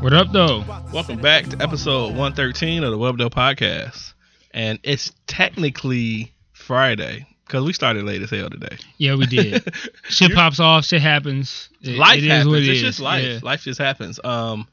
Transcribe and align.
What 0.00 0.12
up, 0.14 0.32
though? 0.32 0.64
Welcome 0.92 1.18
back 1.20 1.46
to 1.48 1.62
episode 1.62 2.08
113 2.08 2.84
of 2.84 2.90
the 2.90 2.96
Web 2.98 3.18
Dough 3.18 3.28
Podcast. 3.28 4.14
And 4.52 4.78
it's 4.82 5.12
technically 5.26 6.32
Friday 6.52 7.26
because 7.46 7.64
we 7.64 7.72
started 7.74 8.04
late 8.04 8.22
as 8.22 8.30
hell 8.30 8.48
today. 8.48 8.76
Yeah, 8.96 9.16
we 9.16 9.26
did. 9.26 9.62
shit 10.08 10.34
pops 10.34 10.58
off. 10.58 10.86
Shit 10.86 11.02
happens. 11.02 11.68
It- 11.82 11.98
life 11.98 12.18
it 12.18 12.24
is 12.24 12.30
happens. 12.30 12.48
what 12.48 12.58
it 12.58 12.68
it's 12.68 12.78
is. 12.78 12.82
just 12.82 13.00
life. 13.00 13.24
Yeah. 13.24 13.38
Life 13.42 13.62
just 13.62 13.78
happens. 13.78 14.18
Um, 14.24 14.66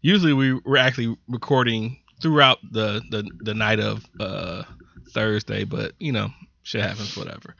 usually 0.00 0.32
we 0.32 0.54
we're 0.54 0.76
actually 0.76 1.16
recording 1.28 1.98
throughout 2.22 2.58
the 2.70 3.02
the, 3.10 3.28
the 3.40 3.54
night 3.54 3.80
of 3.80 4.04
uh 4.20 4.62
Thursday, 5.10 5.64
but 5.64 5.92
you 5.98 6.12
know, 6.12 6.28
shit 6.62 6.82
happens. 6.82 7.16
Whatever. 7.16 7.56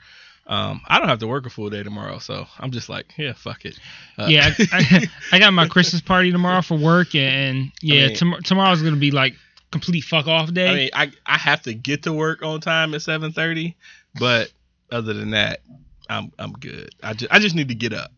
Um, 0.48 0.80
I 0.88 0.98
don't 0.98 1.08
have 1.08 1.18
to 1.18 1.26
work 1.28 1.44
a 1.44 1.50
full 1.50 1.68
day 1.68 1.82
tomorrow, 1.82 2.18
so 2.18 2.46
I'm 2.58 2.70
just 2.70 2.88
like, 2.88 3.12
yeah, 3.18 3.34
fuck 3.34 3.66
it. 3.66 3.78
Uh, 4.16 4.26
Yeah, 4.28 4.50
I, 4.58 4.66
I, 4.72 5.06
I 5.36 5.38
got 5.38 5.52
my 5.52 5.68
Christmas 5.68 6.00
party 6.00 6.32
tomorrow 6.32 6.62
for 6.62 6.78
work, 6.78 7.14
and 7.14 7.70
yeah, 7.82 8.06
mean- 8.08 8.16
tom- 8.16 8.42
tomorrow's 8.44 8.82
gonna 8.82 8.96
be 8.96 9.10
like 9.10 9.34
complete 9.70 10.00
fuck 10.04 10.26
off 10.26 10.52
day. 10.54 10.68
I 10.68 10.74
mean, 10.74 10.90
I 10.94 11.12
I 11.26 11.36
have 11.38 11.62
to 11.62 11.74
get 11.74 12.04
to 12.04 12.12
work 12.14 12.42
on 12.42 12.60
time 12.60 12.94
at 12.94 13.02
seven 13.02 13.30
thirty, 13.32 13.76
but 14.18 14.50
other 14.90 15.12
than 15.12 15.30
that, 15.32 15.60
I'm 16.08 16.32
I'm 16.38 16.52
good. 16.52 16.94
I 17.02 17.12
just 17.12 17.30
I 17.32 17.38
just 17.40 17.54
need 17.54 17.68
to 17.68 17.74
get 17.74 17.92
up. 17.92 18.10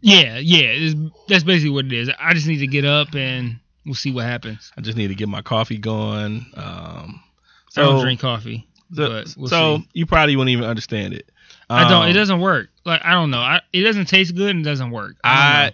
yeah, 0.00 0.38
yeah, 0.38 0.92
that's 1.28 1.44
basically 1.44 1.70
what 1.70 1.84
it 1.86 1.92
is. 1.92 2.10
I 2.18 2.34
just 2.34 2.48
need 2.48 2.58
to 2.58 2.66
get 2.66 2.84
up, 2.84 3.14
and 3.14 3.60
we'll 3.84 3.94
see 3.94 4.10
what 4.12 4.24
happens. 4.24 4.72
I 4.76 4.80
just 4.80 4.96
need 4.98 5.08
to 5.08 5.14
get 5.14 5.28
my 5.28 5.42
coffee 5.42 5.78
going. 5.78 6.46
Um, 6.54 7.20
I 7.76 7.82
don't 7.82 8.00
drink 8.02 8.18
coffee. 8.18 8.66
the- 8.90 9.06
but 9.08 9.34
we'll 9.36 9.48
so 9.48 9.78
see. 9.78 9.88
you 9.92 10.06
probably 10.06 10.34
wouldn't 10.34 10.50
even 10.50 10.64
understand 10.64 11.14
it. 11.14 11.30
I 11.68 11.88
don't. 11.88 12.02
Um, 12.04 12.08
It 12.10 12.12
doesn't 12.12 12.40
work. 12.40 12.68
Like 12.84 13.00
I 13.04 13.12
don't 13.12 13.30
know. 13.30 13.40
I, 13.40 13.60
it 13.72 13.82
doesn't 13.82 14.06
taste 14.06 14.34
good 14.34 14.50
and 14.54 14.60
it 14.64 14.68
doesn't 14.68 14.90
work. 14.90 15.16
I, 15.24 15.66
I 15.66 15.72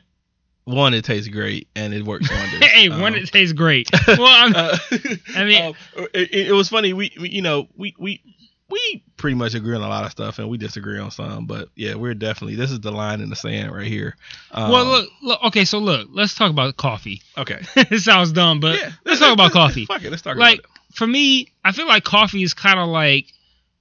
one, 0.65 0.95
it 0.95 1.05
tastes 1.05 1.29
great 1.29 1.69
and 1.75 1.93
it 1.93 2.05
works 2.05 2.31
wonders. 2.31 2.65
hey, 2.65 2.89
one 2.89 3.15
Um, 3.15 3.15
it 3.17 3.27
tastes 3.33 3.53
great. 3.53 3.91
Well, 4.07 4.57
uh, 4.57 4.79
I 5.37 5.45
mean- 5.45 5.62
um, 5.97 6.07
it, 6.15 6.33
it 6.49 6.53
was 6.53 6.69
funny. 6.69 6.93
We, 6.93 7.12
we 7.21 7.29
you 7.29 7.43
know 7.43 7.69
we 7.77 7.95
we 7.99 8.23
we 8.71 9.05
pretty 9.19 9.34
much 9.34 9.55
agree 9.55 9.75
on 9.77 9.83
a 9.83 9.89
lot 9.89 10.05
of 10.05 10.11
stuff 10.12 10.39
and 10.39 10.49
we 10.49 10.57
disagree 10.57 10.99
on 10.99 11.11
some. 11.11 11.47
But 11.47 11.69
yeah, 11.75 11.95
we're 11.95 12.15
definitely 12.15 12.56
this 12.56 12.71
is 12.71 12.81
the 12.81 12.91
line 12.93 13.21
in 13.21 13.29
the 13.29 13.37
sand 13.37 13.71
right 13.75 13.87
here. 13.87 14.17
Um, 14.53 14.71
well, 14.71 14.84
look, 14.87 15.11
look. 15.21 15.45
Okay, 15.45 15.65
so 15.67 15.79
look. 15.79 16.09
Let's 16.11 16.34
talk 16.34 16.51
about 16.51 16.77
coffee. 16.77 17.21
Okay. 17.37 17.61
it 17.77 18.01
sounds 18.01 18.33
dumb, 18.33 18.61
but 18.61 18.79
yeah, 18.79 18.93
let's 19.05 19.21
talk 19.21 19.33
about 19.34 19.53
coffee. 19.53 19.84
Fuck 19.84 20.05
it. 20.05 20.11
Let's 20.11 20.23
talk 20.23 20.37
like 20.37 20.61
about 20.61 20.71
for 20.95 21.06
me, 21.06 21.49
I 21.65 21.73
feel 21.73 21.87
like 21.87 22.05
coffee 22.05 22.43
is 22.43 22.55
kind 22.55 22.79
of 22.79 22.89
like 22.89 23.33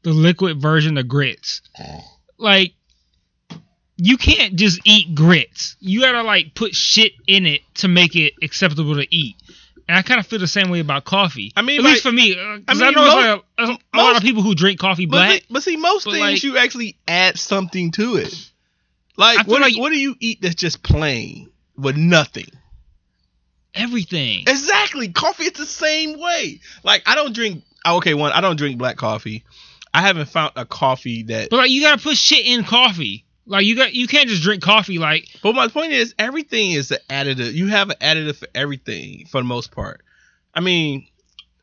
the 0.04 0.12
liquid 0.14 0.62
version 0.62 0.98
of 0.98 1.08
grits. 1.08 1.62
Like 2.38 2.74
you 3.98 4.18
can't 4.18 4.56
just 4.56 4.82
eat 4.84 5.14
grits. 5.14 5.76
You 5.80 6.02
gotta 6.02 6.24
like 6.24 6.56
put 6.56 6.74
shit 6.74 7.14
in 7.28 7.46
it 7.46 7.62
to 7.76 7.88
make 7.88 8.16
it 8.16 8.34
acceptable 8.42 8.96
to 8.96 9.16
eat. 9.16 9.36
And 9.88 9.98
I 9.98 10.02
kind 10.04 10.20
of 10.20 10.26
feel 10.26 10.40
the 10.40 10.48
same 10.48 10.70
way 10.70 10.80
about 10.80 11.04
coffee. 11.04 11.52
I 11.56 11.62
mean, 11.62 11.80
at 11.80 11.84
like- 11.84 11.92
least 11.94 12.04
for 12.04 12.12
me, 12.12 12.34
because 12.34 12.82
I, 12.82 12.88
uh, 12.88 12.92
mean, 12.92 12.96
know 12.96 13.02
most- 13.02 13.16
like 13.16 13.44
a, 13.58 13.72
a, 13.72 13.78
a 13.94 13.98
lot 13.98 14.16
of 14.16 14.22
people 14.22 14.42
who 14.42 14.56
drink 14.56 14.80
coffee 14.80 15.04
it. 15.04 15.10
But, 15.10 15.18
black. 15.18 15.42
see, 15.42 15.46
but 15.50 15.64
see, 15.64 15.78
most 15.78 16.06
but, 16.06 16.12
things 16.12 16.22
like- 16.22 16.44
you 16.44 16.58
actually 16.58 16.98
add 17.08 17.38
something 17.38 17.92
to 17.92 18.16
it. 18.16 18.34
Like 19.18 19.46
what, 19.48 19.58
do- 19.58 19.64
like- 19.64 19.78
what 19.78 19.90
do 19.90 20.00
you 20.00 20.16
eat 20.20 20.42
that's 20.42 20.56
just 20.56 20.82
plain 20.82 21.52
with 21.76 21.98
nothing? 21.98 22.48
Everything. 23.74 24.46
Exactly. 24.48 25.10
Coffee 25.10 25.44
it's 25.44 25.60
the 25.60 25.66
same 25.66 26.20
way. 26.20 26.60
Like 26.84 27.04
I 27.06 27.16
don't 27.16 27.34
drink 27.34 27.64
oh, 27.86 27.98
okay, 27.98 28.14
one, 28.14 28.32
I 28.32 28.42
don't 28.42 28.58
drink 28.58 28.78
black 28.78 28.98
coffee. 28.98 29.44
I 29.94 30.02
haven't 30.02 30.28
found 30.30 30.54
a 30.56 30.66
coffee 30.66 31.24
that 31.24 31.50
But 31.50 31.58
like 31.58 31.70
you 31.72 31.82
gotta 31.82 32.02
put 32.02 32.18
shit 32.18 32.46
in 32.46 32.64
coffee. 32.64 33.26
Like 33.46 33.66
you 33.66 33.76
got 33.76 33.94
you 33.94 34.08
can't 34.08 34.30
just 34.30 34.44
drink 34.44 34.62
coffee 34.64 34.98
like 35.00 35.28
But 35.44 35.56
my 35.56 35.68
point 35.68 35.92
is 35.92 36.16
everything 36.18 36.72
is 36.72 36.92
an 36.92 37.00
additive. 37.10 37.54
You 37.54 37.68
have 37.68 37.90
an 37.90 37.98
additive 38.00 38.38
for 38.38 38.48
everything 38.56 39.26
for 39.30 39.40
the 39.42 39.46
most 39.46 39.72
part. 39.72 40.02
I 40.54 40.60
mean, 40.62 41.08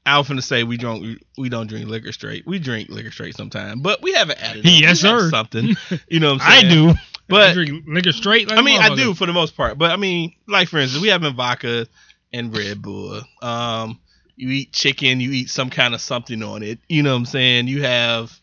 I 0.05 0.19
was 0.19 0.28
gonna 0.28 0.43
say 0.43 0.65
we 0.65 0.77
don't 0.77 1.19
we 1.37 1.49
don't 1.49 1.66
drink 1.66 1.89
liquor 1.89 2.12
straight. 2.12 2.47
We 2.47 2.59
drink 2.59 2.89
liquor 2.91 3.11
straight 3.11 3.37
sometimes, 3.37 3.81
but 3.83 4.03
we 4.03 4.12
have 4.12 4.31
an 4.31 4.37
additive. 4.37 4.65
Yes, 4.81 5.03
We 5.03 5.09
have 5.09 5.21
sir. 5.21 5.31
Something. 5.31 5.77
You 6.09 6.21
know 6.21 6.34
what 6.34 6.43
I'm 6.43 6.62
saying? 6.62 6.66
I 6.66 6.75
do. 6.75 6.89
I 6.91 6.95
But 7.28 7.53
drink 7.55 7.84
liquor 7.87 8.12
straight. 8.12 8.49
Like 8.49 8.59
I 8.59 8.62
mean, 8.62 8.81
I 8.81 8.95
do 8.95 9.15
for 9.15 9.27
the 9.27 9.33
most 9.33 9.56
part. 9.56 9.78
But 9.78 9.91
I 9.91 9.97
mean, 9.97 10.34
like 10.47 10.69
for 10.69 10.78
instance, 10.78 11.03
we 11.03 11.09
having 11.09 11.34
vodka 11.34 11.87
and 12.33 12.55
Red 12.55 12.83
Bull. 12.83 13.21
Um, 13.43 14.00
you 14.38 14.50
eat 14.50 14.72
chicken, 14.72 15.21
you 15.21 15.32
eat 15.32 15.50
some 15.50 15.69
kind 15.69 15.94
of 15.94 16.00
something 16.00 16.43
on 16.43 16.62
it. 16.62 16.78
You 16.88 17.03
know 17.03 17.10
what 17.10 17.19
I'm 17.19 17.26
saying? 17.26 17.66
You 17.66 17.82
have, 17.82 18.38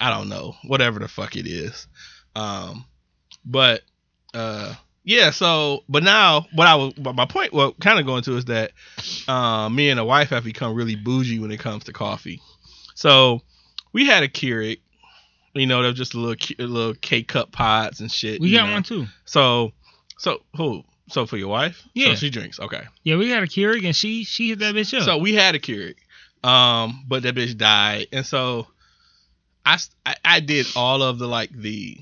I 0.00 0.10
don't 0.10 0.28
know, 0.28 0.54
whatever 0.64 1.00
the 1.00 1.08
fuck 1.08 1.34
it 1.34 1.46
is. 1.46 1.88
Um, 2.36 2.84
but 3.44 3.82
uh, 4.32 4.74
yeah. 5.02 5.32
So, 5.32 5.82
but 5.88 6.04
now, 6.04 6.46
what 6.54 6.68
I 6.68 6.76
was, 6.76 6.94
but 6.94 7.16
my 7.16 7.26
point, 7.26 7.52
what 7.52 7.80
kind 7.80 7.98
of 7.98 8.06
going 8.06 8.22
to 8.22 8.36
is 8.36 8.44
that, 8.44 8.70
um, 9.26 9.74
me 9.74 9.90
and 9.90 9.98
the 9.98 10.04
wife 10.04 10.28
have 10.28 10.44
become 10.44 10.74
really 10.74 10.94
bougie 10.94 11.40
when 11.40 11.50
it 11.50 11.58
comes 11.58 11.84
to 11.84 11.92
coffee. 11.92 12.40
So, 12.94 13.40
we 13.92 14.06
had 14.06 14.22
a 14.22 14.28
Keurig. 14.28 14.78
You 15.52 15.66
know, 15.66 15.82
they're 15.82 15.92
just 15.92 16.14
a 16.14 16.20
little, 16.20 16.64
little 16.64 16.94
K 16.94 17.24
cup 17.24 17.50
pots 17.50 17.98
and 17.98 18.10
shit. 18.10 18.40
We 18.40 18.52
got 18.52 18.68
know. 18.68 18.74
one 18.74 18.82
too. 18.84 19.06
So, 19.24 19.72
so 20.16 20.42
who? 20.56 20.84
So 21.10 21.26
for 21.26 21.36
your 21.36 21.48
wife? 21.48 21.82
Yeah. 21.94 22.08
So 22.08 22.14
she 22.16 22.30
drinks. 22.30 22.60
Okay. 22.60 22.82
Yeah, 23.02 23.16
we 23.16 23.28
got 23.28 23.42
a 23.42 23.46
Keurig 23.46 23.84
and 23.84 23.94
she 23.94 24.24
she 24.24 24.50
hit 24.50 24.60
that 24.60 24.74
bitch 24.74 24.96
up. 24.96 25.04
So 25.04 25.18
we 25.18 25.34
had 25.34 25.54
a 25.54 25.58
Keurig, 25.58 25.96
um, 26.42 27.04
but 27.08 27.22
that 27.24 27.34
bitch 27.34 27.56
died, 27.56 28.08
and 28.12 28.24
so 28.24 28.66
I 29.64 29.78
I 30.24 30.40
did 30.40 30.66
all 30.76 31.02
of 31.02 31.18
the 31.18 31.26
like 31.26 31.50
the 31.52 31.98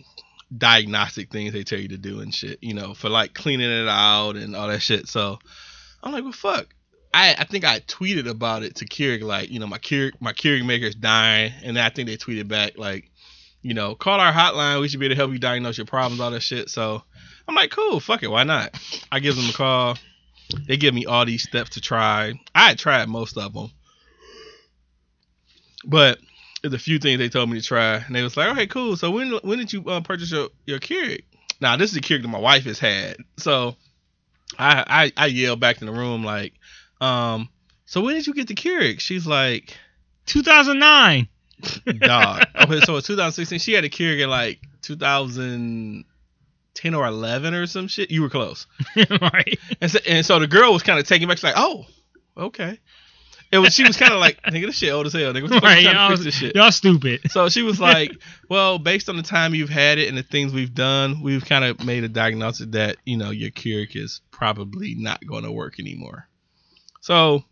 diagnostic 0.56 1.30
things 1.30 1.52
they 1.52 1.64
tell 1.64 1.78
you 1.78 1.88
to 1.88 1.98
do 1.98 2.20
and 2.20 2.34
shit, 2.34 2.58
you 2.62 2.74
know, 2.74 2.94
for 2.94 3.08
like 3.08 3.34
cleaning 3.34 3.70
it 3.70 3.88
out 3.88 4.36
and 4.36 4.56
all 4.56 4.68
that 4.68 4.80
shit. 4.80 5.08
So 5.08 5.38
I'm 6.02 6.12
like, 6.12 6.22
well, 6.22 6.32
fuck. 6.32 6.66
I, 7.12 7.34
I 7.38 7.44
think 7.44 7.64
I 7.64 7.80
tweeted 7.80 8.28
about 8.28 8.62
it 8.62 8.76
to 8.76 8.86
Keurig, 8.86 9.22
like, 9.22 9.50
you 9.50 9.58
know, 9.58 9.66
my 9.66 9.78
Keurig, 9.78 10.12
my 10.20 10.32
Keurig 10.32 10.64
maker's 10.64 10.94
dying, 10.94 11.52
and 11.62 11.78
I 11.78 11.88
think 11.88 12.08
they 12.08 12.16
tweeted 12.16 12.48
back, 12.48 12.76
like, 12.76 13.10
you 13.62 13.74
know, 13.74 13.94
call 13.94 14.20
our 14.20 14.32
hotline. 14.32 14.80
We 14.80 14.88
should 14.88 15.00
be 15.00 15.06
able 15.06 15.14
to 15.14 15.16
help 15.16 15.32
you 15.32 15.38
diagnose 15.38 15.78
your 15.78 15.86
problems, 15.86 16.20
all 16.20 16.30
that 16.30 16.40
shit. 16.40 16.68
So 16.68 17.02
I'm 17.48 17.54
like, 17.54 17.70
cool, 17.70 17.98
fuck 17.98 18.22
it, 18.22 18.30
why 18.30 18.44
not? 18.44 18.78
I 19.10 19.20
give 19.20 19.36
them 19.36 19.48
a 19.48 19.52
call. 19.52 19.96
They 20.66 20.76
give 20.76 20.94
me 20.94 21.06
all 21.06 21.24
these 21.24 21.42
steps 21.42 21.70
to 21.70 21.80
try. 21.80 22.34
I 22.54 22.68
had 22.68 22.78
tried 22.78 23.08
most 23.08 23.36
of 23.36 23.54
them, 23.54 23.70
but 25.84 26.18
there's 26.62 26.74
a 26.74 26.78
few 26.78 26.98
things 26.98 27.18
they 27.18 27.28
told 27.28 27.50
me 27.50 27.60
to 27.60 27.66
try, 27.66 27.96
and 27.96 28.14
they 28.14 28.22
was 28.22 28.36
like, 28.36 28.48
okay, 28.50 28.66
cool. 28.66 28.96
So 28.96 29.10
when 29.10 29.32
when 29.42 29.58
did 29.58 29.72
you 29.72 29.84
uh, 29.84 30.00
purchase 30.00 30.30
your 30.30 30.48
your 30.66 30.78
Keurig? 30.78 31.24
Now 31.60 31.76
this 31.76 31.90
is 31.90 31.94
the 31.94 32.00
Keurig 32.00 32.22
that 32.22 32.28
my 32.28 32.38
wife 32.38 32.64
has 32.64 32.78
had. 32.78 33.16
So 33.36 33.76
I 34.58 35.12
I, 35.16 35.24
I 35.24 35.26
yelled 35.26 35.60
back 35.60 35.80
in 35.80 35.86
the 35.86 35.92
room 35.92 36.24
like, 36.24 36.54
um, 37.00 37.48
so 37.86 38.00
when 38.00 38.14
did 38.14 38.26
you 38.26 38.34
get 38.34 38.48
the 38.48 38.54
Keurig? 38.54 39.00
She's 39.00 39.26
like, 39.26 39.76
2009. 40.26 41.28
dog. 41.98 42.44
okay, 42.54 42.80
so 42.82 42.96
in 42.96 43.02
2016, 43.02 43.58
she 43.58 43.72
had 43.72 43.84
a 43.84 43.88
Keurig 43.88 44.20
in 44.20 44.30
like 44.30 44.60
2010 46.82 46.94
or 46.94 47.06
11 47.06 47.54
or 47.54 47.66
some 47.66 47.88
shit. 47.88 48.10
You 48.10 48.22
were 48.22 48.28
close. 48.30 48.66
right. 48.96 49.58
And 49.80 49.90
so, 49.90 49.98
and 50.06 50.24
so 50.24 50.38
the 50.38 50.46
girl 50.46 50.72
was 50.72 50.82
kind 50.82 50.98
of 50.98 51.06
taking 51.06 51.28
back. 51.28 51.38
She's 51.38 51.44
like, 51.44 51.54
oh, 51.56 51.86
okay. 52.36 52.78
It 53.50 53.58
was. 53.58 53.72
She 53.74 53.82
was 53.84 53.96
kind 53.96 54.12
of 54.12 54.20
like, 54.20 54.42
nigga, 54.42 54.66
this 54.66 54.76
shit 54.76 54.92
old 54.92 55.06
as 55.06 55.14
hell. 55.14 55.32
Nigga, 55.32 55.48
Right. 55.62 55.78
you 55.82 55.90
trying 55.90 56.10
to 56.10 56.14
Y'all, 56.16 56.16
this 56.24 56.34
shit? 56.34 56.54
y'all 56.54 56.70
stupid. 56.70 57.30
So 57.30 57.48
she 57.48 57.62
was 57.62 57.80
like, 57.80 58.12
well, 58.50 58.78
based 58.78 59.08
on 59.08 59.16
the 59.16 59.22
time 59.22 59.54
you've 59.54 59.70
had 59.70 59.98
it 59.98 60.08
and 60.08 60.18
the 60.18 60.22
things 60.22 60.52
we've 60.52 60.74
done, 60.74 61.22
we've 61.22 61.44
kind 61.44 61.64
of 61.64 61.82
made 61.82 62.04
a 62.04 62.08
diagnosis 62.08 62.66
that 62.72 62.96
you 63.06 63.16
know 63.16 63.30
your 63.30 63.50
Keurig 63.50 63.96
is 63.96 64.20
probably 64.30 64.94
not 64.94 65.26
going 65.26 65.44
to 65.44 65.50
work 65.52 65.80
anymore. 65.80 66.28
So 67.00 67.42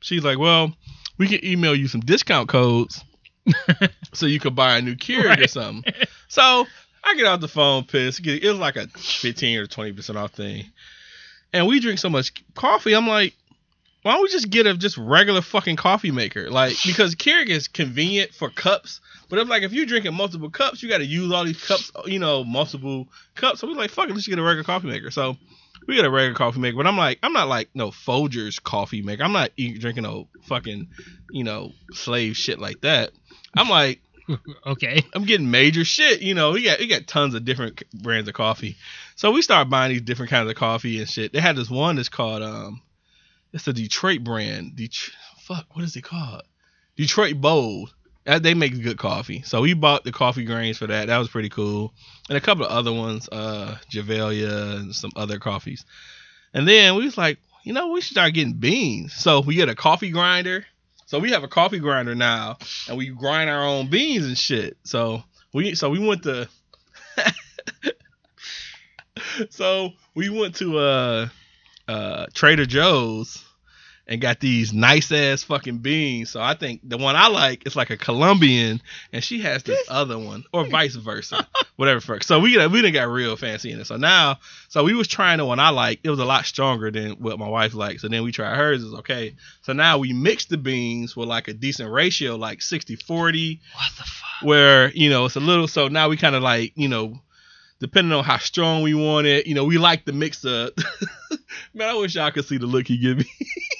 she's 0.00 0.24
like, 0.24 0.38
well, 0.38 0.72
we 1.18 1.26
can 1.28 1.44
email 1.44 1.74
you 1.74 1.88
some 1.88 2.00
discount 2.00 2.48
codes 2.48 3.02
so 4.12 4.26
you 4.26 4.38
could 4.38 4.54
buy 4.54 4.76
a 4.78 4.82
new 4.82 4.94
Keurig 4.94 5.24
or 5.24 5.28
Right. 5.30 5.50
something. 5.50 5.92
So 6.28 6.66
I 7.02 7.14
get 7.14 7.26
out 7.26 7.40
the 7.40 7.48
phone 7.48 7.84
pissed. 7.84 8.26
It 8.26 8.44
was 8.44 8.58
like 8.58 8.76
a 8.76 8.86
15 8.88 9.58
or 9.58 9.66
20% 9.66 10.16
off 10.16 10.32
thing. 10.32 10.66
And 11.52 11.66
we 11.66 11.80
drink 11.80 11.98
so 11.98 12.08
much 12.08 12.32
coffee. 12.54 12.94
I'm 12.94 13.08
like, 13.08 13.34
why 14.02 14.12
don't 14.12 14.22
we 14.22 14.28
just 14.30 14.50
get 14.50 14.66
a 14.66 14.74
just 14.74 14.96
regular 14.96 15.42
fucking 15.42 15.76
coffee 15.76 16.10
maker? 16.10 16.50
Like, 16.50 16.76
because 16.86 17.14
Keurig 17.14 17.48
is 17.48 17.68
convenient 17.68 18.32
for 18.32 18.48
cups. 18.48 19.00
But 19.28 19.38
if 19.38 19.48
like 19.48 19.62
if 19.62 19.72
you're 19.72 19.86
drinking 19.86 20.14
multiple 20.14 20.50
cups, 20.50 20.82
you 20.82 20.88
got 20.88 20.98
to 20.98 21.06
use 21.06 21.32
all 21.32 21.44
these 21.44 21.62
cups, 21.62 21.92
you 22.06 22.18
know, 22.18 22.44
multiple 22.44 23.08
cups. 23.34 23.60
So 23.60 23.68
we're 23.68 23.74
like, 23.74 23.90
fuck 23.90 24.08
it, 24.08 24.14
let's 24.14 24.26
get 24.26 24.38
a 24.38 24.42
regular 24.42 24.64
coffee 24.64 24.88
maker. 24.88 25.10
So 25.10 25.36
we 25.86 25.96
got 25.96 26.04
a 26.04 26.10
regular 26.10 26.34
coffee 26.34 26.60
maker, 26.60 26.76
but 26.76 26.86
I'm 26.86 26.96
like, 26.96 27.18
I'm 27.22 27.32
not 27.32 27.48
like 27.48 27.68
no 27.74 27.90
Folgers 27.90 28.62
coffee 28.62 29.02
maker. 29.02 29.22
I'm 29.22 29.32
not 29.32 29.50
drinking 29.56 30.02
no 30.02 30.28
fucking, 30.42 30.88
you 31.30 31.44
know, 31.44 31.72
slave 31.92 32.36
shit 32.36 32.58
like 32.58 32.80
that. 32.80 33.12
I'm 33.56 33.68
like, 33.68 34.00
Okay. 34.66 35.02
I'm 35.14 35.24
getting 35.24 35.50
major 35.50 35.84
shit. 35.84 36.20
You 36.22 36.34
know, 36.34 36.52
we 36.52 36.64
got 36.64 36.78
we 36.78 36.86
got 36.86 37.06
tons 37.06 37.34
of 37.34 37.44
different 37.44 37.82
brands 37.92 38.28
of 38.28 38.34
coffee. 38.34 38.76
So 39.16 39.30
we 39.30 39.42
started 39.42 39.70
buying 39.70 39.92
these 39.92 40.02
different 40.02 40.30
kinds 40.30 40.48
of 40.50 40.56
coffee 40.56 40.98
and 40.98 41.08
shit. 41.08 41.32
They 41.32 41.40
had 41.40 41.56
this 41.56 41.70
one 41.70 41.96
that's 41.96 42.08
called 42.08 42.42
um, 42.42 42.82
it's 43.52 43.66
a 43.66 43.72
Detroit 43.72 44.22
brand. 44.22 44.76
Det- 44.76 45.10
fuck, 45.42 45.66
what 45.74 45.84
is 45.84 45.96
it 45.96 46.02
called? 46.02 46.42
Detroit 46.96 47.40
Bold. 47.40 47.92
They 48.24 48.54
make 48.54 48.80
good 48.82 48.98
coffee. 48.98 49.42
So 49.42 49.62
we 49.62 49.74
bought 49.74 50.04
the 50.04 50.12
coffee 50.12 50.44
grains 50.44 50.78
for 50.78 50.86
that. 50.86 51.06
That 51.08 51.18
was 51.18 51.28
pretty 51.28 51.48
cool. 51.48 51.92
And 52.28 52.36
a 52.38 52.40
couple 52.40 52.64
of 52.64 52.70
other 52.70 52.92
ones, 52.92 53.28
uh, 53.32 53.76
Javelia 53.90 54.76
and 54.76 54.94
some 54.94 55.10
other 55.16 55.38
coffees. 55.40 55.84
And 56.54 56.68
then 56.68 56.94
we 56.94 57.04
was 57.04 57.18
like, 57.18 57.38
you 57.64 57.72
know, 57.72 57.88
we 57.88 58.00
should 58.02 58.12
start 58.12 58.34
getting 58.34 58.52
beans. 58.54 59.14
So 59.14 59.40
we 59.40 59.56
get 59.56 59.68
a 59.68 59.74
coffee 59.74 60.10
grinder. 60.10 60.64
So 61.10 61.18
we 61.18 61.32
have 61.32 61.42
a 61.42 61.48
coffee 61.48 61.80
grinder 61.80 62.14
now, 62.14 62.58
and 62.88 62.96
we 62.96 63.08
grind 63.08 63.50
our 63.50 63.66
own 63.66 63.88
beans 63.88 64.26
and 64.26 64.38
shit. 64.38 64.76
So 64.84 65.24
we 65.52 65.74
so 65.74 65.90
we 65.90 65.98
went 65.98 66.22
to 66.22 66.48
so 69.50 69.90
we 70.14 70.28
went 70.28 70.54
to 70.58 70.78
uh 70.78 71.28
uh 71.88 72.26
Trader 72.32 72.64
Joe's 72.64 73.44
and 74.10 74.20
got 74.20 74.40
these 74.40 74.72
nice 74.72 75.12
ass 75.12 75.44
fucking 75.44 75.78
beans. 75.78 76.30
So 76.30 76.40
I 76.42 76.54
think 76.54 76.80
the 76.82 76.98
one 76.98 77.14
I 77.16 77.28
like 77.28 77.66
is 77.66 77.76
like 77.76 77.90
a 77.90 77.96
Colombian, 77.96 78.82
and 79.12 79.22
she 79.24 79.40
has 79.40 79.62
this 79.62 79.78
other 79.88 80.18
one, 80.18 80.44
or 80.52 80.64
vice 80.66 80.96
versa, 80.96 81.46
whatever. 81.76 82.00
Fuck. 82.00 82.24
So 82.24 82.40
we 82.40 82.58
we 82.66 82.82
didn't 82.82 82.94
got 82.94 83.08
real 83.08 83.36
fancy 83.36 83.70
in 83.70 83.80
it. 83.80 83.86
So 83.86 83.96
now, 83.96 84.38
so 84.68 84.82
we 84.84 84.94
was 84.94 85.08
trying 85.08 85.38
the 85.38 85.46
one 85.46 85.60
I 85.60 85.70
like. 85.70 86.00
It 86.02 86.10
was 86.10 86.18
a 86.18 86.24
lot 86.24 86.44
stronger 86.44 86.90
than 86.90 87.12
what 87.12 87.38
my 87.38 87.48
wife 87.48 87.72
likes. 87.72 88.02
So 88.02 88.08
then 88.08 88.24
we 88.24 88.32
tried 88.32 88.56
hers. 88.56 88.82
Is 88.82 88.92
okay. 88.94 89.36
So 89.62 89.72
now 89.72 89.98
we 89.98 90.12
mix 90.12 90.46
the 90.46 90.58
beans 90.58 91.16
with 91.16 91.28
like 91.28 91.48
a 91.48 91.54
decent 91.54 91.90
ratio, 91.90 92.34
like 92.36 92.58
60-40 92.58 92.98
What 93.74 93.92
the 93.96 94.02
fuck? 94.02 94.16
where 94.42 94.90
you 94.92 95.10
know 95.10 95.26
it's 95.26 95.36
a 95.36 95.40
little 95.40 95.68
so 95.68 95.88
now 95.88 96.08
we 96.08 96.16
kind 96.16 96.34
of 96.34 96.42
like 96.42 96.72
you 96.74 96.88
know 96.88 97.20
depending 97.78 98.10
on 98.12 98.24
how 98.24 98.38
strong 98.38 98.82
we 98.82 98.94
want 98.94 99.26
it 99.26 99.46
you 99.46 99.54
know 99.54 99.64
we 99.64 99.76
like 99.76 100.06
the 100.06 100.14
mix 100.14 100.44
of 100.44 100.70
man 101.74 101.88
i 101.88 101.94
wish 101.94 102.14
y'all 102.14 102.30
could 102.30 102.46
see 102.46 102.56
the 102.56 102.66
look 102.66 102.86
he 102.86 102.96
give 102.96 103.18
me 103.18 103.26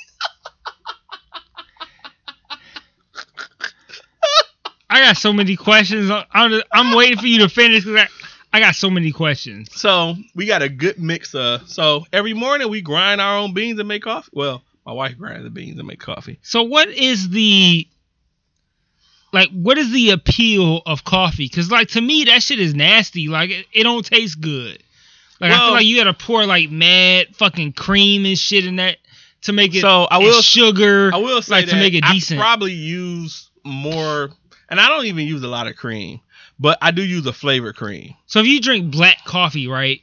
I 4.90 5.00
got 5.00 5.16
so 5.16 5.32
many 5.32 5.56
questions. 5.56 6.10
I'm, 6.10 6.24
I'm 6.32 6.62
I'm 6.72 6.94
waiting 6.96 7.18
for 7.18 7.26
you 7.26 7.38
to 7.40 7.48
finish 7.48 7.84
because 7.84 8.00
I, 8.52 8.56
I 8.56 8.60
got 8.60 8.74
so 8.74 8.90
many 8.90 9.12
questions. 9.12 9.68
so 9.72 10.16
we 10.34 10.44
got 10.46 10.60
a 10.62 10.68
good 10.68 10.98
mix 10.98 11.34
of 11.34 11.68
so 11.68 12.04
every 12.12 12.34
morning 12.34 12.68
we 12.68 12.80
grind 12.82 13.20
our 13.20 13.38
own 13.38 13.54
beans 13.54 13.78
and 13.78 13.86
make 13.88 14.02
coffee 14.02 14.30
well 14.32 14.62
my 14.84 14.92
wife 14.92 15.16
grinds 15.16 15.44
the 15.44 15.50
beans 15.50 15.78
and 15.78 15.86
make 15.86 16.00
coffee 16.00 16.38
So 16.42 16.64
what 16.64 16.88
is 16.88 17.28
the 17.30 17.86
like 19.32 19.50
what 19.50 19.78
is 19.78 19.92
the 19.92 20.10
appeal 20.10 20.82
of 20.86 21.04
coffee? 21.04 21.48
Cause 21.48 21.70
like 21.70 21.88
to 21.90 22.00
me 22.00 22.24
that 22.24 22.42
shit 22.42 22.58
is 22.58 22.74
nasty. 22.74 23.28
Like 23.28 23.50
it, 23.50 23.66
it 23.72 23.84
don't 23.84 24.04
taste 24.04 24.40
good. 24.40 24.82
Like 25.40 25.52
I 25.52 25.58
feel 25.58 25.70
like 25.70 25.86
you 25.86 25.96
gotta 25.96 26.14
pour 26.14 26.44
like 26.46 26.70
mad 26.70 27.28
fucking 27.36 27.74
cream 27.74 28.26
and 28.26 28.36
shit 28.36 28.66
in 28.66 28.76
that 28.76 28.96
to 29.42 29.52
make 29.52 29.74
it 29.74 29.80
So 29.82 30.04
I 30.10 30.18
will- 30.18 30.42
sugar 30.42 31.10
i 31.14 31.16
will 31.16 31.40
say 31.42 31.52
like 31.54 31.66
that 31.66 31.70
to 31.72 31.76
make 31.78 31.94
it 31.94 32.04
I 32.04 32.12
decent. 32.12 32.40
probably 32.40 32.72
use 32.72 33.48
more 33.64 34.30
and 34.70 34.80
i 34.80 34.88
don't 34.88 35.06
even 35.06 35.26
use 35.26 35.42
a 35.42 35.48
lot 35.48 35.66
of 35.66 35.76
cream 35.76 36.20
but 36.58 36.78
i 36.80 36.90
do 36.90 37.02
use 37.04 37.26
a 37.26 37.32
flavored 37.32 37.76
cream 37.76 38.14
so 38.26 38.40
if 38.40 38.46
you 38.46 38.60
drink 38.60 38.90
black 38.92 39.24
coffee, 39.24 39.66
right? 39.68 40.00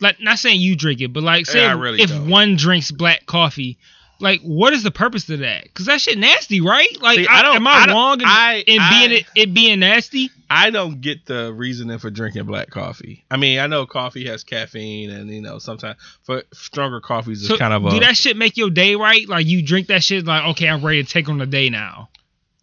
Like 0.00 0.20
not 0.20 0.38
saying 0.38 0.60
you 0.60 0.76
drink 0.76 1.00
it, 1.00 1.12
but 1.12 1.22
like 1.24 1.46
say 1.46 1.60
Yeah, 1.60 1.74
if, 1.74 1.80
really 1.80 2.00
if 2.00 2.08
don't. 2.10 2.28
one 2.30 2.54
drinks 2.56 2.90
black 2.92 3.26
coffee, 3.26 3.78
like 4.20 4.40
what 4.42 4.72
is 4.72 4.84
the 4.84 4.90
purpose 4.92 5.28
of 5.28 5.40
that? 5.40 5.72
Cause 5.74 5.86
that 5.86 6.00
shit 6.00 6.16
nasty, 6.18 6.60
right? 6.60 6.88
Like 7.02 7.18
See, 7.18 7.26
I, 7.28 7.42
don't- 7.42 7.56
am 7.56 7.66
I, 7.66 7.86
I 7.88 7.92
wrong 7.92 8.20
in, 8.20 8.26
I- 8.26 8.62
in 8.66 8.78
I- 8.80 8.90
being 8.90 9.10
it, 9.20 9.24
it 9.34 9.54
being 9.54 9.80
nasty? 9.80 10.30
I 10.50 10.70
don't 10.70 11.00
get 11.00 11.26
the 11.26 11.52
reasoning 11.52 11.98
for 11.98 12.10
drinking 12.10 12.44
black 12.44 12.70
coffee. 12.70 13.24
I 13.30 13.36
mean, 13.38 13.58
I 13.58 13.66
know 13.66 13.86
coffee 13.86 14.26
has 14.28 14.44
caffeine, 14.44 15.10
and 15.10 15.28
you 15.30 15.42
know 15.42 15.58
sometimes 15.58 15.98
for 16.22 16.42
stronger 16.52 17.00
coffees 17.00 17.42
is 17.42 17.48
So 17.48 17.58
kind 17.58 17.74
of 17.74 17.84
a. 17.84 17.90
do 17.90 18.00
that 18.00 18.16
shit 18.16 18.36
make 18.36 18.56
your 18.56 18.70
day 18.70 18.94
right? 18.94 19.28
Like 19.28 19.46
you 19.46 19.62
drink 19.62 19.88
that 19.88 20.02
shit, 20.04 20.24
like 20.26 20.44
okay, 20.50 20.68
I'm 20.68 20.84
ready 20.84 21.02
to 21.02 21.08
take 21.10 21.28
on 21.28 21.38
the 21.38 21.46
day 21.46 21.70
now. 21.70 22.08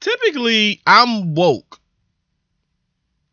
Typically, 0.05 0.81
I'm 0.85 1.35
woke 1.35 1.79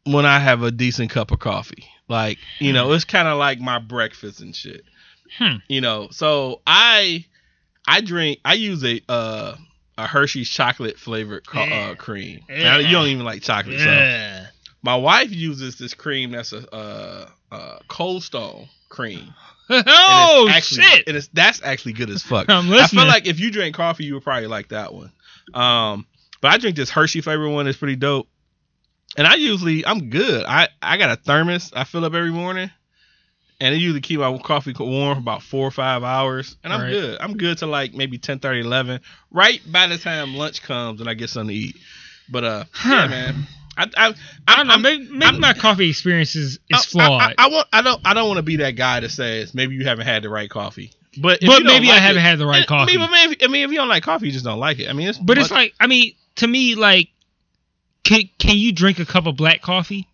when 0.05 0.27
I 0.27 0.39
have 0.39 0.63
a 0.63 0.71
decent 0.71 1.11
cup 1.11 1.31
of 1.31 1.39
coffee. 1.39 1.85
Like 2.09 2.39
you 2.59 2.73
know, 2.73 2.93
it's 2.93 3.05
kind 3.05 3.29
of 3.29 3.39
like 3.39 3.61
my 3.61 3.79
breakfast 3.79 4.41
and 4.41 4.55
shit. 4.55 4.85
Hmm. 5.39 5.57
You 5.69 5.81
know, 5.81 6.09
so 6.11 6.61
I 6.67 7.25
I 7.87 8.01
drink. 8.01 8.41
I 8.45 8.55
use 8.55 8.85
a 8.85 9.01
uh 9.09 9.57
a 9.99 10.07
Hershey's 10.07 10.49
chocolate 10.49 10.99
flavored 10.99 11.47
co- 11.47 11.65
Yeah. 11.65 11.91
uh, 11.91 11.95
cream. 11.95 12.41
Yeah. 12.49 12.63
Now, 12.63 12.79
you 12.79 12.91
don't 12.93 13.09
even 13.09 13.25
like 13.25 13.43
chocolate, 13.43 13.79
so 13.79 14.45
my 14.83 14.97
wife 14.97 15.31
uses 15.31 15.79
this 15.79 15.95
cream 15.95 16.33
that's 16.33 16.53
a 16.53 16.75
uh, 16.75 17.29
uh, 17.53 17.79
Cold 17.89 18.23
Stone 18.23 18.69
cream. 18.89 19.33
oh 19.71 19.75
and 20.49 20.49
it's 20.49 20.57
actually, 20.57 20.83
shit! 20.83 21.09
And 21.09 21.17
it's 21.17 21.29
that's 21.29 21.63
actually 21.63 21.93
good 21.93 22.11
as 22.11 22.23
fuck. 22.23 22.51
I'm 22.51 22.71
I 22.73 22.87
feel 22.89 23.07
like 23.07 23.27
if 23.27 23.39
you 23.39 23.51
drink 23.51 23.77
coffee, 23.77 24.05
you 24.05 24.15
would 24.15 24.25
probably 24.25 24.49
like 24.49 24.69
that 24.69 24.93
one. 24.93 25.13
Um, 25.55 26.07
but 26.43 26.51
I 26.51 26.59
drink 26.59 26.77
this 26.77 26.91
Hershey 26.91 27.23
flavor 27.23 27.49
one. 27.49 27.67
It's 27.67 27.79
pretty 27.79 27.97
dope. 27.97 28.29
And 29.17 29.27
I 29.27 29.35
usually 29.37 29.87
I'm 29.87 30.11
good. 30.11 30.45
I 30.47 30.69
I 30.83 30.99
got 30.99 31.11
a 31.11 31.17
thermos. 31.17 31.73
I 31.75 31.85
fill 31.85 32.05
up 32.05 32.13
every 32.15 32.31
morning, 32.31 32.71
and 33.61 33.75
it 33.75 33.79
usually 33.79 34.01
keep 34.03 34.21
my 34.21 34.37
coffee 34.39 34.75
warm 34.79 35.17
for 35.17 35.21
about 35.21 35.43
four 35.43 35.67
or 35.67 35.71
five 35.71 36.03
hours, 36.03 36.57
and 36.65 36.73
I'm 36.73 36.81
Right. 36.83 36.91
good. 36.91 37.21
I'm 37.21 37.37
good 37.37 37.59
to 37.59 37.67
like 37.67 37.95
maybe 37.95 38.19
10, 38.19 38.39
30, 38.41 38.61
11, 38.61 39.01
right 39.31 39.61
by 39.71 39.87
the 39.87 39.97
time 39.99 40.35
lunch 40.35 40.63
comes 40.63 41.01
and 41.01 41.09
I 41.11 41.15
get 41.15 41.31
something 41.31 41.49
to 41.49 41.55
eat. 41.55 41.77
But 42.31 42.45
uh, 42.45 42.65
yeah, 42.87 43.07
man. 43.09 43.47
I 43.77 43.89
I, 43.97 44.15
I 44.49 44.57
don't 44.57 44.67
know. 44.67 44.77
Maybe, 44.79 45.09
maybe 45.11 45.39
my 45.39 45.55
coffee 45.55 45.89
experience 45.89 46.37
is, 46.37 46.53
is 46.55 46.61
I- 46.73 46.77
I- 46.77 46.81
flawed. 46.83 47.23
I, 47.23 47.35
I, 47.39 47.49
want. 47.49 47.69
I 47.73 47.83
don't. 47.83 48.01
I 48.07 48.15
don't 48.15 48.29
want 48.29 48.37
to 48.39 48.43
be 48.43 48.57
that 48.57 48.73
guy 48.73 49.01
that 49.01 49.11
says 49.11 49.55
maybe 49.55 49.75
you 49.75 49.85
haven't 49.85 50.07
had 50.07 50.23
the 50.23 50.29
right 50.31 50.49
coffee. 50.49 50.91
But 51.21 51.43
if 51.43 51.49
but 51.49 51.63
maybe 51.65 51.89
I 51.89 51.95
like 51.95 52.01
haven't 52.03 52.19
it- 52.23 52.27
had 52.27 52.39
the 52.39 52.47
right 52.47 52.63
I 52.63 52.67
coffee. 52.67 52.97
mean, 52.97 53.07
but 53.07 53.11
maybe, 53.13 53.45
I 53.45 53.49
mean, 53.49 53.65
if 53.65 53.71
you 53.71 53.77
don't 53.77 53.89
like 53.89 54.03
coffee, 54.03 54.27
you 54.27 54.33
just 54.33 54.45
don't 54.47 54.59
like 54.61 54.79
it. 54.79 54.89
I 54.89 54.95
mean, 54.95 55.09
it's 55.09 55.19
but 55.19 55.37
it's 55.37 55.51
like, 55.51 55.75
I 55.81 55.87
mean, 55.87 56.15
to 56.37 56.47
me, 56.47 56.75
like, 56.75 57.09
can 58.05 58.23
can 58.39 58.57
you 58.57 58.73
drink 58.73 58.99
a 58.99 59.07
cup 59.07 59.27
of 59.27 59.37
black 59.37 59.63
coffee? 59.63 60.09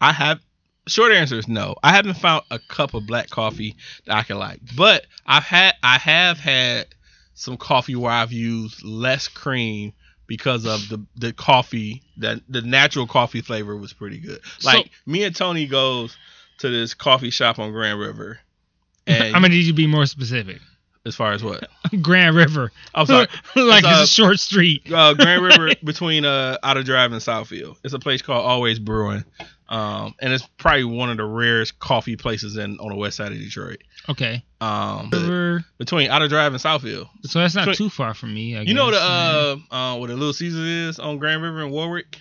I 0.00 0.12
have. 0.12 0.40
Short 0.88 1.12
answer 1.12 1.38
is 1.38 1.46
no. 1.46 1.76
I 1.82 1.92
haven't 1.94 2.14
found 2.14 2.42
a 2.50 2.58
cup 2.58 2.94
of 2.94 3.06
black 3.06 3.30
coffee 3.30 3.76
that 4.06 4.16
I 4.16 4.22
can 4.24 4.38
like. 4.38 4.60
But 4.76 5.06
I've 5.24 5.44
had. 5.44 5.74
I 5.82 5.98
have 5.98 6.38
had 6.38 6.88
some 7.34 7.56
coffee 7.56 7.94
where 7.94 8.10
I've 8.10 8.32
used 8.32 8.82
less 8.82 9.28
cream 9.28 9.92
because 10.26 10.64
of 10.66 10.88
the 10.88 11.04
the 11.16 11.32
coffee 11.32 12.02
that 12.16 12.40
the 12.48 12.62
natural 12.62 13.06
coffee 13.06 13.42
flavor 13.42 13.76
was 13.76 13.92
pretty 13.92 14.18
good. 14.18 14.40
Like 14.64 14.90
me 15.06 15.24
and 15.24 15.34
Tony 15.34 15.66
goes 15.66 16.16
to 16.58 16.68
this 16.70 16.94
coffee 16.94 17.30
shop 17.30 17.58
on 17.58 17.72
Grand 17.72 17.98
River. 17.98 18.38
And 19.04 19.34
I'm 19.34 19.42
gonna 19.42 19.48
need 19.48 19.64
you 19.64 19.72
to 19.72 19.76
be 19.76 19.88
more 19.88 20.06
specific. 20.06 20.60
As 21.04 21.14
far 21.16 21.32
as 21.32 21.42
what? 21.42 21.68
Grand 22.02 22.36
River, 22.36 22.70
I'm 22.94 23.06
sorry. 23.06 23.26
like 23.56 23.84
It's, 23.84 23.92
it's 23.92 24.00
uh, 24.00 24.02
a 24.02 24.06
short 24.06 24.40
street. 24.40 24.82
uh, 24.92 25.14
Grand 25.14 25.42
River 25.42 25.70
between 25.84 26.24
uh, 26.24 26.58
Outer 26.62 26.82
Drive 26.82 27.12
and 27.12 27.20
Southfield. 27.20 27.76
It's 27.84 27.94
a 27.94 27.98
place 27.98 28.22
called 28.22 28.44
Always 28.44 28.78
Brewing, 28.78 29.24
um, 29.68 30.14
and 30.20 30.32
it's 30.32 30.46
probably 30.58 30.84
one 30.84 31.10
of 31.10 31.16
the 31.16 31.24
rarest 31.24 31.78
coffee 31.78 32.16
places 32.16 32.56
in 32.56 32.78
on 32.78 32.88
the 32.90 32.96
west 32.96 33.16
side 33.16 33.32
of 33.32 33.38
Detroit. 33.38 33.82
Okay, 34.08 34.42
Um, 34.60 35.10
River. 35.12 35.64
between 35.78 36.10
Outer 36.10 36.28
Drive 36.28 36.52
and 36.52 36.60
Southfield. 36.62 37.08
So 37.22 37.38
that's 37.40 37.54
not 37.54 37.66
Between- 37.66 37.88
too 37.88 37.94
far 37.94 38.14
from 38.14 38.34
me. 38.34 38.56
I 38.56 38.62
You 38.62 38.74
know 38.74 38.90
guess. 38.90 39.00
the 39.00 39.06
uh, 39.72 39.74
uh, 39.76 39.98
where 39.98 40.08
the 40.08 40.14
Little 40.16 40.32
Caesars 40.32 40.66
is 40.66 40.98
on 40.98 41.18
Grand 41.18 41.42
River 41.42 41.62
in 41.62 41.70
Warwick, 41.70 42.18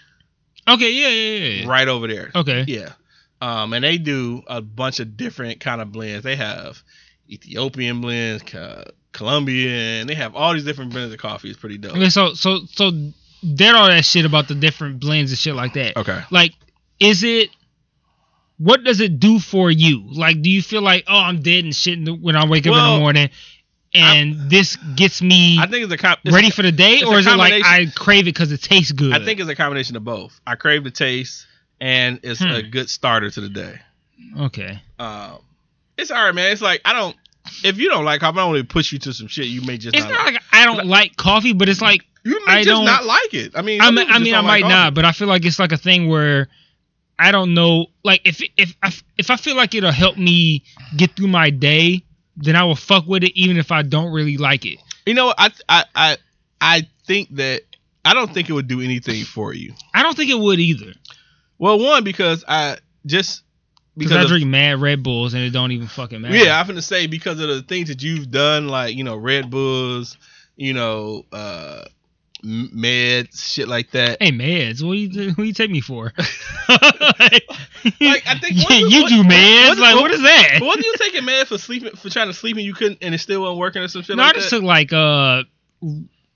Okay, 0.68 0.92
yeah, 0.92 1.08
yeah, 1.08 1.62
yeah. 1.64 1.68
right 1.68 1.88
over 1.88 2.08
there. 2.08 2.32
Okay. 2.36 2.66
Yeah. 2.68 2.94
Um, 3.42 3.74
and 3.74 3.84
they 3.84 3.98
do 3.98 4.44
a 4.46 4.62
bunch 4.62 5.00
of 5.00 5.18
different 5.18 5.60
kind 5.60 5.82
of 5.82 5.92
blends. 5.92 6.24
They 6.24 6.36
have 6.36 6.84
Ethiopian 7.32 8.02
blends, 8.02 8.44
co- 8.44 8.84
Colombian. 9.14 10.08
They 10.08 10.16
have 10.16 10.36
all 10.36 10.54
these 10.54 10.66
different 10.66 10.92
blends 10.92 11.14
of 11.14 11.20
coffee. 11.20 11.50
It's 11.50 11.60
pretty 11.60 11.78
dope. 11.78 11.92
Okay, 11.96 12.10
so 12.10 12.34
so 12.34 12.60
so 12.72 12.92
dead 13.56 13.74
all 13.76 13.88
that 13.88 14.06
shit 14.06 14.26
about 14.26 14.48
the 14.48 14.56
different 14.56 15.00
blends 15.00 15.32
and 15.32 15.38
shit 15.40 15.56
like 15.56 15.74
that. 15.74 15.98
Okay. 15.98 16.22
Like, 16.30 16.54
is 17.00 17.24
it? 17.24 17.50
What 18.58 18.84
does 18.84 19.00
it 19.02 19.20
do 19.20 19.40
for 19.40 19.72
you? 19.72 20.04
Like, 20.12 20.42
do 20.44 20.50
you 20.52 20.62
feel 20.62 20.84
like, 20.84 21.06
oh, 21.08 21.18
I'm 21.18 21.42
dead 21.42 21.64
and 21.64 21.76
shit 21.76 21.98
when 22.22 22.36
I 22.36 22.46
wake 22.46 22.68
up 22.68 22.74
in 22.76 22.94
the 22.94 23.00
morning, 23.00 23.30
and 23.94 24.50
this 24.52 24.76
gets 24.96 25.20
me 25.22 25.58
I 25.60 25.66
think 25.66 25.92
it's 25.92 26.04
a 26.04 26.18
ready 26.32 26.52
for 26.52 26.62
the 26.62 26.72
day, 26.72 27.02
or 27.04 27.18
is 27.18 27.26
it 27.26 27.36
like 27.38 27.64
I 27.66 27.88
crave 27.96 28.22
it 28.24 28.26
because 28.36 28.52
it 28.52 28.62
tastes 28.62 28.92
good? 28.92 29.14
I 29.14 29.26
think 29.26 29.40
it's 29.40 29.50
a 29.50 29.56
combination 29.56 29.96
of 29.96 30.04
both. 30.04 30.40
I 30.46 30.56
crave 30.56 30.84
the 30.84 30.92
taste, 30.92 31.48
and 31.80 32.20
it's 32.22 32.40
Hmm. 32.40 32.50
a 32.52 32.62
good 32.62 32.90
starter 32.90 33.32
to 33.32 33.42
the 33.42 33.50
day. 33.50 33.80
okay. 34.42 34.80
Um, 35.00 35.40
it's 35.98 36.12
alright, 36.12 36.36
man. 36.36 36.52
It's 36.52 36.62
like 36.62 36.82
I 36.86 36.94
don't. 36.94 37.16
If 37.64 37.78
you 37.78 37.90
don't 37.90 38.06
like 38.06 38.22
coffee, 38.22 38.40
I 38.40 38.44
don't 38.44 38.52
really 38.54 38.64
push 38.64 38.92
you 38.92 39.00
to 39.00 39.14
some 39.14 39.28
shit. 39.28 39.46
You 39.48 39.62
may 39.62 39.78
just 39.78 39.96
It's 39.96 40.06
not. 40.06 40.14
not 40.14 40.26
like. 40.26 40.34
like 40.34 40.44
I 40.52 40.66
don't 40.66 40.88
like 40.88 41.16
coffee, 41.18 41.54
but 41.54 41.70
it's 41.70 41.82
like 41.82 42.06
You 42.24 42.40
may 42.46 42.54
I 42.54 42.64
just 42.64 42.84
not 42.84 43.06
like 43.06 43.34
it. 43.34 43.54
I 43.56 43.62
mean, 43.62 43.82
I 43.82 43.92
mean, 43.92 44.08
I 44.10 44.20
mean, 44.20 44.36
I 44.36 44.42
might 44.42 44.64
like 44.64 44.70
not, 44.70 44.94
but 44.94 45.06
I 45.06 45.12
feel 45.12 45.28
like 45.28 45.46
it's 45.46 45.60
like 45.60 45.72
a 45.72 45.78
thing 45.78 46.10
where 46.10 46.48
I 47.18 47.32
don't 47.32 47.54
know. 47.54 47.88
Like 48.04 48.22
if 48.26 48.42
if 48.58 48.76
I 48.82 48.92
if 49.18 49.30
I 49.30 49.36
feel 49.36 49.56
like 49.56 49.76
it'll 49.76 49.92
help 49.92 50.18
me 50.18 50.64
get 50.98 51.16
through 51.16 51.28
my 51.28 51.50
day, 51.50 52.04
then 52.38 52.56
I 52.56 52.64
will 52.64 52.76
fuck 52.76 53.06
with 53.08 53.24
it 53.24 53.32
even 53.36 53.58
if 53.58 53.72
I 53.72 53.84
don't 53.84 54.12
really 54.12 54.38
like 54.38 54.66
it. 54.66 54.80
You 55.06 55.14
know. 55.14 55.34
I 55.38 55.52
I 55.70 55.86
I 55.96 56.18
I 56.60 56.88
think 57.06 57.36
that 57.36 57.62
I 58.04 58.14
don't 58.14 58.34
think 58.34 58.50
it 58.50 58.54
would 58.54 58.68
do 58.68 58.82
anything 58.82 59.24
for 59.24 59.54
you. 59.54 59.74
I 59.94 60.04
don't 60.04 60.16
think 60.16 60.32
it 60.32 60.40
would 60.40 60.60
either. 60.60 60.94
Well, 61.60 61.80
one 61.80 62.04
because 62.04 62.44
I 62.48 62.78
just 63.06 63.44
Because 63.98 64.14
I 64.18 64.22
of- 64.24 64.28
drink 64.30 64.46
mad 64.48 64.80
Red 64.82 65.04
Bulls 65.04 65.34
and 65.34 65.44
it 65.44 65.50
don't 65.52 65.72
even 65.72 65.88
fucking 65.88 66.22
matter. 66.22 66.36
Yeah, 66.36 66.60
I'm 66.60 66.68
gonna 66.68 66.82
say 66.82 67.08
because 67.08 67.40
of 67.40 67.50
the 67.50 67.62
things 67.62 67.90
that 67.90 68.02
you've 68.02 68.32
done, 68.32 68.68
like 68.68 68.96
you 68.96 69.04
know, 69.04 69.16
Red 69.18 69.50
Bulls, 69.50 70.18
you 70.56 70.74
know, 70.74 71.26
uh, 71.34 71.84
meds, 72.44 73.54
shit 73.54 73.68
like 73.68 73.92
that. 73.92 74.22
Hey 74.22 74.32
meds, 74.32 74.82
what 74.82 74.94
do 74.94 74.98
you 75.24 75.32
who 75.32 75.44
you 75.44 75.54
take 75.54 75.72
me 75.72 75.82
for? 75.82 76.14
Like, 78.00 78.24
I 78.28 78.38
think 78.38 78.54
yeah, 78.70 78.78
you 78.78 79.02
what- 79.02 79.10
do 79.10 79.24
meds. 79.24 79.70
what- 79.70 79.78
like 79.80 79.96
what- 79.96 80.02
what 80.04 80.12
is 80.12 80.22
that? 80.22 80.58
But 80.60 80.66
wasn't 80.68 80.86
you 80.86 80.94
taking 80.98 81.24
meds 81.24 81.48
for 81.48 81.58
sleeping, 81.58 81.92
for 81.96 82.10
trying 82.10 82.28
to 82.28 82.34
sleep 82.34 82.58
and 82.58 82.66
you 82.66 82.74
couldn't, 82.76 83.00
and 83.02 83.14
it 83.16 83.18
still 83.20 83.42
wasn't 83.42 83.58
working 83.60 83.82
or 83.82 83.88
some 83.88 84.04
shit 84.04 84.16
no, 84.18 84.24
like 84.24 84.36
I 84.36 84.38
just 84.40 84.50
that? 84.52 84.58
took 84.58 84.64
like 84.64 84.94
uh 84.94 85.44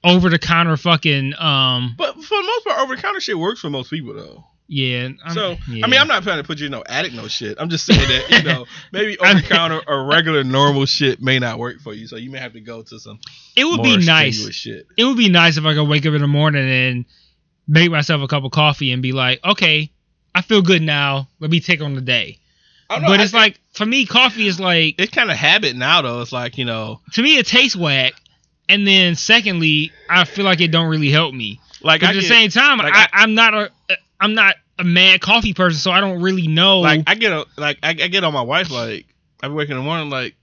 over 0.04 0.30
the 0.30 0.40
counter 0.40 0.76
fucking 0.76 1.34
um 1.38 1.94
But 1.98 2.16
for 2.16 2.38
the 2.38 2.44
most 2.44 2.66
part, 2.66 2.80
over 2.82 2.96
the 2.96 3.02
counter 3.02 3.20
shit 3.20 3.38
works 3.38 3.60
for 3.60 3.70
most 3.70 3.90
people 3.92 4.14
though. 4.16 4.44
Yeah. 4.68 5.10
I'm, 5.24 5.34
So 5.34 5.56
yeah. 5.70 5.86
I 5.86 5.90
mean, 5.90 6.00
I'm 6.00 6.08
not 6.08 6.24
trying 6.24 6.38
to 6.38 6.44
put 6.44 6.60
you 6.60 6.66
in 6.68 6.72
no 6.72 6.84
addict 6.88 7.16
no 7.16 7.28
shit. 7.28 7.58
I'm 7.60 7.70
just 7.70 7.86
saying 7.86 8.00
that 8.00 8.30
you 8.32 8.44
know 8.44 8.66
maybe 8.92 9.18
over 9.20 9.42
counter 9.42 9.82
or 9.88 10.06
regular 10.06 10.44
normal 10.44 10.86
shit 10.86 11.22
may 11.22 11.40
not 11.40 11.60
work 11.60 11.80
for 11.82 11.94
you. 11.94 12.08
So 12.08 12.16
you 12.16 12.32
may 12.32 12.40
have 12.40 12.54
to 12.54 12.62
go 12.62 12.82
to 12.84 13.00
some 13.00 13.20
It 13.56 13.66
would 13.66 13.84
be 13.84 13.98
nice. 13.98 14.38
shit. 14.52 14.88
It 14.98 15.04
would 15.06 15.18
be 15.18 15.30
nice 15.30 15.58
if 15.58 15.66
I 15.66 15.74
could 15.74 15.88
wake 15.88 16.06
up 16.06 16.14
in 16.14 16.22
the 16.22 16.28
morning 16.28 16.68
and 16.70 17.06
make 17.68 17.92
myself 17.92 18.22
a 18.22 18.28
cup 18.28 18.44
of 18.44 18.52
coffee 18.52 18.92
and 18.92 19.02
be 19.02 19.12
like, 19.12 19.44
okay, 19.44 19.92
I 20.34 20.42
feel 20.42 20.62
good 20.62 20.82
now. 20.82 21.28
Let 21.40 21.50
me 21.52 21.60
take 21.60 21.82
on 21.82 21.96
the 21.96 22.02
day. 22.02 22.40
Know, 22.90 23.00
but 23.02 23.20
I 23.20 23.24
it's 23.24 23.32
think 23.32 23.42
like 23.42 23.60
for 23.74 23.86
me, 23.86 24.06
coffee 24.06 24.48
is 24.48 24.60
like 24.60 24.96
it's 25.00 25.12
kind 25.12 25.32
of 25.32 25.38
habit 25.38 25.76
now 25.76 26.02
though. 26.04 26.22
It's 26.22 26.32
like 26.32 26.58
you 26.58 26.66
know, 26.66 27.02
to 27.14 27.22
me 27.24 27.38
it 27.38 27.46
tastes 27.48 27.76
whack. 27.76 28.14
And 28.68 28.86
then 28.88 29.16
secondly, 29.16 29.92
I 30.10 30.24
feel 30.26 30.44
like 30.46 30.60
it 30.60 30.72
don't 30.72 30.88
really 30.90 31.10
help 31.12 31.34
me. 31.36 31.60
like 31.82 32.02
But 32.02 32.12
at 32.12 32.16
the 32.16 32.22
same 32.24 32.50
time, 32.50 32.80
like, 32.80 32.94
I, 32.96 33.04
I- 33.04 33.10
I'm 33.24 33.36
not 33.36 33.54
a 33.54 33.72
I'm 34.26 34.34
not 34.34 34.56
a 34.78 34.84
mad 34.84 35.22
coffee 35.22 35.54
person, 35.54 35.80
so 35.80 35.92
I 35.92 36.02
don't 36.02 36.22
really 36.22 36.48
know. 36.48 36.80
like 36.82 37.04
I 37.08 37.16
get 37.16 37.32
a, 37.32 37.46
like 37.58 37.78
I, 37.84 37.90
I 37.92 37.94
get 37.94 38.24
on 38.24 38.34
my 38.34 38.42
wife 38.42 38.70
like 38.72 39.06
I 39.42 39.48
be 39.48 39.54
waking 39.54 39.72
in 39.74 39.78
the 39.78 39.84
morning 39.84 40.10
like, 40.10 40.36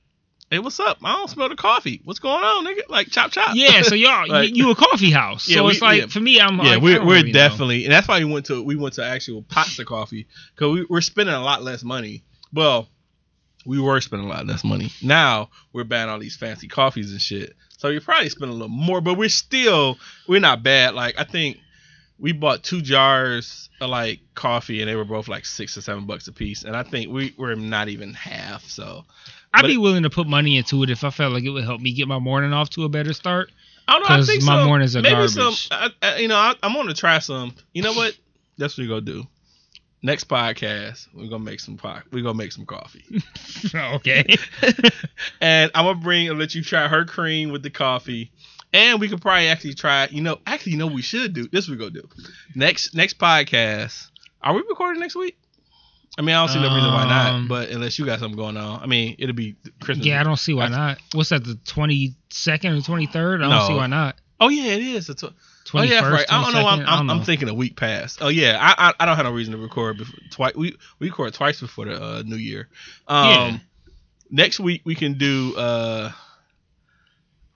hey, 0.51 0.59
what's 0.59 0.79
up? 0.81 0.99
I 1.03 1.15
don't 1.17 1.29
smell 1.29 1.49
the 1.49 1.57
coffee. 1.57 2.01
What's 2.05 2.19
going 2.21 2.43
on, 2.43 2.65
nigga? 2.67 2.89
Like 2.89 3.09
chop 3.11 3.31
chop. 3.33 3.55
yeah, 3.55 3.83
so 3.83 3.95
y'all 3.97 4.29
Like- 4.29 4.51
you, 4.51 4.67
you 4.67 4.71
a 4.71 4.75
coffee 4.75 5.11
house. 5.11 5.49
Yeah, 5.49 5.57
so 5.57 5.65
we- 5.65 5.73
it's 5.73 5.83
like 5.83 6.01
yeah. 6.01 6.07
for 6.07 6.21
me, 6.21 6.41
I'm 6.41 6.59
yeah, 6.59 6.75
like, 6.75 6.83
we're 6.83 7.05
we're 7.05 7.15
really 7.17 7.33
know. 7.33 7.39
definitely, 7.39 7.85
and 7.85 7.93
that's 7.93 8.09
why 8.09 8.19
we 8.19 8.25
went 8.25 8.47
to 8.47 8.63
we 8.63 8.77
went 8.77 8.95
to 8.95 9.05
actual 9.05 9.43
pots 9.43 9.79
of 9.79 9.87
coffee 9.87 10.27
because 10.55 10.73
we, 10.73 10.87
we're 10.89 11.01
spending 11.01 11.35
a 11.35 11.43
lot 11.43 11.63
less 11.63 11.83
money. 11.83 12.23
Well, 12.55 12.89
we 13.67 13.81
were 13.81 14.01
spending 14.01 14.29
a 14.29 14.33
lot 14.33 14.47
less 14.47 14.65
money. 14.65 14.91
Now 15.03 15.51
we're 15.73 15.85
buying 15.85 16.09
all 16.09 16.19
these 16.19 16.37
fancy 16.37 16.69
coffees 16.69 17.13
and 17.13 17.21
shit. 17.21 17.55
So 17.79 17.89
you're 17.89 18.01
probably 18.01 18.29
spending 18.29 18.51
a 18.57 18.61
little 18.61 18.69
more, 18.69 19.01
but 19.01 19.15
we're 19.15 19.29
still 19.29 19.99
we're 20.29 20.41
not 20.41 20.63
bad. 20.63 20.95
Like 20.95 21.17
I 21.19 21.25
think 21.25 21.59
we 22.23 22.31
bought 22.31 22.63
two 22.63 22.81
jars 22.81 23.69
of 23.81 23.91
like 23.91 24.21
coffee 24.37 24.81
and 24.81 24.89
they 24.89 24.95
were 24.95 25.05
both 25.05 25.27
like 25.27 25.45
six 25.45 25.77
or 25.77 25.81
seven 25.83 26.07
bucks 26.07 26.29
a 26.29 26.33
piece, 26.33 26.63
and 26.63 26.77
I 26.77 26.85
think 26.85 27.13
we 27.13 27.35
we're 27.37 27.57
not 27.57 27.89
even 27.89 28.15
half. 28.15 28.65
So 28.65 29.05
I'd 29.53 29.63
but 29.63 29.67
be 29.69 29.77
willing 29.77 30.05
to 30.05 30.11
put 30.11 30.29
money 30.29 30.57
into 30.57 30.85
it 30.85 30.91
if 30.91 31.03
I 31.03 31.11
felt 31.11 31.33
like 31.33 31.43
it 31.43 31.51
would 31.51 31.65
help 31.65 31.81
me 31.81 31.93
get 31.93 32.07
my 32.07 32.21
morning 32.21 32.53
off 32.53 32.71
to 32.71 32.85
a 32.85 32.89
better 32.89 33.13
start. 33.13 33.51
I 33.89 33.99
don't 33.99 34.09
know. 34.09 34.23
I 34.23 34.23
think 34.23 34.45
my 34.45 34.59
some, 34.59 34.67
mornings 34.67 34.95
are 34.95 35.03
maybe 35.03 35.15
garbage. 35.15 35.33
some. 35.33 35.55
I, 35.73 35.91
I, 36.01 36.17
you 36.19 36.29
know, 36.29 36.37
I, 36.37 36.55
I'm 36.63 36.73
gonna 36.73 36.95
try 36.95 37.19
some. 37.19 37.55
You 37.75 37.83
know 37.83 37.93
what? 37.93 38.17
That's 38.57 38.79
what 38.79 38.85
we 38.85 38.89
gonna 38.89 39.01
do. 39.01 39.27
Next 40.05 40.29
podcast, 40.29 41.09
we're 41.15 41.29
gonna 41.29 41.45
make 41.45 41.61
some. 41.61 41.79
We're 42.13 42.23
gonna 42.23 42.35
make 42.35 42.53
some 42.53 42.67
coffee, 42.67 43.05
okay. 43.75 44.37
and 45.41 45.71
I'm 45.75 45.85
gonna 45.85 45.99
bring 45.99 46.29
and 46.29 46.39
let 46.39 46.55
you 46.55 46.63
try 46.63 46.89
her 46.89 47.05
cream 47.05 47.51
with 47.51 47.63
the 47.63 47.71
coffee, 47.71 48.32
and 48.73 49.01
we 49.01 49.09
could 49.09 49.21
probably 49.21 49.49
actually 49.49 49.75
try. 49.75 50.09
You 50.11 50.23
know, 50.23 50.39
actually, 50.47 50.73
you 50.73 50.79
know, 50.79 50.87
we 50.87 51.03
should 51.03 51.33
do 51.35 51.47
this. 51.49 51.69
We 51.69 51.77
gonna 51.77 51.91
do 51.91 52.09
next 52.55 52.95
next 52.95 53.19
podcast. 53.19 54.09
Are 54.43 54.55
we 54.55 54.61
recording 54.69 55.01
next 55.01 55.15
week? 55.17 55.37
I 56.19 56.23
mean, 56.23 56.35
I 56.35 56.41
don't 56.45 56.49
see 56.53 56.61
no 56.61 56.75
reason 56.75 56.93
why 56.93 57.05
not. 57.09 57.33
Um, 57.33 57.49
But 57.49 57.71
unless 57.71 57.99
you 57.99 58.05
got 58.05 58.19
something 58.21 58.37
going 58.37 58.57
on, 58.59 58.83
I 58.83 58.87
mean, 58.87 59.17
it'll 59.19 59.35
be 59.35 59.57
Christmas. 59.81 60.07
yeah, 60.07 60.21
I 60.21 60.25
don't 60.25 60.37
see 60.39 60.53
why 60.53 60.69
not. 60.69 60.99
What's 61.15 61.31
that? 61.31 61.43
The 61.45 61.55
twenty 61.65 62.15
second 62.31 62.73
or 62.75 62.81
twenty 62.83 63.07
third? 63.07 63.41
I 63.41 63.49
don't 63.49 63.59
No. 63.59 63.69
see 63.69 63.75
why 63.75 63.87
not. 63.87 64.17
Oh 64.39 64.49
yeah, 64.49 64.73
it 64.73 64.83
is. 64.83 65.09
It's 65.09 65.23
a, 65.23 65.33
Oh 65.75 65.81
yeah, 65.81 66.07
right. 66.07 66.27
I 66.29 66.43
don't 66.45 66.53
know. 66.53 66.67
I'm, 66.67 66.81
I'm, 66.87 67.09
I'm 67.09 67.23
thinking 67.25 67.49
a 67.49 67.55
week 67.55 67.77
past. 67.77 68.19
Oh 68.21 68.29
yeah, 68.29 68.59
I, 68.61 68.89
I 68.89 68.93
I 69.01 69.07
don't 69.07 69.17
have 69.17 69.25
no 69.25 69.33
reason 69.33 69.53
to 69.53 69.59
record 69.59 69.97
before 69.97 70.19
twice. 70.31 70.55
We 70.55 70.77
we 70.99 71.07
record 71.07 71.33
twice 71.33 71.61
before 71.61 71.87
the 71.87 72.03
uh, 72.03 72.23
new 72.27 72.37
year. 72.37 72.69
Um, 73.09 73.29
Yeah. 73.31 73.59
Next 74.31 74.61
week 74.61 74.83
we 74.85 74.95
can 74.95 75.15
do 75.15 75.55
uh 75.57 76.13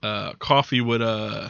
uh 0.03 0.33
coffee 0.33 0.81
with 0.81 1.01
uh 1.01 1.49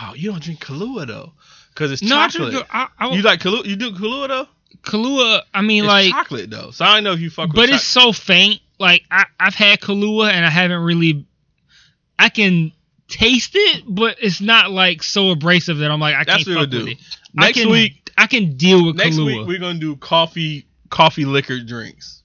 oh 0.00 0.12
you 0.14 0.30
don't 0.30 0.42
drink 0.42 0.60
Kahlua 0.60 1.06
though 1.06 1.32
because 1.74 1.92
it's 1.92 2.02
no, 2.02 2.28
chocolate. 2.28 2.52
drink. 2.52 2.66
I, 2.70 2.88
I, 2.98 3.14
you 3.14 3.22
like 3.22 3.40
Kahlua? 3.40 3.64
You 3.64 3.76
do 3.76 3.92
Kahlua 3.92 4.28
though? 4.28 4.46
Kahlua. 4.82 5.42
I 5.52 5.62
mean, 5.62 5.84
It's 5.84 5.88
like, 5.88 6.10
chocolate 6.10 6.50
though. 6.50 6.70
So 6.70 6.84
I 6.84 6.94
don't 6.94 7.04
know 7.04 7.12
if 7.12 7.20
you 7.20 7.30
fuck 7.30 7.50
but 7.54 7.68
it's 7.70 7.84
so 7.84 8.12
faint. 8.12 8.60
Like 8.78 9.04
I, 9.10 9.26
I've 9.38 9.54
had 9.54 9.80
Kahlua 9.80 10.30
and 10.30 10.44
I 10.44 10.50
haven't 10.50 10.82
really. 10.82 11.26
I 12.18 12.28
can 12.28 12.72
taste 13.08 13.52
it, 13.54 13.84
but 13.86 14.16
it's 14.20 14.40
not 14.40 14.70
like 14.70 15.02
so 15.02 15.30
abrasive 15.30 15.78
that 15.78 15.90
I'm 15.90 16.00
like 16.00 16.14
I 16.14 16.24
That's 16.24 16.44
can't 16.44 16.56
what 16.56 16.70
fuck 16.70 16.80
with 16.80 16.88
it. 16.88 16.98
I 17.36 17.46
next 17.46 17.58
can, 17.60 17.70
week. 17.70 18.10
I 18.16 18.26
can 18.26 18.56
deal 18.56 18.86
with 18.86 18.96
Next 18.96 19.16
Kahlua. 19.16 19.26
week 19.38 19.48
we're 19.48 19.58
gonna 19.58 19.78
do 19.78 19.96
coffee 19.96 20.66
coffee 20.90 21.24
liquor 21.24 21.60
drinks. 21.60 22.22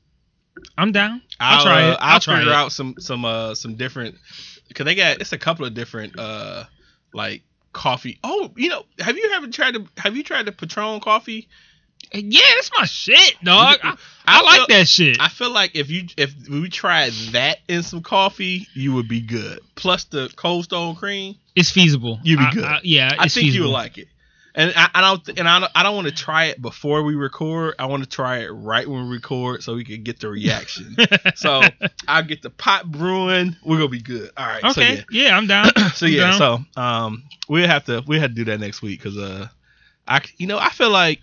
I'm 0.77 0.91
down. 0.91 1.21
I'll, 1.39 1.63
try 1.63 1.83
uh, 1.83 1.91
it. 1.91 1.97
I'll, 1.99 2.13
I'll 2.13 2.19
try 2.19 2.37
figure 2.39 2.51
it. 2.51 2.55
out 2.55 2.71
some 2.71 2.95
some 2.99 3.23
uh 3.25 3.55
some 3.55 3.75
different 3.75 4.15
because 4.75 4.85
they 4.85 4.95
got 4.95 5.21
it's 5.21 5.31
a 5.31 5.37
couple 5.37 5.65
of 5.65 5.73
different 5.73 6.19
uh 6.19 6.65
like 7.13 7.41
coffee. 7.73 8.19
Oh, 8.23 8.51
you 8.55 8.69
know, 8.69 8.85
have 8.99 9.15
you 9.17 9.31
ever 9.33 9.47
tried 9.47 9.73
to 9.75 9.85
have 9.97 10.15
you 10.15 10.23
tried 10.23 10.45
the 10.45 10.51
Patron 10.51 10.99
coffee? 10.99 11.47
Yeah, 12.13 12.41
that's 12.55 12.69
my 12.77 12.85
shit, 12.85 13.35
dog. 13.43 13.79
I, 13.81 13.89
I 13.89 13.95
I 14.27 14.41
like 14.43 14.55
feel- 14.67 14.77
that 14.77 14.87
shit. 14.87 15.17
I 15.19 15.27
feel 15.29 15.49
like 15.51 15.71
if 15.75 15.89
you 15.89 16.05
if 16.17 16.33
we 16.49 16.69
tried 16.69 17.13
that 17.31 17.57
in 17.67 17.83
some 17.83 18.03
coffee, 18.03 18.67
you 18.73 18.93
would 18.93 19.07
be 19.07 19.21
good. 19.21 19.59
Plus 19.75 20.03
the 20.05 20.31
Cold 20.35 20.65
Stone 20.65 20.95
cream, 20.95 21.35
it's 21.55 21.71
feasible. 21.71 22.19
You'd 22.21 22.39
be 22.39 22.45
I- 22.45 22.51
good. 22.51 22.65
Yeah, 22.83 23.15
I 23.17 23.27
think 23.27 23.53
you 23.53 23.63
would 23.63 23.69
like 23.71 23.97
it. 23.97 24.07
And 24.57 24.73
I, 24.75 24.89
I 24.93 25.01
don't 25.01 25.37
and 25.39 25.49
I 25.49 25.59
don't, 25.59 25.71
I 25.75 25.83
don't 25.83 25.95
want 25.95 26.07
to 26.07 26.13
try 26.13 26.45
it 26.45 26.61
before 26.61 27.03
we 27.03 27.13
record. 27.15 27.75
I 27.77 27.87
want 27.87 28.03
to 28.03 28.09
try 28.09 28.37
it 28.39 28.47
right 28.47 28.87
when 28.87 29.09
we 29.09 29.13
record 29.15 29.63
so 29.63 29.75
we 29.75 29.83
can 29.83 30.01
get 30.03 30.21
the 30.21 30.29
reaction. 30.29 30.95
so 31.35 31.61
I'll 32.07 32.23
get 32.23 32.41
the 32.41 32.49
pot 32.49 32.89
brewing. 32.89 33.57
We're 33.65 33.77
gonna 33.77 33.89
be 33.89 34.01
good. 34.01 34.31
All 34.37 34.47
right. 34.47 34.61
So, 34.61 34.69
okay, 34.69 35.03
yeah. 35.11 35.27
yeah. 35.27 35.37
I'm 35.37 35.47
down. 35.47 35.65
so 35.93 36.05
I'm 36.05 36.11
yeah, 36.13 36.37
down. 36.37 36.65
so 36.75 36.81
um, 36.81 37.23
we'll 37.49 37.67
have 37.67 37.83
to 37.85 38.01
we 38.07 38.17
have 38.19 38.29
to 38.31 38.35
do 38.35 38.45
that 38.45 38.61
next 38.61 38.81
week 38.81 39.01
because 39.03 39.17
uh, 39.17 39.47
I 40.07 40.21
c- 40.21 40.33
you 40.37 40.47
know 40.47 40.57
I 40.57 40.69
feel 40.69 40.89
like 40.89 41.19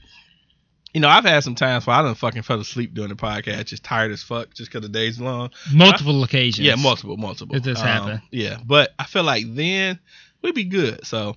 you 0.92 1.00
know 1.00 1.08
I've 1.08 1.24
had 1.24 1.42
some 1.42 1.54
times 1.54 1.86
where 1.86 1.96
I 1.96 2.02
done 2.02 2.14
fucking 2.14 2.42
fell 2.42 2.60
asleep 2.60 2.92
during 2.92 3.08
the 3.08 3.16
podcast, 3.16 3.64
just 3.64 3.82
tired 3.82 4.12
as 4.12 4.22
fuck, 4.22 4.52
just 4.52 4.70
because 4.70 4.82
the 4.82 4.92
day's 4.92 5.18
long. 5.18 5.48
multiple 5.72 6.22
occasions. 6.22 6.66
Yeah, 6.66 6.74
multiple, 6.74 7.16
multiple. 7.16 7.56
It 7.56 7.62
does 7.62 7.80
Um, 7.80 7.86
happen. 7.86 8.22
Yeah, 8.30 8.58
but 8.62 8.92
I 8.98 9.04
feel 9.04 9.22
like 9.24 9.44
then 9.54 9.98
we'd 10.42 10.54
be 10.54 10.64
good. 10.64 11.06
So 11.06 11.36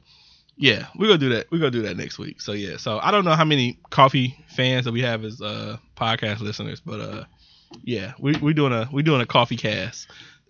yeah, 0.57 0.87
we're 0.95 1.07
gonna 1.07 1.17
do 1.17 1.29
that. 1.29 1.51
We're 1.51 1.59
gonna 1.59 1.71
do 1.71 1.81
that 1.83 1.97
next 1.97 2.17
week. 2.17 2.41
So 2.41 2.51
yeah, 2.53 2.77
so 2.77 2.99
I 2.99 3.11
don't 3.11 3.25
know 3.25 3.33
how 3.35 3.45
many 3.45 3.77
coffee 3.89 4.37
fans 4.55 4.85
that 4.85 4.91
we 4.91 5.01
have 5.01 5.23
as 5.25 5.41
uh 5.41 5.77
podcast 5.95 6.39
listeners, 6.41 6.81
but 6.81 6.99
uh 6.99 7.23
yeah, 7.83 8.13
we 8.19 8.33
we 8.37 8.53
doing 8.53 8.71
a 8.73 8.87
we 8.91 9.03
doing 9.03 9.21
a 9.21 9.25
coffee 9.25 9.57
cast. 9.57 10.07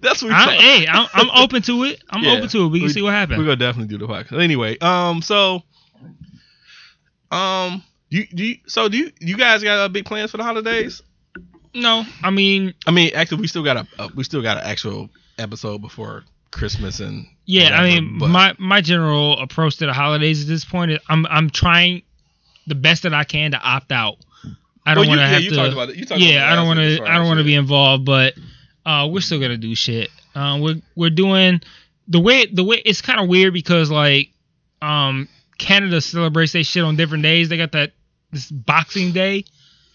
That's 0.00 0.22
what 0.22 0.28
we 0.28 0.34
I, 0.34 0.54
hey, 0.56 0.86
I'm, 0.88 1.06
I'm 1.12 1.30
open 1.30 1.60
to 1.62 1.84
it. 1.84 2.02
I'm 2.10 2.22
Yeah. 2.24 2.32
open 2.32 2.48
to 2.50 2.64
it. 2.64 2.68
We 2.68 2.78
can 2.80 2.86
We- 2.86 2.92
see 2.92 3.02
what 3.02 3.12
happens. 3.12 3.38
We're 3.38 3.44
gonna 3.44 3.56
definitely 3.56 3.96
do 3.96 4.04
the 4.04 4.10
podcast. 4.12 4.42
Anyway, 4.42 4.78
um, 4.78 5.22
so, 5.22 5.62
um, 7.30 7.82
do 8.10 8.18
you, 8.18 8.26
do 8.34 8.44
you, 8.44 8.56
so 8.66 8.88
do 8.88 8.96
you, 8.98 9.12
you 9.20 9.36
guys 9.36 9.62
got 9.62 9.78
uh, 9.78 9.88
big 9.88 10.04
plans 10.04 10.30
for 10.30 10.36
the 10.36 10.44
holidays? 10.44 11.02
No, 11.74 12.04
I 12.22 12.30
mean, 12.30 12.74
I 12.86 12.90
mean, 12.90 13.12
actually, 13.14 13.40
we 13.40 13.46
still 13.46 13.62
got 13.64 13.76
a, 13.78 13.86
uh, 13.98 14.08
we 14.14 14.24
still 14.24 14.42
got 14.42 14.58
an 14.58 14.64
actual 14.64 15.08
episode 15.38 15.78
before 15.80 16.24
Christmas 16.52 17.00
and 17.00 17.26
yeah, 17.46 17.76
I 17.80 17.82
mean, 17.88 18.18
but- 18.18 18.28
my 18.28 18.54
my 18.58 18.80
general 18.80 19.38
approach 19.40 19.76
to 19.78 19.86
the 19.86 19.92
holidays 19.92 20.42
at 20.42 20.48
this 20.48 20.64
point 20.64 20.92
is 20.92 20.98
I'm 21.08 21.26
I'm 21.26 21.50
trying 21.50 22.02
the 22.66 22.74
best 22.76 23.02
that 23.02 23.12
I 23.14 23.24
can 23.24 23.50
to 23.52 23.58
opt 23.60 23.90
out. 23.90 24.16
I 24.86 24.94
don't 24.94 25.02
Well, 25.08 25.16
want 25.16 25.20
to 25.20 25.26
have 25.26 25.42
to. 25.42 25.50
talked 25.50 25.72
about 25.72 25.90
it. 25.90 25.96
You 25.96 26.04
talked 26.06 26.20
yeah, 26.20 26.52
I 26.52 26.54
don't 26.56 26.66
want 26.66 26.78
to. 26.78 27.02
I 27.04 27.16
don't 27.16 27.26
want 27.26 27.38
to 27.38 27.44
be 27.44 27.54
involved, 27.54 28.04
but 28.04 28.34
uh, 28.86 29.08
we're 29.10 29.20
still 29.20 29.40
gonna 29.40 29.56
do 29.56 29.74
shit. 29.74 30.10
Uh, 30.34 30.58
we're 30.60 30.80
we're 30.96 31.10
doing 31.10 31.60
the 32.08 32.20
way 32.20 32.46
the 32.46 32.64
way 32.64 32.76
it's 32.84 33.00
kind 33.00 33.20
of 33.20 33.28
weird 33.28 33.52
because 33.52 33.90
like 33.90 34.30
um 34.80 35.28
Canada 35.58 36.00
celebrates 36.00 36.52
their 36.52 36.64
shit 36.64 36.82
on 36.84 36.96
different 36.96 37.22
days. 37.22 37.48
They 37.48 37.56
got 37.56 37.72
that 37.72 37.92
this 38.32 38.50
Boxing 38.50 39.12
Day. 39.12 39.44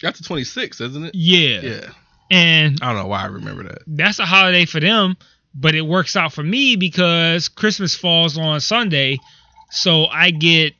That's 0.01 0.19
the 0.19 0.27
26th, 0.27 0.79
isn't 0.79 1.03
it? 1.05 1.15
Yeah. 1.15 1.59
Yeah. 1.61 1.89
And 2.29 2.77
I 2.81 2.93
don't 2.93 3.01
know 3.03 3.07
why 3.07 3.23
I 3.23 3.25
remember 3.25 3.63
that. 3.63 3.79
that's 3.87 4.19
a 4.19 4.25
holiday 4.25 4.65
for 4.65 4.79
them, 4.79 5.17
but 5.59 5.73
it 5.75 5.81
works 5.81 6.15
out 6.15 6.33
for 6.33 6.43
me 6.43 6.75
because 6.75 7.49
Christmas 7.49 7.95
falls 7.95 8.37
on 8.37 8.61
Sunday, 8.61 9.17
so 9.71 10.05
I 10.05 10.31
get 10.31 10.73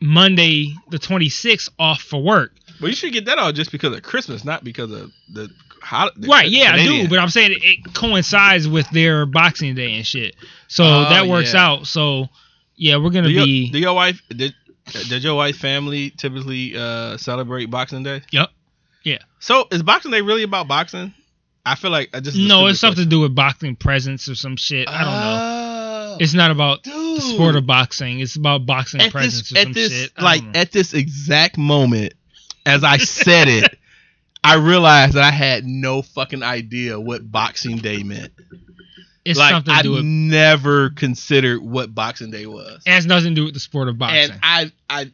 Monday 0.00 0.74
the 0.90 0.98
26th 0.98 1.68
off 1.78 2.00
for 2.02 2.22
work. 2.22 2.52
But 2.80 2.88
you 2.88 2.96
should 2.96 3.12
get 3.12 3.26
that 3.26 3.38
out 3.38 3.54
just 3.54 3.70
because 3.70 3.94
of 3.94 4.02
Christmas, 4.02 4.44
not 4.44 4.64
because 4.64 4.90
of 4.90 5.12
the 5.32 5.48
How, 5.80 6.10
Right, 6.26 6.48
yeah, 6.48 6.72
I 6.72 6.84
do, 6.84 7.08
but 7.08 7.18
I'm 7.18 7.28
saying 7.28 7.52
it, 7.52 7.62
it 7.62 7.94
coincides 7.94 8.66
with 8.68 8.88
their 8.90 9.26
Boxing 9.26 9.74
Day 9.74 9.94
and 9.94 10.06
shit. 10.06 10.34
So 10.68 10.84
Oh, 10.84 11.08
that 11.10 11.26
works 11.28 11.54
yeah. 11.54 11.64
out. 11.64 11.86
So 11.86 12.28
yeah, 12.76 12.96
we're 12.96 13.10
gonna 13.10 13.28
do 13.28 13.34
your, 13.34 13.44
be 13.44 13.70
do 13.70 13.78
your 13.78 13.94
wife 13.94 14.20
did 14.28 14.54
did 15.08 15.22
your 15.22 15.34
wife 15.36 15.56
family 15.58 16.10
typically 16.10 16.74
uh 16.76 17.16
celebrate 17.18 17.66
Boxing 17.66 18.02
Day? 18.02 18.22
Yep. 18.32 18.48
Yeah. 19.04 19.18
So 19.38 19.68
is 19.70 19.82
Boxing 19.82 20.10
Day 20.10 20.20
really 20.22 20.42
about 20.42 20.66
boxing? 20.66 21.14
I 21.64 21.74
feel 21.76 21.90
like 21.90 22.10
I 22.14 22.20
just 22.20 22.36
no, 22.36 22.66
it's 22.66 22.80
something 22.80 23.04
to 23.04 23.08
do 23.08 23.20
with 23.20 23.34
boxing 23.34 23.76
presents 23.76 24.28
or 24.28 24.34
some 24.34 24.56
shit. 24.56 24.88
I 24.88 25.04
don't 25.04 25.12
know. 25.12 26.12
know. 26.12 26.16
It's 26.20 26.34
not 26.34 26.50
about 26.50 26.80
Oh. 26.86 26.90
Dude. 27.14 27.16
the 27.18 27.20
sport 27.34 27.56
of 27.56 27.66
boxing. 27.66 28.20
It's 28.20 28.36
about 28.36 28.66
boxing 28.66 29.00
at 29.00 29.10
presents 29.12 29.50
this 29.50 29.52
or 29.52 29.60
at 29.60 29.64
some 29.64 29.72
this 29.74 29.92
shit. 29.92 30.12
Like 30.20 30.42
know. 30.42 30.50
at 30.54 30.72
this 30.72 30.94
exact 30.94 31.58
moment 31.58 32.14
as 32.66 32.84
I 32.84 32.96
said 32.98 33.48
it, 33.48 33.78
I 34.44 34.54
realized 34.54 35.14
that 35.14 35.24
I 35.24 35.30
had 35.30 35.64
no 35.64 36.02
fucking 36.02 36.42
idea 36.42 36.98
what 36.98 37.30
Boxing 37.30 37.76
Day 37.78 38.02
meant. 38.02 38.32
it's 39.24 39.38
like 39.38 39.50
something 39.52 39.72
I 39.72 39.78
to 39.78 39.88
do 39.88 39.92
with. 39.94 40.04
never 40.04 40.90
considered 40.90 41.60
what 41.62 41.94
Boxing 41.94 42.30
Day 42.30 42.46
was. 42.46 42.82
It 42.86 42.90
has 42.90 43.06
nothing 43.06 43.30
to 43.30 43.34
do 43.34 43.44
with 43.44 43.54
the 43.54 43.60
sport 43.60 43.88
of 43.88 43.98
boxing. 43.98 44.32
And 44.32 44.40
I 44.42 44.72
I 44.90 45.12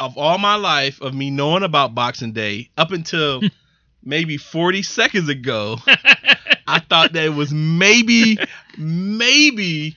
of 0.00 0.16
all 0.18 0.38
my 0.38 0.56
life 0.56 1.00
of 1.00 1.14
me 1.14 1.30
knowing 1.30 1.62
about 1.62 1.94
Boxing 1.94 2.32
Day 2.32 2.70
up 2.76 2.90
until 2.92 3.40
maybe 4.04 4.36
40 4.36 4.82
seconds 4.82 5.28
ago, 5.28 5.78
I 6.66 6.78
thought 6.80 7.12
that 7.14 7.24
it 7.24 7.34
was 7.34 7.52
maybe 7.52 8.38
maybe 8.78 9.96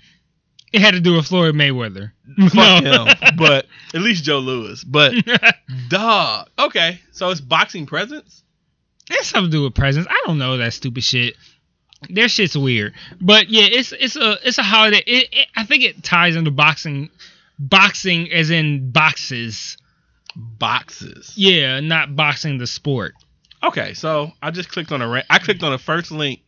it 0.74 0.82
had 0.82 0.94
to 0.96 1.00
do 1.00 1.16
with 1.16 1.28
Floyd 1.28 1.56
Mayweather. 1.56 2.12
fuck 2.50 2.84
No. 2.84 3.06
him, 3.06 3.36
but 3.38 3.66
at 3.94 4.02
least 4.02 4.24
Joe 4.24 4.40
Louis. 4.40 4.84
But 4.84 5.14
dog, 5.90 6.50
okay, 6.60 7.00
so 7.12 7.30
it's 7.30 7.42
boxing 7.42 7.86
presents. 7.86 8.44
It's 9.10 9.28
something 9.28 9.50
to 9.52 9.58
do 9.58 9.64
with 9.64 9.74
presents. 9.76 10.10
I 10.12 10.24
don't 10.26 10.38
know 10.38 10.58
that 10.58 10.74
stupid 10.74 11.04
shit. 11.04 11.36
Their 12.10 12.28
shit's 12.28 12.56
weird, 12.58 12.94
but 13.22 13.50
yeah, 13.50 13.64
it's 13.72 13.92
it's 13.92 14.16
a 14.18 14.38
it's 14.46 14.58
a 14.60 14.64
holiday. 14.64 15.02
It, 15.08 15.30
it, 15.32 15.48
I 15.56 15.64
think 15.64 15.84
it 15.84 16.04
ties 16.04 16.36
into 16.36 16.52
boxing, 16.52 17.10
boxing 17.58 18.32
as 18.32 18.52
in 18.52 18.92
boxes. 18.92 19.78
Boxes. 20.36 21.34
Yeah, 21.36 21.80
not 21.80 22.16
boxing 22.16 22.60
the 22.60 22.68
sport. 22.68 23.16
Okay, 23.64 23.94
so 23.94 24.32
I 24.42 24.52
just 24.52 24.70
clicked 24.70 24.92
on 24.92 25.02
a 25.02 25.08
ra- 25.08 25.24
I 25.30 25.40
clicked 25.40 25.64
on 25.64 25.72
the 25.72 25.78
first 25.78 26.12
link 26.12 26.42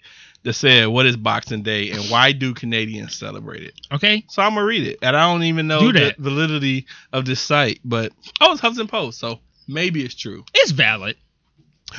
that 0.43 0.53
said 0.53 0.87
what 0.87 1.05
is 1.05 1.17
Boxing 1.17 1.63
Day 1.63 1.89
and 1.91 2.01
why 2.09 2.31
do 2.31 2.53
Canadians 2.53 3.15
celebrate 3.15 3.63
it. 3.63 3.73
Okay, 3.91 4.23
So 4.29 4.41
I'm 4.41 4.53
gonna 4.53 4.65
read 4.65 4.85
it, 4.87 4.99
and 5.01 5.15
I 5.17 5.31
don't 5.31 5.43
even 5.43 5.67
know 5.67 5.79
Do 5.79 5.91
the 5.93 5.99
that. 6.05 6.17
validity 6.17 6.85
of 7.11 7.25
this 7.25 7.39
site, 7.41 7.79
but 7.83 8.11
oh, 8.39 8.53
it's 8.53 8.61
Huffington 8.61 8.87
Post, 8.87 9.19
so 9.19 9.39
maybe 9.67 10.03
it's 10.05 10.15
true. 10.15 10.45
it's 10.53 10.71
valid. 10.71 11.15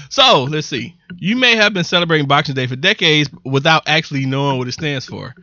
So 0.09 0.45
let's 0.45 0.69
see. 0.69 0.95
You 1.19 1.37
may 1.37 1.57
have 1.57 1.75
been 1.75 1.83
celebrating 1.85 2.29
Boxing 2.29 2.55
Day 2.55 2.69
for 2.69 2.77
decades 2.77 3.29
without 3.45 3.83
actually 3.89 4.25
knowing 4.25 4.59
what 4.59 4.69
it 4.69 4.73
stands 4.73 5.05
for. 5.07 5.35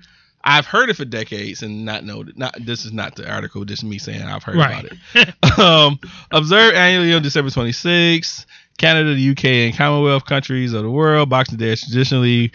I've 0.43 0.65
heard 0.65 0.89
it 0.89 0.95
for 0.95 1.03
decades 1.03 1.61
and 1.63 1.83
not 1.83 2.05
know. 2.05 2.23
Not 2.37 2.55
this 2.63 2.85
is 2.85 2.93
not 2.93 3.15
the 3.17 3.29
article. 3.29 3.65
Just 3.65 3.83
me 3.83 3.97
saying 3.97 4.21
I've 4.21 4.43
heard 4.43 4.55
Right. 4.55 4.85
about 4.85 5.35
it. 5.53 5.59
um, 5.59 5.99
observed 6.31 6.77
annually 6.77 7.13
on 7.13 7.21
December 7.21 7.51
26th. 7.51 8.45
Canada, 8.77 9.13
the 9.15 9.29
UK, 9.31 9.45
and 9.45 9.75
Commonwealth 9.75 10.25
countries 10.25 10.73
of 10.73 10.83
the 10.83 10.89
world. 10.89 11.29
Boxing 11.29 11.57
Day 11.57 11.69
is 11.71 11.81
traditionally 11.81 12.51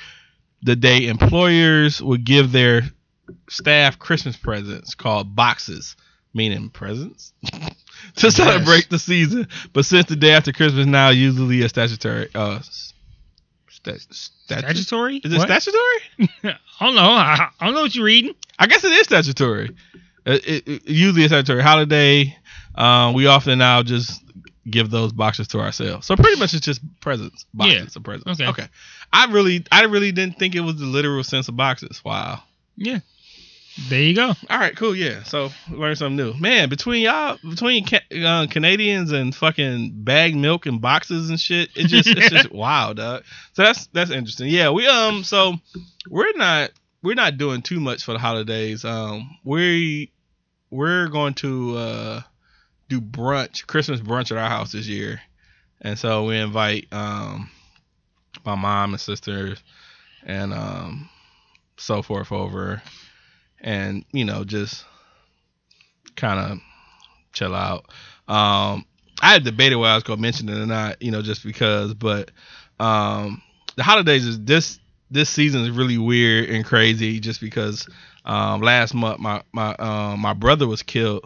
the 0.63 0.77
day 0.77 1.07
employers 1.09 2.01
would 2.01 2.25
give 2.25 2.53
their 2.53 2.83
staff 3.49 3.99
Christmas 3.99 4.37
presents 4.37 4.95
called 4.95 5.35
boxes, 5.35 5.97
meaning 6.35 6.71
presents, 6.71 7.33
to 8.17 8.31
celebrate 8.31 8.89
the 8.91 8.99
season. 8.99 9.49
But 9.73 9.85
since 9.85 10.07
the 10.07 10.17
day 10.17 10.33
after 10.33 10.53
Christmas 10.53 10.87
now 10.87 11.11
usually 11.11 11.63
a 11.63 11.69
statutory 11.69 12.29
uh? 12.35 12.61
Statutory? 13.69 15.17
Is 15.25 15.33
it 15.33 15.39
What? 15.39 15.49
statutory? 15.49 16.31
I 16.81 16.85
don't 16.87 16.95
know. 16.95 17.03
I, 17.03 17.49
I 17.61 17.65
don't 17.67 17.75
know 17.75 17.83
what 17.83 17.95
you're 17.95 18.05
reading. 18.05 18.35
I 18.59 18.67
guess 18.67 18.85
it 18.85 18.93
is 18.93 19.05
statutory. 19.07 19.71
It, 20.25 20.47
it, 20.47 20.69
it- 20.69 20.89
usually 20.89 21.25
a 21.25 21.29
statutory 21.29 21.63
holiday. 21.63 22.37
Um, 22.75 23.15
we 23.15 23.27
often 23.27 23.59
now 23.59 23.83
just 23.83 24.22
give 24.71 24.91
those 24.91 25.13
boxes 25.13 25.49
to 25.49 25.61
ourselves. 25.61 26.07
So 26.07 26.17
pretty 26.17 26.39
much 26.39 26.55
it's 26.55 26.65
just 26.65 26.81
presents. 27.01 27.47
Boxes 27.55 27.75
Yeah. 27.75 27.87
of 27.97 28.03
presents. 28.05 28.41
Okay. 28.41 28.51
Okay. 28.51 28.69
I 29.13 29.27
really 29.27 29.65
I 29.73 29.85
really 29.85 30.13
didn't 30.13 30.39
think 30.39 30.55
it 30.55 30.61
was 30.61 30.77
the 30.77 30.87
literal 30.87 31.25
sense 31.25 31.49
of 31.49 31.57
boxes. 31.57 32.03
Wow. 32.05 32.43
Yeah. 32.77 33.01
There 33.89 34.03
you 34.03 34.15
go. 34.15 34.35
All 34.51 34.59
right, 34.59 34.77
cool, 34.77 34.95
yeah. 34.95 35.23
So 35.23 35.49
learn 35.71 35.97
something 35.97 36.17
new, 36.17 36.35
man. 36.35 36.69
Between 36.69 37.01
y'all, 37.01 37.39
between 37.49 37.87
ca- 37.87 38.03
uh, 38.23 38.47
Canadians 38.47 39.13
and 39.13 39.35
fucking 39.35 39.93
bag 40.05 40.37
milk 40.37 40.67
and 40.67 40.79
boxes 40.79 41.31
and 41.31 41.41
shit, 41.41 41.71
it 41.75 41.87
just 41.87 42.07
it's 42.07 42.29
just 42.29 42.53
wow, 42.53 42.93
dog. 42.93 43.25
So 43.55 43.63
that's 43.63 43.87
that's 43.87 44.11
interesting. 44.11 44.49
Yeah, 44.49 44.69
we 44.71 44.87
um, 44.87 45.25
so 45.25 45.55
we're 46.11 46.35
not 46.37 46.71
we're 47.03 47.15
not 47.15 47.39
doing 47.39 47.63
too 47.63 47.81
much 47.81 48.05
for 48.05 48.13
the 48.13 48.19
holidays. 48.19 48.85
Um, 48.85 49.39
we 49.43 50.13
we're 50.71 51.09
going 51.09 51.33
to 51.35 51.77
uh 51.79 52.21
do 53.01 53.07
brunch, 53.07 53.67
Christmas 53.67 54.01
brunch 54.01 54.31
at 54.31 54.39
our 54.39 54.49
house 54.49 54.73
this 54.73 54.87
year, 54.87 55.21
and 55.81 55.99
so 55.99 56.25
we 56.25 56.39
invite 56.39 56.87
um 56.93 57.51
my 58.45 58.55
mom 58.55 58.93
and 58.93 59.01
sisters 59.01 59.63
and 60.25 60.53
um 60.53 61.09
so 61.77 62.03
forth 62.03 62.33
over 62.33 62.83
and 63.61 64.05
you 64.13 64.25
know 64.25 64.45
just 64.45 64.85
kind 66.17 66.39
of 66.39 66.59
chill 67.33 67.55
out. 67.55 67.87
Um, 68.29 68.85
I 69.21 69.33
had 69.33 69.45
debated 69.45 69.77
whether 69.77 69.93
I 69.93 69.95
was 69.95 70.05
gonna 70.05 70.21
mention 70.21 70.49
it 70.49 70.59
or 70.59 70.67
not, 70.67 71.01
you 71.03 71.11
know, 71.11 71.23
just 71.23 71.45
because. 71.45 71.95
But 71.95 72.31
um, 72.81 73.41
the 73.77 73.83
holidays 73.83 74.27
is 74.27 74.41
this 74.41 74.79
this 75.11 75.31
season 75.31 75.63
is 75.63 75.71
really 75.71 75.99
weird 75.99 76.51
and 76.51 76.65
crazy, 76.65 77.21
just 77.21 77.41
because 77.41 77.89
um, 78.25 78.61
last 78.61 78.95
month 78.95 79.21
my 79.21 79.43
my 79.53 79.75
um, 79.77 80.21
my 80.21 80.33
brother 80.33 80.67
was 80.67 80.83
killed, 80.83 81.25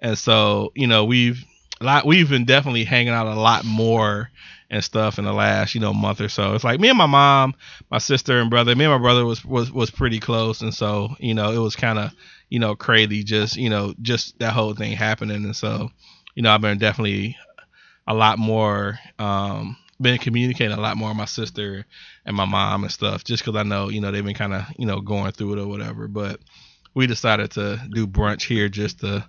and 0.00 0.18
so 0.18 0.72
you 0.74 0.86
know 0.86 1.04
we've 1.04 1.44
lot 1.80 2.06
we've 2.06 2.28
been 2.28 2.44
definitely 2.44 2.84
hanging 2.84 3.12
out 3.12 3.26
a 3.26 3.34
lot 3.34 3.64
more 3.64 4.30
and 4.70 4.84
stuff 4.84 5.18
in 5.18 5.24
the 5.24 5.32
last 5.32 5.74
you 5.74 5.80
know 5.80 5.92
month 5.92 6.20
or 6.20 6.28
so. 6.28 6.54
It's 6.54 6.64
like 6.64 6.80
me 6.80 6.88
and 6.88 6.98
my 6.98 7.06
mom, 7.06 7.54
my 7.90 7.98
sister 7.98 8.38
and 8.40 8.50
brother. 8.50 8.74
Me 8.76 8.84
and 8.84 8.92
my 8.92 8.98
brother 8.98 9.24
was 9.24 9.44
was 9.44 9.72
was 9.72 9.90
pretty 9.90 10.20
close, 10.20 10.60
and 10.60 10.74
so 10.74 11.14
you 11.18 11.34
know 11.34 11.52
it 11.52 11.58
was 11.58 11.76
kind 11.76 11.98
of 11.98 12.12
you 12.48 12.58
know 12.58 12.74
crazy 12.76 13.24
just 13.24 13.56
you 13.56 13.70
know 13.70 13.94
just 14.02 14.38
that 14.38 14.52
whole 14.52 14.74
thing 14.74 14.92
happening, 14.92 15.44
and 15.44 15.56
so 15.56 15.90
you 16.34 16.42
know 16.42 16.52
I've 16.52 16.60
been 16.60 16.78
definitely 16.78 17.36
a 18.06 18.14
lot 18.14 18.38
more 18.38 18.98
um 19.18 19.76
been 20.00 20.18
communicating 20.18 20.76
a 20.76 20.80
lot 20.80 20.96
more 20.96 21.10
with 21.10 21.18
my 21.18 21.26
sister 21.26 21.84
and 22.24 22.34
my 22.34 22.46
mom 22.46 22.84
and 22.84 22.92
stuff 22.92 23.22
just 23.22 23.44
because 23.44 23.58
I 23.58 23.64
know 23.64 23.90
you 23.90 24.00
know 24.00 24.10
they've 24.10 24.24
been 24.24 24.34
kind 24.34 24.54
of 24.54 24.64
you 24.78 24.86
know 24.86 25.00
going 25.00 25.32
through 25.32 25.54
it 25.54 25.58
or 25.58 25.66
whatever, 25.68 26.08
but. 26.08 26.40
We 26.94 27.06
decided 27.06 27.52
to 27.52 27.80
do 27.92 28.06
brunch 28.06 28.42
here 28.42 28.68
just 28.68 29.00
to, 29.00 29.24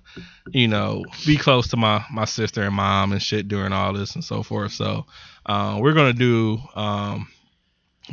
you 0.49 0.67
know, 0.67 1.05
be 1.25 1.37
close 1.37 1.67
to 1.69 1.77
my 1.77 2.03
my 2.11 2.25
sister 2.25 2.63
and 2.63 2.75
mom 2.75 3.11
and 3.11 3.21
shit 3.21 3.47
during 3.47 3.71
all 3.71 3.93
this 3.93 4.15
and 4.15 4.23
so 4.23 4.41
forth. 4.43 4.71
So, 4.71 5.05
uh, 5.45 5.77
we're 5.79 5.93
gonna 5.93 6.13
do 6.13 6.59
um, 6.75 7.27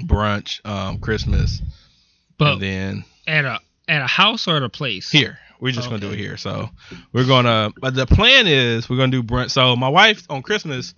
brunch, 0.00 0.64
um, 0.66 0.98
Christmas, 0.98 1.62
But 2.36 2.54
and 2.54 2.62
then 2.62 3.04
at 3.26 3.44
a 3.44 3.58
at 3.88 4.02
a 4.02 4.06
house 4.06 4.46
or 4.48 4.56
at 4.56 4.62
a 4.62 4.68
place? 4.68 5.10
here 5.10 5.38
we're 5.60 5.72
just 5.72 5.88
gonna 5.88 6.00
do 6.00 6.10
it 6.10 6.18
here. 6.18 6.36
So 6.36 6.70
we're 7.12 7.26
gonna. 7.26 7.72
But 7.80 7.94
the 7.94 8.06
plan 8.06 8.46
is 8.46 8.88
we're 8.88 8.96
gonna 8.96 9.12
do 9.12 9.22
brunch. 9.22 9.50
So 9.50 9.76
my 9.76 9.88
wife 9.88 10.24
on 10.30 10.42
Christmas, 10.42 10.94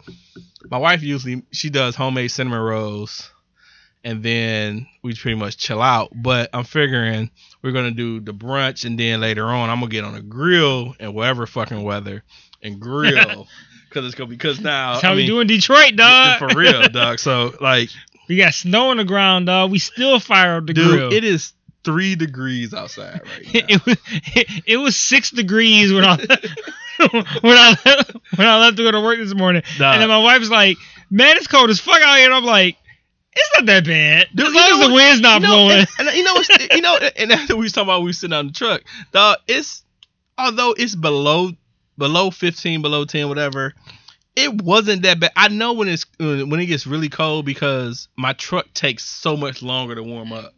my 0.71 0.79
wife 0.79 1.03
usually 1.03 1.43
she 1.51 1.71
does 1.71 1.97
homemade 1.97 2.31
cinnamon 2.31 2.61
rolls, 2.61 3.31
and 4.05 4.23
then 4.23 4.87
we 5.03 5.15
pretty 5.15 5.37
much 5.39 5.57
chill 5.57 5.81
out. 5.81 6.11
But 6.15 6.51
I'm 6.53 6.65
figuring 6.65 7.31
we're 7.62 7.73
gonna 7.73 7.90
do 7.90 8.20
the 8.20 8.33
brunch, 8.33 8.85
and 8.85 8.99
then 8.99 9.20
later 9.20 9.46
on 9.46 9.70
I'm 9.70 9.81
gonna 9.81 9.90
get 9.90 10.05
on 10.05 10.14
a 10.14 10.23
grill 10.23 10.94
and 11.01 11.14
whatever 11.14 11.46
fucking 11.46 11.83
weather 11.83 12.23
and 12.62 12.81
grill. 12.81 13.46
Cause 13.90 14.05
it's 14.05 14.14
gonna 14.14 14.31
be 14.31 14.37
because 14.37 14.61
now 14.61 14.92
That's 14.92 15.03
how 15.03 15.11
I 15.11 15.14
we 15.16 15.23
mean, 15.23 15.27
do 15.31 15.40
in 15.40 15.46
Detroit, 15.49 15.96
dog. 15.96 16.38
for 16.38 16.57
real, 16.57 16.88
dog. 16.90 17.18
So 17.18 17.53
like 17.61 17.88
we 18.29 18.37
got 18.37 18.55
snow 18.55 18.90
on 18.90 18.99
the 18.99 19.05
ground, 19.05 19.46
dog. 19.46 19.73
We 19.73 19.81
still 19.81 20.20
fire 20.20 20.57
up 20.59 20.66
the 20.66 20.75
Dude, 20.75 20.88
grill. 20.88 21.12
it 21.12 21.25
is 21.25 21.53
three 21.83 22.14
degrees 22.14 22.73
outside 22.73 23.20
right 23.25 23.55
now. 23.55 23.61
it 23.68 23.85
was 23.87 23.96
it, 24.37 24.62
it 24.66 24.77
was 24.77 24.94
six 24.94 25.31
degrees 25.33 25.92
when 25.92 26.05
I 26.05 26.16
when 27.40 27.57
I 27.57 27.77
left, 27.85 28.12
when 28.37 28.46
I 28.46 28.59
left 28.61 28.77
to 28.77 28.83
go 28.85 28.90
to 28.92 29.01
work 29.01 29.18
this 29.18 29.35
morning, 29.35 29.62
Nah. 29.79 29.92
and 29.92 30.03
then 30.03 30.09
my 30.09 30.18
wife's 30.18 30.51
like, 30.51 30.77
"Man, 31.11 31.37
it's 31.37 31.46
cold 31.49 31.70
as 31.70 31.81
fuck 31.81 32.01
out 32.01 32.16
here," 32.16 32.27
and 32.27 32.35
I'm 32.35 32.44
like, 32.44 32.77
"It's 33.33 33.51
not 33.57 33.66
that 33.66 33.85
bad, 33.85 34.29
Dude, 34.35 34.47
as 34.47 34.55
long 34.55 34.71
as 34.73 34.88
the 34.88 34.95
wind's 34.95 35.21
not 35.21 35.40
you 35.40 35.47
know, 35.47 35.55
blowing." 35.55 35.87
And, 35.99 36.09
and 36.09 36.16
you 36.16 36.25
know 36.25 36.43
you 36.75 36.81
know, 36.81 36.99
and 37.16 37.33
after 37.33 37.57
we 37.57 37.62
was 37.62 37.73
talking 37.73 37.88
about 37.88 38.03
we 38.03 38.12
sitting 38.12 38.35
on 38.35 38.49
the 38.49 38.53
truck, 38.53 38.83
dog, 39.12 39.38
it's 39.47 39.83
although 40.37 40.75
it's 40.77 40.95
below 40.95 41.53
below 41.99 42.31
fifteen, 42.31 42.83
below 42.83 43.05
ten, 43.05 43.29
whatever. 43.29 43.75
It 44.37 44.62
wasn't 44.62 45.03
that 45.03 45.21
bad. 45.21 45.33
I 45.37 45.49
know 45.49 45.73
when 45.73 45.88
it's 45.88 46.07
when 46.19 46.61
it 46.61 46.66
gets 46.66 46.87
really 46.87 47.09
cold 47.09 47.45
because 47.45 48.09
my 48.16 48.33
truck 48.33 48.73
takes 48.75 49.05
so 49.05 49.37
much 49.37 49.62
longer 49.62 49.95
to 49.97 50.03
warm 50.03 50.33
up. 50.33 50.55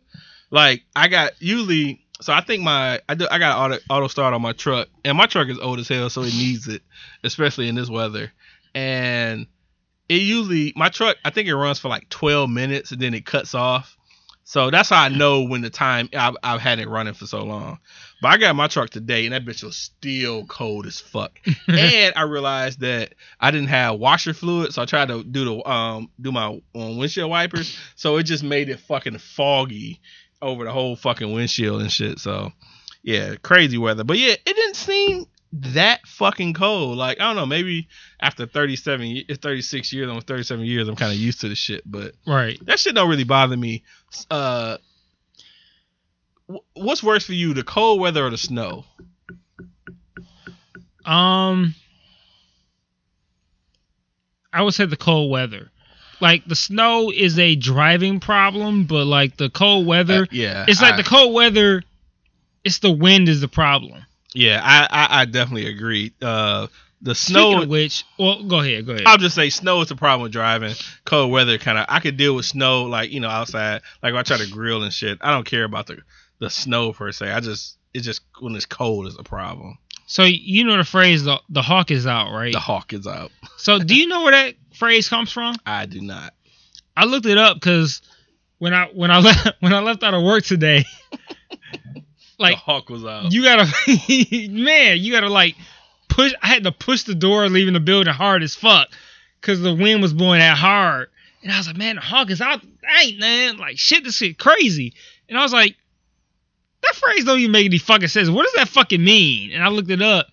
Like 0.51 0.83
I 0.95 1.09
got 1.09 1.33
usually, 1.41 2.05
so 2.21 2.33
I 2.33 2.43
think 2.43 2.63
my 2.63 3.01
I 3.09 3.15
do 3.15 3.27
I 3.31 3.39
got 3.39 3.59
auto 3.59 3.83
auto 3.91 4.09
start 4.09 4.35
on 4.35 4.43
my 4.43 4.53
truck, 4.53 4.89
and 5.05 5.17
my 5.17 5.27
truck 5.27 5.49
is 5.49 5.59
old 5.59 5.79
as 5.79 5.89
hell, 5.89 6.11
so 6.11 6.23
it 6.23 6.35
needs 6.35 6.69
it, 6.69 6.83
especially 7.25 7.69
in 7.69 7.75
this 7.75 7.89
weather. 7.89 8.33
And 8.75 9.47
it 10.09 10.23
usually 10.23 10.73
my 10.77 10.89
truck 10.89 11.17
I 11.25 11.31
think 11.31 11.49
it 11.49 11.57
runs 11.57 11.79
for 11.79 11.89
like 11.89 12.09
12 12.09 12.51
minutes 12.51 12.93
and 12.93 13.01
then 13.01 13.15
it 13.15 13.27
cuts 13.27 13.55
off. 13.55 13.97
So 14.45 14.71
that's 14.71 14.91
how 14.91 15.03
I 15.03 15.09
know 15.09 15.45
when 15.45 15.63
the 15.63 15.71
time 15.71 16.11
I've, 16.15 16.35
I've 16.43 16.61
had 16.61 16.79
it 16.79 16.89
running 16.89 17.15
for 17.15 17.27
so 17.27 17.43
long. 17.45 17.79
But 18.21 18.29
I 18.29 18.37
got 18.39 18.57
my 18.57 18.67
truck 18.67 18.91
today 18.91 19.25
and 19.25 19.33
that 19.33 19.45
bitch 19.45 19.63
was 19.63 19.77
still 19.77 20.45
cold 20.47 20.85
as 20.85 21.01
fuck. 21.01 21.39
and 21.69 22.13
I 22.17 22.23
realized 22.23 22.81
that 22.81 23.15
I 23.41 23.51
didn't 23.51 23.69
have 23.69 23.99
washer 23.99 24.35
fluid, 24.35 24.75
so 24.75 24.83
I 24.83 24.85
tried 24.85 25.09
to 25.09 25.25
do 25.25 25.45
the 25.45 25.71
um 25.71 26.11
do 26.21 26.33
my 26.33 26.61
um, 26.75 26.99
windshield 26.99 27.31
wipers, 27.31 27.79
so 27.95 28.17
it 28.17 28.25
just 28.25 28.45
made 28.45 28.69
it 28.69 28.81
fucking 28.81 29.19
foggy 29.19 30.01
over 30.43 30.65
the 30.65 30.73
whole 30.73 30.97
fucking 30.97 31.33
windshield 31.33 31.81
and 31.81 31.91
shit. 31.91 32.19
So 32.19 32.53
yeah, 33.03 33.37
crazy 33.37 33.79
weather. 33.79 34.05
But 34.05 34.19
yeah, 34.19 34.33
it 34.33 34.45
didn't 34.45 34.77
seem 34.77 35.27
that 35.55 36.07
fucking 36.07 36.55
cold. 36.55 36.97
Like 36.97 37.21
I 37.21 37.25
don't 37.25 37.37
know, 37.37 37.47
maybe 37.47 37.89
after 38.21 38.47
37 38.47 39.07
ye- 39.07 39.25
36 39.35 39.93
years, 39.93 40.09
almost 40.09 40.27
37 40.27 40.65
years, 40.65 40.89
I'm 40.89 40.97
kind 40.97 41.13
of 41.13 41.19
used 41.19 41.41
to 41.43 41.49
the 41.49 41.55
shit, 41.55 41.83
but 41.85 42.15
Right. 42.27 42.59
that 42.67 42.79
shit 42.81 42.95
don't 42.95 43.09
really 43.11 43.25
bother 43.25 43.57
me. 43.57 43.83
Uh 44.31 44.79
what's 46.75 47.03
worse 47.03 47.25
for 47.25 47.33
you, 47.35 47.55
the 47.55 47.63
cold 47.63 48.01
weather 48.01 48.27
or 48.27 48.31
the 48.31 48.37
snow? 48.39 48.85
Um, 51.05 51.75
I 54.53 54.63
would 54.63 54.75
say 54.75 54.85
the 54.87 54.97
cold 54.97 55.31
weather. 55.31 55.71
Like 56.21 56.45
the 56.45 56.55
snow 56.55 57.11
is 57.11 57.39
a 57.39 57.57
driving 57.57 58.21
problem, 58.21 58.85
but 58.85 59.07
like 59.07 59.37
the 59.37 59.51
cold 59.51 59.87
weather, 59.87 60.23
Uh, 60.23 60.27
yeah. 60.31 60.65
it's 60.69 60.81
like 60.81 60.95
I- 60.95 60.97
the 60.99 61.03
cold 61.05 61.35
weather. 61.35 61.83
It's 62.65 62.79
the 62.79 62.93
wind 62.93 63.29
is 63.29 63.41
the 63.41 63.49
problem. 63.49 64.05
Yeah, 64.35 64.61
I, 64.63 64.87
I 64.91 65.21
I 65.23 65.25
definitely 65.27 65.67
agree. 65.69 66.13
Uh 66.21 66.69
the 67.05 67.17
Speaking 67.17 67.35
snow 67.35 67.63
of 67.63 67.69
which, 67.69 68.05
well, 68.17 68.45
go 68.45 68.61
ahead, 68.61 68.87
go 68.87 68.93
ahead. 68.93 69.07
I'll 69.07 69.19
just 69.19 69.35
say 69.35 69.51
snow 69.51 69.81
is 69.81 69.91
a 69.91 69.97
problem 69.97 70.23
with 70.23 70.31
driving. 70.33 70.75
Cold 71.05 71.33
weather 71.33 71.59
kind 71.59 71.77
of 71.77 71.87
I 71.89 71.99
could 71.99 72.17
deal 72.17 72.37
with 72.37 72.45
snow 72.45 72.85
like 72.85 73.11
you 73.11 73.19
know 73.21 73.29
outside. 73.29 73.83
Like 74.03 74.15
I 74.15 74.23
try 74.23 74.39
to 74.39 74.47
grill 74.49 74.83
and 74.85 74.93
shit. 74.93 75.19
I 75.21 75.33
don't 75.33 75.45
care 75.45 75.65
about 75.65 75.87
the 75.89 75.99
the 76.39 76.49
snow 76.49 76.93
per 76.93 77.11
se. 77.13 77.31
I 77.31 77.41
just 77.41 77.77
it's 77.93 78.05
just 78.07 78.23
when 78.41 78.55
it's 78.55 78.67
cold 78.67 79.07
is 79.09 79.17
a 79.19 79.25
problem. 79.25 79.79
so 80.07 80.23
you 80.23 80.65
know 80.65 80.77
the 80.77 80.85
phrase 80.85 81.25
the 81.25 81.41
the 81.49 81.63
hawk 81.63 81.91
is 81.91 82.07
out, 82.07 82.33
right? 82.33 82.53
The 82.53 82.61
hawk 82.61 82.93
is 82.93 83.07
out. 83.07 83.33
So 83.57 83.79
do 83.81 83.97
you 83.97 84.07
know 84.07 84.23
where 84.23 84.33
that 84.33 84.55
phrase 84.75 85.09
comes 85.09 85.33
from? 85.33 85.57
I 85.67 85.87
do 85.87 86.01
not. 86.01 86.35
I 86.97 87.05
looked 87.05 87.27
it 87.27 87.37
up 87.39 87.57
because 87.57 88.01
when 88.59 88.73
I 88.75 88.87
when 88.95 89.11
I 89.11 89.19
left 89.21 89.49
when 89.59 89.73
I 89.73 89.81
left 89.81 90.05
out 90.05 90.15
of 90.15 90.23
work 90.23 90.45
today, 90.45 90.85
like 92.39 92.55
the 92.55 92.61
hawk 92.61 92.89
was 92.89 93.05
out. 93.05 93.33
you 93.33 93.43
gotta 93.43 93.67
man 94.51 94.99
you 94.99 95.13
gotta 95.13 95.29
like 95.29 95.55
push 96.09 96.33
i 96.43 96.47
had 96.47 96.65
to 96.65 96.73
push 96.73 97.05
the 97.05 97.15
door 97.15 97.49
leaving 97.49 97.75
the 97.75 97.81
building 97.81 98.13
hard 98.13 98.43
as 98.43 98.55
fuck 98.55 98.89
because 99.41 99.61
the 99.61 99.75
wind 99.75 100.03
was 100.03 100.13
blowing 100.13 100.41
that 100.41 100.57
hard. 100.57 101.09
And 101.43 101.53
i 101.53 101.59
was 101.59 101.67
like 101.67 101.77
man 101.77 101.97
the 101.97 102.03
hawk 102.03 102.31
is 102.31 102.41
out 102.41 102.63
ain't 103.01 103.19
man. 103.19 103.57
Like 103.59 103.79
shit 103.79 104.05
this 104.05 104.17
shit 104.17 104.39
crazy. 104.39 104.95
And 105.29 105.39
i 105.39 105.43
was 105.43 105.53
like 105.53 105.77
that 106.83 106.95
phrase 106.97 107.25
don't 107.25 107.39
even 107.39 107.53
make 107.53 107.67
any 107.67 107.79
fucking 107.79 108.09
sense. 108.09 108.29
What 108.29 108.43
does 108.43 108.55
that 108.55 108.69
fucking 108.69 109.03
mean? 109.03 109.53
And 109.53 109.63
i 109.63 109.69
looked 109.69 109.91
it 109.91 110.03
up 110.03 110.27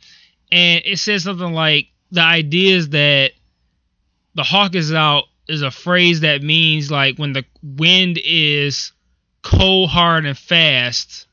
and 0.51 0.81
it 0.85 0.97
says 0.97 1.23
something 1.23 1.53
like 1.53 1.87
the 2.11 2.21
idea 2.21 2.75
is 2.75 2.89
that 2.89 3.31
the 4.35 4.43
hawk 4.43 4.75
is 4.75 4.93
out 4.93 5.25
is 5.47 5.61
a 5.61 5.71
phrase 5.71 6.21
that 6.21 6.41
means 6.43 6.91
like 6.91 7.17
when 7.17 7.33
the 7.33 7.45
wind 7.63 8.19
is 8.23 8.91
cold 9.41 9.89
hard 9.89 10.25
and 10.25 10.37
fast 10.37 11.27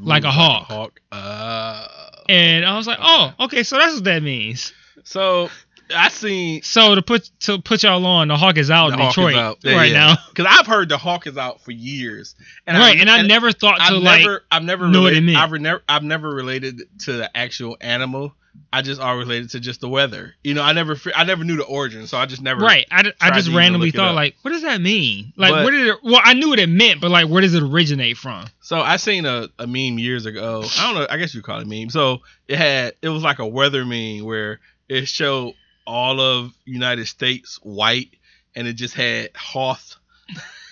like 0.00 0.24
a 0.24 0.30
hawk. 0.30 0.66
hawk. 0.66 1.00
Uh, 1.12 1.86
And 2.28 2.64
I 2.64 2.76
was 2.76 2.86
like, 2.86 2.98
oh, 3.00 3.32
okay, 3.40 3.62
so 3.62 3.76
that's 3.76 3.94
what 3.94 4.04
that 4.04 4.22
means. 4.22 4.72
so 5.04 5.48
I 5.94 6.08
seen 6.08 6.62
So 6.62 6.94
to 6.94 7.02
put 7.02 7.28
to 7.40 7.58
put 7.60 7.82
y'all 7.82 8.06
on, 8.06 8.28
the 8.28 8.36
Hawk 8.36 8.56
is 8.58 8.70
out 8.70 8.92
in 8.92 8.98
Detroit 8.98 9.34
out 9.34 9.58
Yeah, 9.62 9.74
right 9.74 9.90
yeah. 9.90 9.98
now. 9.98 10.16
Cause 10.34 10.46
I've 10.48 10.66
heard 10.66 10.88
the 10.88 10.98
hawk 10.98 11.26
is 11.26 11.36
out 11.36 11.60
for 11.62 11.72
years. 11.72 12.36
And 12.66 12.78
right, 12.78 12.98
and 13.00 13.10
I 13.10 13.22
never 13.22 13.50
thought 13.52 13.78
to 13.78 13.82
I've 13.82 14.02
like 14.02 14.20
never, 14.22 14.42
I've 14.50 14.62
never, 14.62 14.86
know 14.88 15.02
what 15.02 15.12
it 15.14 15.16
related. 15.20 15.36
I've, 15.36 15.52
never, 15.52 15.82
I've 15.88 16.04
never 16.04 16.30
related 16.30 16.80
to 17.00 17.12
the 17.14 17.36
actual 17.36 17.76
animal. 17.80 18.34
I 18.72 18.82
just 18.82 19.00
all 19.00 19.16
related 19.16 19.50
to 19.50 19.60
just 19.60 19.80
the 19.80 19.88
weather. 19.88 20.34
You 20.44 20.54
know, 20.54 20.62
I 20.62 20.72
never, 20.72 20.96
I 21.14 21.24
never 21.24 21.44
knew 21.44 21.56
the 21.56 21.64
origin, 21.64 22.06
so 22.06 22.18
I 22.18 22.26
just 22.26 22.42
never. 22.42 22.60
right. 22.60 22.86
I, 22.90 23.02
tried 23.02 23.34
just 23.34 23.50
randomly 23.50 23.90
thought 23.90 24.14
like, 24.14 24.36
what 24.42 24.52
does 24.52 24.62
that 24.62 24.80
mean? 24.80 25.32
Like, 25.36 25.52
But- 25.52 25.64
where 25.64 25.72
did 25.72 25.86
it? 25.88 25.96
Well, 26.02 26.20
I 26.22 26.34
knew 26.34 26.48
what 26.50 26.58
it 26.58 26.68
meant, 26.68 27.00
but 27.00 27.10
like, 27.10 27.28
where 27.28 27.42
does 27.42 27.54
it 27.54 27.62
originate 27.62 28.16
from? 28.16 28.46
So 28.60 28.80
I 28.80 28.96
seen 28.96 29.26
a, 29.26 29.48
a 29.58 29.66
meme 29.66 29.98
years 29.98 30.26
ago. 30.26 30.64
I 30.78 30.86
don't 30.92 30.94
know. 31.00 31.06
I 31.10 31.16
guess 31.16 31.34
you 31.34 31.42
call 31.42 31.60
it 31.60 31.66
meme. 31.66 31.90
So 31.90 32.22
it 32.48 32.56
had, 32.56 32.94
it 33.02 33.08
was 33.08 33.22
like 33.22 33.38
a 33.38 33.46
weather 33.46 33.84
meme 33.84 34.24
where 34.24 34.60
it 34.88 35.06
showed 35.08 35.54
all 35.86 36.20
of 36.20 36.52
United 36.64 37.06
States 37.06 37.58
white, 37.62 38.10
and 38.54 38.66
it 38.68 38.74
just 38.74 38.94
had 38.94 39.30
Hoth 39.34 39.96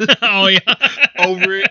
oh 0.22 0.46
yeah, 0.46 0.58
over 1.18 1.54
it. 1.54 1.70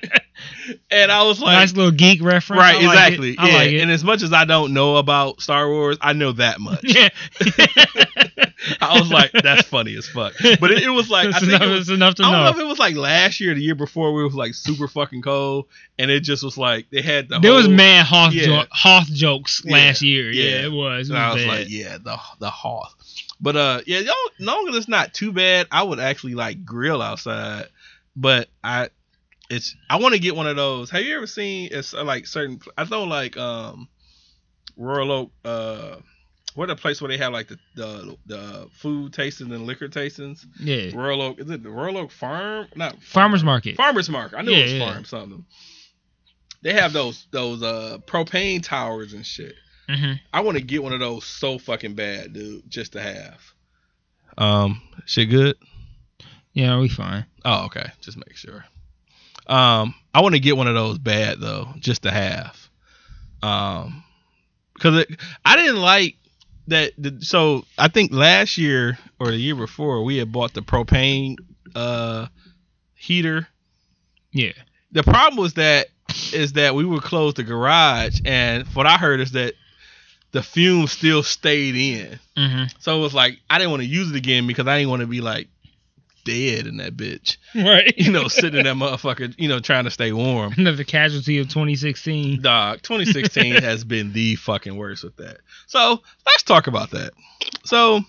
And 0.91 1.11
I 1.11 1.23
was 1.23 1.39
like, 1.39 1.53
nice 1.53 1.73
little 1.73 1.91
geek 1.91 2.21
reference. 2.21 2.59
right, 2.59 2.75
I 2.75 2.85
like 2.85 2.95
exactly. 3.13 3.35
I 3.37 3.47
yeah. 3.49 3.55
like. 3.57 3.71
And 3.81 3.89
as 3.91 4.03
much 4.03 4.21
as 4.21 4.33
I 4.33 4.45
don't 4.45 4.73
know 4.73 4.97
about 4.97 5.41
Star 5.41 5.67
Wars, 5.69 5.97
I 6.01 6.13
know 6.13 6.31
that 6.33 6.59
much. 6.59 6.81
yeah, 6.83 7.09
I 8.81 8.99
was 8.99 9.09
like, 9.11 9.31
that's 9.31 9.67
funny 9.67 9.95
as 9.95 10.07
fuck. 10.07 10.33
But 10.59 10.71
it, 10.71 10.83
it 10.83 10.89
was 10.89 11.09
like, 11.09 11.27
I 11.27 11.39
think 11.39 11.51
enough, 11.53 11.61
it 11.63 11.67
was, 11.67 11.79
it's 11.81 11.89
enough 11.89 12.15
to 12.15 12.23
I 12.23 12.25
don't 12.25 12.33
know 12.33 12.43
know. 12.45 12.49
if 12.49 12.57
it 12.59 12.65
was 12.65 12.79
like 12.79 12.95
last 12.95 13.39
year 13.39 13.51
or 13.51 13.55
the 13.55 13.61
year 13.61 13.75
before 13.75 14.13
where 14.13 14.21
it 14.23 14.25
was 14.25 14.35
like 14.35 14.53
super 14.53 14.87
fucking 14.87 15.21
cold, 15.21 15.65
and 15.97 16.11
it 16.11 16.21
just 16.21 16.43
was 16.43 16.57
like 16.57 16.89
they 16.91 17.01
had 17.01 17.29
the 17.29 17.39
there 17.39 17.53
was 17.53 17.65
whole- 17.65 17.75
mad 17.75 18.05
Hoth, 18.05 18.33
Yeah. 18.33 18.45
jo- 18.45 18.63
Hoth 18.71 19.07
jokes 19.11 19.61
Yeah, 19.63 19.73
last 19.73 20.01
year. 20.01 20.29
yeah. 20.31 20.43
Yeah, 20.59 20.65
it 20.65 20.71
was. 20.71 21.09
It 21.09 21.13
And 21.13 21.21
I 21.23 21.27
was 21.33 21.35
was 21.35 21.45
bad. 21.45 21.59
like, 21.59 21.69
yeah, 21.69 21.97
the 21.97 22.17
the 22.39 22.49
Hoth. 22.49 22.93
But 23.39 23.55
uh, 23.55 23.81
yeah, 23.85 23.99
y'all, 23.99 24.15
long 24.39 24.67
as 24.69 24.75
it's 24.75 24.87
not 24.87 25.13
too 25.13 25.31
bad, 25.31 25.67
I 25.71 25.83
would 25.83 25.99
actually 25.99 26.33
like 26.33 26.65
grill 26.65 27.01
outside. 27.01 27.67
But 28.19 28.49
I, 28.63 28.89
it's 29.49 29.75
I 29.89 29.97
want 29.97 30.15
to 30.15 30.19
get 30.19 30.35
one 30.35 30.47
of 30.47 30.55
those. 30.55 30.89
Have 30.89 31.03
you 31.03 31.15
ever 31.17 31.27
seen 31.27 31.69
it's 31.71 31.93
uh, 31.93 32.03
like 32.03 32.25
certain? 32.25 32.59
I 32.77 32.83
know 32.85 33.03
like 33.03 33.37
um, 33.37 33.87
Royal 34.75 35.11
Oak. 35.11 35.31
Uh, 35.45 35.97
what 36.55 36.71
a 36.71 36.75
place 36.75 36.99
where 36.99 37.09
they 37.09 37.17
have 37.17 37.31
like 37.31 37.47
the 37.47 37.59
the, 37.75 38.17
the 38.25 38.67
food 38.73 39.11
tastings 39.13 39.53
and 39.53 39.67
liquor 39.67 39.87
tastings. 39.87 40.43
yeah. 40.59 40.89
Royal 40.95 41.21
Oak 41.21 41.39
is 41.39 41.49
it 41.51 41.61
the 41.61 41.69
Royal 41.69 41.99
Oak 41.99 42.11
Farm? 42.11 42.67
Not 42.75 42.99
Farmers 43.03 43.43
market. 43.43 43.75
Farmers 43.77 44.09
Market. 44.09 44.37
I 44.37 44.41
knew 44.41 44.51
Yeah, 44.51 44.57
it 44.57 44.61
was 44.63 44.73
yeah. 44.73 44.79
farm 44.93 45.05
something. 45.05 45.45
They 46.63 46.73
have 46.73 46.91
those 46.93 47.27
those 47.31 47.61
uh 47.61 47.99
propane 48.07 48.63
towers 48.63 49.13
and 49.13 49.23
shit. 49.23 49.53
hmm 49.87 50.13
I 50.33 50.41
want 50.41 50.57
to 50.57 50.63
get 50.63 50.81
one 50.81 50.93
of 50.93 50.99
those 50.99 51.23
so 51.23 51.59
fucking 51.59 51.93
bad, 51.93 52.33
dude, 52.33 52.67
just 52.67 52.93
to 52.93 53.01
have. 53.01 53.39
Um, 54.39 54.81
shit 55.05 55.29
good. 55.29 55.55
Yeah, 56.57 56.79
we 56.79 56.89
fine. 56.89 57.23
Oh, 57.45 57.65
okay. 57.65 57.85
Just 58.01 58.17
make 58.17 58.35
sure. 58.35 58.65
Um, 59.45 59.93
I 60.11 60.21
want 60.21 60.33
to 60.33 60.39
get 60.39 60.57
one 60.57 60.65
of 60.65 60.73
those 60.73 60.97
bad 60.97 61.39
though, 61.39 61.67
just 61.77 62.01
to 62.01 62.11
have. 62.11 62.57
Um, 63.43 64.03
because 64.73 65.05
I 65.45 65.55
didn't 65.55 65.79
like 65.79 66.15
that. 66.65 66.93
The, 66.97 67.19
so 67.21 67.63
I 67.77 67.89
think 67.89 68.11
last 68.11 68.57
year 68.57 68.97
or 69.19 69.27
the 69.27 69.37
year 69.37 69.53
before 69.55 70.03
we 70.03 70.17
had 70.17 70.31
bought 70.31 70.55
the 70.55 70.61
propane 70.61 71.35
uh 71.75 72.25
heater. 72.95 73.47
Yeah. 74.31 74.53
The 74.93 75.03
problem 75.03 75.39
was 75.39 75.53
that 75.53 75.89
is 76.33 76.53
that 76.53 76.73
we 76.73 76.85
would 76.85 77.03
close 77.03 77.35
the 77.35 77.43
garage, 77.43 78.19
and 78.25 78.65
what 78.69 78.87
I 78.87 78.97
heard 78.97 79.19
is 79.19 79.33
that 79.33 79.53
the 80.31 80.41
fumes 80.41 80.91
still 80.91 81.21
stayed 81.21 81.75
in. 81.75 82.19
hmm 82.35 82.63
So 82.79 82.97
it 82.97 83.01
was 83.01 83.13
like 83.13 83.37
I 83.47 83.59
didn't 83.59 83.69
want 83.69 83.83
to 83.83 83.87
use 83.87 84.09
it 84.09 84.15
again 84.15 84.47
because 84.47 84.65
I 84.65 84.79
didn't 84.79 84.89
want 84.89 85.01
to 85.01 85.07
be 85.07 85.21
like 85.21 85.49
dead 86.27 86.67
in 86.67 86.77
that 86.77 86.97
bitch. 86.97 87.37
Right. 87.55 87.93
You 87.97 88.11
know, 88.11 88.27
sitting 88.27 88.59
in 88.59 88.65
that 88.65 88.75
motherfucker, 88.85 89.33
you 89.37 89.47
know, 89.47 89.59
trying 89.59 89.85
to 89.85 89.91
stay 89.91 90.11
warm. 90.11 90.53
Another 90.57 90.83
casualty 90.83 91.39
of 91.39 91.47
2016. 91.47 92.41
Dog, 92.41 92.81
2016 92.81 93.55
has 93.63 93.83
been 93.83 94.11
the 94.13 94.35
fucking 94.35 94.75
worst 94.75 95.03
with 95.03 95.15
that. 95.17 95.37
So 95.67 96.01
let's 96.25 96.43
talk 96.43 96.67
about 96.67 96.91
that. 96.91 97.11
So 97.63 98.01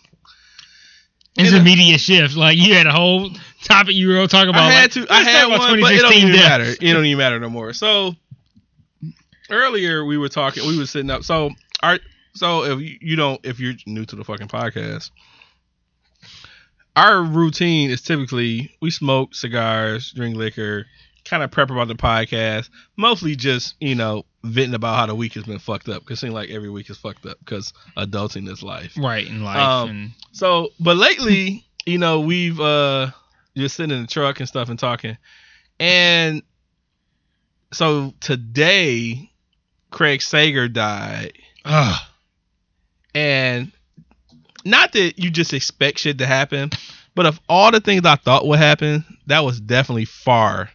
It's 1.37 1.53
a 1.53 1.63
media 1.63 1.99
shift. 1.99 2.37
Like 2.37 2.59
you 2.59 2.75
had 2.75 2.87
a 2.87 2.93
whole 2.93 3.31
topic 3.63 3.95
you 3.95 4.09
were 4.09 4.15
gonna 4.15 4.29
talk 4.29 4.49
about. 4.49 4.63
I 4.63 4.71
had 4.73 4.97
like, 4.97 5.09
to, 5.09 5.15
I 5.15 5.23
had 5.23 5.47
one, 5.49 5.81
but 5.81 5.93
it 5.93 6.01
don't 6.01 6.13
even 6.15 6.33
deaths. 6.33 6.49
matter. 6.49 6.65
It 6.65 6.93
don't 6.93 7.07
even 7.07 7.19
matter 7.19 7.39
no 7.39 7.49
more. 7.49 7.73
So 7.73 8.15
earlier 9.51 10.05
we 10.05 10.19
were 10.19 10.29
talking, 10.29 10.67
we 10.67 10.77
were 10.77 10.87
sitting 10.87 11.11
up. 11.11 11.23
So 11.25 11.51
our, 11.83 11.99
so 12.35 12.65
if 12.65 12.81
you 13.01 13.17
don't, 13.17 13.41
if 13.45 13.61
you're 13.61 13.75
new 13.87 14.05
to 14.07 14.17
the 14.17 14.25
fucking 14.25 14.49
podcast, 14.49 15.11
our 16.99 17.23
routine 17.23 17.91
is 17.91 18.03
typically 18.03 18.75
we 18.81 18.91
smoke 18.91 19.35
cigars, 19.35 20.11
drink 20.13 20.37
liquor, 20.37 20.87
kind 21.25 21.43
of 21.43 21.51
prep 21.51 21.71
about 21.71 21.87
the 21.89 21.95
podcast, 21.95 22.71
mostly 22.97 23.37
just 23.37 23.77
you 23.81 23.95
know 23.95 24.25
venting 24.43 24.75
about 24.75 24.97
how 24.97 25.07
the 25.07 25.15
week 25.15 25.35
has 25.35 25.45
been 25.45 25.61
fucked 25.61 25.89
up. 25.89 26.05
Cause 26.05 26.19
it 26.19 26.21
seems 26.21 26.35
like 26.35 26.51
every 26.51 26.71
week 26.71 26.91
is 26.91 26.99
fucked 26.99 27.25
up 27.27 27.39
because 27.39 27.73
adulting 27.97 28.51
is 28.51 28.63
life. 28.63 28.95
Right 28.97 29.27
in 29.27 29.45
life. 29.45 29.59
Um, 29.59 29.89
and 29.89 30.11
So, 30.33 30.71
but 30.81 30.97
lately, 30.97 31.65
you 31.87 31.99
know, 31.99 32.21
we've 32.21 32.59
uh 32.61 33.11
just 33.57 33.77
sitting 33.77 33.95
in 33.95 34.03
the 34.03 34.09
truck 34.09 34.41
and 34.41 34.49
stuff 34.49 34.69
and 34.69 34.79
talking. 34.79 35.17
And 35.79 36.43
so 37.73 38.13
today, 38.21 39.31
Craig 39.91 40.21
Sager 40.21 40.67
died. 40.69 41.35
Ugh. 41.65 42.01
And 43.15 43.73
not 44.69 44.93
that 44.93 45.19
you 45.19 45.31
just 45.31 45.53
expect 45.53 46.01
shit 46.01 46.19
to 46.19 46.27
happen, 46.27 46.71
But 47.19 47.27
of 47.27 47.41
all 47.49 47.73
the 47.73 47.81
things 47.81 48.07
I 48.07 48.15
thought 48.15 48.47
would 48.47 48.61
happen, 48.61 49.05
that 49.27 49.41
was 49.41 49.61
definitely 49.61 50.05
far 50.05 50.71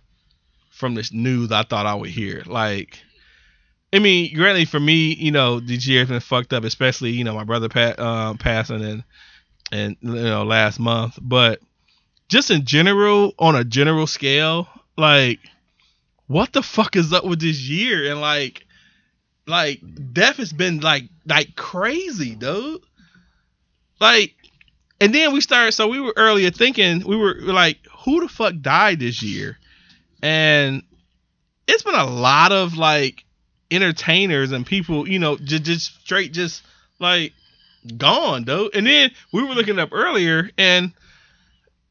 from 0.72 0.94
this 0.94 1.14
news 1.14 1.54
I 1.54 1.64
thought 1.64 1.86
I 1.86 1.96
would 1.96 2.10
hear. 2.10 2.44
Like, 2.46 3.00
I 3.94 4.00
mean, 4.00 4.36
granted 4.36 4.68
for 4.68 4.80
me, 4.82 5.14
you 5.14 5.32
know, 5.32 5.62
this 5.62 5.88
year's 5.88 6.10
been 6.10 6.20
fucked 6.20 6.52
up, 6.52 6.66
especially 6.66 7.12
you 7.12 7.24
know 7.24 7.34
my 7.34 7.46
brother 7.46 7.70
pa- 7.70 7.96
um, 7.98 8.38
passing 8.38 8.84
and 8.84 9.04
and 9.72 9.96
you 10.02 10.12
know 10.12 10.44
last 10.44 10.82
month. 10.82 11.18
But 11.22 11.62
just 12.28 12.52
in 12.52 12.66
general, 12.66 13.34
on 13.40 13.56
a 13.56 13.64
general 13.64 14.06
scale, 14.06 14.68
like, 14.98 15.40
what 16.28 16.52
the 16.52 16.62
fuck 16.62 16.98
is 16.98 17.14
up 17.14 17.24
with 17.24 17.40
this 17.40 17.62
year? 17.70 18.12
And 18.12 18.20
like, 18.20 18.66
like 19.48 19.80
death 20.12 20.36
has 20.36 20.52
been 20.52 20.82
like 20.82 21.06
like 21.26 21.56
crazy, 21.56 22.36
dude. 22.36 22.82
Like, 24.04 24.36
and 25.00 25.16
then 25.16 25.34
we 25.34 25.42
started. 25.42 25.72
So 25.72 25.88
we 25.88 26.00
were 26.00 26.14
earlier 26.16 26.52
thinking 26.52 27.04
we 27.08 27.16
were 27.16 27.36
like, 27.42 27.78
who 28.06 28.22
the 28.22 28.28
fuck 28.28 28.54
died 28.62 29.00
this 29.00 29.24
year? 29.24 29.58
And 30.22 30.84
it's 31.68 31.84
been 31.84 31.96
a 31.96 32.06
lot 32.06 32.52
of 32.52 32.78
like 32.78 33.24
entertainers 33.72 34.52
and 34.52 34.66
people, 34.66 35.08
you 35.08 35.20
know, 35.20 35.38
just 35.38 35.64
just 35.64 36.02
straight 36.02 36.34
just 36.34 36.62
like 37.00 37.34
gone, 37.98 38.44
though. 38.46 38.70
And 38.74 38.86
then 38.86 39.12
we 39.32 39.44
were 39.44 39.54
looking 39.56 39.80
up 39.80 39.90
earlier, 39.94 40.50
and 40.58 40.92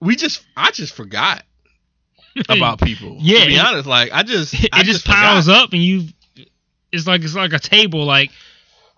we 0.00 0.14
just 0.16 0.44
I 0.56 0.70
just 0.70 0.94
forgot 0.94 1.42
about 2.48 2.80
people. 2.80 3.16
Yeah, 3.20 3.40
to 3.40 3.46
be 3.46 3.56
it- 3.56 3.64
honest, 3.64 3.86
like 3.86 4.12
I 4.12 4.22
just 4.22 4.54
it 4.64 4.68
I 4.72 4.82
just, 4.82 5.02
forgot. 5.02 5.16
piles 5.16 5.48
up 5.48 5.72
and 5.72 5.82
you 5.82 6.08
it's 6.92 7.06
like 7.06 7.22
it's 7.22 7.34
like 7.34 7.52
a 7.54 7.58
table 7.58 8.04
like 8.04 8.30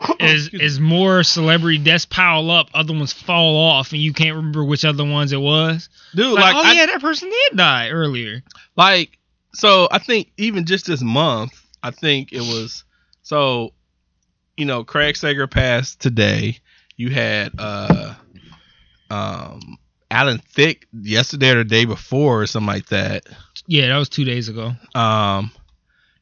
me. 0.20 0.60
as 0.60 0.78
more 0.80 1.22
celebrity 1.22 1.78
deaths 1.78 2.04
pile 2.06 2.50
up 2.50 2.68
other 2.74 2.92
ones 2.92 3.12
fall 3.12 3.56
off 3.56 3.92
and 3.92 4.00
you 4.02 4.12
can't 4.12 4.36
remember 4.36 4.64
which 4.64 4.84
other 4.84 5.04
ones 5.04 5.32
it 5.32 5.40
was 5.40 5.88
dude. 6.14 6.32
like, 6.34 6.54
Like, 6.54 6.66
oh 6.66 6.68
I, 6.68 6.72
yeah 6.72 6.86
that 6.86 7.00
person 7.00 7.30
did 7.30 7.56
die 7.56 7.90
earlier 7.90 8.42
like 8.76 9.18
so 9.52 9.86
I 9.92 9.98
think 9.98 10.32
even 10.36 10.64
just 10.66 10.86
this 10.86 11.00
month, 11.00 11.52
I 11.80 11.92
think 11.92 12.32
it 12.32 12.40
was 12.40 12.82
so 13.22 13.72
you 14.56 14.64
know 14.64 14.82
Craig 14.82 15.16
Sager 15.16 15.46
passed 15.46 16.00
today. 16.00 16.58
You 16.96 17.10
had 17.10 17.52
uh 17.56 18.14
um 19.10 19.78
Alan 20.10 20.38
Thicke 20.38 20.86
yesterday 20.92 21.50
or 21.50 21.56
the 21.58 21.64
day 21.64 21.84
before 21.84 22.42
or 22.42 22.46
something 22.46 22.66
like 22.66 22.86
that. 22.86 23.26
yeah 23.68 23.88
that 23.88 23.96
was 23.98 24.08
two 24.08 24.24
days 24.24 24.48
ago 24.48 24.72
Um 24.96 25.52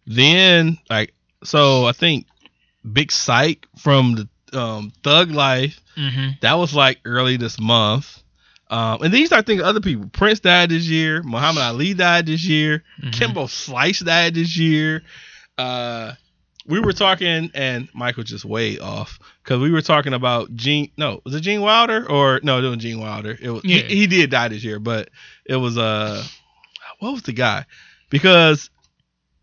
then 0.06 0.78
like 0.90 1.14
so 1.44 1.86
I 1.86 1.92
think 1.92 2.26
Big 2.90 3.12
Syke 3.12 3.66
from 3.78 4.14
the 4.14 4.58
um 4.58 4.92
Thug 5.02 5.30
Life 5.30 5.80
mm-hmm. 5.96 6.30
that 6.40 6.54
was 6.54 6.74
like 6.74 7.00
early 7.04 7.36
this 7.36 7.58
month. 7.60 8.22
Um, 8.70 9.02
and 9.02 9.12
then 9.12 9.20
you 9.20 9.26
start 9.26 9.44
thinking 9.44 9.60
of 9.60 9.66
other 9.66 9.80
people. 9.80 10.08
Prince 10.12 10.40
died 10.40 10.70
this 10.70 10.88
year. 10.88 11.22
Muhammad 11.22 11.62
Ali 11.62 11.92
died 11.92 12.24
this 12.24 12.46
year. 12.46 12.82
Mhm. 13.02 13.12
Kimbo 13.12 13.46
Slice 13.46 14.00
died 14.00 14.34
this 14.34 14.56
year. 14.56 15.02
Uh, 15.58 16.12
we 16.66 16.80
were 16.80 16.92
talking, 16.92 17.50
and 17.54 17.88
Michael 17.92 18.22
just 18.22 18.44
way 18.44 18.78
off 18.78 19.18
because 19.42 19.60
we 19.60 19.70
were 19.70 19.82
talking 19.82 20.14
about 20.14 20.54
Gene. 20.54 20.90
No, 20.96 21.20
was 21.24 21.34
it 21.34 21.40
Gene 21.40 21.60
Wilder 21.60 22.08
or 22.08 22.40
no? 22.42 22.64
It 22.64 22.68
was 22.68 22.78
Gene 22.78 23.00
Wilder. 23.00 23.36
It 23.40 23.50
was. 23.50 23.62
Yeah. 23.64 23.82
He, 23.82 23.96
he 23.96 24.06
did 24.06 24.30
die 24.30 24.48
this 24.48 24.64
year, 24.64 24.78
but 24.78 25.10
it 25.44 25.56
was 25.56 25.76
uh, 25.76 26.24
what 27.00 27.12
was 27.12 27.22
the 27.22 27.32
guy? 27.32 27.66
Because 28.10 28.70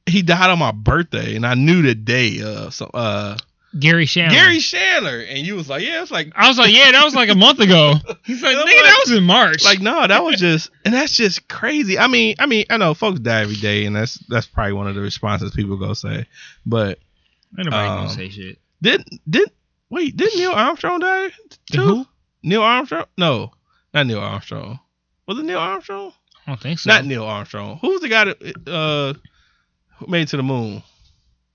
he 0.10 0.22
died 0.22 0.50
on 0.50 0.60
my 0.60 0.72
birthday, 0.72 1.36
and 1.36 1.45
I 1.45 1.54
knew 1.54 1.82
the 1.82 1.95
day. 1.95 2.41
Uh, 2.41 2.69
so 2.69 2.86
uh, 2.93 3.38
Gary 3.78 4.06
Shannon. 4.06 4.34
Gary 4.34 4.58
Shandling, 4.58 5.28
and 5.30 5.45
you 5.45 5.56
was 5.56 5.69
like, 5.69 5.84
yeah, 5.84 6.02
it's 6.02 6.10
like 6.10 6.32
I 6.36 6.48
was 6.48 6.58
like 6.58 6.74
yeah 6.74 6.91
that 6.91 7.04
was 7.04 7.13
like 7.13 7.30
a 7.30 7.36
month 7.36 7.60
ago. 7.60 7.93
He's 8.26 8.41
like 8.41 8.56
nigga 8.56 8.63
like- 8.63 8.76
that 8.84 9.04
was 9.06 9.17
in 9.17 9.24
March. 9.24 9.63
like 9.63 9.80
no 9.80 10.08
that 10.08 10.24
was 10.24 10.36
just 10.39 10.72
and 10.86 10.93
that's 10.93 11.15
just 11.15 11.48
crazy. 11.48 12.00
I 12.00 12.08
mean 12.08 12.36
i 12.39 12.45
mean 12.48 12.65
i 12.69 12.78
know 12.78 12.93
folks 12.93 13.19
die 13.19 13.41
every 13.41 13.56
day 13.56 13.86
and 13.86 13.95
that's 13.95 14.15
that's 14.28 14.48
probably 14.48 14.74
one 14.74 14.88
of 14.88 14.95
the 14.95 15.02
responses 15.02 15.52
people 15.52 15.78
go 15.78 15.93
say. 15.93 16.26
But 16.65 16.98
ain't 17.58 17.65
nobody 17.65 17.89
um, 17.89 17.98
gonna 17.98 18.10
say 18.10 18.30
shit. 18.30 18.58
did 18.82 19.08
did 19.30 19.52
wait 19.89 20.17
did 20.17 20.36
neil 20.36 20.52
armstrong 20.52 21.00
die 21.00 21.30
too? 21.72 21.82
who? 21.82 22.06
neil 22.41 22.63
armstrong? 22.63 23.06
No 23.17 23.52
not 23.93 24.08
neil 24.08 24.19
armstrong. 24.19 24.80
Was 25.28 25.38
it 25.38 25.45
neil 25.45 25.60
armstrong? 25.60 26.13
I 26.48 26.52
don't 26.52 26.60
think 26.60 26.80
so. 26.80 26.89
Not 26.89 27.06
neil 27.06 27.24
armstrong. 27.24 27.78
Who's 27.82 28.02
the 28.02 28.10
guy 28.10 28.26
that 28.26 28.67
uh 28.67 29.13
who 29.99 30.07
made 30.07 30.23
it 30.23 30.27
to 30.29 30.38
the 30.38 30.43
moon 30.43 30.83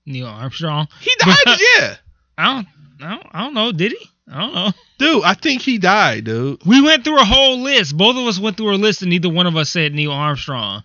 Neil 0.05 0.27
Armstrong 0.27 0.87
he 1.01 1.11
died 1.19 1.35
yeah 1.77 1.95
I 2.37 2.53
don't 2.53 2.67
I 3.01 3.09
don't, 3.15 3.27
I 3.31 3.43
don't 3.43 3.53
know 3.53 3.71
did 3.71 3.91
he 3.91 4.09
I 4.31 4.39
don't 4.39 4.53
know 4.53 4.71
dude 4.97 5.23
i 5.23 5.33
think 5.33 5.61
he 5.61 5.77
died 5.77 6.23
dude 6.25 6.65
We 6.65 6.81
went 6.81 7.03
through 7.03 7.19
a 7.19 7.25
whole 7.25 7.59
list. 7.59 7.95
Both 7.97 8.15
of 8.17 8.25
us 8.25 8.39
went 8.39 8.57
through 8.57 8.73
a 8.73 8.77
list, 8.77 9.01
and 9.01 9.09
neither 9.09 9.29
one 9.29 9.47
of 9.47 9.55
us 9.55 9.69
said 9.69 9.93
Neil 9.93 10.11
Armstrong. 10.11 10.83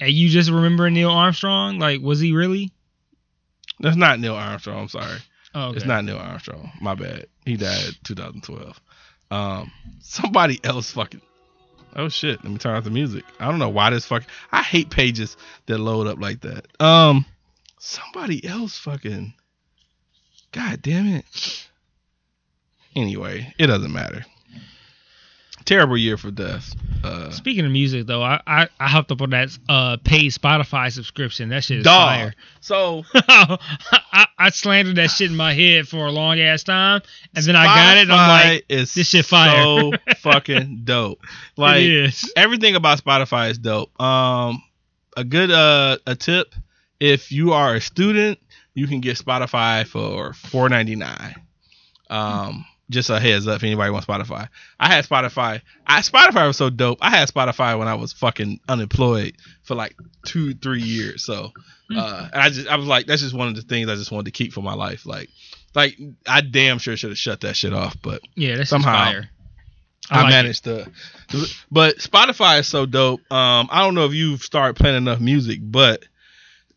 And 0.00 0.10
you 0.10 0.28
just 0.28 0.50
remember 0.50 0.90
Neil 0.90 1.10
Armstrong? 1.10 1.78
Like, 1.78 2.00
was 2.00 2.20
he 2.20 2.32
really? 2.32 2.72
that's 3.80 3.96
not 3.96 4.20
neil 4.20 4.36
armstrong 4.36 4.82
i'm 4.82 4.88
sorry 4.88 5.18
Oh, 5.54 5.68
okay. 5.68 5.76
It's 5.76 5.86
not 5.86 6.04
Neil 6.04 6.18
Armstrong. 6.18 6.72
My 6.80 6.94
bad. 6.94 7.26
He 7.44 7.56
died 7.56 7.92
2012. 8.02 8.80
Um, 9.30 9.70
somebody 10.00 10.58
else 10.64 10.90
fucking. 10.90 11.20
Oh 11.96 12.08
shit! 12.08 12.42
Let 12.42 12.52
me 12.52 12.58
turn 12.58 12.76
off 12.76 12.84
the 12.84 12.90
music. 12.90 13.24
I 13.38 13.48
don't 13.50 13.58
know 13.58 13.68
why 13.68 13.90
this 13.90 14.06
fucking. 14.06 14.26
I 14.50 14.62
hate 14.62 14.90
pages 14.90 15.36
that 15.66 15.78
load 15.78 16.06
up 16.06 16.18
like 16.20 16.40
that. 16.40 16.66
Um, 16.80 17.24
somebody 17.78 18.44
else 18.44 18.76
fucking. 18.78 19.34
God 20.52 20.82
damn 20.82 21.06
it. 21.06 21.68
Anyway, 22.96 23.52
it 23.58 23.66
doesn't 23.66 23.92
matter. 23.92 24.24
Terrible 25.64 25.96
year 25.96 26.16
for 26.16 26.30
death. 26.30 26.74
Uh, 27.02 27.30
Speaking 27.30 27.64
of 27.64 27.72
music, 27.72 28.06
though, 28.06 28.22
I, 28.22 28.40
I 28.46 28.68
I 28.80 28.88
hopped 28.88 29.10
up 29.12 29.20
on 29.22 29.30
that 29.30 29.56
uh 29.68 29.96
paid 30.04 30.32
Spotify 30.32 30.90
subscription. 30.92 31.48
That 31.50 31.64
shit 31.64 31.78
is 31.78 31.84
dog. 31.84 32.08
fire. 32.08 32.34
So 32.60 33.04
I, 33.14 34.26
I 34.38 34.50
slandered 34.50 34.96
that 34.96 35.10
shit 35.10 35.30
in 35.30 35.36
my 35.36 35.52
head 35.54 35.88
for 35.88 36.06
a 36.06 36.12
long 36.12 36.40
ass 36.40 36.62
time, 36.64 37.02
and 37.34 37.44
then 37.44 37.56
I 37.56 37.64
got 37.66 37.96
it. 37.96 38.00
and 38.02 38.12
I'm 38.12 38.50
like, 38.52 38.64
is 38.68 38.94
this 38.94 39.08
shit 39.08 39.24
fire. 39.26 39.62
So 39.62 39.92
fucking 40.18 40.82
dope. 40.84 41.20
Like 41.56 42.12
everything 42.36 42.74
about 42.74 43.02
Spotify 43.02 43.50
is 43.50 43.58
dope. 43.58 43.98
Um, 44.00 44.62
a 45.16 45.24
good 45.24 45.50
uh 45.50 45.98
a 46.06 46.14
tip 46.16 46.54
if 47.00 47.30
you 47.32 47.52
are 47.52 47.74
a 47.74 47.80
student, 47.80 48.38
you 48.72 48.86
can 48.86 49.00
get 49.00 49.18
Spotify 49.18 49.86
for 49.86 50.32
four 50.32 50.68
ninety 50.68 50.96
nine. 50.96 51.34
Um, 52.08 52.64
just 52.90 53.08
a 53.10 53.18
heads 53.18 53.48
up 53.48 53.56
if 53.56 53.64
anybody 53.64 53.90
wants 53.90 54.06
Spotify. 54.06 54.48
I 54.78 54.88
had 54.88 55.06
Spotify. 55.06 55.62
I 55.86 56.00
Spotify 56.00 56.46
was 56.46 56.56
so 56.56 56.70
dope. 56.70 56.98
I 57.00 57.10
had 57.10 57.28
Spotify 57.28 57.78
when 57.78 57.88
I 57.88 57.94
was 57.94 58.12
fucking 58.12 58.60
unemployed 58.68 59.36
for 59.62 59.74
like 59.74 59.96
two 60.26 60.54
three 60.54 60.82
years. 60.82 61.24
So, 61.24 61.50
uh, 61.96 62.28
and 62.32 62.42
I 62.42 62.48
just 62.50 62.68
I 62.68 62.76
was 62.76 62.86
like, 62.86 63.06
that's 63.06 63.22
just 63.22 63.34
one 63.34 63.48
of 63.48 63.56
the 63.56 63.62
things 63.62 63.88
I 63.88 63.94
just 63.94 64.10
wanted 64.12 64.26
to 64.26 64.30
keep 64.32 64.52
for 64.52 64.60
my 64.62 64.74
life. 64.74 65.06
Like, 65.06 65.30
like 65.74 65.98
I 66.26 66.40
damn 66.42 66.78
sure 66.78 66.96
should 66.96 67.10
have 67.10 67.18
shut 67.18 67.40
that 67.40 67.56
shit 67.56 67.72
off, 67.72 67.96
but 68.02 68.20
Yeah, 68.34 68.56
that's 68.56 68.70
somehow. 68.70 68.92
fire. 68.92 69.30
I, 70.10 70.22
like 70.24 70.26
it. 70.26 70.36
managed 70.36 70.64
to, 70.64 70.90
but 71.70 71.96
Spotify 71.96 72.60
is 72.60 72.66
so 72.66 72.84
dope. 72.84 73.20
Um, 73.32 73.68
I 73.72 73.80
don't 73.80 73.94
know 73.94 74.04
if 74.04 74.12
you've 74.12 74.42
started 74.42 74.76
playing 74.76 74.98
enough 74.98 75.18
music, 75.18 75.60
but 75.62 76.04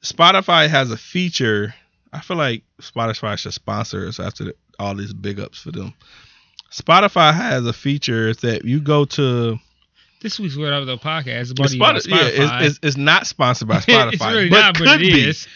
Spotify 0.01 0.69
has 0.69 0.91
a 0.91 0.97
feature. 0.97 1.73
I 2.13 2.21
feel 2.21 2.37
like 2.37 2.63
Spotify 2.81 3.37
should 3.37 3.53
sponsor 3.53 4.07
us 4.07 4.19
after 4.21 4.45
the, 4.45 4.55
all 4.79 4.95
these 4.95 5.13
big 5.13 5.39
ups 5.39 5.59
for 5.59 5.71
them. 5.71 5.93
Spotify 6.71 7.33
has 7.33 7.65
a 7.65 7.73
feature 7.73 8.33
that 8.35 8.65
you 8.65 8.79
go 8.79 9.05
to. 9.05 9.57
This 10.21 10.39
week's 10.39 10.57
Word 10.57 10.73
of 10.73 10.87
the 10.87 10.97
podcast 10.97 11.51
It's 11.59 11.73
you 11.73 11.79
Spotify, 11.79 12.07
yeah, 12.09 12.27
it's, 12.31 12.65
it's, 12.67 12.79
it's 12.83 12.97
not 12.97 13.27
sponsored 13.27 13.67
by 13.67 13.77
Spotify, 13.77 14.13
it's 14.13 14.25
really 14.25 14.49
but 14.49 14.59
not, 14.59 14.75
could 14.75 14.85
but 14.85 15.01
it 15.01 15.13
be. 15.13 15.29
is. 15.29 15.47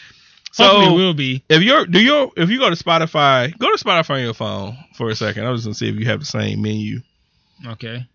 Hopefully, 0.56 0.86
So 0.86 0.92
it 0.94 0.96
will 0.96 1.14
be. 1.14 1.44
if 1.50 1.62
you're 1.62 1.86
do 1.86 2.00
your 2.02 2.32
if 2.36 2.50
you 2.50 2.60
go 2.60 2.70
to 2.70 2.76
Spotify, 2.76 3.58
go 3.58 3.76
to 3.76 3.84
Spotify 3.84 4.16
on 4.18 4.22
your 4.24 4.34
phone 4.34 4.78
for 4.96 5.10
a 5.10 5.16
second. 5.16 5.46
I 5.46 5.50
was 5.50 5.64
gonna 5.64 5.74
see 5.76 5.90
if 5.90 5.96
you 5.96 6.06
have 6.06 6.20
the 6.20 6.26
same 6.26 6.62
menu. 6.62 7.00
Okay. 7.66 8.06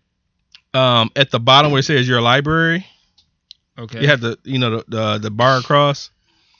Um, 0.73 1.09
at 1.15 1.31
the 1.31 1.39
bottom 1.39 1.71
where 1.71 1.79
it 1.79 1.83
says 1.83 2.07
your 2.07 2.21
library, 2.21 2.85
Okay. 3.79 4.01
You 4.01 4.07
have 4.07 4.21
the 4.21 4.37
you 4.43 4.57
know 4.59 4.77
the 4.77 4.85
the, 4.87 5.17
the 5.17 5.31
bar 5.31 5.57
across. 5.59 6.09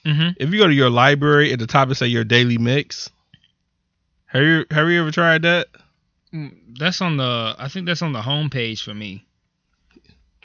hmm 0.05 0.29
If 0.37 0.51
you 0.51 0.59
go 0.59 0.67
to 0.67 0.73
your 0.73 0.89
library 0.89 1.51
at 1.53 1.59
the 1.59 1.67
top, 1.67 1.89
it 1.89 1.95
say 1.95 2.07
your 2.07 2.23
daily 2.23 2.57
mix. 2.57 3.09
Have 4.27 4.43
you 4.43 4.65
have 4.71 4.87
you 4.89 5.01
ever 5.01 5.11
tried 5.11 5.43
that? 5.43 5.67
Mm, 6.33 6.77
That's 6.79 7.01
on 7.01 7.17
the. 7.17 7.55
I 7.57 7.67
think 7.69 7.85
that's 7.87 8.01
on 8.01 8.13
the 8.13 8.21
home 8.21 8.49
page 8.49 8.83
for 8.83 8.93
me. 8.93 9.25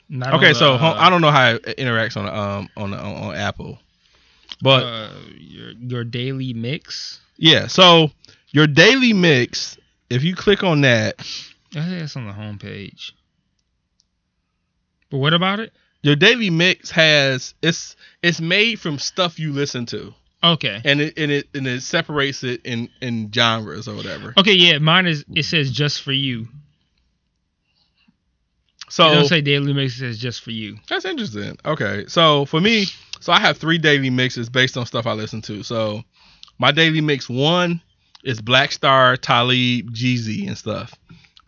Not 0.08 0.34
Okay, 0.34 0.48
on 0.48 0.54
so 0.54 0.72
the, 0.72 0.78
ho- 0.78 0.94
I 0.98 1.10
don't 1.10 1.20
know 1.22 1.30
how 1.30 1.50
it 1.54 1.76
interacts 1.78 2.16
on 2.16 2.26
um 2.26 2.68
on 2.76 2.92
on, 2.94 3.14
on 3.16 3.34
Apple, 3.34 3.78
but 4.60 4.84
uh, 4.84 5.10
your 5.38 5.70
your 5.72 6.04
daily 6.04 6.52
mix. 6.52 7.20
yeah. 7.36 7.66
So 7.68 8.10
your 8.50 8.66
daily 8.66 9.12
mix, 9.12 9.78
if 10.10 10.22
you 10.24 10.34
click 10.34 10.62
on 10.62 10.82
that, 10.82 11.18
I 11.74 11.80
think 11.84 12.00
that's 12.00 12.16
on 12.16 12.26
the 12.26 12.32
home 12.32 12.58
page. 12.58 13.14
But 15.10 15.18
what 15.18 15.34
about 15.34 15.60
it? 15.60 15.72
your 16.02 16.16
daily 16.16 16.50
mix 16.50 16.90
has 16.90 17.54
it's 17.62 17.96
it's 18.22 18.40
made 18.40 18.80
from 18.80 18.98
stuff 18.98 19.38
you 19.38 19.52
listen 19.52 19.86
to, 19.86 20.14
Okay. 20.44 20.80
and 20.84 21.00
it 21.00 21.18
and 21.18 21.30
it 21.30 21.48
and 21.54 21.66
it 21.66 21.82
separates 21.82 22.42
it 22.42 22.62
in 22.64 22.88
in 23.00 23.30
genres 23.32 23.86
or 23.86 23.94
whatever. 23.94 24.34
Okay, 24.36 24.54
yeah, 24.54 24.78
mine 24.78 25.06
is. 25.06 25.24
It 25.32 25.44
says 25.44 25.70
just 25.70 26.02
for 26.02 26.12
you. 26.12 26.48
So 28.88 29.10
It 29.10 29.14
don't 29.14 29.24
say 29.24 29.40
daily 29.40 29.72
mixes 29.72 30.02
is 30.02 30.18
just 30.18 30.42
for 30.42 30.50
you. 30.50 30.76
That's 30.88 31.06
interesting. 31.06 31.56
Okay, 31.64 32.04
so 32.08 32.44
for 32.44 32.60
me, 32.60 32.84
so 33.20 33.32
I 33.32 33.38
have 33.40 33.56
three 33.56 33.78
daily 33.78 34.10
mixes 34.10 34.50
based 34.50 34.76
on 34.76 34.84
stuff 34.84 35.06
I 35.06 35.12
listen 35.12 35.40
to. 35.42 35.62
So 35.62 36.02
my 36.58 36.72
daily 36.72 37.00
mix 37.00 37.28
one 37.28 37.80
is 38.24 38.40
Black 38.42 38.70
Star, 38.70 39.16
Talib, 39.16 39.92
Jeezy, 39.94 40.46
and 40.46 40.58
stuff. 40.58 40.92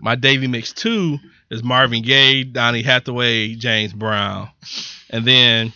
My 0.00 0.14
daily 0.14 0.46
mix 0.46 0.72
two 0.72 1.18
is 1.50 1.62
Marvin 1.62 2.02
Gaye, 2.02 2.44
Donny 2.44 2.82
Hathaway, 2.82 3.54
James 3.56 3.92
Brown, 3.92 4.48
and 5.10 5.26
then 5.26 5.72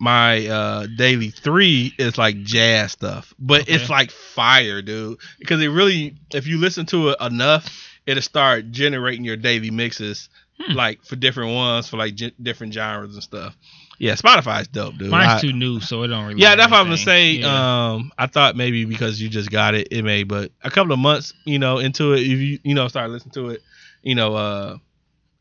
my 0.00 0.46
uh, 0.48 0.86
daily 0.96 1.30
three 1.30 1.94
is 1.98 2.16
like 2.18 2.42
jazz 2.42 2.92
stuff, 2.92 3.32
but 3.38 3.62
Okay. 3.62 3.74
it's 3.74 3.90
like 3.90 4.10
fire, 4.10 4.82
dude. 4.82 5.18
Because 5.38 5.60
it 5.62 5.68
really, 5.68 6.16
if 6.34 6.46
you 6.46 6.58
listen 6.58 6.86
to 6.86 7.10
it 7.10 7.18
enough, 7.20 7.68
it'll 8.06 8.22
start 8.22 8.70
generating 8.72 9.24
your 9.24 9.36
daily 9.36 9.70
mixes, 9.70 10.28
Hmm. 10.58 10.72
like 10.72 11.04
for 11.04 11.16
different 11.16 11.54
ones, 11.54 11.88
for 11.88 11.96
like 11.98 12.14
gen- 12.14 12.32
different 12.42 12.72
genres 12.74 13.14
and 13.14 13.22
stuff. 13.22 13.56
Yeah, 13.98 14.14
Spotify's 14.14 14.68
dope, 14.68 14.96
dude. 14.96 15.10
Mine's 15.10 15.32
I- 15.32 15.40
too 15.46 15.52
new, 15.52 15.80
so 15.80 16.02
it 16.02 16.08
don't 16.08 16.26
really. 16.26 16.40
yeah, 16.40 16.54
that's 16.56 16.70
what 16.70 16.80
I'm 16.80 16.86
gonna 16.86 16.96
say. 16.96 17.32
Yeah. 17.32 17.90
Um, 17.92 18.10
I 18.18 18.26
thought 18.26 18.56
maybe 18.56 18.86
because 18.86 19.20
you 19.20 19.28
just 19.28 19.50
got 19.50 19.74
it, 19.74 19.88
it 19.90 20.02
may, 20.02 20.22
but 20.22 20.50
a 20.64 20.70
couple 20.70 20.92
of 20.92 20.98
months, 20.98 21.34
you 21.44 21.58
know, 21.58 21.78
into 21.78 22.14
it, 22.14 22.20
if 22.20 22.38
you 22.38 22.58
you 22.64 22.74
know 22.74 22.88
start 22.88 23.10
listening 23.10 23.32
to 23.32 23.50
it, 23.50 23.62
you 24.02 24.14
know, 24.14 24.34
uh, 24.34 24.76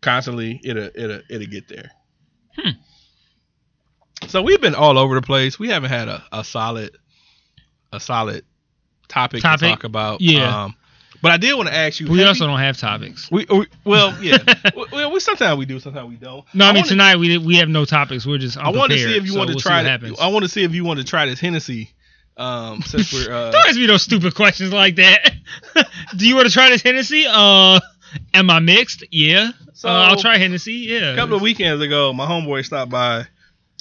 constantly, 0.02 0.60
it'll 0.64 0.90
it'll 0.96 1.22
it'll 1.30 1.48
get 1.48 1.68
there. 1.70 1.92
Hmm. 2.58 2.72
So 4.28 4.42
we've 4.42 4.62
been 4.62 4.76
all 4.76 4.98
over 4.98 5.16
the 5.16 5.22
place. 5.22 5.58
We 5.58 5.70
haven't 5.70 5.90
had 5.90 6.08
a, 6.08 6.24
a 6.32 6.44
solid 6.44 6.96
a 7.92 8.00
solid 8.00 8.44
topic, 9.08 9.42
to 9.42 9.58
talk 9.58 9.84
about. 9.84 10.22
Yeah. 10.22 10.66
Um, 10.66 10.76
but 11.22 11.32
I 11.32 11.38
did 11.38 11.54
want 11.56 11.68
to 11.68 11.76
ask 11.76 12.00
you. 12.00 12.08
we 12.10 12.24
also 12.24 12.46
you- 12.46 12.52
don't 12.52 12.60
have 12.60 12.78
topics. 12.78 13.30
we, 13.32 13.46
we 13.50 13.68
well 13.84 14.16
yeah. 14.24 14.38
we, 14.94 15.06
we 15.08 15.20
sometimes 15.20 15.58
we 15.58 15.66
do, 15.66 15.80
sometimes 15.80 16.10
we 16.10 16.16
don't. 16.16 16.46
No, 16.54 16.66
I 16.66 16.70
mean 16.70 16.82
wanna- 16.82 16.88
tonight 16.88 17.16
we 17.18 17.38
we 17.38 17.58
have 17.58 17.70
no 17.70 17.86
topics. 17.86 18.26
We're 18.26 18.38
just. 18.38 18.58
I 18.58 18.70
want 18.70 18.92
to 18.92 18.98
see 18.98 19.18
if 19.18 19.24
you 19.26 19.32
so 19.32 19.40
want 19.40 19.50
to 19.50 19.56
we'll 19.56 19.62
try. 19.62 19.84
th- 19.84 20.20
I 20.20 20.28
want 20.28 20.44
to 20.44 20.50
see 20.50 20.64
if 20.64 20.74
you 20.74 20.84
want 20.84 21.00
to 21.00 21.06
try 21.06 21.26
this 21.26 21.40
Hennessy. 21.40 21.92
Um, 22.38 22.82
since 22.86 23.12
we're 23.12 23.34
uh, 23.34 23.52
Don't 23.52 23.68
ask 23.68 23.76
me 23.76 23.86
those 23.86 24.02
stupid 24.04 24.34
questions 24.34 24.72
like 24.72 24.96
that. 24.96 25.34
Do 26.16 26.26
you 26.28 26.36
want 26.36 26.48
to 26.48 26.54
try 26.54 26.70
this 26.70 26.82
Hennessy? 26.82 27.26
Uh, 27.28 27.82
am 28.34 28.50
I 28.50 28.60
mixed? 28.60 29.04
Yeah. 29.12 29.52
So- 29.74 29.90
uh, 29.90 29.92
I'll 29.92 30.16
try 30.16 30.38
Hennessy. 30.38 30.74
Yeah. 30.74 31.14
a 31.14 31.16
couple 31.18 31.36
of 31.36 31.42
weekends 31.42 31.82
ago, 31.84 32.14
my 32.14 32.26
homeboy 32.26 32.66
stopped 32.66 32.92
by, 32.92 33.26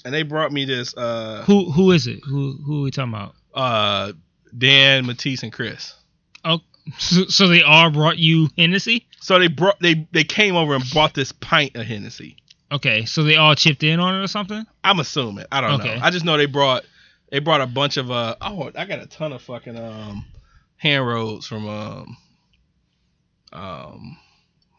and 0.08 0.14
they 0.14 0.22
brought 0.22 0.50
me 0.52 0.64
this. 0.64 0.96
Uh, 0.96 1.44
Who 1.46 1.70
who 1.70 1.90
is 1.92 2.06
it? 2.06 2.20
Who 2.24 2.52
who 2.64 2.80
are 2.80 2.84
we 2.84 2.90
talking 2.90 3.12
about? 3.12 3.34
uh, 3.54 4.12
Dan, 4.56 5.04
Matisse, 5.04 5.42
and 5.42 5.52
Chris. 5.52 5.94
Oh, 6.44 6.60
so, 6.98 7.24
so 7.26 7.48
they 7.48 7.62
all 7.62 7.90
brought 7.90 8.16
you 8.16 8.48
Hennessy? 8.56 9.06
So 9.20 9.38
they 9.38 9.48
brought 9.48 9.78
they 9.80 10.08
they 10.12 10.24
came 10.24 10.56
over 10.56 10.74
and 10.74 10.84
bought 10.94 11.12
this 11.12 11.32
pint 11.32 11.76
of 11.76 11.84
Hennessy. 11.84 12.36
Okay, 12.72 13.04
so 13.04 13.22
they 13.22 13.36
all 13.36 13.54
chipped 13.54 13.82
in 13.82 14.00
on 14.00 14.14
it 14.18 14.24
or 14.24 14.26
something? 14.28 14.64
I'm 14.82 14.98
assuming. 15.00 15.44
I 15.52 15.60
don't 15.60 15.80
Okay. 15.80 15.94
know. 15.96 16.00
I 16.02 16.10
just 16.10 16.24
know 16.24 16.38
they 16.38 16.46
brought 16.46 16.84
they 17.30 17.38
brought 17.40 17.60
a 17.60 17.66
bunch 17.66 17.98
of 17.98 18.10
uh 18.10 18.36
oh 18.40 18.70
I 18.74 18.86
got 18.86 19.00
a 19.00 19.06
ton 19.06 19.32
of 19.34 19.42
fucking 19.42 19.76
um 19.76 20.24
hand 20.78 21.06
rolls 21.06 21.46
from 21.46 21.68
um 21.68 22.16
um 23.52 24.16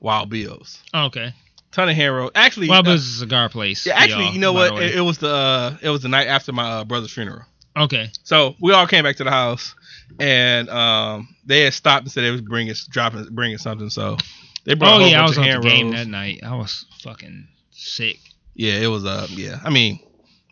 Wild 0.02 0.30
Bills. 0.30 0.82
Oh, 0.94 1.06
okay. 1.06 1.34
Ton 1.72 1.88
of 1.90 1.96
hand 1.96 2.16
rolls. 2.16 2.32
Actually, 2.36 2.70
Wild 2.70 2.88
uh, 2.88 2.92
is 2.92 3.08
a 3.08 3.20
cigar 3.20 3.50
place. 3.50 3.86
yeah, 3.86 3.94
actually, 3.96 4.26
y'all, 4.26 4.34
you 4.34 4.40
know 4.40 4.54
what? 4.54 4.82
It, 4.82 4.96
it 4.96 5.02
was 5.02 5.20
the 5.20 5.34
uh, 5.34 5.78
it 5.82 5.90
was 5.90 6.02
the 6.02 6.10
night 6.10 6.28
after 6.28 6.52
my 6.52 6.70
uh, 6.70 6.84
brother's 6.84 7.12
funeral. 7.14 7.44
okay. 7.78 8.10
So 8.24 8.56
we 8.60 8.74
all 8.74 8.88
came 8.88 9.04
back 9.04 9.18
to 9.18 9.24
the 9.24 9.30
house, 9.32 9.76
and 10.20 10.70
um, 10.70 11.36
they 11.46 11.62
had 11.62 11.74
stopped 11.74 12.04
and 12.04 12.12
said 12.12 12.24
they 12.24 12.32
was 12.32 12.42
bringing 12.42 12.74
dropping 12.90 13.26
bringing 13.32 13.58
something. 13.60 13.90
So 13.90 14.18
they 14.66 14.74
brought. 14.74 14.94
Oh 14.94 14.98
a 14.98 15.00
whole 15.02 15.10
yeah, 15.10 15.22
I 15.22 15.24
was 15.28 15.38
on 15.38 15.44
the 15.46 15.60
game 15.70 15.88
rolls. 15.88 15.96
that 15.96 16.08
night. 16.08 16.40
I 16.44 16.56
was 16.56 16.86
fucking 17.02 17.48
sick. 17.72 18.20
Yeah, 18.56 18.74
it 18.74 18.88
was. 18.88 19.06
Uh, 19.06 19.28
yeah. 19.30 19.60
I 19.64 19.70
mean, 19.70 20.00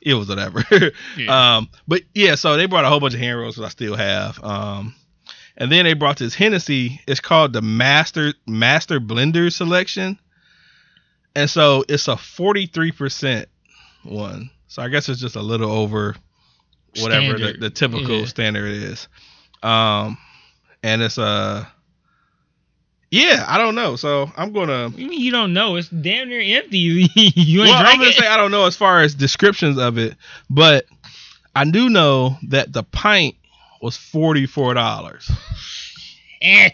it 0.01 0.13
was 0.13 0.29
whatever. 0.29 0.63
Yeah. 1.17 1.57
um, 1.57 1.69
but 1.87 2.03
yeah, 2.13 2.35
so 2.35 2.55
they 2.57 2.67
brought 2.67 2.85
a 2.85 2.89
whole 2.89 2.99
bunch 2.99 3.13
of 3.15 3.19
hand 3.19 3.39
rolls 3.39 3.55
that 3.55 3.65
I 3.65 3.69
still 3.69 3.95
have. 3.95 4.41
Um, 4.43 4.95
and 5.57 5.71
then 5.71 5.85
they 5.85 5.93
brought 5.93 6.17
this 6.17 6.35
Hennessy. 6.35 7.01
It's 7.07 7.19
called 7.19 7.53
the 7.53 7.61
Master 7.61 8.33
Master 8.45 8.99
Blender 8.99 9.51
Selection, 9.51 10.19
and 11.37 11.49
so 11.49 11.83
it's 11.87 12.07
a 12.07 12.17
forty 12.17 12.65
three 12.65 12.91
percent 12.91 13.47
one. 14.03 14.49
So 14.67 14.81
I 14.81 14.89
guess 14.89 15.07
it's 15.09 15.21
just 15.21 15.35
a 15.35 15.41
little 15.41 15.71
over 15.71 16.15
whatever 17.01 17.37
the, 17.37 17.53
the 17.53 17.69
typical 17.69 18.19
Yeah. 18.19 18.25
standard 18.25 18.71
is. 18.71 19.07
Um, 19.63 20.17
and 20.83 21.01
it's 21.01 21.17
uh, 21.17 21.65
yeah, 23.11 23.45
I 23.47 23.57
don't 23.57 23.75
know. 23.75 23.95
So 23.95 24.31
I'm 24.35 24.51
gonna. 24.51 24.89
You 24.95 25.07
mean 25.07 25.21
you 25.21 25.31
don't 25.31 25.53
know? 25.53 25.75
It's 25.77 25.89
damn 25.89 26.29
near 26.29 26.41
empty. 26.59 26.77
you 27.15 27.63
ain't 27.63 27.69
Well, 27.69 27.73
I'm 27.85 27.97
gonna 27.97 28.09
it. 28.09 28.15
say 28.15 28.27
I 28.27 28.37
don't 28.37 28.51
know 28.51 28.65
as 28.65 28.75
far 28.75 29.01
as 29.01 29.15
descriptions 29.15 29.77
of 29.77 29.97
it, 29.97 30.15
but 30.49 30.85
I 31.55 31.65
do 31.65 31.89
know 31.89 32.37
that 32.49 32.73
the 32.73 32.83
pint 32.83 33.35
was 33.81 33.95
forty 33.95 34.45
four 34.45 34.73
dollars. 34.73 35.29
Eh, 36.41 36.69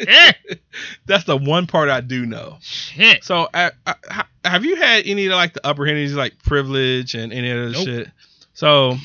eh, 0.00 0.32
That's 1.06 1.24
the 1.24 1.36
one 1.36 1.66
part 1.66 1.88
I 1.88 2.00
do 2.00 2.26
know. 2.26 2.58
Shit. 2.60 3.24
So, 3.24 3.48
I, 3.52 3.72
I, 3.86 4.24
have 4.44 4.64
you 4.64 4.76
had 4.76 5.06
any 5.06 5.26
of 5.26 5.32
like 5.32 5.54
the 5.54 5.66
upper 5.66 5.84
Hennessys, 5.84 6.14
like 6.14 6.42
Privilege 6.42 7.14
and 7.14 7.32
any 7.32 7.50
of 7.50 7.68
this 7.68 7.78
Nope. 7.78 7.86
shit? 7.86 8.08
So, 8.54 8.96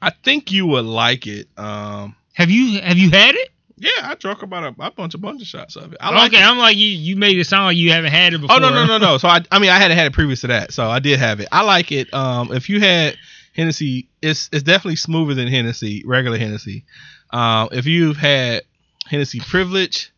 I 0.00 0.10
think 0.10 0.50
you 0.52 0.66
would 0.66 0.84
like 0.84 1.26
it. 1.26 1.48
Um, 1.56 2.16
Have 2.34 2.50
you 2.50 2.80
have 2.80 2.98
you 2.98 3.10
had 3.10 3.34
it? 3.34 3.50
yeah, 3.82 3.90
I 4.10 4.14
drunk 4.14 4.42
about 4.42 4.62
a, 4.62 4.82
a 4.82 4.90
bunch, 4.92 5.14
a 5.14 5.18
bunch 5.18 5.42
of 5.42 5.48
shots 5.48 5.74
of 5.74 5.92
it. 5.92 5.98
I 6.00 6.14
like 6.14 6.32
okay, 6.32 6.40
it. 6.40 6.46
I'm 6.46 6.56
like 6.56 6.76
you. 6.76 6.86
You 6.86 7.16
made 7.16 7.36
it 7.36 7.46
sound 7.46 7.64
like 7.66 7.76
you 7.76 7.90
haven't 7.90 8.12
had 8.12 8.32
it 8.32 8.40
before. 8.40 8.56
Oh 8.56 8.58
no 8.60 8.70
no 8.70 8.86
no 8.86 8.98
no! 8.98 9.18
So 9.18 9.26
I 9.26 9.40
I 9.50 9.58
mean 9.58 9.70
I 9.70 9.78
hadn't 9.78 9.96
had 9.96 10.06
it 10.06 10.12
previous 10.12 10.42
to 10.42 10.46
that, 10.48 10.72
so 10.72 10.88
I 10.88 11.00
did 11.00 11.18
have 11.18 11.40
it. 11.40 11.48
I 11.50 11.62
like 11.62 11.90
it. 11.90 12.12
Um, 12.14 12.52
if 12.52 12.68
you 12.68 12.78
had 12.78 13.16
Hennessy, 13.56 14.08
it's 14.22 14.48
it's 14.52 14.62
definitely 14.62 14.96
smoother 14.96 15.34
than 15.34 15.48
Hennessy, 15.48 16.04
regular 16.06 16.38
Hennessy. 16.38 16.84
Um, 17.30 17.70
if 17.72 17.86
you've 17.86 18.16
had 18.16 18.62
Hennessy 19.06 19.40
Privilege, 19.40 20.12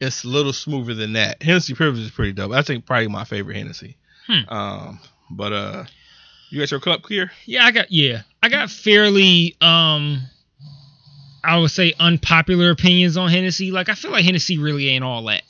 it's 0.00 0.24
a 0.24 0.28
little 0.28 0.52
smoother 0.52 0.94
than 0.94 1.12
that. 1.14 1.42
Hennessy 1.42 1.74
Privilege 1.74 2.04
is 2.04 2.10
pretty 2.10 2.32
dope. 2.32 2.52
I 2.52 2.62
think 2.62 2.86
probably 2.86 3.08
my 3.08 3.24
favorite 3.24 3.56
Hennessy. 3.56 3.96
Hmm. 4.26 4.48
Um, 4.52 5.00
but 5.30 5.52
uh, 5.52 5.84
you 6.50 6.58
got 6.60 6.70
your 6.70 6.80
cup 6.80 7.02
clear? 7.02 7.30
Yeah, 7.46 7.64
I 7.64 7.70
got 7.70 7.90
yeah. 7.92 8.22
I 8.42 8.48
got 8.48 8.70
fairly 8.70 9.56
um 9.60 10.20
I 11.42 11.58
would 11.58 11.70
say 11.70 11.94
unpopular 11.98 12.70
opinions 12.70 13.16
on 13.16 13.30
Hennessy. 13.30 13.70
Like 13.70 13.88
I 13.88 13.94
feel 13.94 14.10
like 14.10 14.24
Hennessy 14.24 14.58
really 14.58 14.88
ain't 14.88 15.04
all 15.04 15.24
that. 15.24 15.42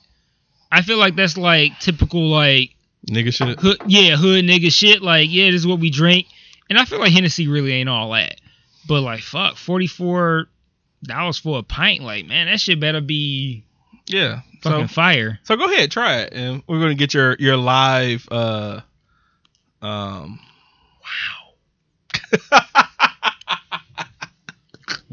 I 0.70 0.82
feel 0.82 0.98
like 0.98 1.16
that's 1.16 1.36
like 1.36 1.78
typical 1.80 2.28
like 2.28 2.70
Nigga 3.08 3.32
shit. 3.32 3.58
hood 3.58 3.78
yeah, 3.86 4.16
hood 4.16 4.44
nigga 4.44 4.70
shit. 4.72 5.02
Like, 5.02 5.28
yeah, 5.30 5.50
this 5.50 5.60
is 5.62 5.66
what 5.66 5.80
we 5.80 5.90
drink. 5.90 6.26
And 6.68 6.78
I 6.78 6.84
feel 6.84 7.00
like 7.00 7.12
Hennessy 7.12 7.48
really 7.48 7.72
ain't 7.72 7.88
all 7.88 8.10
that. 8.12 8.40
But 8.86 9.00
like 9.00 9.20
fuck, 9.20 9.56
forty 9.56 9.86
four 9.86 10.46
dollars 11.02 11.38
for 11.38 11.58
a 11.58 11.62
pint, 11.62 12.02
like 12.02 12.26
man, 12.26 12.46
that 12.46 12.60
shit 12.60 12.78
better 12.80 13.00
be 13.00 13.64
Yeah. 14.06 14.40
fucking 14.62 14.88
So 14.88 14.94
fire. 14.94 15.38
so 15.44 15.56
go 15.56 15.64
ahead, 15.72 15.90
try 15.90 16.18
it, 16.22 16.32
and 16.32 16.62
we're 16.66 16.80
gonna 16.80 16.94
get 16.94 17.14
your 17.14 17.36
your 17.38 17.56
live 17.56 18.26
uh 18.30 18.80
um 19.82 20.40
Wow. 21.02 22.36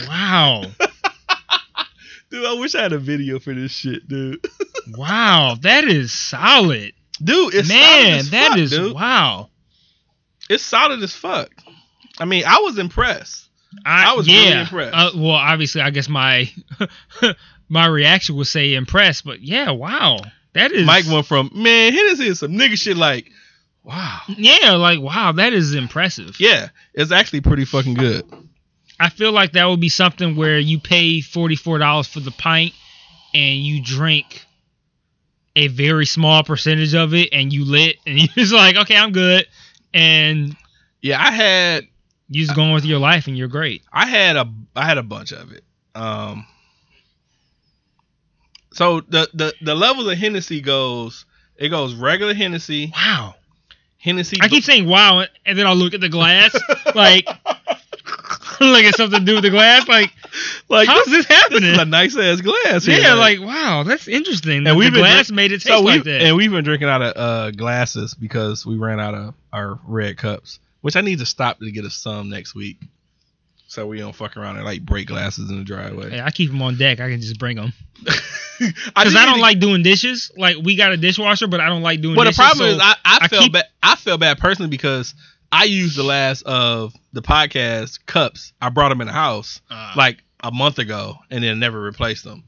Wow. 0.07 0.61
dude, 2.29 2.45
I 2.45 2.53
wish 2.53 2.75
I 2.75 2.83
had 2.83 2.93
a 2.93 2.99
video 2.99 3.39
for 3.39 3.53
this 3.53 3.71
shit, 3.71 4.07
dude. 4.07 4.45
wow. 4.89 5.57
That 5.61 5.85
is 5.85 6.11
solid. 6.11 6.93
Dude, 7.23 7.53
it's 7.55 7.67
solid 7.67 7.79
man, 7.81 8.19
as 8.19 8.29
that 8.29 8.49
fuck, 8.49 8.57
is 8.59 8.69
dude. 8.71 8.93
wow. 8.93 9.49
It's 10.49 10.63
solid 10.63 11.01
as 11.01 11.15
fuck. 11.15 11.49
I 12.19 12.25
mean, 12.25 12.43
I 12.45 12.59
was 12.59 12.77
impressed. 12.77 13.46
I 13.85 14.15
was 14.15 14.27
yeah. 14.27 14.35
really 14.35 14.59
impressed. 14.61 14.95
Uh, 14.95 15.11
well, 15.15 15.31
obviously, 15.31 15.81
I 15.81 15.89
guess 15.89 16.09
my 16.09 16.51
my 17.69 17.85
reaction 17.87 18.35
would 18.35 18.47
say 18.47 18.73
impressed, 18.73 19.25
but 19.25 19.41
yeah, 19.41 19.71
wow, 19.71 20.19
that 20.53 20.71
is 20.71 20.85
Mike 20.85 21.05
went 21.07 21.25
from 21.25 21.51
man, 21.53 21.93
Hennessy 21.93 22.27
is 22.27 22.39
some 22.39 22.53
nigga 22.53 22.77
shit 22.77 22.97
like, 22.97 23.29
wow. 23.83 24.21
yeah, 24.27 24.73
like 24.73 24.99
wow, 24.99 25.31
that 25.33 25.53
is 25.53 25.73
impressive. 25.73 26.39
Yeah, 26.39 26.69
it's 26.93 27.11
actually 27.11 27.41
pretty 27.41 27.65
fucking 27.65 27.95
good. 27.95 28.25
I 28.99 29.09
feel 29.09 29.31
like 29.31 29.51
that 29.53 29.65
would 29.65 29.79
be 29.79 29.89
something 29.89 30.35
where 30.35 30.59
you 30.59 30.79
pay 30.79 31.21
forty 31.21 31.55
four 31.55 31.77
dollars 31.77 32.07
for 32.07 32.19
the 32.19 32.31
pint 32.31 32.73
and 33.33 33.59
you 33.59 33.83
drink 33.83 34.45
a 35.55 35.67
very 35.67 36.05
small 36.05 36.43
percentage 36.43 36.93
of 36.95 37.13
it 37.13 37.29
and 37.31 37.51
you 37.51 37.65
lit 37.65 37.97
and 38.05 38.17
you're 38.19 38.27
just 38.35 38.53
like, 38.53 38.75
okay, 38.75 38.95
I'm 38.95 39.11
good, 39.11 39.45
and 39.93 40.55
Yeah, 41.01 41.21
I 41.21 41.31
had 41.31 41.87
you 42.29 42.43
just 42.43 42.55
going 42.55 42.73
with 42.73 42.85
your 42.85 42.99
life 42.99 43.27
and 43.27 43.37
you're 43.37 43.47
great. 43.47 43.83
I 43.91 44.05
had 44.07 44.35
a 44.35 44.51
I 44.75 44.85
had 44.85 44.97
a 44.97 45.03
bunch 45.03 45.31
of 45.31 45.51
it. 45.51 45.63
Um 45.95 46.45
so 48.73 49.01
the 49.01 49.29
the 49.33 49.53
the 49.61 49.75
levels 49.75 50.07
of 50.07 50.17
Hennessy 50.17 50.61
goes 50.61 51.25
it 51.55 51.69
goes 51.69 51.95
regular 51.95 52.33
Hennessy, 52.33 52.91
Wow. 52.95 53.35
Hennessy 53.99 54.37
I 54.41 54.47
keep 54.47 54.63
saying 54.63 54.85
wow, 54.87 55.25
and 55.45 55.57
then 55.57 55.65
I'll 55.65 55.75
look 55.75 55.93
at 55.95 56.01
the 56.01 56.07
glass, 56.09 56.55
like, 56.93 57.25
look 58.61 58.83
at 58.83 58.95
something 58.95 59.19
to 59.21 59.25
do 59.25 59.33
with 59.33 59.43
the 59.43 59.49
glass. 59.49 59.87
Like, 59.87 60.13
like 60.69 60.87
How's 60.87 61.05
this 61.07 61.25
This 61.25 61.35
happening? 61.35 61.71
is 61.71 61.79
a 61.79 61.85
nice 61.85 62.15
ass 62.15 62.39
glass. 62.41 62.85
here, 62.85 62.99
yeah, 62.99 63.15
like 63.15 63.39
wow, 63.41 63.83
that's 63.83 64.07
interesting. 64.07 64.67
And 64.67 64.77
we've 64.77 64.93
glass 64.93 65.27
drink- 65.27 65.35
made 65.35 65.51
it 65.51 65.61
taste 65.61 65.67
so 65.67 65.81
like 65.81 66.03
that. 66.03 66.21
and 66.21 66.35
we've 66.35 66.51
been 66.51 66.63
drinking 66.63 66.89
out 66.89 67.01
of 67.01 67.13
uh, 67.17 67.51
glasses 67.51 68.13
because 68.13 68.65
we 68.65 68.77
ran 68.77 68.99
out 68.99 69.15
of 69.15 69.33
our 69.51 69.79
red 69.87 70.17
cups, 70.17 70.59
which 70.87 70.95
I 70.95 71.01
need 71.01 71.19
to 71.19 71.25
stop 71.25 71.59
to 71.59 71.69
get 71.69 71.83
us 71.83 71.95
some 71.95 72.29
next 72.29 72.55
week, 72.55 72.77
so 73.67 73.85
we 73.85 73.97
don't 73.97 74.15
fuck 74.15 74.37
around 74.37 74.55
and 74.55 74.63
like 74.63 74.85
break 74.85 75.07
glasses 75.07 75.49
in 75.49 75.57
the 75.57 75.65
driveway. 75.65 76.11
Hey, 76.11 76.21
I 76.21 76.31
keep 76.31 76.49
them 76.49 76.61
on 76.61 76.77
deck. 76.77 77.01
I 77.01 77.09
can 77.09 77.19
just 77.19 77.37
bring 77.37 77.57
them 77.57 77.73
because 78.05 78.21
just 78.59 78.95
I, 78.95 79.25
don't 79.25 79.41
like 79.41 79.59
doing 79.59 79.83
dishes. 79.83 80.31
Like 80.37 80.55
we 80.63 80.77
got 80.77 80.93
a 80.93 80.97
dishwasher, 80.97 81.47
but 81.47 81.59
I 81.59 81.67
don't 81.67 81.81
like 81.81 81.99
doing. 81.99 82.15
Well, 82.15 82.23
the 82.23 82.31
problem 82.31 82.59
so 82.59 82.75
is 82.75 82.79
I, 82.81 82.95
I, 83.03 83.17
I 83.23 83.27
felt 83.27 83.43
keep- 83.43 83.51
bad. 83.51 83.65
I 83.83 83.97
felt 83.97 84.21
bad 84.21 84.37
personally 84.37 84.69
because 84.69 85.13
I 85.51 85.65
used 85.65 85.97
the 85.97 86.03
last 86.03 86.43
of 86.43 86.93
the 87.11 87.21
podcast 87.21 88.05
cups. 88.05 88.53
I 88.61 88.69
brought 88.69 88.87
them 88.87 89.01
in 89.01 89.07
the 89.07 89.13
house 89.13 89.59
uh, 89.69 89.91
like 89.97 90.23
a 90.39 90.51
month 90.51 90.79
ago 90.79 91.15
and 91.29 91.43
then 91.43 91.59
never 91.59 91.81
replaced 91.81 92.23
them. 92.23 92.45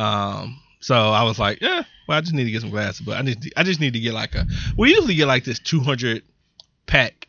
Um, 0.00 0.60
so 0.80 0.96
I 0.96 1.22
was 1.22 1.38
like, 1.38 1.60
yeah, 1.60 1.84
well, 2.08 2.18
I 2.18 2.22
just 2.22 2.34
need 2.34 2.46
to 2.46 2.50
get 2.50 2.62
some 2.62 2.70
glasses, 2.70 3.06
but 3.06 3.18
I 3.18 3.22
need 3.22 3.52
I 3.56 3.62
just 3.62 3.78
need 3.78 3.92
to 3.92 4.00
get 4.00 4.14
like 4.14 4.34
a. 4.34 4.48
We 4.76 4.90
usually 4.90 5.14
get 5.14 5.28
like 5.28 5.44
this 5.44 5.60
200 5.60 6.24
pack 6.86 7.27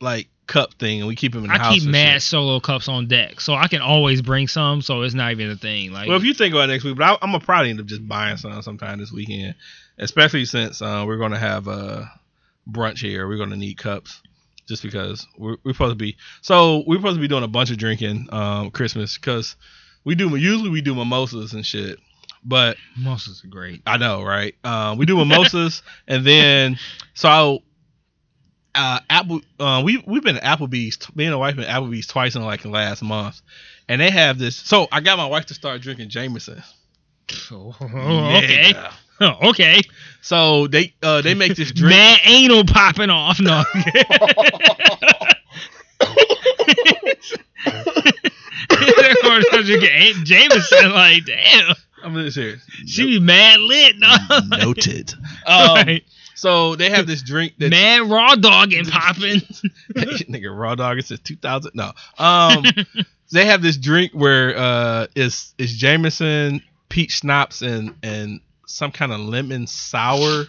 like 0.00 0.28
cup 0.46 0.74
thing, 0.74 1.00
and 1.00 1.08
we 1.08 1.14
keep 1.14 1.32
them 1.32 1.44
in 1.44 1.50
the 1.50 1.54
I 1.54 1.58
house. 1.58 1.74
keep 1.74 1.82
and 1.84 1.92
mad 1.92 2.14
shit. 2.14 2.22
solo 2.22 2.58
cups 2.58 2.88
on 2.88 3.06
deck, 3.06 3.40
so 3.40 3.54
I 3.54 3.68
can 3.68 3.80
always 3.80 4.22
bring 4.22 4.48
some. 4.48 4.82
So 4.82 5.02
it's 5.02 5.14
not 5.14 5.30
even 5.30 5.50
a 5.50 5.56
thing. 5.56 5.92
Like 5.92 6.08
Well, 6.08 6.16
if 6.16 6.24
you 6.24 6.34
think 6.34 6.54
about 6.54 6.68
it 6.68 6.72
next 6.72 6.84
week, 6.84 6.96
but 6.96 7.04
I, 7.04 7.12
I'm 7.22 7.30
gonna 7.30 7.40
probably 7.40 7.70
end 7.70 7.80
up 7.80 7.86
just 7.86 8.06
buying 8.06 8.36
some 8.36 8.60
sometime 8.62 8.98
this 8.98 9.12
weekend, 9.12 9.54
especially 9.98 10.44
since 10.44 10.82
uh, 10.82 11.04
we're 11.06 11.18
gonna 11.18 11.38
have 11.38 11.68
a 11.68 12.10
brunch 12.68 12.98
here. 12.98 13.28
We're 13.28 13.38
gonna 13.38 13.56
need 13.56 13.78
cups, 13.78 14.20
just 14.66 14.82
because 14.82 15.26
we're, 15.36 15.56
we're 15.64 15.72
supposed 15.72 15.92
to 15.92 15.96
be. 15.96 16.16
So 16.42 16.82
we're 16.86 16.96
supposed 16.96 17.16
to 17.16 17.20
be 17.20 17.28
doing 17.28 17.44
a 17.44 17.48
bunch 17.48 17.70
of 17.70 17.78
drinking 17.78 18.28
um, 18.32 18.70
Christmas 18.70 19.16
because 19.16 19.56
we 20.04 20.14
do 20.14 20.34
usually 20.36 20.70
we 20.70 20.80
do 20.80 20.94
mimosas 20.94 21.52
and 21.52 21.64
shit, 21.64 21.98
but 22.44 22.76
mimosas 22.96 23.44
are 23.44 23.48
great. 23.48 23.82
I 23.86 23.98
know, 23.98 24.22
right? 24.22 24.54
Um, 24.64 24.98
we 24.98 25.06
do 25.06 25.16
mimosas, 25.16 25.82
and 26.08 26.24
then 26.24 26.78
so 27.14 27.62
uh, 28.78 29.00
Apple. 29.10 29.40
Uh, 29.60 29.82
we 29.84 30.02
we've 30.06 30.22
been 30.22 30.36
to 30.36 30.40
Applebee's. 30.40 30.98
Me 31.14 31.24
and 31.24 31.34
my 31.34 31.38
wife 31.38 31.56
been 31.56 31.64
to 31.66 31.70
Applebee's 31.70 32.06
twice 32.06 32.34
in 32.36 32.42
like 32.44 32.62
the 32.62 32.68
last 32.70 33.02
month, 33.02 33.40
and 33.88 34.00
they 34.00 34.10
have 34.10 34.38
this. 34.38 34.56
So 34.56 34.86
I 34.92 35.00
got 35.00 35.18
my 35.18 35.26
wife 35.26 35.46
to 35.46 35.54
start 35.54 35.80
drinking 35.82 36.08
Jameson. 36.08 36.62
Oh, 37.50 37.74
okay, 37.80 38.72
Nigga. 38.72 38.92
oh, 39.20 39.48
okay. 39.50 39.82
So 40.22 40.66
they 40.68 40.94
uh 41.02 41.20
they 41.22 41.34
make 41.34 41.56
this 41.56 41.72
drink. 41.72 41.90
Mad 41.90 42.20
anal 42.24 42.64
popping 42.64 43.10
off. 43.10 43.40
No. 43.40 43.64
They're 48.68 49.14
going 49.22 49.42
to 49.42 49.62
drink 49.64 49.84
Aunt 49.84 50.26
Jameson. 50.26 50.90
Like, 50.92 51.24
damn, 51.24 51.74
I'm 52.02 52.14
just 52.14 52.34
serious. 52.36 52.60
she 52.86 53.06
be 53.06 53.20
mad 53.20 53.60
lit. 53.60 53.96
No. 53.98 54.14
Noted. 54.58 55.14
Um, 55.46 55.74
Right. 55.86 56.04
So 56.38 56.76
they 56.76 56.88
have 56.90 57.08
this 57.08 57.20
drink 57.20 57.54
that 57.58 57.70
Man, 57.70 58.08
raw 58.08 58.36
dog 58.36 58.72
and 58.72 58.88
popping. 58.88 59.40
nigga 59.94 60.56
raw 60.56 60.76
dog. 60.76 60.98
It 60.98 61.06
says 61.06 61.18
2000. 61.18 61.72
No. 61.74 61.90
Um. 62.16 62.64
they 63.32 63.44
have 63.46 63.60
this 63.60 63.76
drink 63.76 64.12
where 64.12 64.56
uh 64.56 65.06
is 65.16 65.52
is 65.58 65.76
Jameson, 65.76 66.62
peach 66.88 67.10
schnapps, 67.10 67.60
and 67.62 67.96
and 68.04 68.40
some 68.68 68.92
kind 68.92 69.10
of 69.10 69.18
lemon 69.18 69.66
sour. 69.66 70.44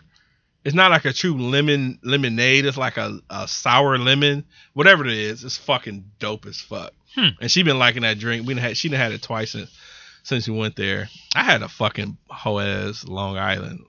It's 0.63 0.75
not 0.75 0.91
like 0.91 1.05
a 1.05 1.13
true 1.13 1.35
lemon 1.35 1.97
lemonade. 2.03 2.65
It's 2.65 2.77
like 2.77 2.97
a, 2.97 3.19
a 3.31 3.47
sour 3.47 3.97
lemon, 3.97 4.45
whatever 4.73 5.07
it 5.07 5.13
is. 5.13 5.43
It's 5.43 5.57
fucking 5.57 6.05
dope 6.19 6.45
as 6.45 6.61
fuck. 6.61 6.93
Hmm. 7.15 7.29
And 7.41 7.49
she 7.49 7.63
been 7.63 7.79
liking 7.79 8.03
that 8.03 8.19
drink. 8.19 8.45
We 8.45 8.53
had 8.53 8.77
she 8.77 8.89
done 8.89 8.99
had 8.99 9.11
it 9.11 9.23
twice 9.23 9.53
since 9.53 9.75
since 10.21 10.47
we 10.47 10.55
went 10.55 10.75
there. 10.75 11.09
I 11.33 11.41
had 11.43 11.63
a 11.63 11.67
fucking 11.67 12.15
whole 12.29 12.59
ass 12.59 13.05
Long 13.07 13.39
Island 13.39 13.85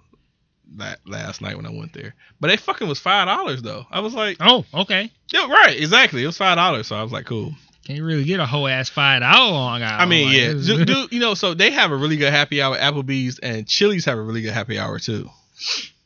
that 0.76 1.00
last 1.06 1.40
night 1.40 1.56
when 1.56 1.66
I 1.66 1.70
went 1.70 1.92
there, 1.92 2.14
but 2.40 2.48
they 2.48 2.56
fucking 2.56 2.88
was 2.88 2.98
five 2.98 3.26
dollars 3.26 3.62
though. 3.62 3.86
I 3.90 4.00
was 4.00 4.14
like, 4.14 4.36
oh, 4.40 4.64
okay. 4.74 5.10
yeah, 5.32 5.48
right, 5.50 5.76
exactly. 5.76 6.22
It 6.22 6.26
was 6.26 6.36
five 6.36 6.56
dollars, 6.56 6.86
so 6.86 6.96
I 6.96 7.02
was 7.02 7.12
like, 7.12 7.26
cool. 7.26 7.52
Can't 7.84 8.02
really 8.02 8.24
get 8.24 8.40
a 8.40 8.46
whole 8.46 8.68
ass 8.68 8.88
five 8.88 9.20
dollar 9.22 9.50
long 9.50 9.82
I 9.82 10.04
mean, 10.06 10.28
like, 10.28 10.66
yeah, 10.66 10.84
do, 10.84 11.08
you 11.10 11.18
know? 11.18 11.34
So 11.34 11.54
they 11.54 11.70
have 11.70 11.90
a 11.90 11.96
really 11.96 12.16
good 12.16 12.32
happy 12.32 12.60
hour. 12.62 12.76
Applebee's 12.76 13.38
and 13.38 13.66
Chili's 13.66 14.04
have 14.04 14.18
a 14.18 14.22
really 14.22 14.42
good 14.42 14.52
happy 14.52 14.78
hour 14.78 14.98
too. 14.98 15.28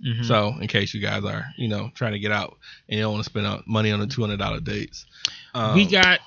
Mhm. 0.04 0.24
So 0.24 0.54
in 0.60 0.66
case 0.68 0.94
you 0.94 1.00
guys 1.00 1.24
are, 1.24 1.46
you 1.56 1.68
know, 1.68 1.90
trying 1.94 2.12
to 2.12 2.18
get 2.18 2.32
out 2.32 2.56
and 2.88 2.98
you 2.98 3.04
don't 3.04 3.12
want 3.12 3.24
to 3.24 3.30
spend 3.30 3.62
money 3.66 3.90
on 3.90 4.00
the 4.00 4.06
two 4.06 4.20
hundred 4.20 4.38
dollar 4.38 4.60
dates, 4.60 5.06
um, 5.54 5.74
we 5.74 5.86
got 5.86 6.20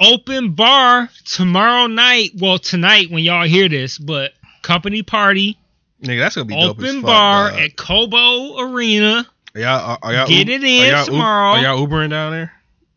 open 0.00 0.52
bar 0.52 1.08
tomorrow 1.24 1.86
night. 1.86 2.32
Well, 2.38 2.58
tonight 2.58 3.10
when 3.10 3.24
y'all 3.24 3.46
hear 3.46 3.68
this, 3.68 3.98
but 3.98 4.32
company 4.62 5.02
party, 5.02 5.58
nigga. 6.02 6.20
That's 6.20 6.36
gonna 6.36 6.46
be 6.46 6.54
dope 6.54 6.78
as 6.78 6.84
open 6.84 6.96
fuck, 6.96 7.06
bar 7.06 7.50
dog. 7.50 7.60
at 7.60 7.76
Cobo 7.76 8.58
Arena. 8.60 9.26
Are 9.54 9.60
y'all, 9.60 9.90
are, 9.90 9.98
are 10.02 10.12
y'all 10.12 10.26
Get 10.28 10.48
it 10.48 10.62
in 10.62 10.94
are 10.94 11.04
tomorrow. 11.04 11.58
Are 11.58 11.62
y'all 11.62 11.86
Ubering 11.86 12.10
down 12.10 12.32
there? 12.32 12.52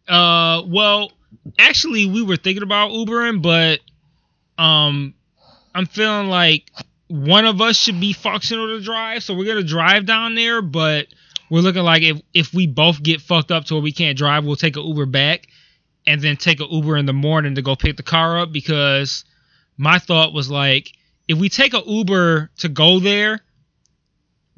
Uh, 0.07 0.63
well, 0.67 1.11
actually, 1.57 2.05
we 2.07 2.21
were 2.21 2.37
thinking 2.37 2.63
about 2.63 2.91
Ubering, 2.91 3.41
but 3.41 3.79
um, 4.61 5.13
I'm 5.73 5.85
feeling 5.85 6.27
like 6.27 6.69
one 7.07 7.45
of 7.45 7.61
us 7.61 7.77
should 7.77 7.99
be 7.99 8.13
functional 8.13 8.67
to 8.67 8.83
drive, 8.83 9.23
so 9.23 9.33
we're 9.33 9.47
gonna 9.47 9.63
drive 9.63 10.05
down 10.05 10.35
there. 10.35 10.61
But 10.61 11.07
we're 11.49 11.61
looking 11.61 11.83
like 11.83 12.03
if 12.03 12.21
if 12.33 12.53
we 12.53 12.67
both 12.67 13.01
get 13.01 13.21
fucked 13.21 13.51
up 13.51 13.65
to 13.65 13.75
where 13.75 13.83
we 13.83 13.91
can't 13.91 14.17
drive, 14.17 14.45
we'll 14.45 14.55
take 14.55 14.77
an 14.77 14.85
Uber 14.85 15.05
back, 15.07 15.47
and 16.05 16.21
then 16.21 16.37
take 16.37 16.59
an 16.59 16.67
Uber 16.69 16.97
in 16.97 17.05
the 17.05 17.13
morning 17.13 17.55
to 17.55 17.61
go 17.61 17.75
pick 17.75 17.97
the 17.97 18.03
car 18.03 18.39
up. 18.39 18.51
Because 18.51 19.25
my 19.77 19.99
thought 19.99 20.33
was 20.33 20.49
like, 20.49 20.91
if 21.31 21.37
we 21.39 21.49
take 21.49 21.73
an 21.73 21.83
Uber 21.85 22.49
to 22.59 22.69
go 22.69 22.99
there, 22.99 23.39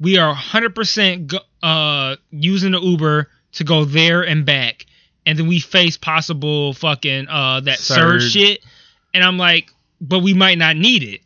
we 0.00 0.18
are 0.18 0.34
100% 0.34 1.26
go, 1.28 1.38
uh 1.62 2.16
using 2.30 2.72
the 2.72 2.80
Uber 2.80 3.30
to 3.52 3.64
go 3.64 3.84
there 3.84 4.22
and 4.22 4.44
back, 4.44 4.86
and 5.24 5.38
then 5.38 5.46
we 5.46 5.60
face 5.60 5.96
possible 5.96 6.74
fucking 6.74 7.28
uh 7.28 7.60
that 7.60 7.78
surge, 7.78 8.22
Surge. 8.22 8.32
shit, 8.32 8.64
and 9.14 9.22
I'm 9.24 9.38
like, 9.38 9.70
but 10.00 10.20
we 10.20 10.34
might 10.34 10.58
not 10.58 10.76
need 10.76 11.02
it. 11.02 11.20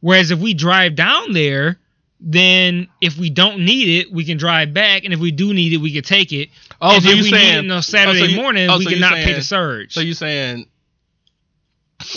Whereas 0.00 0.30
if 0.30 0.38
we 0.38 0.54
drive 0.54 0.94
down 0.94 1.32
there, 1.32 1.78
then 2.18 2.88
if 3.00 3.18
we 3.18 3.28
don't 3.28 3.64
need 3.64 4.00
it, 4.00 4.12
we 4.12 4.24
can 4.24 4.38
drive 4.38 4.72
back, 4.72 5.04
and 5.04 5.12
if 5.12 5.20
we 5.20 5.30
do 5.30 5.52
need 5.52 5.72
it, 5.74 5.78
we 5.78 5.92
can 5.92 6.02
take 6.02 6.32
it. 6.32 6.48
Oh, 6.80 6.94
and 6.94 7.02
so 7.02 7.10
if 7.10 7.16
you 7.16 7.22
we 7.24 7.30
saying 7.30 7.62
need 7.62 7.70
it 7.70 7.74
on 7.74 7.82
Saturday 7.82 8.26
you- 8.32 8.36
morning, 8.36 8.70
oh, 8.70 8.78
we 8.78 8.84
so 8.84 8.90
can 8.90 9.00
not 9.00 9.14
pay 9.14 9.34
the 9.34 9.42
surge. 9.42 9.92
So 9.92 10.00
you 10.00 10.14
saying? 10.14 10.66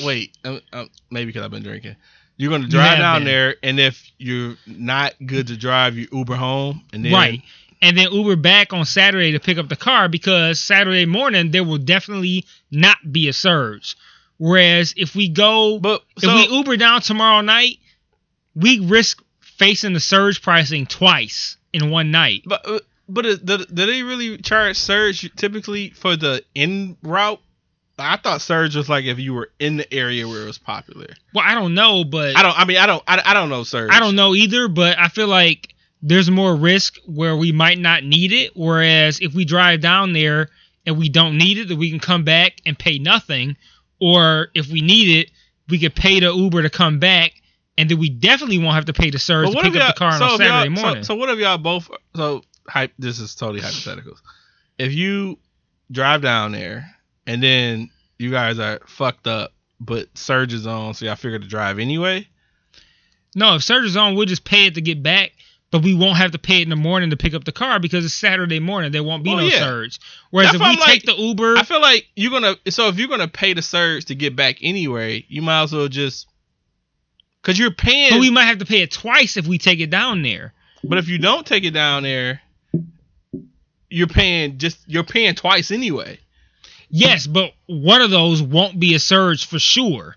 Wait, 0.04 0.38
um, 0.44 0.62
um, 0.74 0.90
maybe 1.10 1.28
because 1.28 1.44
I've 1.44 1.52
been 1.52 1.64
drinking. 1.64 1.96
You're 2.40 2.52
gonna 2.52 2.70
drive 2.70 3.00
down 3.00 3.26
there, 3.26 3.58
and 3.62 3.82
if 3.82 4.12
you're 4.18 4.56
not 4.66 5.14
good 5.26 5.48
to 5.48 5.58
drive, 5.58 5.98
you 5.98 6.08
Uber 6.10 6.36
home, 6.36 6.86
and 6.94 7.04
then 7.04 7.12
right. 7.12 7.42
And 7.82 7.98
then 7.98 8.14
Uber 8.14 8.38
back 8.38 8.72
on 8.72 8.86
Saturday 8.86 9.34
to 9.34 9.42
pick 9.42 9.58
up 9.58 9.68
the 9.68 9.76
car 9.76 10.08
because 10.08 10.58
Saturday 10.58 11.06
morning 11.06 11.52
there 11.52 11.66
will 11.66 11.78
definitely 11.78 12.46
not 12.72 12.98
be 13.12 13.28
a 13.28 13.34
surge. 13.34 13.98
Whereas 14.38 14.94
if 14.96 15.16
we 15.16 15.28
go, 15.28 15.80
But 15.80 16.02
if 16.16 16.24
we 16.24 16.56
Uber 16.56 16.78
down 16.78 17.02
tomorrow 17.02 17.42
night, 17.42 17.80
we 18.56 18.80
risk 18.80 19.22
facing 19.42 19.92
the 19.92 20.00
surge 20.00 20.42
pricing 20.42 20.86
twice 20.86 21.58
in 21.74 21.90
one 21.90 22.10
night. 22.10 22.44
but 22.46 22.66
uh, 22.66 22.80
but 23.10 23.26
uh, 23.26 23.36
do, 23.36 23.58
do 23.66 23.86
they 23.86 24.02
really 24.02 24.38
charge 24.38 24.78
surge 24.78 25.30
typically 25.36 25.90
for 25.90 26.16
the 26.16 26.42
in 26.56 26.96
route? 27.04 27.42
I 28.00 28.18
thought 28.18 28.42
surge 28.42 28.76
was 28.76 28.90
like 28.90 29.06
if 29.06 29.20
you 29.20 29.34
were 29.34 29.52
in 29.60 29.78
the 29.78 29.94
area 29.94 30.28
where 30.28 30.44
it 30.44 30.46
was 30.46 30.58
popular. 30.58 31.08
Well, 31.34 31.44
I 31.46 31.54
don't 31.54 31.74
know, 31.74 32.04
but 32.04 32.36
I 32.36 32.44
don't. 32.44 32.58
I 32.58 32.66
mean, 32.66 32.78
I 32.78 32.86
don't. 32.86 33.04
I, 33.08 33.22
I 33.26 33.34
don't 33.34 33.50
know 33.50 33.64
surge. 33.64 33.92
I 33.92 34.00
don't 34.00 34.16
know 34.16 34.36
either, 34.36 34.68
but 34.68 34.98
I 34.98 35.08
feel 35.08 35.28
like 35.28 35.74
there's 36.02 36.30
more 36.32 36.56
risk 36.56 36.96
where 37.06 37.36
we 37.36 37.52
might 37.52 37.78
not 37.78 38.04
need 38.04 38.32
it. 38.32 38.56
Whereas 38.56 39.20
if 39.20 39.34
we 39.34 39.46
drive 39.46 39.82
down 39.82 40.14
there 40.14 40.50
and 40.86 40.98
we 40.98 41.10
don't 41.10 41.38
need 41.38 41.58
it, 41.58 41.68
then 41.68 41.78
we 41.78 41.90
can 41.90 42.00
come 42.00 42.24
back 42.24 42.54
and 42.66 42.78
pay 42.78 43.00
nothing. 43.00 43.58
Or 44.00 44.48
if 44.54 44.70
we 44.70 44.82
need 44.82 45.20
it, 45.20 45.32
we 45.68 45.78
could 45.78 45.96
pay 45.96 46.20
the 46.20 46.34
Uber 46.34 46.64
to 46.64 46.70
come 46.70 47.00
back, 47.00 47.34
and 47.78 47.90
then 47.90 48.00
we 48.00 48.10
definitely 48.10 48.60
won't 48.60 48.76
have 48.76 48.86
to 48.86 48.94
pay 48.94 49.10
the 49.10 49.20
surge 49.20 49.50
to 49.50 49.62
pick 49.62 49.76
up 49.76 49.96
the 49.96 50.00
car 50.00 50.14
on 50.14 50.20
so 50.20 50.36
a 50.36 50.38
Saturday 50.38 50.70
morning. 50.70 51.04
So, 51.04 51.16
what 51.16 51.30
if 51.30 51.40
y'all 51.40 51.58
both? 51.58 51.90
So 52.16 52.44
hype. 52.68 52.94
This 52.98 53.20
is 53.20 53.36
totally 53.36 53.62
hypotheticals. 53.62 54.22
If 54.78 54.94
you 54.94 55.38
drive 55.92 56.22
down 56.22 56.54
there 56.54 56.96
and 57.30 57.44
then 57.44 57.90
you 58.18 58.32
guys 58.32 58.58
are 58.58 58.80
fucked 58.88 59.28
up, 59.28 59.54
but 59.80 60.08
surge 60.18 60.52
is 60.54 60.66
on, 60.66 60.96
so 60.96 61.06
y'all 61.06 61.16
figure 61.16 61.38
to 61.40 61.48
drive 61.48 61.78
anyway. 61.80 62.28
no, 63.36 63.56
if 63.56 63.64
surge 63.64 63.86
is 63.86 63.96
on, 63.96 64.16
we'll 64.16 64.26
just 64.26 64.44
pay 64.44 64.66
it 64.66 64.74
to 64.76 64.82
get 64.82 65.04
back. 65.04 65.32
But 65.72 65.84
we 65.84 65.94
won't 65.94 66.18
have 66.18 66.32
to 66.32 66.40
pay 66.40 66.62
it 66.62 66.64
in 66.64 66.70
the 66.72 66.76
morning 66.76 67.12
to 67.12 67.18
pick 67.18 67.36
up 67.36 67.44
the 67.44 67.52
car 67.52 67.80
because 67.80 68.04
it's 68.04 68.16
Saturday 68.16 68.60
morning. 68.60 68.92
There 68.92 69.04
won't 69.04 69.24
be 69.24 69.30
Oh, 69.34 69.36
no 69.38 69.44
yeah. 69.44 69.60
surge. 69.60 70.00
Whereas 70.32 70.52
That's 70.54 70.64
if 70.64 70.68
we 70.68 70.82
I'm 70.82 70.90
take 70.90 71.04
the 71.04 71.14
Uber, 71.14 71.58
I 71.58 71.62
feel 71.64 71.80
like 71.80 72.08
you're 72.16 72.32
gonna. 72.32 72.56
So 72.70 72.88
if 72.88 72.98
you're 72.98 73.08
gonna 73.08 73.28
pay 73.28 73.54
the 73.54 73.62
surge 73.62 74.06
to 74.06 74.16
get 74.16 74.36
back 74.36 74.58
anyway, 74.64 75.24
you 75.30 75.44
might 75.44 75.62
as 75.62 75.72
well 75.74 75.88
just. 75.88 76.26
Cause 77.44 77.60
you're 77.60 77.70
paying. 77.70 78.10
but 78.10 78.20
we 78.20 78.32
might 78.32 78.46
have 78.46 78.58
to 78.58 78.66
pay 78.66 78.82
it 78.82 78.90
twice 78.92 79.38
if 79.38 79.46
we 79.46 79.60
take 79.60 79.80
it 79.80 79.92
down 79.92 80.24
there. 80.24 80.54
But 80.84 80.98
if 80.98 81.08
you 81.08 81.20
don't 81.20 81.46
take 81.46 81.64
it 81.66 81.72
down 81.72 82.02
there, 82.02 82.42
you're 83.92 84.08
paying 84.08 84.58
just 84.58 84.80
you're 84.88 85.04
paying 85.04 85.36
twice 85.36 85.70
anyway. 85.72 86.20
Yes, 86.90 87.28
but 87.28 87.54
one 87.68 88.02
of 88.02 88.10
those 88.12 88.42
won't 88.42 88.80
be 88.80 88.96
a 88.96 89.00
surge 89.00 89.46
for 89.46 89.60
sure. 89.60 90.16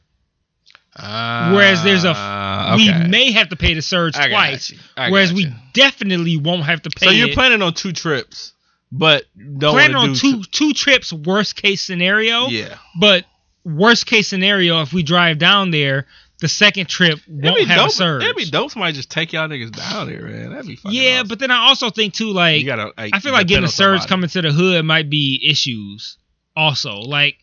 Whereas 0.98 1.82
there's 1.82 2.04
a- 2.04 2.12
Ah, 2.14 2.74
We 2.76 2.92
may 3.08 3.32
have 3.32 3.48
to 3.50 3.56
pay 3.56 3.74
the 3.74 3.82
surge 3.82 4.14
I 4.16 4.28
twice, 4.28 4.72
whereas 4.96 5.32
we 5.32 5.46
definitely 5.72 6.36
won't 6.36 6.64
have 6.64 6.82
to 6.82 6.90
pay. 6.90 7.06
So 7.06 7.12
you're 7.12 7.28
it. 7.28 7.34
planning 7.34 7.62
on 7.62 7.72
two 7.74 7.92
trips, 7.92 8.52
but 8.90 9.24
don't 9.58 9.72
planning 9.72 9.96
on 9.96 10.14
two 10.14 10.42
two 10.44 10.72
trips. 10.74 11.12
Worst 11.12 11.56
case 11.56 11.80
scenario, 11.80 12.48
Yeah. 12.48 12.76
but 12.98 13.24
worst 13.64 14.06
case 14.06 14.28
scenario, 14.28 14.82
if 14.82 14.92
we 14.92 15.02
drive 15.02 15.38
down 15.38 15.70
there, 15.70 16.06
the 16.40 16.48
second 16.48 16.88
trip 16.88 17.20
won't 17.28 17.66
have 17.68 17.76
dope. 17.78 17.88
a 17.88 17.92
surge. 17.92 18.22
It'd 18.24 18.36
be 18.36 18.44
dope. 18.46 18.70
Somebody 18.72 18.92
just 18.94 19.10
take 19.10 19.32
y'all 19.32 19.48
niggas 19.48 19.70
down 19.74 20.08
there, 20.08 20.22
man. 20.22 20.50
That'd 20.50 20.66
be 20.66 20.76
fucking 20.76 20.98
yeah, 21.00 21.16
awesome. 21.18 21.28
but 21.28 21.38
then 21.38 21.50
I 21.50 21.68
also 21.68 21.88
think 21.90 22.12
too, 22.14 22.32
like 22.32 22.66
gotta. 22.66 22.92
Like, 22.98 23.14
I 23.14 23.18
feel 23.20 23.32
like 23.32 23.46
getting 23.46 23.64
a 23.64 23.68
surge 23.68 24.00
somebody. 24.00 24.08
coming 24.08 24.28
to 24.30 24.42
the 24.42 24.52
hood 24.52 24.84
might 24.84 25.08
be 25.08 25.40
issues. 25.48 26.18
Also, 26.56 26.96
like 26.96 27.38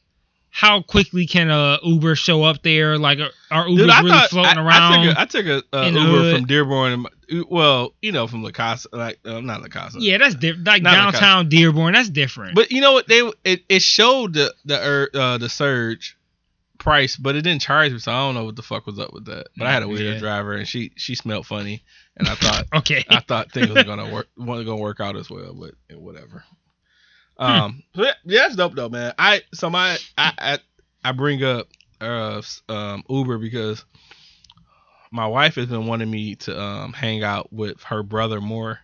how 0.52 0.82
quickly 0.82 1.26
can 1.26 1.50
a 1.50 1.78
Uber 1.84 2.16
show 2.16 2.44
up 2.44 2.64
there? 2.64 2.98
Like 2.98 3.20
are, 3.20 3.30
are 3.52 3.66
Ubers 3.66 3.78
Dude, 3.78 3.88
really 3.88 4.10
thought 4.10 4.30
floating 4.30 4.58
I, 4.58 4.66
around? 4.66 4.94
I 5.18 5.26
took 5.26 5.46
a, 5.46 5.58
I 5.58 5.62
took 5.62 5.64
a 5.74 5.78
uh, 5.78 5.90
Uber 5.90 6.36
from 6.36 6.46
Dearborn. 6.46 7.06
Well, 7.48 7.94
you 8.02 8.12
know, 8.12 8.28
from 8.28 8.44
La 8.44 8.52
Casa, 8.52 8.90
like 8.92 9.20
uh, 9.26 9.40
not 9.42 9.62
La 9.62 9.68
Casa. 9.68 10.00
yeah, 10.00 10.18
that's 10.18 10.36
different. 10.36 10.66
Like 10.66 10.84
downtown 10.84 11.50
Dearborn, 11.50 11.94
that's 11.94 12.10
different. 12.10 12.56
But 12.56 12.72
you 12.72 12.82
know 12.82 12.94
what? 12.94 13.08
They 13.08 13.22
it, 13.44 13.64
it 13.70 13.82
showed 13.82 14.34
the 14.34 14.54
the 14.66 14.80
er, 14.80 15.10
uh, 15.14 15.38
the 15.38 15.50
surge 15.50 16.18
price, 16.80 17.16
but 17.16 17.36
it 17.36 17.42
didn't 17.44 17.62
charge 17.62 17.92
me, 17.92 18.00
so 18.00 18.12
I 18.12 18.16
don't 18.16 18.36
know 18.36 18.46
what 18.46 18.56
the 18.56 18.64
fuck 18.64 18.88
was 18.88 19.00
up 19.00 19.14
with 19.14 19.26
that. 19.26 19.48
But 19.56 19.68
I 19.68 19.72
had 19.72 19.84
a 19.84 19.88
weird 19.88 20.16
Yeah. 20.16 20.20
driver, 20.20 20.54
and 20.54 20.68
she 20.68 20.92
she 20.96 21.14
smelled 21.14 21.46
funny, 21.46 21.84
and 22.18 22.28
I 22.28 22.36
thought 22.36 22.66
okay, 22.74 23.06
I 23.08 23.20
thought 23.20 23.52
things 23.52 23.70
were 23.70 23.84
gonna 23.84 24.12
work 24.12 24.28
wasn't 24.36 24.68
gonna 24.68 24.82
work 24.82 25.00
out 25.00 25.16
as 25.16 25.30
well, 25.30 25.54
but 25.54 25.98
whatever. 25.98 26.44
Hmm. 27.40 27.46
Um, 27.46 27.84
so 27.96 28.04
yeah, 28.04 28.14
that's 28.26 28.56
dope 28.56 28.76
though, 28.76 28.90
man. 28.90 29.14
I 29.18 29.42
so 29.54 29.70
my 29.70 29.98
I 30.18 30.34
I, 30.38 30.58
I 31.04 31.12
bring 31.14 31.44
up 31.44 31.68
uh 32.02 32.42
um 32.68 33.04
Uber 33.10 33.38
because 33.38 33.86
my 35.12 35.26
wife 35.26 35.56
has 35.56 35.68
been 35.68 35.88
wanting 35.88 36.12
me 36.12 36.36
to 36.36 36.62
um 36.62 36.92
hang 36.92 37.24
out 37.24 37.52
with 37.52 37.82
her 37.84 38.04
brother 38.04 38.42
more, 38.42 38.80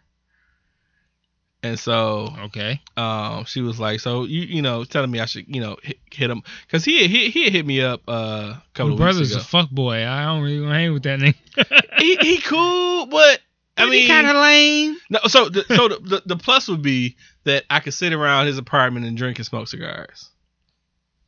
and 1.64 1.78
so 1.78 2.34
okay. 2.46 2.82
um 2.96 3.44
she 3.44 3.60
was 3.60 3.78
like, 3.78 4.00
so 4.00 4.24
you 4.24 4.44
you 4.44 4.62
know 4.62 4.86
telling 4.86 5.12
me 5.12 5.20
I 5.20 5.26
should 5.26 5.54
you 5.54 5.60
know 5.60 5.76
hit, 5.84 6.00
hit 6.10 6.30
him 6.30 6.42
because 6.66 6.86
he 6.86 7.10
he 7.10 7.30
he 7.32 7.50
hit 7.50 7.66
me 7.66 7.82
up 7.82 8.04
uh, 8.08 8.54
a 8.56 8.64
couple 8.74 8.92
My 8.92 8.94
of 8.94 9.00
brother's 9.00 9.36
a 9.36 9.42
fuck 9.42 9.70
boy. 9.70 10.08
I 10.08 10.24
don't 10.24 10.42
really 10.44 10.62
want 10.62 10.72
to 10.72 10.76
hang 10.76 10.94
with 10.94 11.04
that 11.04 11.20
nigga. 11.20 11.82
he 11.98 12.16
he 12.16 12.38
cool, 12.38 13.08
but 13.08 13.42
I 13.76 13.90
mean 13.90 14.08
kind 14.08 14.28
of 14.28 14.38
lame. 14.38 14.96
No, 15.10 15.20
so 15.28 15.50
the, 15.50 15.66
so 15.76 15.90
the, 15.90 16.00
the 16.00 16.22
the 16.26 16.38
plus 16.38 16.70
would 16.70 16.82
be 16.82 17.18
that 17.46 17.64
I 17.70 17.80
could 17.80 17.94
sit 17.94 18.14
around 18.14 18.48
his 18.48 18.58
apartment 18.58 19.06
and 19.06 19.16
drink 19.18 19.38
and 19.40 19.46
smoke 19.46 19.68
cigars. 19.68 20.30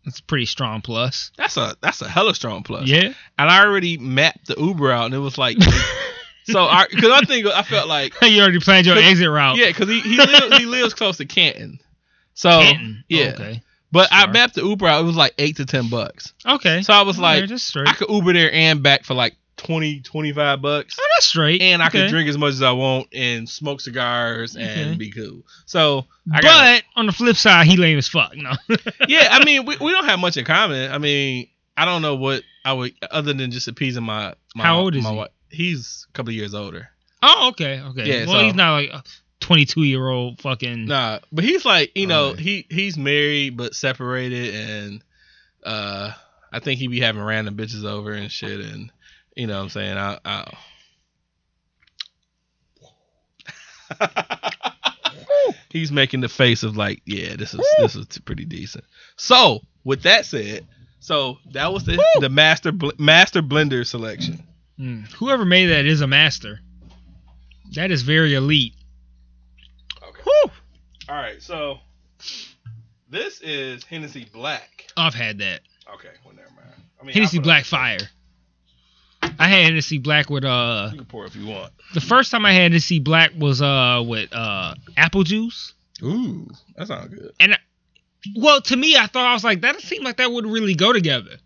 That's 0.05 0.19
a 0.19 0.23
pretty 0.23 0.45
strong 0.45 0.81
plus. 0.81 1.31
That's 1.37 1.57
a 1.57 1.75
that's 1.81 2.01
a 2.01 2.07
hella 2.07 2.33
strong 2.35 2.63
plus. 2.63 2.87
Yeah. 2.87 3.13
And 3.37 3.49
I 3.49 3.65
already 3.65 3.97
mapped 3.97 4.47
the 4.47 4.55
Uber 4.57 4.91
out, 4.91 5.05
and 5.05 5.13
it 5.13 5.19
was 5.19 5.37
like, 5.37 5.57
so 6.45 6.63
I 6.65 6.85
because 6.89 7.11
I 7.11 7.21
think 7.25 7.45
I 7.47 7.61
felt 7.63 7.87
like 7.89 8.13
you 8.21 8.41
already 8.41 8.59
planned 8.59 8.85
your 8.85 8.97
exit 8.97 9.29
route. 9.29 9.57
yeah, 9.57 9.67
because 9.67 9.89
he 9.89 9.99
he 10.01 10.17
lives 10.17 10.57
he 10.57 10.65
lives 10.65 10.93
close 10.93 11.17
to 11.17 11.25
Canton. 11.25 11.79
So 12.35 12.49
Canton. 12.49 12.99
Oh, 12.99 13.03
yeah, 13.09 13.31
Okay. 13.33 13.61
but 13.91 14.07
I 14.11 14.27
mapped 14.27 14.55
the 14.55 14.61
Uber 14.63 14.87
out. 14.87 15.01
It 15.01 15.05
was 15.05 15.17
like 15.17 15.33
eight 15.39 15.57
to 15.57 15.65
ten 15.65 15.89
bucks. 15.89 16.33
Okay. 16.45 16.83
So 16.83 16.93
I 16.93 17.01
was 17.01 17.19
like. 17.19 17.43
I 17.43 17.93
could 17.93 18.09
Uber 18.09 18.31
there 18.33 18.51
and 18.53 18.81
back 18.81 19.03
for 19.03 19.13
like 19.13 19.35
20, 19.57 20.01
25 20.01 20.61
bucks. 20.61 20.95
oh, 20.99 21.05
that's 21.15 21.25
straight. 21.25 21.61
And 21.61 21.81
I 21.81 21.87
okay. 21.87 22.01
could 22.03 22.09
drink 22.09 22.29
as 22.29 22.37
much 22.37 22.53
as 22.53 22.61
I 22.61 22.71
want 22.71 23.07
and 23.13 23.49
smoke 23.49 23.81
cigars 23.81 24.55
and 24.55 24.89
Okay. 24.91 24.95
be 24.95 25.11
cool. 25.11 25.43
So 25.65 26.05
I 26.31 26.37
But 26.37 26.41
got 26.43 26.83
on 26.95 27.05
the 27.07 27.11
flip 27.11 27.35
side, 27.35 27.67
he 27.67 27.75
lame 27.77 27.97
as 27.97 28.07
fuck. 28.07 28.35
No. 28.35 28.51
yeah, 29.07 29.29
I 29.31 29.43
mean, 29.43 29.65
we, 29.65 29.75
we 29.77 29.91
don't 29.91 30.05
have 30.05 30.19
much 30.19 30.37
in 30.37 30.45
common. 30.45 30.91
I 30.91 30.97
mean, 30.99 31.47
I 31.75 31.85
don't 31.85 32.01
know 32.01 32.15
what 32.15 32.43
I 32.65 32.73
would 32.73 32.93
other 33.11 33.33
than 33.33 33.51
just 33.51 33.67
appeasing 33.67 34.03
my. 34.03 34.33
my 34.55 34.63
How 34.63 34.79
old 34.79 34.95
is 34.95 35.03
my 35.03 35.09
he? 35.09 35.15
wi- 35.15 35.29
He's 35.49 36.05
a 36.09 36.13
couple 36.13 36.29
of 36.29 36.35
years 36.35 36.53
older. 36.53 36.89
oh, 37.23 37.49
okay, 37.49 37.81
okay. 37.81 38.05
Yeah, 38.07 38.25
well, 38.25 38.39
so- 38.39 38.45
he's 38.45 38.55
not 38.55 38.73
like 38.73 38.89
a 38.89 39.03
22 39.39 39.83
year 39.83 40.07
old 40.07 40.41
fucking. 40.41 40.85
Nah, 40.87 41.19
but 41.31 41.43
he's 41.43 41.63
like 41.65 41.91
you 41.95 42.05
know 42.07 42.27
Alright. 42.29 42.39
he 42.39 42.65
he's 42.69 42.97
married 42.97 43.55
but 43.57 43.75
separated 43.75 44.53
and 44.55 45.03
uh 45.63 46.11
I 46.51 46.59
think 46.59 46.79
he 46.79 46.87
be 46.87 46.99
having 47.01 47.21
random 47.21 47.55
bitches 47.55 47.83
over 47.85 48.11
and 48.13 48.31
shit 48.31 48.59
and 48.61 48.91
you 49.37 49.47
know 49.47 49.57
what 49.57 49.63
I'm 49.63 49.69
saying 49.69 49.97
I. 49.97 50.19
I 50.25 50.57
He's 55.69 55.91
making 55.91 56.21
the 56.21 56.29
face 56.29 56.63
of 56.63 56.75
like, 56.75 57.01
yeah, 57.05 57.35
this 57.35 57.53
is 57.53 57.61
this 57.79 57.95
is 57.95 58.05
pretty 58.25 58.45
decent. 58.45 58.83
So, 59.15 59.61
with 59.83 60.03
that 60.03 60.25
said, 60.25 60.65
so 60.99 61.37
that 61.51 61.71
was 61.71 61.85
the 61.85 62.03
the 62.19 62.29
master 62.29 62.71
bl- 62.71 62.89
master 62.97 63.41
blender 63.41 63.85
selection. 63.85 64.43
Mm. 64.79 65.11
Whoever 65.13 65.45
made 65.45 65.67
that 65.67 65.85
is 65.85 66.01
a 66.01 66.07
master. 66.07 66.59
That 67.75 67.91
is 67.91 68.01
very 68.01 68.33
elite. 68.33 68.73
Okay. 70.03 70.51
All 71.09 71.15
right, 71.15 71.41
so 71.41 71.79
this 73.09 73.41
is 73.41 73.83
Hennessy 73.83 74.27
Black. 74.31 74.87
I've 74.97 75.15
had 75.15 75.37
that. 75.39 75.61
Okay, 75.93 76.09
well 76.25 76.33
never 76.35 76.49
mind. 76.55 76.81
I 76.99 77.05
mean, 77.05 77.13
Hennessy 77.13 77.37
I'll 77.37 77.43
Black 77.43 77.65
Fire. 77.65 77.99
I 79.39 79.47
had 79.47 79.63
Hennessy 79.65 79.97
Black 79.99 80.29
with 80.29 80.43
uh 80.45 80.89
You 80.91 80.97
can 80.97 81.05
pour 81.05 81.25
if 81.25 81.35
you 81.35 81.47
want. 81.47 81.71
the 81.93 82.01
first 82.01 82.31
time 82.31 82.45
I 82.45 82.51
had 82.53 82.63
Hennessy 82.71 82.99
Black 82.99 83.31
was 83.37 83.61
uh 83.61 84.03
with 84.05 84.33
uh 84.33 84.73
apple 84.95 85.23
juice. 85.23 85.73
Ooh, 86.03 86.47
that 86.75 86.87
sounds 86.87 87.13
good. 87.13 87.31
And, 87.39 87.57
well, 88.35 88.61
to 88.61 88.75
me, 88.77 88.95
I 88.97 89.07
thought 89.07 89.25
I 89.25 89.33
was 89.33 89.43
like 89.43 89.61
that 89.61 89.79
seemed 89.81 90.05
like 90.05 90.17
that 90.17 90.31
would 90.31 90.45
really 90.45 90.75
go 90.75 90.93
together. 90.93 91.37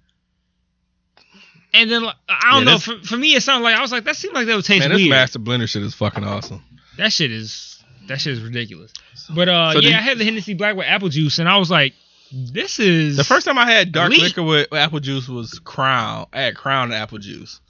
And 1.73 1.89
then 1.89 2.03
like, 2.03 2.15
I 2.27 2.51
don't 2.51 2.65
Yeah, 2.65 2.73
know. 2.73 2.79
For, 2.79 2.97
for 2.99 3.17
me, 3.17 3.33
it 3.35 3.43
sounded 3.43 3.63
like 3.63 3.75
I 3.77 3.81
was 3.81 3.91
like 3.91 4.03
that 4.05 4.15
seemed 4.15 4.33
like 4.33 4.47
that 4.47 4.55
would 4.55 4.65
taste 4.65 4.87
Man, 4.87 4.97
this 4.97 5.07
master 5.09 5.39
blender 5.39 5.69
shit 5.69 5.83
is 5.83 5.93
fucking 5.93 6.23
awesome. 6.23 6.63
That 6.97 7.13
shit 7.13 7.31
is 7.31 7.81
that 8.07 8.19
shit 8.19 8.33
is 8.33 8.41
ridiculous. 8.41 8.91
But 9.33 9.47
uh, 9.47 9.73
So 9.73 9.79
yeah, 9.79 9.97
I 9.97 10.01
had 10.01 10.17
the 10.17 10.25
Hennessy 10.25 10.53
Black 10.53 10.75
with 10.75 10.85
apple 10.87 11.07
juice, 11.09 11.39
and 11.39 11.47
I 11.47 11.57
was 11.57 11.71
like, 11.71 11.93
this 12.33 12.79
is 12.79 13.15
The 13.17 13.23
first 13.23 13.45
time 13.45 13.57
I 13.57 13.69
had 13.71 13.91
dark 13.91 14.09
Elite. 14.11 14.21
liquor 14.23 14.43
with 14.43 14.73
apple 14.73 14.99
juice 14.99 15.27
was 15.29 15.59
Crown. 15.59 16.27
I 16.33 16.41
had 16.41 16.55
Crown 16.55 16.91
apple 16.91 17.19
juice, 17.19 17.61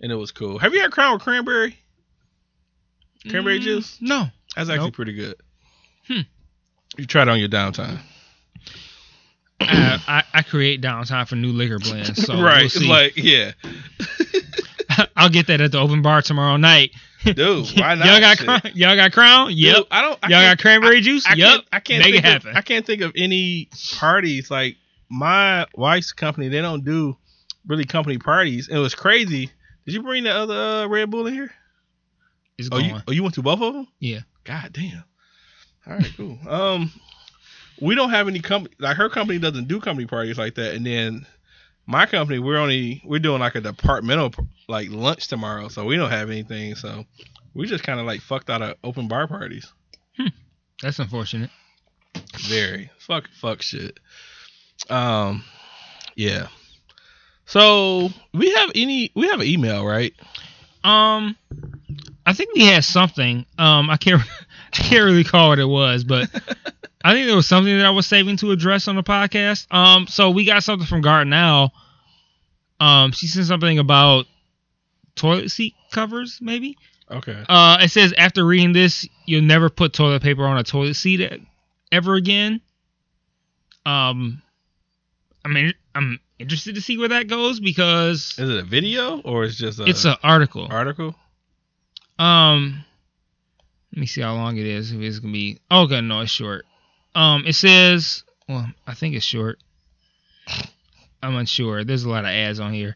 and 0.00 0.12
it 0.12 0.16
was 0.16 0.30
cool. 0.32 0.58
Have 0.58 0.74
you 0.74 0.80
had 0.80 0.90
Crown 0.90 1.14
with 1.14 1.22
cranberry? 1.22 1.76
cranberry 3.28 3.58
Mm, 3.58 3.62
juice? 3.62 3.98
No, 4.00 4.26
That's 4.56 4.70
actually 4.70 4.86
Nope. 4.86 4.94
pretty 4.94 5.12
good. 5.14 5.34
Hmm. 6.06 6.20
You 6.96 7.06
try 7.06 7.22
it 7.22 7.28
on 7.28 7.38
your 7.38 7.48
downtime. 7.48 7.98
I, 9.60 9.98
I, 10.06 10.24
I 10.34 10.42
create 10.42 10.80
downtime 10.80 11.26
for 11.28 11.36
new 11.36 11.52
liquor 11.52 11.78
blends. 11.78 12.24
So 12.24 12.34
right. 12.42 12.72
we'll 12.74 12.88
like, 12.88 13.16
yeah. 13.16 13.52
I'll 15.16 15.28
get 15.28 15.48
that 15.48 15.60
at 15.60 15.72
the 15.72 15.78
open 15.78 16.00
bar 16.02 16.22
tomorrow 16.22 16.56
night. 16.56 16.92
Dude, 17.24 17.36
why 17.76 17.94
not? 17.94 18.06
y'all 18.06 18.20
got 18.20 18.38
crown, 18.38 18.60
y'all 18.74 18.96
got 18.96 19.12
crown? 19.12 19.50
Yep. 19.52 19.76
Dude, 19.76 19.86
I 19.90 20.02
don't. 20.02 20.18
I 20.22 20.28
y'all 20.28 20.42
got 20.42 20.58
cranberry 20.58 21.00
juice? 21.00 21.26
I 21.26 21.34
yep. 21.34 21.48
can't. 21.48 21.64
I 21.72 21.80
can't 21.80 22.04
Make 22.04 22.14
it 22.14 22.18
of, 22.18 22.24
happen. 22.24 22.56
I 22.56 22.62
can't 22.62 22.86
think 22.86 23.02
of 23.02 23.12
any 23.16 23.68
parties 23.96 24.50
like 24.50 24.76
my 25.10 25.66
wife's 25.74 26.12
company. 26.12 26.48
They 26.48 26.60
don't 26.62 26.84
do 26.84 27.16
really 27.66 27.84
company 27.84 28.18
parties. 28.18 28.68
It 28.68 28.78
was 28.78 28.94
crazy. 28.94 29.50
Did 29.88 29.94
you 29.94 30.02
bring 30.02 30.24
the 30.24 30.30
other 30.34 30.54
uh, 30.54 30.86
Red 30.86 31.10
Bull 31.10 31.26
in 31.28 31.32
here? 31.32 31.50
it's 32.58 32.68
Oh, 32.70 32.76
going. 32.78 32.90
you 32.90 33.00
oh 33.08 33.12
you 33.12 33.22
went 33.22 33.34
to 33.36 33.42
both 33.42 33.62
of 33.62 33.72
them? 33.72 33.88
Yeah. 34.00 34.20
God 34.44 34.70
damn. 34.74 35.02
All 35.86 35.94
right, 35.94 36.12
cool. 36.14 36.38
um, 36.46 36.92
we 37.80 37.94
don't 37.94 38.10
have 38.10 38.28
any 38.28 38.40
company 38.40 38.74
like 38.78 38.98
her 38.98 39.08
company 39.08 39.38
doesn't 39.38 39.66
do 39.66 39.80
company 39.80 40.06
parties 40.06 40.36
like 40.36 40.56
that. 40.56 40.74
And 40.74 40.84
then 40.84 41.26
my 41.86 42.04
company, 42.04 42.38
we're 42.38 42.58
only 42.58 43.00
we're 43.02 43.18
doing 43.18 43.40
like 43.40 43.54
a 43.54 43.62
departmental 43.62 44.34
like 44.68 44.90
lunch 44.90 45.28
tomorrow, 45.28 45.68
so 45.68 45.86
we 45.86 45.96
don't 45.96 46.10
have 46.10 46.28
anything. 46.28 46.74
So 46.74 47.06
we 47.54 47.66
just 47.66 47.82
kind 47.84 47.98
of 47.98 48.04
like 48.04 48.20
fucked 48.20 48.50
out 48.50 48.60
of 48.60 48.76
open 48.84 49.08
bar 49.08 49.26
parties. 49.26 49.72
Hmm. 50.18 50.26
That's 50.82 50.98
unfortunate. 50.98 51.48
Very 52.46 52.90
fuck 52.98 53.26
fuck 53.40 53.62
shit. 53.62 53.98
Um, 54.90 55.44
yeah. 56.14 56.48
So 57.48 58.10
we 58.34 58.50
have 58.52 58.70
any 58.74 59.10
we 59.14 59.26
have 59.28 59.40
an 59.40 59.46
email 59.46 59.84
right? 59.84 60.14
Um, 60.84 61.36
I 62.24 62.34
think 62.34 62.54
we 62.54 62.66
had 62.66 62.84
something. 62.84 63.46
Um, 63.56 63.88
I 63.88 63.96
can't, 63.96 64.20
I 64.74 64.76
can't 64.76 65.04
really 65.04 65.24
call 65.24 65.48
what 65.48 65.58
it 65.58 65.64
was, 65.64 66.04
but 66.04 66.28
I 67.04 67.14
think 67.14 67.26
there 67.26 67.34
was 67.34 67.48
something 67.48 67.76
that 67.76 67.86
I 67.86 67.90
was 67.90 68.06
saving 68.06 68.36
to 68.38 68.50
address 68.50 68.86
on 68.86 68.96
the 68.96 69.02
podcast. 69.02 69.66
Um, 69.74 70.06
so 70.06 70.30
we 70.30 70.44
got 70.44 70.62
something 70.62 70.86
from 70.86 71.00
Gardenal. 71.00 71.70
Um, 72.80 73.12
she 73.12 73.26
said 73.26 73.46
something 73.46 73.78
about 73.78 74.26
toilet 75.14 75.50
seat 75.50 75.74
covers, 75.90 76.38
maybe. 76.40 76.76
Okay. 77.10 77.44
Uh, 77.48 77.78
it 77.80 77.90
says 77.90 78.12
after 78.18 78.44
reading 78.44 78.74
this, 78.74 79.08
you'll 79.24 79.42
never 79.42 79.70
put 79.70 79.94
toilet 79.94 80.22
paper 80.22 80.44
on 80.44 80.58
a 80.58 80.62
toilet 80.62 80.94
seat 80.94 81.42
ever 81.90 82.14
again. 82.14 82.60
Um, 83.86 84.42
I 85.44 85.48
mean, 85.48 85.72
I'm 85.94 86.20
interested 86.38 86.74
to 86.76 86.80
see 86.80 86.98
where 86.98 87.08
that 87.08 87.26
goes 87.28 87.60
because 87.60 88.34
Is 88.38 88.48
it 88.50 88.58
a 88.58 88.62
video 88.62 89.20
or 89.20 89.44
it's 89.44 89.56
just 89.56 89.80
a 89.80 89.84
it's 89.84 90.04
an 90.04 90.16
article. 90.22 90.66
article? 90.70 91.14
Um, 92.18 92.84
let 93.94 94.00
me 94.00 94.06
see 94.06 94.20
how 94.20 94.34
long 94.34 94.56
it 94.56 94.66
is. 94.66 94.92
If 94.92 95.00
it's 95.00 95.18
gonna 95.18 95.32
be, 95.32 95.58
oh, 95.70 95.82
okay, 95.84 96.00
no, 96.00 96.20
it's 96.20 96.30
short. 96.30 96.64
Um, 97.14 97.44
it 97.46 97.54
says, 97.54 98.24
well, 98.48 98.66
I 98.86 98.94
think 98.94 99.14
it's 99.14 99.24
short. 99.24 99.58
I'm 101.22 101.34
unsure. 101.36 101.84
There's 101.84 102.04
a 102.04 102.10
lot 102.10 102.24
of 102.24 102.30
ads 102.30 102.60
on 102.60 102.72
here. 102.72 102.94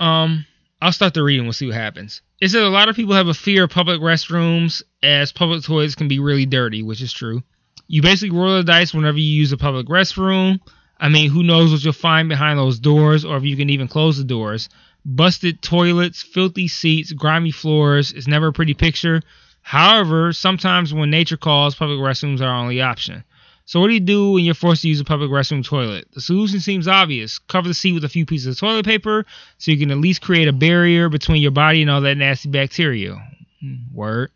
Um, 0.00 0.44
I'll 0.80 0.92
start 0.92 1.14
the 1.14 1.22
reading. 1.22 1.44
We'll 1.44 1.52
see 1.52 1.66
what 1.66 1.76
happens. 1.76 2.22
It 2.40 2.48
says 2.48 2.62
a 2.62 2.68
lot 2.68 2.88
of 2.88 2.96
people 2.96 3.14
have 3.14 3.28
a 3.28 3.34
fear 3.34 3.64
of 3.64 3.70
public 3.70 4.00
restrooms 4.00 4.82
as 5.02 5.30
public 5.30 5.62
toilets 5.62 5.94
can 5.94 6.08
be 6.08 6.18
really 6.18 6.46
dirty, 6.46 6.82
which 6.82 7.00
is 7.00 7.12
true. 7.12 7.42
You 7.86 8.02
basically 8.02 8.36
roll 8.36 8.56
the 8.56 8.64
dice 8.64 8.92
whenever 8.92 9.18
you 9.18 9.24
use 9.24 9.52
a 9.52 9.56
public 9.56 9.86
restroom. 9.86 10.58
I 11.02 11.08
mean, 11.08 11.30
who 11.30 11.42
knows 11.42 11.72
what 11.72 11.82
you'll 11.82 11.92
find 11.92 12.28
behind 12.28 12.60
those 12.60 12.78
doors 12.78 13.24
or 13.24 13.36
if 13.36 13.42
you 13.42 13.56
can 13.56 13.70
even 13.70 13.88
close 13.88 14.16
the 14.16 14.24
doors. 14.24 14.68
Busted 15.04 15.60
toilets, 15.60 16.22
filthy 16.22 16.68
seats, 16.68 17.10
grimy 17.10 17.50
floors 17.50 18.12
is 18.12 18.28
never 18.28 18.46
a 18.46 18.52
pretty 18.52 18.74
picture. 18.74 19.20
However, 19.62 20.32
sometimes 20.32 20.94
when 20.94 21.10
nature 21.10 21.36
calls, 21.36 21.74
public 21.74 21.98
restrooms 21.98 22.40
are 22.40 22.44
our 22.46 22.54
only 22.54 22.80
option. 22.80 23.24
So 23.64 23.80
what 23.80 23.88
do 23.88 23.94
you 23.94 24.00
do 24.00 24.32
when 24.32 24.44
you're 24.44 24.54
forced 24.54 24.82
to 24.82 24.88
use 24.88 25.00
a 25.00 25.04
public 25.04 25.28
restroom 25.30 25.64
toilet? 25.64 26.06
The 26.12 26.20
solution 26.20 26.60
seems 26.60 26.86
obvious. 26.86 27.40
Cover 27.40 27.66
the 27.66 27.74
seat 27.74 27.94
with 27.94 28.04
a 28.04 28.08
few 28.08 28.24
pieces 28.24 28.46
of 28.46 28.60
toilet 28.60 28.84
paper 28.84 29.26
so 29.58 29.72
you 29.72 29.78
can 29.78 29.90
at 29.90 29.98
least 29.98 30.22
create 30.22 30.46
a 30.46 30.52
barrier 30.52 31.08
between 31.08 31.42
your 31.42 31.50
body 31.50 31.82
and 31.82 31.90
all 31.90 32.00
that 32.02 32.16
nasty 32.16 32.48
bacteria. 32.48 33.20
Hmm, 33.60 33.74
Word. 33.92 34.30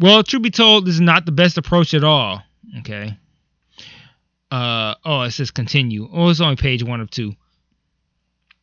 Well, 0.00 0.22
truth 0.22 0.42
be 0.42 0.50
told, 0.50 0.86
this 0.86 0.94
is 0.94 1.00
not 1.02 1.26
the 1.26 1.32
best 1.32 1.58
approach 1.58 1.92
at 1.92 2.02
all. 2.02 2.42
Okay. 2.78 3.18
Uh 4.52 4.96
oh, 5.06 5.22
it 5.22 5.30
says 5.30 5.50
continue. 5.50 6.06
Oh, 6.12 6.28
it's 6.28 6.42
only 6.42 6.56
page 6.56 6.82
one 6.84 7.00
of 7.00 7.10
two. 7.10 7.32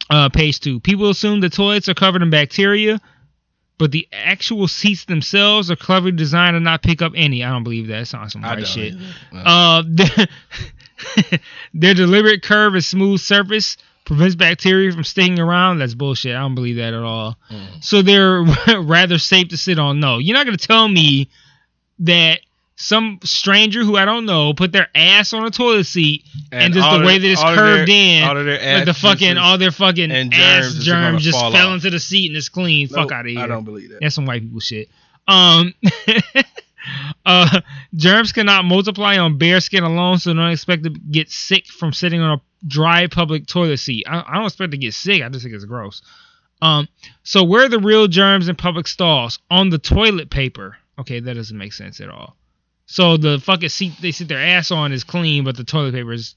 Uh, 0.08 0.30
page 0.30 0.60
two. 0.60 0.80
People 0.80 1.10
assume 1.10 1.40
the 1.40 1.50
toilets 1.50 1.90
are 1.90 1.96
covered 1.96 2.22
in 2.22 2.30
bacteria, 2.30 3.02
but 3.80 3.92
the 3.92 4.08
actual 4.14 4.68
seats 4.68 5.06
themselves 5.06 5.72
are 5.72 5.76
cleverly 5.76 6.12
designed 6.12 6.54
to 6.54 6.60
not 6.60 6.84
pick 6.84 7.02
up 7.02 7.14
any. 7.16 7.44
I 7.44 7.50
don't 7.50 7.64
believe 7.64 7.88
that. 7.88 8.02
It 8.02 8.06
sounds 8.06 8.36
like 8.36 8.44
some 8.44 8.44
right 8.44 8.68
shit. 8.68 8.94
Uh, 9.34 9.82
their, 9.88 10.28
their 11.74 11.94
deliberate 11.96 12.44
curve 12.44 12.76
and 12.76 12.84
smooth 12.84 13.20
surface 13.20 13.76
prevents 14.06 14.36
bacteria 14.36 14.92
from 14.92 15.04
sticking 15.04 15.40
around. 15.40 15.80
That's 15.80 15.96
bullshit. 15.96 16.36
I 16.36 16.40
don't 16.42 16.54
believe 16.54 16.76
that 16.76 16.94
at 16.94 17.02
all. 17.02 17.36
Mm. 17.50 17.84
So 17.84 18.04
they're 18.04 18.44
rather 18.80 19.18
safe 19.18 19.48
to 19.48 19.58
sit 19.58 19.80
on. 19.80 20.00
No, 20.00 20.20
you're 20.20 20.38
not 20.38 20.46
gonna 20.46 20.58
tell 20.58 20.88
me 20.88 21.32
that 21.98 22.42
some 22.82 23.20
stranger 23.26 23.84
who 23.84 23.98
I 23.98 24.06
don't 24.06 24.26
know 24.26 24.54
put 24.54 24.72
their 24.72 24.88
ass 24.96 25.34
on 25.34 25.46
a 25.46 25.52
toilet 25.52 25.84
seat 25.84 26.24
and, 26.52 26.74
just 26.74 26.90
the 26.90 27.06
way 27.06 27.18
that 27.18 27.28
it's 27.30 27.44
curved 27.44 27.90
their- 27.90 28.22
in, 28.22 28.24
all 28.24 28.36
their 28.36 28.76
like 28.78 28.86
the 28.86 28.94
fucking 28.94 29.38
all 29.38 29.58
their 29.58 29.72
fucking 29.72 30.12
and 30.12 30.34
ass 30.34 30.74
germs 30.74 30.88
gonna 30.88 31.12
germs 31.12 31.24
just 31.24 31.38
fell 31.40 31.70
off. 31.70 31.74
into 31.76 31.90
the 31.90 32.00
seat 32.00 32.30
and 32.30 32.38
it's 32.38 32.48
clean. 32.48 32.88
Fuck 32.88 33.12
out 33.12 33.26
of 33.26 33.32
here. 33.32 33.42
I 33.42 33.48
don't 33.48 33.66
believe 33.66 33.90
that. 33.90 34.00
That's 34.02 34.16
some 34.16 34.26
white 34.26 34.42
people 34.42 34.62
shit. 34.62 34.88
Um, 35.28 35.74
uh, 37.26 37.62
germs 37.96 38.32
cannot 38.32 38.64
multiply 38.66 39.18
on 39.18 39.38
bare 39.38 39.60
skin 39.60 39.84
alone, 39.84 40.18
so 40.18 40.34
don't 40.34 40.50
expect 40.50 40.84
to 40.84 40.90
get 40.90 41.30
sick 41.30 41.68
from 41.68 41.92
sitting 41.92 42.22
on 42.22 42.40
a 42.40 42.42
dry 42.66 43.08
public 43.08 43.46
toilet 43.46 43.78
seat. 43.78 44.06
I, 44.08 44.24
I 44.26 44.36
don't 44.36 44.46
expect 44.46 44.72
to 44.72 44.78
get 44.78 44.94
sick. 44.94 45.22
I 45.22 45.30
just 45.30 45.44
think 45.44 45.54
it's 45.54 45.66
gross. 45.66 46.02
Um, 46.62 46.88
so 47.24 47.44
where 47.44 47.66
are 47.66 47.70
the 47.70 47.80
real 47.80 48.08
germs 48.08 48.48
in 48.48 48.56
public 48.56 48.88
stalls? 48.88 49.40
On 49.52 49.70
the 49.70 49.78
toilet 49.78 50.30
paper. 50.30 50.78
Okay, 50.98 51.20
that 51.20 51.34
doesn't 51.34 51.58
make 51.58 51.74
sense 51.74 52.02
at 52.02 52.10
all. 52.10 52.36
So 52.92 53.18
the 53.18 53.40
fucking 53.40 53.70
seat 53.70 53.94
they 54.02 54.12
sit 54.12 54.30
their 54.30 54.40
ass 54.44 54.72
on 54.72 54.92
is 54.92 55.04
clean, 55.04 55.44
but 55.44 55.56
the 55.56 55.64
toilet 55.64 55.94
paper 55.94 56.12
is. 56.12 56.34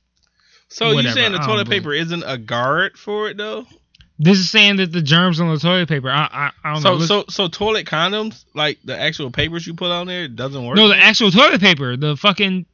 So 0.69 0.91
you 0.91 1.09
saying 1.09 1.33
the 1.33 1.39
toilet 1.39 1.65
believe- 1.65 1.83
paper 1.83 1.95
isn't 1.95 2.25
a 2.27 2.37
guard 2.37 2.99
for 2.99 3.31
it 3.31 3.39
though? 3.39 3.67
This 4.19 4.39
is 4.39 4.51
saying 4.51 4.77
that 4.77 4.93
the 4.93 5.01
germs 5.01 5.41
on 5.41 5.49
the 5.53 5.59
toilet 5.59 5.89
paper. 5.89 6.11
I 6.11 6.29
I, 6.31 6.51
I 6.63 6.73
don't 6.75 6.83
So 6.83 6.91
know. 6.91 6.95
Look- 6.97 7.09
so 7.09 7.25
so 7.31 7.49
toilet 7.49 7.87
condoms, 7.87 8.45
like 8.55 8.79
the 8.85 9.01
actual 9.01 9.31
papers 9.31 9.67
you 9.67 9.73
put 9.73 9.91
on 9.91 10.07
there, 10.07 10.29
doesn't 10.29 10.63
work. 10.67 10.77
no, 10.77 10.89
the 10.89 10.97
actual 10.97 11.31
toilet 11.31 11.63
paper. 11.63 11.97
The 11.97 12.19
fucking 12.19 12.67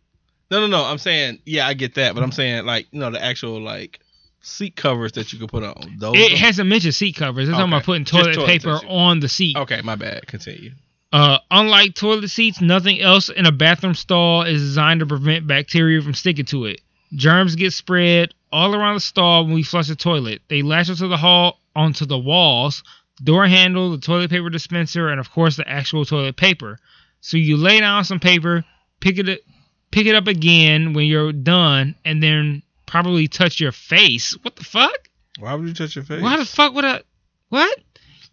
no, 0.51 0.61
no, 0.61 0.66
no. 0.66 0.85
I'm 0.85 0.99
saying, 0.99 1.39
yeah, 1.47 1.64
I 1.64 1.74
get 1.74 1.95
that, 1.95 2.16
but 2.16 2.24
I'm 2.24 2.33
saying 2.33 2.66
like 2.66 2.89
you 2.91 2.99
know 2.99 3.12
the 3.12 3.22
actual 3.22 3.61
like 3.61 4.01
seat 4.41 4.74
covers 4.74 5.12
that 5.12 5.33
you 5.33 5.39
can 5.39 5.47
put 5.47 5.62
on. 5.62 5.99
Those. 6.01 6.16
It 6.16 6.37
hasn't 6.37 6.68
mentioned 6.68 6.97
seat 6.97 7.14
covers. 7.14 7.49
It's 7.49 7.57
talking 7.57 7.72
about 7.72 7.85
putting 7.85 8.05
toilet 8.05 8.35
toilet 8.35 8.49
paper 8.49 8.72
tissue. 8.81 8.89
on 8.89 9.20
the 9.20 9.29
seat. 9.29 9.57
okay, 9.57 9.83
my 9.83 9.95
bad. 9.95 10.26
Continue. 10.26 10.72
Uh, 11.12 11.38
unlike 11.50 11.94
toilet 11.94 12.28
seats, 12.28 12.61
nothing 12.61 13.00
else 13.00 13.28
in 13.28 13.46
a 13.46 13.52
bathroom 13.52 13.94
stall 13.94 14.42
is 14.42 14.61
designed 14.61 15.00
to 15.00 15.06
prevent 15.06 15.46
bacteria 15.46 16.02
from 16.02 16.14
sticking 16.14 16.44
to 16.44 16.66
it. 16.66 16.80
Germs 17.14 17.56
get 17.56 17.72
spread 17.72 18.34
all 18.52 18.74
around 18.74 18.94
the 18.94 19.00
stall 19.00 19.44
when 19.44 19.54
we 19.54 19.62
flush 19.62 19.88
the 19.88 19.96
toilet. 19.96 20.42
They 20.48 20.62
latch 20.62 20.90
onto 20.90 21.09
the 21.09 21.16
hall 21.16 21.61
onto 21.74 22.04
the 22.04 22.18
walls, 22.18 22.82
door 23.22 23.46
handle, 23.46 23.90
the 23.90 23.98
toilet 23.98 24.30
paper 24.30 24.50
dispenser, 24.50 25.09
and 25.09 25.18
of 25.18 25.30
course 25.30 25.56
the 25.56 25.68
actual 25.68 26.04
toilet 26.04 26.36
paper. 26.36 26.78
So 27.20 27.36
you 27.36 27.56
lay 27.56 27.80
down 27.80 28.04
some 28.04 28.20
paper, 28.20 28.64
pick 29.00 29.18
it 29.18 29.42
pick 29.90 30.06
it 30.06 30.14
up 30.14 30.26
again 30.26 30.92
when 30.92 31.06
you're 31.06 31.32
done, 31.32 31.94
and 32.04 32.22
then 32.22 32.62
probably 32.86 33.28
touch 33.28 33.61
your 33.61 33.72
face. 33.72 34.36
What 34.42 34.56
the 34.56 34.64
fuck? 34.64 35.09
Why 35.38 35.54
would 35.54 35.68
you 35.68 35.74
touch 35.74 35.96
your 35.96 36.04
face? 36.04 36.22
Why 36.22 36.36
the 36.36 36.44
fuck 36.44 36.74
would 36.74 36.84
I? 36.84 37.02
What? 37.48 37.78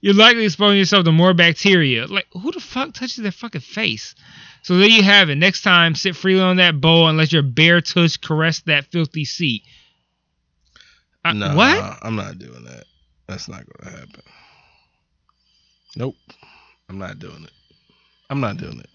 You're 0.06 0.14
likely 0.14 0.46
exposing 0.46 0.78
yourself 0.78 1.04
to 1.06 1.12
more 1.12 1.34
bacteria. 1.34 2.06
Like, 2.06 2.28
who 2.32 2.52
the 2.52 2.60
fuck 2.60 2.94
touches 2.94 3.16
their 3.16 3.32
fucking 3.32 3.62
face? 3.62 4.14
So 4.62 4.78
there 4.78 4.88
you 4.88 5.02
have 5.02 5.32
it. 5.32 5.36
Next 5.36 5.64
time, 5.64 5.96
sit 5.96 6.16
freely 6.16 6.42
on 6.42 6.58
that 6.58 6.80
bowl 6.80 7.08
and 7.10 7.18
let 7.18 7.34
your 7.34 7.42
bare 7.42 7.82
tush 7.82 8.18
caress 8.18 8.60
that 8.68 8.86
filthy 8.86 9.26
seat. 9.26 9.64
Uh, 11.26 11.34
no, 11.34 11.56
What? 11.56 11.98
I'm 12.04 12.16
not 12.16 12.38
doing 12.38 12.66
that. 12.66 12.84
That's 13.26 13.48
not 13.48 13.64
gonna 13.66 13.98
happen. 13.98 14.22
Nope. 15.96 16.16
I'm 16.88 17.00
not 17.00 17.18
doing 17.18 17.44
it. 17.44 17.52
I'm 18.30 18.42
not 18.42 18.58
doing 18.58 18.82
it. 18.82 18.90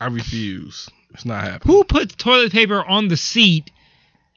I 0.00 0.06
refuse. 0.06 0.88
It's 1.10 1.26
not 1.26 1.44
happening. 1.44 1.76
Who 1.76 1.84
puts 1.84 2.14
toilet 2.14 2.52
paper 2.52 2.82
on 2.82 3.08
the 3.08 3.18
seat 3.18 3.70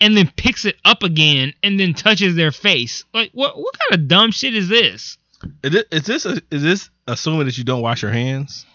and 0.01 0.17
then 0.17 0.29
picks 0.35 0.65
it 0.65 0.75
up 0.83 1.03
again 1.03 1.53
and 1.63 1.79
then 1.79 1.93
touches 1.93 2.35
their 2.35 2.51
face? 2.51 3.05
Like, 3.13 3.31
what? 3.31 3.57
What 3.57 3.73
kind 3.79 4.01
of 4.01 4.09
dumb 4.09 4.31
shit 4.31 4.53
is 4.55 4.67
this? 4.67 5.17
Is 5.63 5.71
this 5.71 5.85
is 5.91 6.03
this, 6.03 6.25
a, 6.25 6.41
is 6.51 6.63
this 6.63 6.89
assuming 7.07 7.45
that 7.45 7.57
you 7.57 7.63
don't 7.63 7.81
wash 7.81 8.01
your 8.01 8.11
hands? 8.11 8.65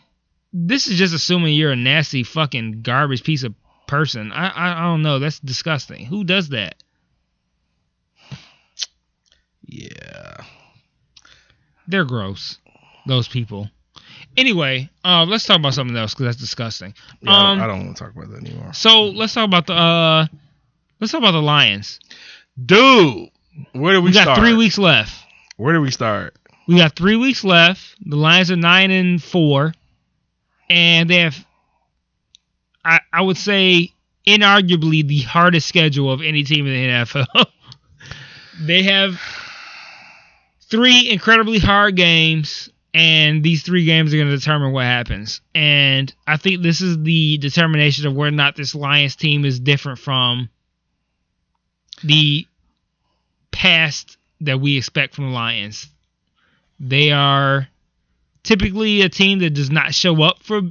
This 0.53 0.87
is 0.89 0.97
just 0.99 1.15
assuming 1.15 1.55
you're 1.55 1.73
a 1.73 1.77
nasty 1.77 2.23
fucking 2.23 2.83
garbage 2.83 3.23
piece 3.25 3.43
of 3.43 3.55
person. 3.87 4.33
I 4.33 4.49
I, 4.49 4.81
I 4.81 4.83
don't 4.87 5.03
know. 5.03 5.19
That's 5.19 5.39
disgusting. 5.41 6.07
Who 6.07 6.25
does 6.25 6.49
that? 6.51 6.77
Yeah. 9.67 10.37
They're 11.89 12.05
gross. 12.05 12.59
Those 13.07 13.29
people. 13.29 13.71
Anyway, 14.37 14.91
uh, 15.05 15.25
let's 15.25 15.45
talk 15.47 15.59
about 15.59 15.75
something 15.75 15.97
else 15.97 16.15
because 16.15 16.27
that's 16.27 16.37
disgusting. 16.37 16.95
Yeah, 17.23 17.31
I 17.31 17.51
Um, 17.53 17.59
don't- 17.59 17.65
I 17.65 17.67
don't 17.73 17.85
want 17.87 17.97
to 17.97 18.05
talk 18.05 18.15
about 18.15 18.31
that 18.31 18.45
anymore. 18.47 18.73
So 18.75 19.05
let's 19.07 19.35
talk 19.35 19.45
about 19.45 19.67
the 19.67 19.75
uh, 19.75 20.27
let's 21.01 21.13
talk 21.13 21.21
about 21.21 21.33
the 21.33 21.43
Lions. 21.43 22.01
Dude, 22.65 23.31
where 23.73 23.95
do 23.95 24.01
we, 24.01 24.07
We, 24.11 24.13
got 24.13 24.23
start? 24.23 24.39
three 24.39 24.55
weeks 24.55 24.79
left. 24.79 25.15
Where 25.57 25.75
do 25.75 25.81
we 25.81 25.91
start? 25.91 26.37
We 26.67 26.77
got 26.77 26.97
three 26.97 27.17
weeks 27.17 27.45
left. 27.45 27.97
The 28.05 28.17
Lions 28.17 28.51
are 28.51 28.57
nine 28.57 28.91
and 28.91 29.23
four, 29.23 29.73
and 30.69 31.09
they 31.09 31.21
have, 31.21 31.47
I 32.85 33.01
I 33.13 33.23
would 33.23 33.37
say, 33.37 33.93
inarguably 34.27 35.07
the 35.07 35.21
hardest 35.21 35.69
schedule 35.69 36.11
of 36.11 36.23
any 36.23 36.43
team 36.43 36.67
in 36.67 36.73
the 36.73 36.89
NFL. 36.89 37.47
they 38.67 38.83
have 38.83 39.21
three 40.63 41.09
incredibly 41.11 41.59
hard 41.59 41.95
games, 41.95 42.69
and 42.93 43.43
these 43.43 43.63
three 43.63 43.85
games 43.85 44.13
are 44.13 44.17
going 44.17 44.29
to 44.29 44.37
determine 44.37 44.73
what 44.73 44.85
happens. 44.85 45.41
And 45.55 46.13
I 46.27 46.37
think 46.37 46.63
this 46.63 46.81
is 46.81 47.01
the 47.03 47.39
determination 47.39 48.07
of 48.07 48.15
whether 48.15 48.29
or 48.29 48.33
not 48.33 48.57
this 48.57 48.75
Lions 48.75 49.15
team 49.15 49.45
is 49.45 49.61
different 49.61 50.01
from 50.01 50.49
the 52.03 52.47
past 53.53 54.17
that 54.41 54.61
we 54.61 54.77
expect 54.77 55.15
from 55.15 55.27
the 55.27 55.31
Lions. 55.31 55.89
They 56.79 57.13
are 57.13 57.69
typically 58.43 59.03
a 59.03 59.09
team 59.09 59.41
that 59.41 59.51
does 59.51 59.71
not 59.71 59.95
show 59.95 60.23
up 60.23 60.43
for 60.43 60.63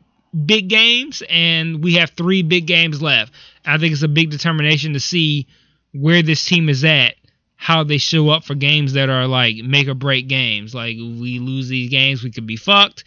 big 0.45 0.67
games, 0.67 1.23
and 1.29 1.83
we 1.83 1.95
have 1.95 2.11
three 2.11 2.41
big 2.41 2.67
games 2.67 3.01
left. 3.01 3.33
I 3.65 3.77
think 3.77 3.93
it's 3.93 4.03
a 4.03 4.07
big 4.07 4.29
determination 4.29 4.93
to 4.93 4.99
see 4.99 5.47
where 5.93 6.21
this 6.21 6.43
team 6.43 6.69
is 6.69 6.83
at, 6.83 7.15
how 7.55 7.83
they 7.83 7.97
show 7.97 8.29
up 8.29 8.43
for 8.43 8.55
games 8.55 8.93
that 8.93 9.09
are 9.09 9.27
like 9.27 9.57
make 9.57 9.87
or 9.87 9.93
break 9.93 10.27
games. 10.27 10.75
Like 10.75 10.95
if 10.95 11.19
we 11.19 11.39
lose 11.39 11.67
these 11.67 11.89
games, 11.89 12.23
we 12.23 12.31
could 12.31 12.47
be 12.47 12.57
fucked. 12.57 13.05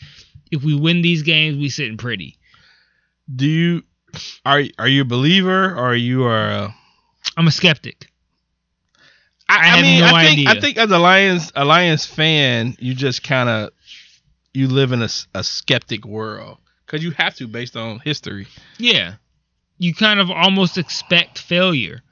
If 0.51 0.63
we 0.63 0.75
win 0.75 1.03
these 1.03 1.23
games, 1.23 1.59
we 1.59 1.69
sitting 1.69 1.99
pretty. 1.99 2.39
Do 3.35 3.47
you 3.47 3.83
are 4.45 4.63
are 4.79 4.89
you 4.89 5.03
a 5.03 5.05
believer 5.05 5.67
or 5.67 5.91
are 5.91 5.95
you 5.95 6.25
are 6.25 6.49
a 6.49 6.75
I'm 7.37 7.47
a 7.47 7.53
skeptic. 7.53 8.08
I, 9.49 9.57
I 9.57 9.67
have 9.67 9.83
mean, 9.83 10.01
no 10.01 10.07
I 10.07 10.27
think 10.27 10.49
I 10.49 10.61
think 10.61 10.77
as 10.77 10.91
a 10.91 10.99
Lions 10.99 11.53
a 11.57 11.65
Lions 11.65 12.05
fan, 12.05 12.77
you 12.79 12.95
just 12.95 13.23
kind 13.23 13.49
of 13.49 13.71
you 14.53 14.69
live 14.69 14.93
in 14.93 15.03
a, 15.03 15.09
a 15.35 15.45
skeptic 15.45 16.05
world 16.05 16.59
because 16.85 17.03
you 17.05 17.11
have 17.13 17.35
to 17.37 17.47
based 17.47 17.77
on 17.77 18.01
history. 18.01 18.47
Yeah. 18.79 19.15
You 19.79 19.95
kind 19.95 20.21
of 20.21 20.31
almost 20.31 20.79
expect 20.79 21.39
failure. 21.39 22.03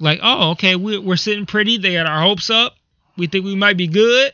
Like, 0.00 0.18
oh, 0.22 0.50
okay, 0.52 0.74
we're, 0.74 1.00
we're 1.00 1.16
sitting 1.16 1.46
pretty. 1.46 1.78
They 1.78 1.92
got 1.92 2.06
our 2.06 2.20
hopes 2.20 2.50
up. 2.50 2.74
We 3.16 3.28
think 3.28 3.44
we 3.44 3.54
might 3.54 3.76
be 3.76 3.86
good. 3.86 4.32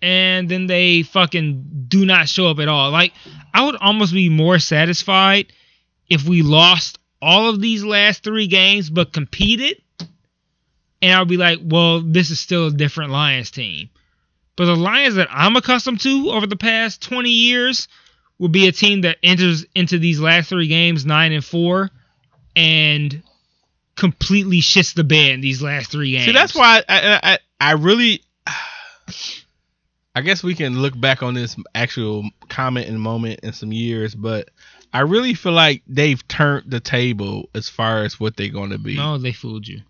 And 0.00 0.48
then 0.48 0.66
they 0.66 1.02
fucking 1.02 1.86
do 1.88 2.06
not 2.06 2.28
show 2.28 2.48
up 2.48 2.60
at 2.60 2.68
all. 2.68 2.90
Like, 2.90 3.12
I 3.52 3.64
would 3.64 3.76
almost 3.76 4.12
be 4.12 4.28
more 4.28 4.58
satisfied 4.58 5.52
if 6.08 6.26
we 6.26 6.42
lost 6.42 6.98
all 7.20 7.50
of 7.50 7.60
these 7.60 7.84
last 7.84 8.22
three 8.22 8.46
games 8.46 8.88
but 8.88 9.12
competed 9.12 9.82
and 11.06 11.14
I'll 11.14 11.24
be 11.24 11.36
like, 11.36 11.60
well, 11.62 12.00
this 12.00 12.30
is 12.30 12.40
still 12.40 12.66
a 12.66 12.72
different 12.72 13.12
Lions 13.12 13.52
team. 13.52 13.90
But 14.56 14.64
the 14.64 14.74
Lions 14.74 15.14
that 15.14 15.28
I'm 15.30 15.54
accustomed 15.54 16.00
to 16.00 16.30
over 16.30 16.48
the 16.48 16.56
past 16.56 17.00
20 17.00 17.30
years 17.30 17.86
will 18.40 18.48
be 18.48 18.66
a 18.66 18.72
team 18.72 19.02
that 19.02 19.18
enters 19.22 19.64
into 19.72 20.00
these 20.00 20.18
last 20.18 20.48
three 20.48 20.66
games 20.66 21.06
nine 21.06 21.32
and 21.32 21.44
four, 21.44 21.90
and 22.56 23.22
completely 23.94 24.60
shits 24.60 24.94
the 24.94 25.04
bed 25.04 25.30
in 25.30 25.40
these 25.40 25.62
last 25.62 25.92
three 25.92 26.10
games. 26.10 26.24
See, 26.24 26.32
that's 26.32 26.56
why 26.56 26.82
I, 26.88 27.00
I, 27.00 27.20
I, 27.22 27.38
I 27.60 27.72
really. 27.74 28.22
I 30.16 30.22
guess 30.22 30.42
we 30.42 30.54
can 30.54 30.80
look 30.80 30.98
back 30.98 31.22
on 31.22 31.34
this 31.34 31.56
actual 31.74 32.24
comment 32.48 32.88
and 32.88 32.98
moment 32.98 33.40
in 33.42 33.52
some 33.52 33.70
years, 33.70 34.14
but 34.14 34.48
I 34.92 35.00
really 35.00 35.34
feel 35.34 35.52
like 35.52 35.82
they've 35.86 36.26
turned 36.26 36.70
the 36.70 36.80
table 36.80 37.50
as 37.54 37.68
far 37.68 38.02
as 38.02 38.18
what 38.18 38.34
they're 38.34 38.48
going 38.48 38.70
to 38.70 38.78
be. 38.78 38.96
No, 38.96 39.18
they 39.18 39.32
fooled 39.32 39.68
you. 39.68 39.82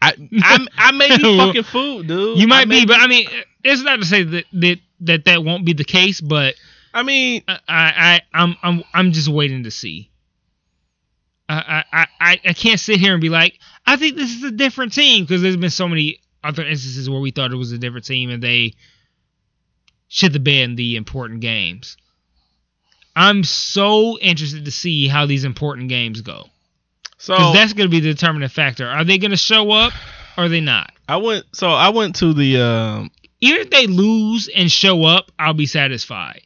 I, 0.00 0.12
I, 0.42 0.66
I 0.76 0.92
may 0.92 1.16
be 1.16 1.36
fucking 1.38 1.62
fooled, 1.64 2.06
dude. 2.06 2.38
You 2.38 2.46
might 2.46 2.68
may 2.68 2.80
be, 2.80 2.86
but 2.86 3.00
I 3.00 3.06
mean, 3.06 3.28
it's 3.64 3.82
not 3.82 4.00
to 4.00 4.04
say 4.04 4.22
that 4.22 4.44
that 4.52 4.78
that, 5.00 5.24
that 5.26 5.44
won't 5.44 5.64
be 5.64 5.72
the 5.72 5.84
case, 5.84 6.20
but 6.20 6.54
I 6.96 7.02
mean, 7.02 7.42
I, 7.46 7.58
I, 7.68 8.22
I'm, 8.32 8.56
I'm, 8.62 8.82
I'm 8.94 9.12
just 9.12 9.28
waiting 9.28 9.64
to 9.64 9.70
see. 9.70 10.10
I, 11.46 11.84
I, 11.92 12.06
I, 12.18 12.40
I 12.42 12.52
can't 12.54 12.80
sit 12.80 12.98
here 12.98 13.12
and 13.12 13.20
be 13.20 13.28
like, 13.28 13.58
I 13.84 13.96
think 13.96 14.16
this 14.16 14.34
is 14.34 14.42
a 14.42 14.50
different 14.50 14.94
team 14.94 15.24
because 15.24 15.42
there's 15.42 15.58
been 15.58 15.68
so 15.68 15.88
many 15.88 16.20
other 16.42 16.64
instances 16.64 17.10
where 17.10 17.20
we 17.20 17.32
thought 17.32 17.52
it 17.52 17.56
was 17.56 17.70
a 17.72 17.78
different 17.78 18.06
team 18.06 18.30
and 18.30 18.42
they 18.42 18.72
shit 20.08 20.32
the 20.32 20.40
bed 20.40 20.70
in 20.70 20.76
the 20.76 20.96
important 20.96 21.40
games. 21.40 21.98
I'm 23.14 23.44
so 23.44 24.18
interested 24.18 24.64
to 24.64 24.70
see 24.70 25.06
how 25.06 25.26
these 25.26 25.44
important 25.44 25.90
games 25.90 26.22
go 26.22 26.46
so 27.18 27.52
that's 27.52 27.72
going 27.72 27.88
to 27.88 27.90
be 27.90 28.00
the 28.00 28.12
determining 28.12 28.48
factor. 28.48 28.86
Are 28.86 29.04
they 29.04 29.18
going 29.18 29.30
to 29.30 29.36
show 29.36 29.70
up 29.70 29.92
or 30.36 30.44
are 30.44 30.48
they 30.48 30.60
not? 30.60 30.92
I 31.08 31.16
went. 31.16 31.44
So 31.52 31.68
I 31.68 31.90
went 31.90 32.16
to 32.16 32.32
the. 32.32 32.60
Um, 32.60 33.10
Even 33.40 33.62
if 33.62 33.70
they 33.70 33.86
lose 33.86 34.48
and 34.54 34.70
show 34.70 35.04
up, 35.04 35.30
I'll 35.38 35.54
be 35.54 35.66
satisfied. 35.66 36.42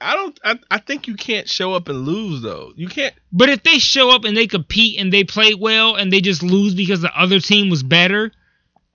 I 0.00 0.14
don't. 0.14 0.40
I, 0.44 0.58
I 0.70 0.78
think 0.78 1.06
you 1.06 1.14
can't 1.14 1.48
show 1.48 1.74
up 1.74 1.88
and 1.88 2.04
lose 2.04 2.42
though. 2.42 2.72
You 2.74 2.88
can't. 2.88 3.14
But 3.32 3.48
if 3.48 3.62
they 3.62 3.78
show 3.78 4.10
up 4.10 4.24
and 4.24 4.36
they 4.36 4.48
compete 4.48 4.98
and 4.98 5.12
they 5.12 5.22
play 5.22 5.54
well 5.54 5.94
and 5.94 6.12
they 6.12 6.20
just 6.20 6.42
lose 6.42 6.74
because 6.74 7.00
the 7.00 7.16
other 7.16 7.38
team 7.38 7.70
was 7.70 7.84
better, 7.84 8.32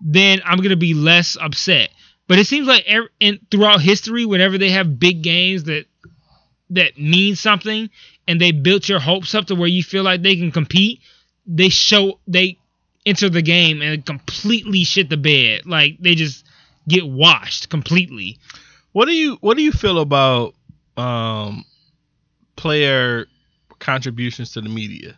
then 0.02 0.42
I'm 0.44 0.58
gonna 0.58 0.76
be 0.76 0.94
less 0.94 1.38
upset. 1.40 1.90
But 2.28 2.40
it 2.40 2.48
seems 2.48 2.68
like 2.68 2.84
ev- 2.86 3.08
in, 3.22 3.40
throughout 3.50 3.80
history, 3.82 4.26
whenever 4.26 4.58
they 4.58 4.72
have 4.72 5.00
big 5.00 5.22
games 5.22 5.64
that 5.66 5.86
that 6.72 6.98
mean 6.98 7.36
something 7.36 7.90
and 8.28 8.42
they 8.42 8.52
built 8.52 8.90
your 8.90 9.00
hopes 9.00 9.34
up 9.36 9.46
to 9.46 9.56
where 9.56 9.70
you 9.70 9.84
feel 9.84 10.04
like 10.04 10.22
they 10.22 10.36
can 10.36 10.52
compete, 10.52 11.02
they 11.46 11.70
show 11.70 12.20
they 12.28 12.58
enter 13.06 13.30
the 13.30 13.42
game 13.42 13.82
and 13.82 14.06
completely 14.06 14.84
shit 14.84 15.10
the 15.10 15.18
bed. 15.18 15.66
Like 15.66 15.98
they 16.00 16.16
just 16.16 16.46
get 16.88 17.08
washed 17.08 17.70
completely. 17.70 18.38
What 18.92 19.06
do 19.06 19.14
you 19.14 19.38
What 19.42 19.58
do 19.58 19.64
you 19.64 19.72
feel 19.72 20.00
about 20.00 20.56
um 20.98 21.64
player 22.56 23.28
contributions 23.80 24.52
to 24.54 24.62
the 24.62 24.70
media? 24.70 25.18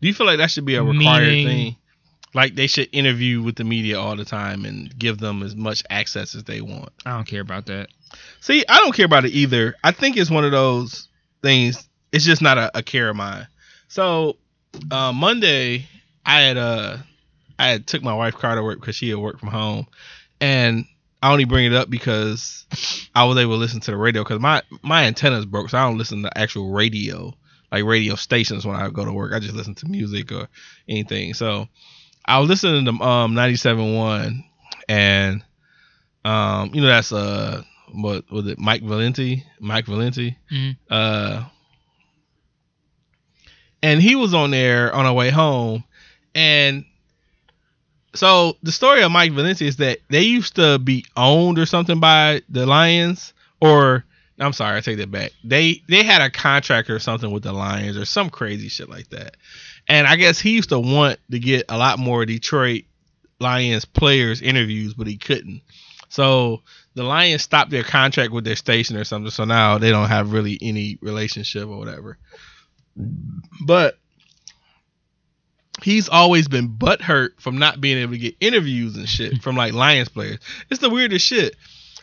Do 0.00 0.08
you 0.08 0.14
feel 0.14 0.26
like 0.26 0.38
that 0.38 0.50
should 0.50 0.64
be 0.64 0.76
a 0.76 0.82
required 0.82 1.28
Meaning- 1.28 1.46
thing? 1.46 1.76
Like 2.34 2.54
they 2.54 2.66
should 2.66 2.88
interview 2.92 3.40
with 3.42 3.56
the 3.56 3.64
media 3.64 3.98
all 3.98 4.14
the 4.14 4.24
time 4.24 4.66
and 4.66 4.96
give 4.98 5.16
them 5.18 5.42
as 5.42 5.56
much 5.56 5.82
access 5.88 6.34
as 6.34 6.44
they 6.44 6.60
want. 6.60 6.90
I 7.06 7.12
don't 7.12 7.26
care 7.26 7.40
about 7.40 7.66
that. 7.66 7.88
See, 8.40 8.64
I 8.68 8.78
don't 8.78 8.94
care 8.94 9.06
about 9.06 9.24
it 9.24 9.32
either. 9.32 9.74
I 9.82 9.92
think 9.92 10.16
it's 10.16 10.30
one 10.30 10.44
of 10.44 10.52
those 10.52 11.08
things. 11.42 11.88
It's 12.12 12.24
just 12.24 12.42
not 12.42 12.58
a, 12.58 12.78
a 12.78 12.82
care 12.82 13.08
of 13.08 13.16
mine. 13.16 13.46
So 13.88 14.36
uh, 14.90 15.12
Monday, 15.12 15.86
I 16.24 16.40
had 16.40 16.56
uh, 16.56 16.98
I 17.58 17.68
had 17.68 17.86
took 17.86 18.02
my 18.02 18.14
wife 18.14 18.34
car 18.34 18.54
to 18.54 18.62
work 18.62 18.80
because 18.80 18.96
she 18.96 19.08
had 19.08 19.18
worked 19.18 19.40
from 19.40 19.50
home, 19.50 19.86
and 20.40 20.84
I 21.22 21.32
only 21.32 21.44
bring 21.44 21.66
it 21.66 21.74
up 21.74 21.90
because 21.90 22.66
I 23.14 23.24
was 23.24 23.38
able 23.38 23.54
to 23.54 23.58
listen 23.58 23.80
to 23.80 23.90
the 23.90 23.96
radio 23.96 24.22
because 24.22 24.40
my 24.40 24.62
my 24.82 25.04
antenna's 25.04 25.46
broke, 25.46 25.70
so 25.70 25.78
I 25.78 25.86
don't 25.88 25.98
listen 25.98 26.22
to 26.22 26.38
actual 26.38 26.70
radio 26.70 27.34
like 27.70 27.84
radio 27.84 28.14
stations 28.14 28.64
when 28.66 28.76
I 28.76 28.88
go 28.88 29.04
to 29.04 29.12
work. 29.12 29.32
I 29.32 29.40
just 29.40 29.54
listen 29.54 29.74
to 29.76 29.88
music 29.88 30.32
or 30.32 30.48
anything. 30.88 31.34
So 31.34 31.68
I 32.24 32.38
was 32.38 32.48
listening 32.48 32.84
to 32.84 32.90
um 33.04 33.34
97.1 33.34 34.42
and 34.88 35.44
um 36.24 36.70
you 36.74 36.80
know 36.80 36.88
that's 36.88 37.12
uh 37.12 37.62
what 37.92 38.30
was 38.30 38.46
it 38.46 38.58
Mike 38.58 38.82
Valenti 38.82 39.44
Mike 39.60 39.86
Valenti 39.86 40.36
Mhm. 40.52 40.76
uh 40.90 41.44
and 43.82 44.02
he 44.02 44.14
was 44.16 44.34
on 44.34 44.50
there 44.50 44.94
on 44.94 45.06
our 45.06 45.12
way 45.12 45.30
home 45.30 45.84
and 46.34 46.84
so 48.14 48.56
the 48.62 48.72
story 48.72 49.02
of 49.02 49.12
Mike 49.12 49.32
Valenti 49.32 49.66
is 49.66 49.76
that 49.76 49.98
they 50.10 50.22
used 50.22 50.56
to 50.56 50.78
be 50.78 51.04
owned 51.16 51.58
or 51.58 51.66
something 51.66 52.00
by 52.00 52.42
the 52.48 52.66
Lions 52.66 53.32
or 53.60 54.04
I'm 54.40 54.52
sorry, 54.52 54.76
I 54.76 54.80
take 54.80 54.98
that 54.98 55.10
back. 55.10 55.32
They 55.42 55.82
they 55.88 56.04
had 56.04 56.22
a 56.22 56.30
contract 56.30 56.90
or 56.90 57.00
something 57.00 57.30
with 57.32 57.42
the 57.42 57.52
Lions 57.52 57.96
or 57.96 58.04
some 58.04 58.30
crazy 58.30 58.68
shit 58.68 58.88
like 58.88 59.08
that. 59.10 59.36
And 59.88 60.06
I 60.06 60.14
guess 60.16 60.38
he 60.38 60.50
used 60.52 60.68
to 60.68 60.78
want 60.78 61.18
to 61.30 61.38
get 61.40 61.64
a 61.68 61.76
lot 61.76 61.98
more 61.98 62.24
Detroit 62.24 62.84
Lions 63.40 63.84
players 63.84 64.40
interviews, 64.40 64.94
but 64.94 65.06
he 65.08 65.16
couldn't. 65.16 65.60
So 66.08 66.62
the 66.98 67.04
Lions 67.04 67.42
stopped 67.42 67.70
their 67.70 67.84
contract 67.84 68.32
with 68.32 68.44
their 68.44 68.56
station 68.56 68.96
or 68.96 69.04
something. 69.04 69.30
So 69.30 69.44
now 69.44 69.78
they 69.78 69.90
don't 69.90 70.08
have 70.08 70.32
really 70.32 70.58
any 70.60 70.98
relationship 71.00 71.68
or 71.68 71.78
whatever. 71.78 72.18
But 73.64 73.98
he's 75.80 76.08
always 76.08 76.48
been 76.48 76.68
butthurt 76.68 77.40
from 77.40 77.58
not 77.58 77.80
being 77.80 77.98
able 77.98 78.12
to 78.12 78.18
get 78.18 78.36
interviews 78.40 78.96
and 78.96 79.08
shit 79.08 79.40
from 79.42 79.56
like 79.56 79.72
Lions 79.72 80.08
players. 80.08 80.40
It's 80.70 80.80
the 80.80 80.90
weirdest 80.90 81.24
shit. 81.24 81.54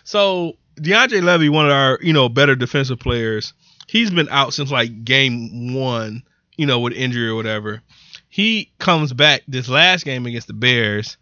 So 0.05 0.53
DeAndre 0.79 1.21
Levy, 1.21 1.49
one 1.49 1.65
of 1.65 1.73
our 1.73 1.99
you 2.01 2.13
know 2.13 2.29
better 2.29 2.55
defensive 2.55 2.99
players, 2.99 3.53
he's 3.89 4.11
been 4.11 4.29
out 4.29 4.53
since 4.53 4.71
like 4.71 5.03
game 5.03 5.73
one, 5.73 6.23
you 6.55 6.65
know, 6.65 6.79
with 6.79 6.93
injury 6.93 7.27
or 7.27 7.35
whatever. 7.35 7.81
He 8.29 8.71
comes 8.79 9.11
back 9.11 9.43
this 9.45 9.67
last 9.67 10.05
game 10.05 10.25
against 10.25 10.47
the 10.47 10.53
Bears, 10.53 11.17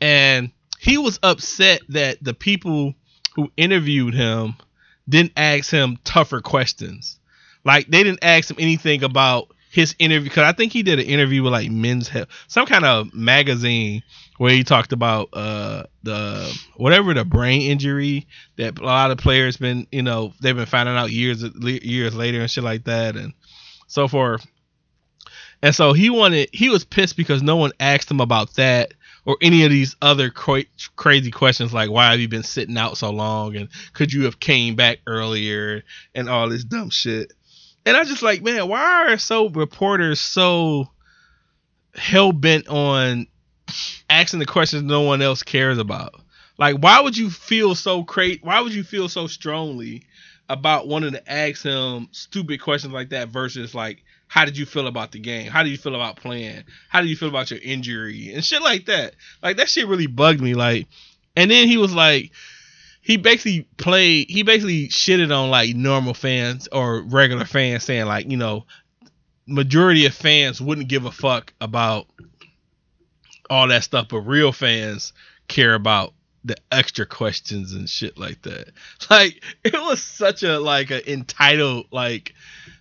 and 0.00 0.52
he 0.78 0.96
was 0.96 1.18
upset 1.24 1.80
that 1.88 2.22
the 2.22 2.34
people 2.34 2.94
who 3.36 3.52
interviewed 3.56 4.14
him 4.14 4.56
didn't 5.08 5.32
ask 5.36 5.70
him 5.70 5.98
tougher 6.04 6.40
questions. 6.40 7.20
Like 7.64 7.86
they 7.86 8.02
didn't 8.02 8.24
ask 8.24 8.50
him 8.50 8.56
anything 8.58 9.04
about 9.04 9.54
his 9.70 9.94
interview 9.98 10.30
because 10.30 10.44
I 10.44 10.52
think 10.52 10.72
he 10.72 10.82
did 10.82 10.98
an 10.98 11.04
interview 11.04 11.42
with 11.42 11.52
like 11.52 11.70
Men's 11.70 12.08
Health, 12.08 12.28
some 12.48 12.66
kind 12.66 12.84
of 12.86 13.12
magazine 13.12 14.02
where 14.38 14.52
he 14.52 14.64
talked 14.64 14.92
about 14.92 15.28
uh 15.34 15.84
the 16.02 16.58
whatever 16.76 17.12
the 17.12 17.24
brain 17.24 17.62
injury 17.62 18.26
that 18.56 18.78
a 18.78 18.84
lot 18.84 19.10
of 19.10 19.18
players 19.18 19.58
been 19.58 19.86
you 19.92 20.02
know 20.02 20.32
they've 20.40 20.56
been 20.56 20.66
finding 20.66 20.96
out 20.96 21.10
years 21.10 21.44
years 21.62 22.14
later 22.14 22.40
and 22.40 22.50
shit 22.50 22.64
like 22.64 22.84
that 22.84 23.16
and 23.16 23.34
so 23.86 24.08
forth. 24.08 24.46
And 25.62 25.74
so 25.74 25.92
he 25.92 26.08
wanted 26.08 26.48
he 26.52 26.70
was 26.70 26.84
pissed 26.84 27.16
because 27.16 27.42
no 27.42 27.56
one 27.56 27.72
asked 27.78 28.10
him 28.10 28.20
about 28.20 28.54
that 28.54 28.94
or 29.26 29.36
any 29.42 29.64
of 29.64 29.70
these 29.70 29.96
other 30.00 30.30
cra- 30.30 30.64
crazy 30.94 31.30
questions 31.30 31.74
like 31.74 31.90
why 31.90 32.10
have 32.10 32.20
you 32.20 32.28
been 32.28 32.42
sitting 32.42 32.78
out 32.78 32.96
so 32.96 33.10
long 33.10 33.56
and 33.56 33.68
could 33.92 34.12
you 34.12 34.24
have 34.24 34.40
came 34.40 34.76
back 34.76 34.98
earlier 35.06 35.82
and 36.14 36.28
all 36.28 36.48
this 36.48 36.64
dumb 36.64 36.90
shit. 36.90 37.32
And 37.84 37.96
I 37.96 38.04
just 38.04 38.22
like, 38.22 38.42
man, 38.42 38.68
why 38.68 39.12
are 39.12 39.18
so 39.18 39.48
reporters 39.48 40.20
so 40.20 40.90
hell 41.94 42.32
bent 42.32 42.68
on 42.68 43.26
asking 44.10 44.40
the 44.40 44.46
questions 44.46 44.82
no 44.82 45.02
one 45.02 45.22
else 45.22 45.42
cares 45.42 45.78
about? 45.78 46.14
Like, 46.58 46.76
why 46.76 47.00
would 47.00 47.16
you 47.16 47.30
feel 47.30 47.74
so 47.74 48.02
crazy? 48.02 48.40
Why 48.42 48.60
would 48.60 48.74
you 48.74 48.82
feel 48.82 49.08
so 49.08 49.26
strongly 49.26 50.04
about 50.48 50.88
wanting 50.88 51.12
to 51.12 51.32
ask 51.32 51.62
him 51.62 52.08
stupid 52.12 52.60
questions 52.60 52.92
like 52.92 53.10
that 53.10 53.28
versus 53.28 53.74
like, 53.74 54.02
how 54.28 54.44
did 54.44 54.58
you 54.58 54.66
feel 54.66 54.86
about 54.86 55.12
the 55.12 55.18
game? 55.18 55.50
How 55.50 55.62
did 55.62 55.70
you 55.70 55.78
feel 55.78 55.94
about 55.94 56.16
playing? 56.16 56.64
How 56.88 57.00
did 57.00 57.10
you 57.10 57.16
feel 57.16 57.28
about 57.28 57.50
your 57.50 57.60
injury 57.62 58.32
and 58.34 58.44
shit 58.44 58.62
like 58.62 58.86
that? 58.86 59.14
Like 59.42 59.56
that 59.58 59.68
shit 59.68 59.86
really 59.86 60.06
bugged 60.06 60.40
me. 60.40 60.54
Like, 60.54 60.88
and 61.36 61.50
then 61.50 61.68
he 61.68 61.76
was 61.76 61.94
like, 61.94 62.32
he 63.06 63.16
basically 63.16 63.68
played 63.76 64.28
he 64.28 64.42
basically 64.42 64.88
shitted 64.88 65.34
on 65.34 65.48
like 65.48 65.76
normal 65.76 66.12
fans 66.12 66.68
or 66.72 67.02
regular 67.02 67.44
fans 67.44 67.84
saying 67.84 68.06
like 68.06 68.28
you 68.28 68.36
know 68.36 68.66
majority 69.46 70.06
of 70.06 70.14
fans 70.14 70.60
wouldn't 70.60 70.88
give 70.88 71.04
a 71.04 71.12
fuck 71.12 71.52
about 71.60 72.08
all 73.48 73.68
that 73.68 73.84
stuff 73.84 74.08
but 74.08 74.22
real 74.22 74.50
fans 74.50 75.12
care 75.46 75.74
about 75.74 76.14
the 76.44 76.56
extra 76.72 77.06
questions 77.06 77.74
and 77.74 77.88
shit 77.88 78.18
like 78.18 78.42
that 78.42 78.72
like 79.10 79.40
it 79.62 79.74
was 79.74 80.02
such 80.02 80.42
a 80.42 80.58
like 80.58 80.90
an 80.90 81.02
entitled 81.06 81.86
like 81.92 82.34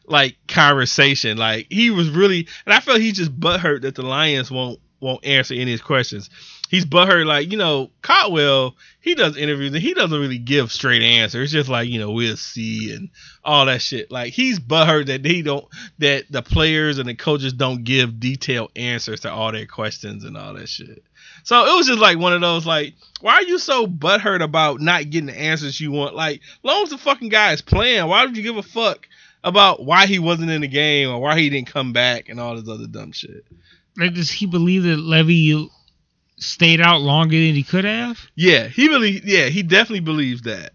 like 0.08 0.38
conversation. 0.48 1.38
Like 1.38 1.68
he 1.70 1.92
was 1.92 2.10
really 2.10 2.48
and 2.66 2.74
i 2.74 2.80
felt 2.80 3.00
he 3.00 3.12
just 3.12 3.38
butthurt 3.40 3.82
that 3.82 3.96
the 3.96 4.04
lions 4.04 4.52
won't 4.52 4.80
won't 5.00 5.26
answer 5.26 5.54
any 5.54 5.64
of 5.64 5.70
his 5.70 5.82
questions. 5.82 6.30
He's 6.70 6.86
butthurt 6.86 7.26
like 7.26 7.52
you 7.52 7.58
know 7.58 7.92
Caldwell 8.02 8.76
he 9.02 9.14
does 9.14 9.38
interviews 9.38 9.74
and 9.74 9.82
he 9.82 9.94
doesn't 9.94 10.20
really 10.20 10.40
give 10.40 10.72
straight 10.72 11.04
answers. 11.04 11.44
It's 11.44 11.54
just 11.54 11.70
like 11.70 11.90
you 11.90 12.00
know 12.00 12.12
we'll 12.12 12.38
see 12.38 12.94
and 12.94 13.10
all 13.44 13.66
that 13.66 13.82
shit. 13.82 14.12
Like 14.12 14.34
he's 14.34 14.60
butthurt 14.60 15.08
that 15.08 15.24
they 15.24 15.42
don't 15.42 15.66
that 16.00 16.26
the 16.30 16.42
players 16.42 16.98
and 16.98 17.08
the 17.08 17.16
coaches 17.16 17.54
don't 17.54 17.84
give 17.84 18.20
detailed 18.20 18.72
answers 18.76 19.22
to 19.22 19.32
all 19.32 19.52
their 19.52 19.68
questions 19.68 20.24
and 20.24 20.38
all 20.38 20.54
that 20.54 20.70
shit. 20.70 21.04
So 21.44 21.64
it 21.64 21.78
was 21.78 21.86
just 21.86 22.00
like 22.00 22.18
one 22.18 22.34
of 22.34 22.42
those 22.42 22.66
like, 22.66 22.96
why 23.22 23.36
are 23.36 23.44
you 23.44 23.60
so 23.60 23.86
butthurt 23.86 24.42
about 24.42 24.82
not 24.82 25.12
getting 25.12 25.28
the 25.28 25.40
answers 25.40 25.80
you 25.80 25.92
want? 25.92 26.16
Like, 26.16 26.42
long 26.64 26.82
as 26.82 26.90
the 26.90 26.98
fucking 26.98 27.30
guy 27.30 27.54
is 27.54 27.62
playing, 27.62 28.08
why 28.08 28.26
would 28.26 28.36
you 28.36 28.42
give 28.42 28.58
a 28.58 28.64
fuck 28.64 29.08
about 29.46 29.86
why 29.86 30.08
he 30.08 30.20
wasn't 30.20 30.50
in 30.50 30.62
the 30.62 30.68
game 30.68 31.10
or 31.10 31.22
why 31.22 31.40
he 31.40 31.50
didn't 31.50 31.72
come 31.72 31.94
back 31.94 32.28
and 32.28 32.40
all 32.40 32.56
this 32.56 32.68
other 32.68 32.88
dumb 32.88 33.14
shit? 33.14 33.46
Like, 33.96 34.14
does 34.14 34.30
he 34.30 34.46
believe 34.48 34.84
that 34.84 34.98
Levy 34.98 35.70
stayed 36.38 36.82
out 36.82 37.00
longer 37.00 37.38
than 37.38 37.54
he 37.56 37.64
could 37.64 37.86
have? 37.86 38.20
Yeah, 38.36 38.68
he 38.68 38.90
really, 38.90 39.22
yeah, 39.24 39.46
he 39.46 39.64
definitely 39.64 40.02
believes 40.02 40.42
that. 40.42 40.74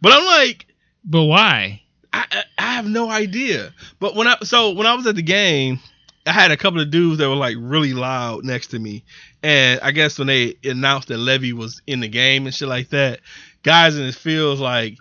But 0.00 0.12
I'm 0.12 0.24
like, 0.24 0.66
But 1.04 1.24
why? 1.24 1.82
I, 2.12 2.24
I 2.30 2.44
I 2.58 2.74
have 2.76 2.86
no 2.86 3.10
idea. 3.10 3.72
But 4.00 4.14
when 4.14 4.26
I 4.26 4.36
so 4.44 4.70
when 4.72 4.86
I 4.86 4.94
was 4.94 5.06
at 5.06 5.16
the 5.16 5.22
game, 5.22 5.80
I 6.26 6.32
had 6.32 6.50
a 6.50 6.56
couple 6.56 6.80
of 6.80 6.90
dudes 6.90 7.18
that 7.18 7.28
were 7.28 7.36
like 7.36 7.56
really 7.58 7.92
loud 7.92 8.44
next 8.44 8.68
to 8.68 8.78
me, 8.78 9.04
and 9.42 9.80
I 9.80 9.90
guess 9.90 10.18
when 10.18 10.28
they 10.28 10.54
announced 10.64 11.08
that 11.08 11.18
Levy 11.18 11.52
was 11.52 11.82
in 11.86 12.00
the 12.00 12.08
game 12.08 12.46
and 12.46 12.54
shit 12.54 12.68
like 12.68 12.90
that, 12.90 13.20
guys 13.62 13.98
in 13.98 14.04
his 14.04 14.16
fields 14.16 14.60
like, 14.60 14.96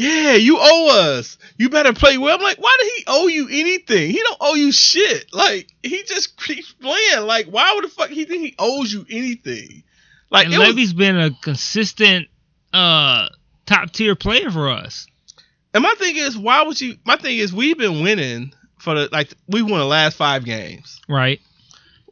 yeah, 0.00 0.32
you 0.32 0.56
owe 0.58 1.16
us. 1.18 1.36
You 1.58 1.68
better 1.68 1.92
play 1.92 2.16
well. 2.18 2.36
I'm 2.36 2.42
like, 2.42 2.58
why 2.58 2.74
did 2.80 2.90
he 2.96 3.04
owe 3.06 3.26
you 3.28 3.48
anything? 3.50 4.10
He 4.10 4.16
don't 4.18 4.38
owe 4.40 4.54
you 4.54 4.72
shit. 4.72 5.26
Like 5.32 5.68
he 5.82 6.02
just 6.04 6.36
keeps 6.40 6.72
playing. 6.72 7.26
Like 7.26 7.46
why 7.46 7.72
would 7.74 7.84
the 7.84 7.88
fuck 7.88 8.08
he 8.08 8.24
think 8.24 8.42
he 8.42 8.54
owes 8.58 8.92
you 8.92 9.04
anything? 9.10 9.82
Like 10.30 10.46
and 10.46 10.54
it 10.54 10.58
was- 10.58 10.68
Levy's 10.68 10.92
been 10.94 11.18
a 11.18 11.30
consistent 11.42 12.28
uh 12.72 13.28
top 13.66 13.90
tier 13.92 14.14
player 14.14 14.50
for 14.50 14.70
us. 14.70 15.06
And 15.74 15.82
my 15.82 15.94
thing 15.98 16.16
is, 16.16 16.36
why 16.36 16.62
would 16.62 16.80
you? 16.80 16.96
My 17.04 17.16
thing 17.16 17.36
is, 17.38 17.52
we've 17.52 17.78
been 17.78 18.02
winning 18.02 18.52
for 18.78 18.94
the 18.94 19.08
like 19.12 19.32
we 19.48 19.62
won 19.62 19.78
the 19.80 19.84
last 19.84 20.16
five 20.16 20.44
games. 20.44 20.98
Right. 21.08 21.40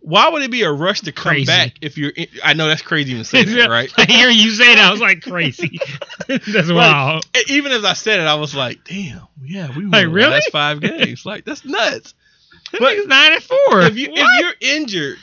Why 0.09 0.30
would 0.30 0.40
it 0.42 0.50
be 0.50 0.62
a 0.62 0.72
rush 0.72 1.02
to 1.02 1.12
come 1.12 1.32
Crazy. 1.32 1.44
back 1.46 1.74
if 1.82 1.98
you're? 1.98 2.11
In, 2.11 2.28
I 2.42 2.54
know 2.54 2.66
that's 2.66 2.80
crazy 2.80 3.12
even 3.12 3.24
say 3.24 3.44
that, 3.56 3.68
right? 3.68 3.92
I 3.98 4.04
hear 4.06 4.30
you 4.30 4.50
say 4.52 4.74
that. 4.74 4.78
I 4.88 4.90
was 4.90 5.02
like 5.02 5.20
crazy. 5.20 5.78
That's 6.26 6.72
wild. 6.72 7.26
E- 7.36 7.52
Even 7.54 7.72
as 7.72 7.84
I 7.84 7.92
said 7.92 8.18
it, 8.20 8.24
I 8.26 8.34
was 8.36 8.54
like, 8.54 8.84
"Damn, 8.84 9.20
yeah, 9.42 9.68
we 9.76 9.82
won 9.84 9.90
Like, 9.90 10.04
the 10.04 10.09
really? 10.09 10.30
last 10.30 10.50
five 10.50 10.80
games. 10.80 11.26
Like 11.26 11.44
that's 11.44 11.64
nuts." 11.64 12.14
That 12.72 12.80
but- 12.80 12.96
nigga's 12.96 13.06
nine 13.06 13.32
and 13.34 13.42
four. 13.42 13.80
If 13.82 13.96
you 13.98 14.11
What? 14.11 14.20
if 14.20 14.28
you're 14.61 14.70
injured 14.76 15.18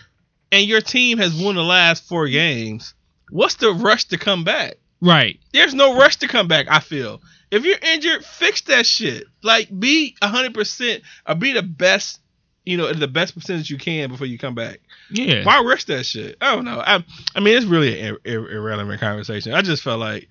and 0.52 0.68
your 0.68 0.82
team 0.82 1.18
has 1.18 1.34
won 1.34 1.56
the 1.56 1.64
last 1.64 2.04
four 2.08 2.28
games, 2.28 2.94
what's 3.32 3.56
the 3.56 3.72
rush 3.72 4.06
to 4.06 4.18
come 4.20 4.44
back? 4.44 4.76
right. 5.02 5.40
There's 5.52 5.74
no 5.74 5.98
rush 5.98 6.18
to 6.18 6.28
come 6.28 6.48
back. 6.48 6.68
I 6.70 6.80
feel 6.80 7.22
if 7.52 7.66
you're 7.66 7.78
injured, 7.82 8.24
fix 8.24 8.62
that 8.62 8.86
shit. 8.86 9.26
Like 9.42 9.68
be 9.80 10.16
hundred 10.22 10.54
percent 10.54 11.02
or 11.28 11.34
be 11.36 11.54
the 11.54 11.64
best, 11.64 12.20
you 12.66 12.78
know, 12.78 12.92
the 12.94 13.08
best 13.08 13.34
percentage 13.36 13.70
you 13.70 13.78
can 13.78 14.10
before 14.10 14.28
you 14.28 14.38
come 14.40 14.56
back. 14.56 14.80
Yeah. 15.12 15.44
Why 15.46 15.62
rush 15.62 15.86
that 15.86 16.06
shit? 16.06 16.36
I 16.42 16.56
don't 16.56 16.66
know. 16.66 16.80
I, 16.80 17.04
I 17.36 17.40
mean, 17.40 17.56
it's 17.58 17.66
really 17.66 18.00
an 18.00 18.06
ir- 18.08 18.20
ir- 18.26 18.52
irrelevant 18.52 19.00
conversation. 19.00 19.54
I 19.54 19.62
just 19.62 19.84
felt 19.84 20.00
like 20.00 20.28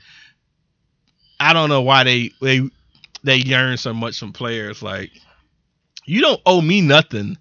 I 1.41 1.53
don't 1.53 1.69
know 1.69 1.83
why 1.83 2.05
they 2.05 2.31
they 2.41 2.61
they 3.23 3.37
yearn 3.37 3.77
so 3.77 3.93
much 3.95 4.19
from 4.19 4.33
players. 4.33 4.83
Like 4.83 5.11
you 6.07 6.21
don't 6.21 6.41
owe 6.47 6.61
me 6.61 6.81
nothing 6.81 7.37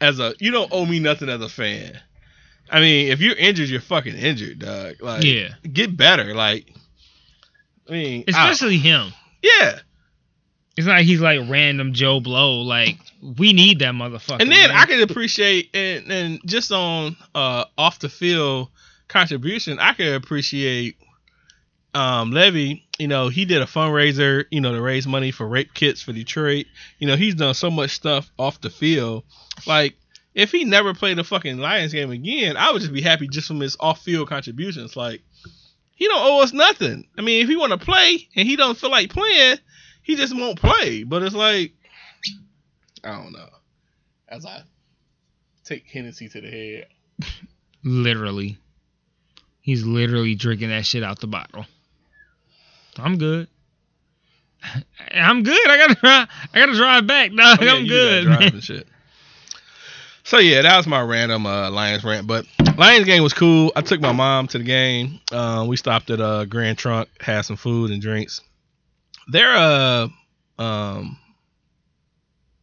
as 0.00 0.18
a 0.18 0.34
you 0.38 0.50
don't 0.50 0.72
owe 0.72 0.86
me 0.86 1.00
nothing 1.00 1.28
as 1.28 1.40
a 1.40 1.48
fan. 1.48 1.98
I 2.70 2.80
mean, 2.80 3.08
if 3.08 3.20
you're 3.20 3.34
injured, 3.36 3.68
you're 3.68 3.80
fucking 3.80 4.14
injured, 4.16 4.60
dog. 4.60 4.94
Like, 5.02 5.24
Yeah. 5.24 5.48
get 5.72 5.96
better. 5.96 6.34
Like, 6.34 6.72
I 7.88 7.92
mean, 7.92 8.24
I- 8.28 8.30
Especially 8.30 8.78
him. 8.78 9.12
yeah. 9.42 9.80
It's 10.80 10.86
not 10.86 10.94
like 10.94 11.04
he's 11.04 11.20
like 11.20 11.40
random 11.46 11.92
Joe 11.92 12.20
Blow. 12.20 12.62
Like 12.62 12.96
we 13.36 13.52
need 13.52 13.80
that 13.80 13.92
motherfucker. 13.92 14.40
And 14.40 14.50
then 14.50 14.70
man. 14.70 14.70
I 14.70 14.86
can 14.86 15.02
appreciate 15.02 15.68
and, 15.74 16.10
and 16.10 16.40
just 16.46 16.72
on 16.72 17.16
uh 17.34 17.66
off 17.76 17.98
the 17.98 18.08
field 18.08 18.70
contribution, 19.06 19.78
I 19.78 19.92
can 19.92 20.14
appreciate 20.14 20.96
um 21.92 22.30
Levy, 22.30 22.86
you 22.98 23.08
know, 23.08 23.28
he 23.28 23.44
did 23.44 23.60
a 23.60 23.66
fundraiser, 23.66 24.46
you 24.50 24.62
know, 24.62 24.72
to 24.72 24.80
raise 24.80 25.06
money 25.06 25.32
for 25.32 25.46
rape 25.46 25.74
kits 25.74 26.00
for 26.00 26.14
Detroit. 26.14 26.64
You 26.98 27.08
know, 27.08 27.16
he's 27.16 27.34
done 27.34 27.52
so 27.52 27.70
much 27.70 27.90
stuff 27.90 28.30
off 28.38 28.62
the 28.62 28.70
field. 28.70 29.24
Like 29.66 29.96
if 30.34 30.50
he 30.50 30.64
never 30.64 30.94
played 30.94 31.18
a 31.18 31.24
fucking 31.24 31.58
Lions 31.58 31.92
game 31.92 32.10
again, 32.10 32.56
I 32.56 32.72
would 32.72 32.80
just 32.80 32.94
be 32.94 33.02
happy 33.02 33.28
just 33.28 33.48
from 33.48 33.60
his 33.60 33.76
off 33.78 34.00
field 34.00 34.30
contributions. 34.30 34.96
Like 34.96 35.20
he 35.94 36.08
don't 36.08 36.24
owe 36.24 36.42
us 36.42 36.54
nothing. 36.54 37.06
I 37.18 37.20
mean, 37.20 37.42
if 37.42 37.50
he 37.50 37.56
want 37.56 37.72
to 37.72 37.78
play 37.78 38.26
and 38.34 38.48
he 38.48 38.56
don't 38.56 38.78
feel 38.78 38.90
like 38.90 39.10
playing, 39.10 39.58
he 40.02 40.16
just 40.16 40.36
won't 40.36 40.58
play. 40.58 41.04
But 41.04 41.22
it's 41.22 41.34
like 41.34 41.72
I 43.04 43.12
don't 43.12 43.32
know. 43.32 43.48
As 44.28 44.46
I 44.46 44.62
take 45.64 45.86
Hennessy 45.86 46.28
to 46.28 46.40
the 46.40 46.48
head. 46.48 46.86
literally, 47.82 48.58
he's 49.60 49.84
literally 49.84 50.34
drinking 50.34 50.68
that 50.70 50.86
shit 50.86 51.02
out 51.02 51.20
the 51.20 51.26
bottle. 51.26 51.66
I'm 52.98 53.18
good. 53.18 53.48
I'm 55.14 55.42
good. 55.42 55.68
I 55.68 55.76
gotta 55.76 55.94
drive. 55.94 56.28
I 56.52 56.58
gotta 56.58 56.74
drive 56.74 57.06
back. 57.06 57.30
Dog. 57.34 57.58
Oh, 57.60 57.64
yeah, 57.64 57.72
I'm 57.72 57.86
good. 57.86 58.24
gotta 58.24 58.36
drive 58.36 58.40
man. 58.40 58.54
and 58.54 58.64
shit. 58.64 58.86
So 60.24 60.38
yeah, 60.38 60.62
that 60.62 60.76
was 60.76 60.86
my 60.86 61.00
random 61.00 61.46
uh, 61.46 61.70
Lions 61.70 62.04
rant. 62.04 62.26
But 62.26 62.46
Lions 62.76 63.06
game 63.06 63.22
was 63.22 63.32
cool. 63.32 63.72
I 63.74 63.80
took 63.80 64.00
my 64.00 64.12
mom 64.12 64.46
to 64.48 64.58
the 64.58 64.64
game. 64.64 65.20
Um, 65.32 65.66
we 65.66 65.76
stopped 65.76 66.10
at 66.10 66.20
uh, 66.20 66.44
Grand 66.44 66.78
Trunk, 66.78 67.08
had 67.20 67.42
some 67.42 67.56
food 67.56 67.90
and 67.90 68.00
drinks. 68.00 68.42
They're 69.30 69.56
uh 69.56 70.08
um 70.58 71.18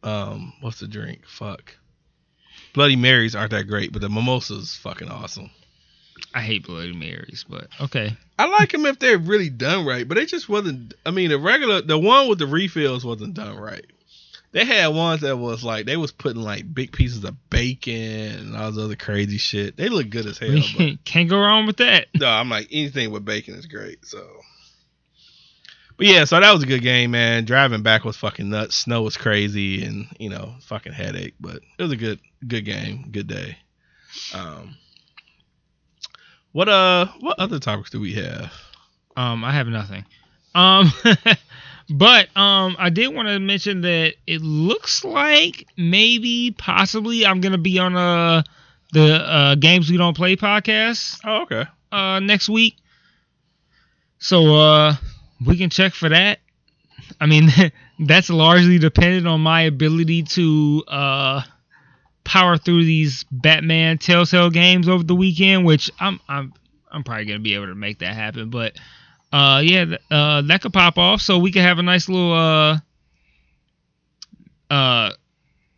um 0.02 0.52
what's 0.60 0.80
the 0.80 0.88
drink? 0.88 1.22
Fuck. 1.26 1.76
Bloody 2.74 2.96
Marys 2.96 3.34
aren't 3.34 3.50
that 3.52 3.64
great, 3.64 3.92
but 3.92 4.02
the 4.02 4.08
mimosa's 4.08 4.76
fucking 4.76 5.08
awesome. 5.10 5.50
I 6.34 6.42
hate 6.42 6.66
Bloody 6.66 6.92
Marys, 6.92 7.44
but 7.48 7.68
okay. 7.80 8.16
I 8.38 8.46
like 8.46 8.70
them 8.72 8.86
if 8.86 8.98
they're 8.98 9.18
really 9.18 9.48
done 9.50 9.86
right, 9.86 10.06
but 10.06 10.16
they 10.16 10.26
just 10.26 10.48
wasn't. 10.48 10.94
I 11.06 11.10
mean, 11.10 11.30
the 11.30 11.38
regular, 11.38 11.80
the 11.80 11.98
one 11.98 12.28
with 12.28 12.38
the 12.38 12.46
refills 12.46 13.04
wasn't 13.04 13.34
done 13.34 13.56
right. 13.56 13.86
They 14.52 14.64
had 14.64 14.88
ones 14.88 15.20
that 15.22 15.36
was 15.36 15.62
like 15.62 15.86
they 15.86 15.96
was 15.96 16.12
putting 16.12 16.42
like 16.42 16.72
big 16.72 16.92
pieces 16.92 17.22
of 17.24 17.50
bacon 17.50 17.94
and 17.94 18.56
all 18.56 18.70
this 18.70 18.82
other 18.82 18.96
crazy 18.96 19.38
shit. 19.38 19.76
They 19.76 19.88
look 19.88 20.08
good 20.10 20.26
as 20.26 20.38
hell. 20.38 20.62
But 20.76 20.92
Can't 21.04 21.28
go 21.28 21.38
wrong 21.40 21.66
with 21.66 21.78
that. 21.78 22.08
no, 22.14 22.28
I'm 22.28 22.48
like 22.48 22.68
anything 22.70 23.10
with 23.10 23.24
bacon 23.24 23.54
is 23.54 23.66
great. 23.66 24.04
So, 24.06 24.26
but 25.98 26.06
yeah, 26.06 26.24
so 26.24 26.40
that 26.40 26.52
was 26.52 26.62
a 26.62 26.66
good 26.66 26.82
game, 26.82 27.10
man. 27.10 27.44
Driving 27.44 27.82
back 27.82 28.04
was 28.04 28.16
fucking 28.16 28.48
nuts. 28.48 28.76
Snow 28.76 29.02
was 29.02 29.16
crazy, 29.16 29.84
and 29.84 30.06
you 30.18 30.30
know, 30.30 30.54
fucking 30.62 30.92
headache. 30.92 31.34
But 31.40 31.56
it 31.78 31.82
was 31.82 31.92
a 31.92 31.96
good, 31.96 32.20
good 32.46 32.64
game, 32.64 33.08
good 33.10 33.26
day. 33.26 33.58
Um, 34.32 34.76
what 36.52 36.68
uh, 36.68 37.06
what 37.20 37.38
other 37.38 37.58
topics 37.58 37.90
do 37.90 38.00
we 38.00 38.14
have? 38.14 38.52
Um, 39.16 39.44
I 39.44 39.52
have 39.52 39.66
nothing. 39.66 40.04
Um, 40.54 40.90
but 41.90 42.34
um, 42.36 42.76
I 42.78 42.90
did 42.90 43.14
want 43.14 43.28
to 43.28 43.38
mention 43.38 43.80
that 43.82 44.14
it 44.26 44.40
looks 44.40 45.04
like 45.04 45.66
maybe, 45.76 46.54
possibly, 46.56 47.26
I'm 47.26 47.40
gonna 47.40 47.58
be 47.58 47.78
on 47.78 47.96
uh 47.96 48.42
the 48.92 49.14
uh 49.16 49.54
games 49.56 49.90
we 49.90 49.96
don't 49.98 50.16
play 50.16 50.36
podcast 50.36 51.20
Oh, 51.24 51.42
okay. 51.42 51.64
uh 51.92 52.20
next 52.20 52.48
week. 52.48 52.76
So 54.18 54.54
uh 54.56 54.94
we 55.44 55.56
can 55.56 55.70
check 55.70 55.94
for 55.94 56.08
that. 56.08 56.38
I 57.20 57.26
mean 57.26 57.50
that's 58.00 58.30
largely 58.30 58.78
dependent 58.78 59.26
on 59.26 59.40
my 59.40 59.62
ability 59.62 60.24
to 60.24 60.84
uh 60.88 61.42
power 62.24 62.58
through 62.58 62.84
these 62.84 63.24
Batman 63.30 63.98
Telltale 63.98 64.50
games 64.50 64.88
over 64.88 65.04
the 65.04 65.14
weekend, 65.14 65.64
which 65.66 65.90
I'm 66.00 66.20
I'm 66.28 66.52
I'm 66.90 67.04
probably 67.04 67.26
gonna 67.26 67.38
be 67.40 67.54
able 67.54 67.66
to 67.66 67.74
make 67.74 68.00
that 68.00 68.14
happen. 68.14 68.50
But 68.50 68.76
uh 69.32 69.62
yeah, 69.64 69.84
th- 69.86 70.00
uh 70.10 70.42
that 70.42 70.62
could 70.62 70.72
pop 70.72 70.98
off 70.98 71.20
so 71.20 71.38
we 71.38 71.52
could 71.52 71.62
have 71.62 71.78
a 71.78 71.82
nice 71.82 72.08
little 72.08 72.32
uh 72.32 72.78
uh 74.70 75.10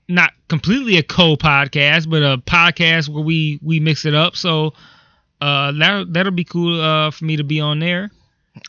not 0.09 0.33
completely 0.49 0.99
a 0.99 1.03
co 1.03 1.37
podcast, 1.37 2.11
but 2.11 2.23
a 2.23 2.39
podcast 2.39 3.09
where 3.09 3.25
we 3.25 3.59
we 3.63 3.81
mix 3.81 4.05
it 4.05 4.15
up. 4.15 4.37
So 4.37 4.75
uh 5.41 5.73
that 5.73 6.13
that'll 6.13 6.33
be 6.33 6.45
cool 6.45 6.81
uh 6.81 7.11
for 7.11 7.25
me 7.25 7.37
to 7.37 7.45
be 7.45 7.61
on 7.61 7.79
there. 7.81 8.11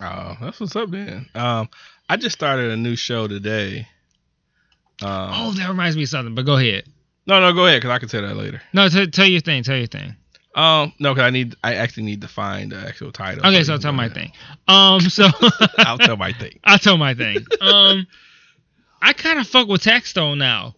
Oh, 0.02 0.38
that's 0.42 0.60
what's 0.60 0.76
up, 0.76 0.90
then. 0.92 1.28
Um, 1.36 1.70
I 2.10 2.18
just 2.18 2.34
started 2.36 2.72
a 2.72 2.78
new 2.78 2.96
show 2.96 3.28
today. 3.28 3.88
Um, 5.02 5.30
Oh, 5.34 5.52
that 5.58 5.68
reminds 5.70 5.96
me 5.98 6.04
of 6.04 6.10
something. 6.10 6.36
But 6.36 6.46
go 6.46 6.58
ahead. 6.58 6.84
no, 7.28 7.40
no, 7.40 7.54
go 7.54 7.66
ahead, 7.66 7.82
cause 7.82 7.92
I 7.92 8.00
can 8.00 8.10
tell 8.10 8.22
that 8.22 8.36
later. 8.36 8.62
No, 8.74 8.88
t- 8.90 9.08
tell 9.08 9.26
your 9.26 9.42
thing. 9.42 9.64
Tell 9.64 9.78
your 9.78 9.88
thing. 9.88 10.16
Um, 10.54 10.94
no, 11.00 11.16
cause 11.16 11.24
I 11.24 11.30
need, 11.30 11.56
I 11.64 11.76
actually 11.76 12.04
need 12.04 12.22
to 12.22 12.28
find 12.28 12.72
the 12.74 12.78
actual 12.78 13.12
title. 13.12 13.46
Okay, 13.46 13.64
so 13.64 13.74
can 13.74 13.82
tell 13.82 13.94
my 13.94 14.10
thing. 14.10 14.32
Um, 14.68 15.00
so 15.02 15.28
I'll 15.80 15.98
tell 15.98 16.18
my 16.18 16.34
thing. 16.34 16.60
I'll 16.64 16.78
tell 16.80 16.98
my 16.98 17.14
thing. 17.14 17.38
Um, 17.62 18.06
I 19.02 19.14
kind 19.14 19.40
of 19.40 19.48
fuck 19.48 19.68
with 19.68 19.82
Taxstone 19.84 20.38
now, 20.38 20.76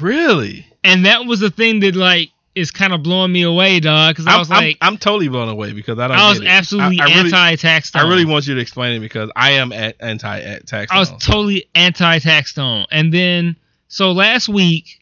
Really? 0.00 0.66
and 0.84 1.06
that 1.06 1.24
was 1.26 1.40
the 1.40 1.50
thing 1.50 1.80
that 1.80 1.96
like 1.96 2.30
is 2.54 2.70
kind 2.70 2.92
of 2.92 3.02
blowing 3.02 3.32
me 3.32 3.42
away, 3.42 3.80
dog. 3.80 4.14
Because 4.14 4.26
I 4.26 4.32
I'm, 4.34 4.38
was 4.38 4.50
I'm- 4.50 4.62
like, 4.62 4.78
I'm, 4.80 4.96
totally 4.96 5.28
blown 5.28 5.48
away 5.48 5.72
because 5.72 5.98
I 5.98 6.08
don't. 6.08 6.16
I 6.16 6.28
was 6.28 6.42
absolutely 6.42 7.00
I, 7.00 7.04
I 7.04 7.06
really, 7.08 7.32
anti-Taxstone. 7.32 7.96
I 8.00 8.08
really 8.08 8.24
want 8.24 8.46
you 8.46 8.54
to 8.54 8.60
explain 8.60 8.92
it 8.96 9.00
because 9.00 9.30
I 9.34 9.52
am 9.52 9.72
at, 9.72 9.96
anti 10.00 10.40
at 10.40 10.66
tax. 10.66 10.92
I 10.92 10.98
was 10.98 11.10
totally 11.10 11.68
anti-Taxstone, 11.74 12.86
and 12.90 13.12
then 13.12 13.56
so 13.88 14.12
last 14.12 14.48
week, 14.48 15.00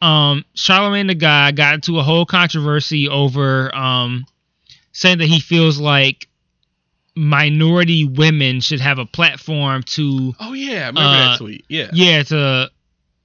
um, 0.00 0.44
Charlamagne 0.54 1.08
tha 1.08 1.14
God 1.14 1.56
got 1.56 1.74
into 1.74 1.98
a 1.98 2.02
whole 2.02 2.26
controversy 2.26 3.08
over 3.08 3.74
um 3.74 4.24
saying 4.92 5.18
that 5.18 5.26
he 5.26 5.40
feels 5.40 5.78
like 5.78 6.28
minority 7.14 8.04
women 8.06 8.60
should 8.60 8.80
have 8.80 8.98
a 8.98 9.06
platform 9.06 9.82
to 9.82 10.34
Oh 10.40 10.52
yeah, 10.52 10.84
I 10.84 10.86
remember 10.86 11.00
Uh, 11.00 11.12
that 11.12 11.38
tweet. 11.38 11.64
Yeah. 11.68 11.90
yeah 11.92 12.22
to 12.24 12.70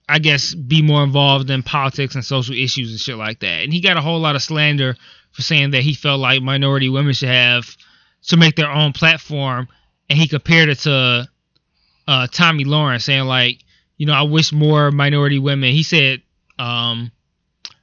i 0.09 0.19
guess 0.19 0.53
be 0.53 0.81
more 0.81 1.03
involved 1.03 1.49
in 1.49 1.63
politics 1.63 2.15
and 2.15 2.23
social 2.23 2.55
issues 2.55 2.91
and 2.91 2.99
shit 2.99 3.17
like 3.17 3.39
that. 3.39 3.63
And 3.63 3.73
he 3.73 3.81
got 3.81 3.97
a 3.97 4.01
whole 4.01 4.19
lot 4.19 4.35
of 4.35 4.41
slander 4.41 4.95
for 5.31 5.41
saying 5.41 5.71
that 5.71 5.81
he 5.83 5.93
felt 5.93 6.19
like 6.19 6.41
minority 6.41 6.89
women 6.89 7.13
should 7.13 7.29
have 7.29 7.75
to 8.27 8.37
make 8.37 8.55
their 8.55 8.71
own 8.71 8.93
platform. 8.93 9.67
And 10.09 10.17
he 10.17 10.27
compared 10.27 10.69
it 10.69 10.79
to 10.79 11.27
uh, 12.07 12.27
Tomi 12.27 12.63
Lahren 12.65 13.01
saying 13.01 13.25
like 13.25 13.59
you 13.97 14.05
know 14.05 14.13
i 14.13 14.21
wish 14.21 14.53
more 14.53 14.91
minority 14.91 15.39
women. 15.39 15.71
He 15.71 15.83
said 15.83 16.21
um 16.59 17.11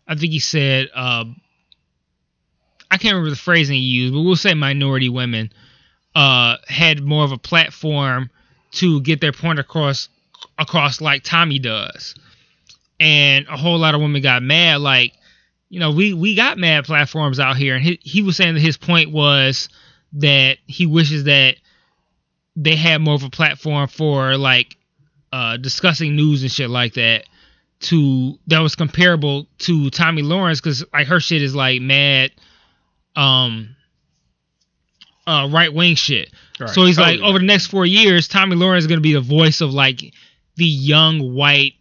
i 0.08 0.14
think 0.14 0.32
he 0.32 0.40
said 0.40 0.88
uh 0.94 1.24
i 2.90 2.96
can't 2.96 3.14
remember 3.14 3.30
the 3.30 3.36
phrasing 3.36 3.76
he 3.76 3.82
used 3.82 4.14
but 4.14 4.22
we'll 4.22 4.36
say 4.36 4.54
minority 4.54 5.08
women 5.08 5.52
uh 6.14 6.56
had 6.66 7.02
more 7.02 7.24
of 7.24 7.32
a 7.32 7.38
platform 7.38 8.30
to 8.72 9.00
get 9.02 9.20
their 9.20 9.32
point 9.32 9.60
across 9.60 10.08
across 10.58 11.00
like 11.00 11.22
Tomi 11.22 11.58
does. 11.58 12.14
And 13.00 13.46
a 13.48 13.56
whole 13.56 13.78
lot 13.78 13.94
of 13.94 14.00
women 14.00 14.22
got 14.22 14.42
mad 14.42 14.80
like 14.80 15.12
you 15.68 15.80
know, 15.80 15.90
we 15.90 16.14
we 16.14 16.36
got 16.36 16.56
mad 16.56 16.84
platforms 16.84 17.40
out 17.40 17.56
here 17.56 17.74
and 17.74 17.84
he 17.84 17.98
he 18.02 18.22
was 18.22 18.36
saying 18.36 18.54
that 18.54 18.60
his 18.60 18.76
point 18.76 19.10
was 19.10 19.68
that 20.12 20.58
he 20.66 20.86
wishes 20.86 21.24
that 21.24 21.56
they 22.54 22.76
had 22.76 23.00
more 23.00 23.14
of 23.14 23.24
a 23.24 23.30
platform 23.30 23.88
for 23.88 24.36
like 24.36 24.76
uh 25.32 25.56
discussing 25.56 26.14
news 26.14 26.42
and 26.42 26.52
shit 26.52 26.70
like 26.70 26.94
that 26.94 27.24
to 27.80 28.38
that 28.46 28.60
was 28.60 28.76
comparable 28.76 29.48
to 29.58 29.90
Tomi 29.90 30.22
Lahren 30.22 30.62
cuz 30.62 30.84
like 30.92 31.08
her 31.08 31.18
shit 31.18 31.42
is 31.42 31.56
like 31.56 31.82
mad 31.82 32.30
um 33.16 33.74
uh 35.26 35.48
right 35.50 35.72
wing 35.72 35.96
shit. 35.96 36.30
Right. 36.60 36.70
So 36.70 36.84
he's 36.84 36.98
like, 36.98 37.16
Totally 37.16 37.28
over 37.28 37.38
the 37.40 37.46
next 37.46 37.66
four 37.66 37.84
years, 37.84 38.28
Tomi 38.28 38.54
Lahren 38.56 38.78
is 38.78 38.86
going 38.86 38.98
to 38.98 39.02
be 39.02 39.14
the 39.14 39.20
voice 39.20 39.60
of 39.60 39.74
like 39.74 40.14
the 40.56 40.64
young 40.64 41.34
white 41.34 41.74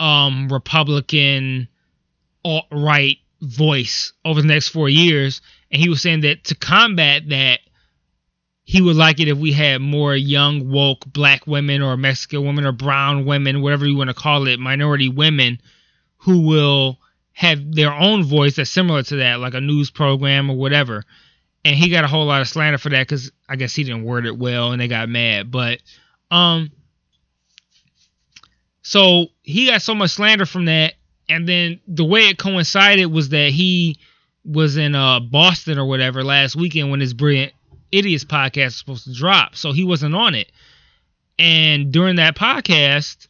um 0.00 0.48
Republican 0.48 1.68
alt 2.44 2.66
right 2.72 3.18
voice 3.40 4.12
over 4.24 4.40
the 4.40 4.48
next 4.48 4.68
four 4.68 4.88
years. 4.88 5.40
And 5.70 5.80
he 5.80 5.88
was 5.88 6.02
saying 6.02 6.20
that 6.22 6.44
to 6.44 6.54
combat 6.54 7.28
that, 7.30 7.60
he 8.64 8.80
would 8.80 8.96
like 8.96 9.20
it 9.20 9.28
if 9.28 9.38
we 9.38 9.52
had 9.52 9.80
more 9.80 10.14
young 10.14 10.70
woke 10.70 11.04
black 11.06 11.46
women 11.46 11.82
or 11.82 11.96
Mexican 11.96 12.44
women 12.44 12.64
or 12.64 12.72
brown 12.72 13.24
women, 13.24 13.60
whatever 13.60 13.86
you 13.86 13.96
want 13.96 14.08
to 14.08 14.14
call 14.14 14.46
it, 14.46 14.60
minority 14.60 15.08
women 15.08 15.60
who 16.18 16.46
will 16.46 16.98
have 17.32 17.74
their 17.74 17.92
own 17.92 18.22
voice 18.22 18.56
that's 18.56 18.70
similar 18.70 19.02
to 19.02 19.16
that, 19.16 19.40
like 19.40 19.54
a 19.54 19.60
news 19.60 19.90
program 19.90 20.50
or 20.50 20.56
whatever 20.56 21.04
and 21.64 21.76
he 21.76 21.88
got 21.88 22.04
a 22.04 22.08
whole 22.08 22.26
lot 22.26 22.40
of 22.40 22.48
slander 22.48 22.78
for 22.78 22.88
that 22.90 23.06
because 23.06 23.30
I 23.48 23.56
guess 23.56 23.74
he 23.74 23.84
didn't 23.84 24.04
word 24.04 24.26
it 24.26 24.36
well, 24.36 24.72
and 24.72 24.80
they 24.80 24.88
got 24.88 25.08
mad. 25.08 25.50
But 25.50 25.80
um, 26.30 26.72
so 28.82 29.26
he 29.42 29.66
got 29.66 29.82
so 29.82 29.94
much 29.94 30.10
slander 30.10 30.46
from 30.46 30.66
that, 30.66 30.94
and 31.28 31.48
then 31.48 31.80
the 31.86 32.04
way 32.04 32.28
it 32.28 32.38
coincided 32.38 33.06
was 33.06 33.30
that 33.30 33.50
he 33.50 33.98
was 34.44 34.76
in 34.76 34.94
uh 34.94 35.20
Boston 35.20 35.78
or 35.78 35.86
whatever 35.86 36.24
last 36.24 36.56
weekend 36.56 36.90
when 36.90 37.00
his 37.00 37.14
Brilliant 37.14 37.52
Idiots 37.92 38.24
podcast 38.24 38.64
was 38.64 38.76
supposed 38.76 39.04
to 39.04 39.14
drop, 39.14 39.54
so 39.54 39.72
he 39.72 39.84
wasn't 39.84 40.14
on 40.14 40.34
it. 40.34 40.50
And 41.38 41.92
during 41.92 42.16
that 42.16 42.36
podcast, 42.36 43.28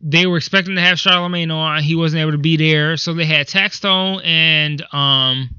they 0.00 0.26
were 0.26 0.36
expecting 0.36 0.76
to 0.76 0.80
have 0.80 0.98
Charlamagne 0.98 1.52
on. 1.52 1.82
He 1.82 1.94
wasn't 1.94 2.20
able 2.20 2.32
to 2.32 2.38
be 2.38 2.56
there, 2.56 2.96
so 2.96 3.14
they 3.14 3.24
had 3.24 3.46
Taxstone 3.48 4.24
and 4.24 4.82
um 4.92 5.50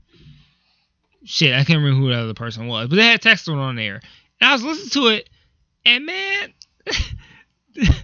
shit, 1.26 1.54
I 1.54 1.64
can't 1.64 1.80
remember 1.80 2.00
who 2.00 2.10
the 2.10 2.20
other 2.20 2.34
person 2.34 2.68
was, 2.68 2.88
but 2.88 2.98
they 2.98 3.06
had 3.06 3.22
Taxstone 3.22 3.58
on 3.58 3.76
there. 3.76 4.02
And 4.40 4.50
I 4.50 4.54
was 4.54 4.64
listening 4.64 4.90
to 4.90 5.08
it, 5.10 5.30
and 5.86 6.06
man, 6.06 6.54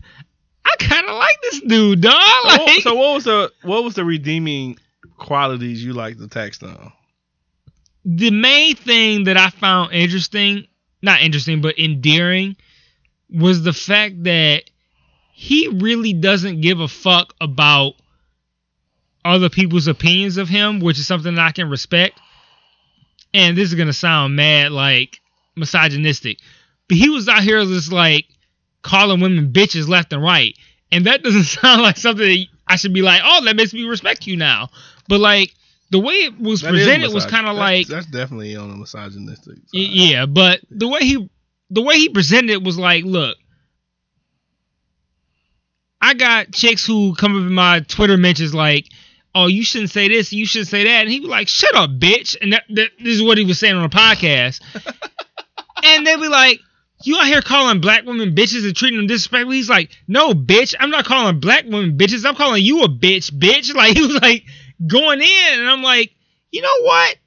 I 0.71 0.83
kind 0.83 1.07
of 1.07 1.15
like 1.17 1.41
this 1.41 1.61
dude, 1.61 2.01
dog. 2.01 2.13
So 2.13 2.47
Like, 2.47 2.59
what, 2.59 2.81
so 2.83 2.95
what 2.95 3.13
was 3.13 3.23
the 3.25 3.51
what 3.63 3.83
was 3.83 3.95
the 3.95 4.05
redeeming 4.05 4.77
qualities 5.17 5.83
you 5.83 5.93
like 5.93 6.17
the 6.17 6.27
Taxstone? 6.27 6.91
the 8.05 8.31
main 8.31 8.75
thing 8.75 9.25
that 9.25 9.37
I 9.37 9.49
found 9.49 9.93
interesting, 9.93 10.67
not 11.01 11.21
interesting, 11.21 11.61
but 11.61 11.77
endearing, 11.77 12.55
was 13.29 13.63
the 13.63 13.73
fact 13.73 14.23
that 14.23 14.63
he 15.33 15.67
really 15.67 16.13
doesn't 16.13 16.61
give 16.61 16.79
a 16.79 16.87
fuck 16.87 17.33
about 17.39 17.93
other 19.23 19.49
people's 19.49 19.87
opinions 19.87 20.37
of 20.37 20.49
him, 20.49 20.79
which 20.79 20.99
is 20.99 21.07
something 21.07 21.35
that 21.35 21.45
I 21.45 21.51
can 21.51 21.69
respect. 21.69 22.19
And 23.33 23.57
this 23.57 23.69
is 23.69 23.75
gonna 23.75 23.93
sound 23.93 24.35
mad 24.35 24.71
like 24.71 25.21
misogynistic, 25.55 26.39
but 26.87 26.97
he 26.97 27.09
was 27.09 27.29
out 27.29 27.43
here 27.43 27.63
just 27.63 27.91
like 27.91 28.25
calling 28.81 29.21
women 29.21 29.51
bitches 29.51 29.87
left 29.87 30.13
and 30.13 30.23
right, 30.23 30.55
and 30.91 31.05
that 31.05 31.23
doesn't 31.23 31.43
sound 31.59 31.81
like 31.81 31.97
something 31.97 32.27
that 32.27 32.47
I 32.67 32.75
should 32.75 32.93
be 32.93 33.01
like, 33.01 33.21
oh, 33.23 33.43
that 33.45 33.55
makes 33.55 33.73
me 33.73 33.83
respect 33.83 34.27
you 34.27 34.37
now. 34.37 34.69
But 35.07 35.19
like 35.19 35.53
the 35.91 35.99
way 35.99 36.13
it 36.13 36.39
was 36.39 36.61
That 36.61 36.71
presented 36.71 37.13
was 37.13 37.25
kind 37.25 37.47
of 37.47 37.55
like 37.57 37.87
that's 37.87 38.05
definitely 38.07 38.55
on 38.55 38.69
the 38.69 38.77
misogynistic. 38.77 39.57
Side. 39.57 39.65
Yeah, 39.71 40.25
but 40.25 40.61
the 40.69 40.87
way 40.87 41.01
he 41.01 41.29
the 41.69 41.81
way 41.81 41.95
he 41.95 42.09
presented 42.09 42.51
it 42.51 42.63
was 42.63 42.77
like, 42.77 43.03
look, 43.03 43.37
I 45.99 46.13
got 46.13 46.51
chicks 46.51 46.85
who 46.85 47.13
come 47.15 47.35
up 47.35 47.41
in 47.41 47.53
my 47.53 47.81
Twitter 47.81 48.15
mentions 48.15 48.53
like, 48.53 48.87
oh, 49.35 49.47
you 49.47 49.63
shouldn't 49.65 49.91
say 49.91 50.07
this, 50.07 50.31
you 50.31 50.45
shouldn't 50.45 50.69
say 50.69 50.85
that, 50.85 51.01
and 51.01 51.09
he 51.09 51.19
was 51.19 51.29
like, 51.29 51.49
shut 51.49 51.75
up, 51.75 51.89
bitch, 51.91 52.37
and 52.41 52.53
that, 52.53 52.63
that 52.69 52.91
this 52.97 53.15
is 53.15 53.23
what 53.23 53.37
he 53.37 53.43
was 53.43 53.59
saying 53.59 53.75
on 53.75 53.83
the 53.83 53.89
podcast, 53.89 54.61
and 55.83 56.07
they'd 56.07 56.15
be 56.15 56.29
like. 56.29 56.59
You 57.03 57.17
out 57.17 57.25
here 57.25 57.41
calling 57.41 57.81
black 57.81 58.05
women 58.05 58.35
bitches 58.35 58.65
and 58.65 58.75
treating 58.75 58.97
them 58.97 59.07
disrespectfully? 59.07 59.57
He's 59.57 59.69
like, 59.69 59.91
no, 60.07 60.33
bitch, 60.33 60.75
I'm 60.79 60.89
not 60.89 61.05
calling 61.05 61.39
black 61.39 61.65
women 61.65 61.97
bitches. 61.97 62.25
I'm 62.25 62.35
calling 62.35 62.63
you 62.63 62.83
a 62.83 62.89
bitch, 62.89 63.31
bitch. 63.31 63.73
Like 63.81 63.95
he 63.95 64.01
was 64.01 64.21
like 64.21 64.43
going 64.85 65.21
in, 65.21 65.59
and 65.59 65.69
I'm 65.69 65.81
like, 65.81 66.13
you 66.51 66.61
know 66.61 66.81
what? 66.81 67.17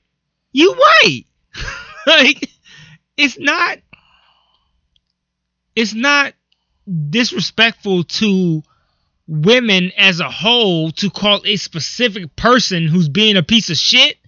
You 0.53 0.75
right. 0.75 1.25
like 2.07 2.51
it's 3.17 3.39
not 3.39 3.79
it's 5.75 5.95
not 5.95 6.35
disrespectful 7.11 8.05
to 8.05 8.63
women 9.27 9.91
as 9.97 10.21
a 10.21 10.31
whole 10.31 10.91
to 10.93 11.11
call 11.11 11.41
a 11.45 11.57
specific 11.57 12.37
person 12.37 12.87
who's 12.87 13.09
being 13.09 13.37
a 13.37 13.43
piece 13.43 13.71
of 13.71 13.77
shit 13.77 14.19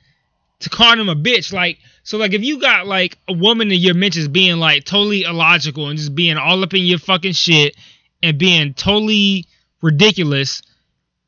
to 0.61 0.70
call 0.70 0.97
them 0.97 1.09
a 1.09 1.14
bitch 1.14 1.53
like 1.53 1.78
so 2.07 2.19
like 2.19 2.33
if 2.33 2.43
you 2.43 2.61
got 2.61 2.87
like 2.87 3.19
a 3.29 3.33
woman 3.33 3.71
in 3.73 3.81
your 3.81 3.95
mentions 3.95 4.29
being 4.29 4.59
like 4.59 4.85
totally 4.85 5.23
illogical 5.25 5.89
and 5.89 5.99
just 5.99 6.15
being 6.15 6.39
all 6.39 6.63
up 6.63 6.73
in 6.73 6.83
your 6.83 6.99
fucking 6.99 7.33
shit 7.33 7.77
and 8.23 8.39
being 8.39 8.73
totally 8.73 9.45
ridiculous 9.83 10.63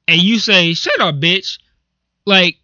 and 0.07 0.23
you 0.23 0.39
say 0.39 0.73
shut 0.75 1.01
up 1.01 1.17
bitch 1.17 1.59
like 2.25 2.57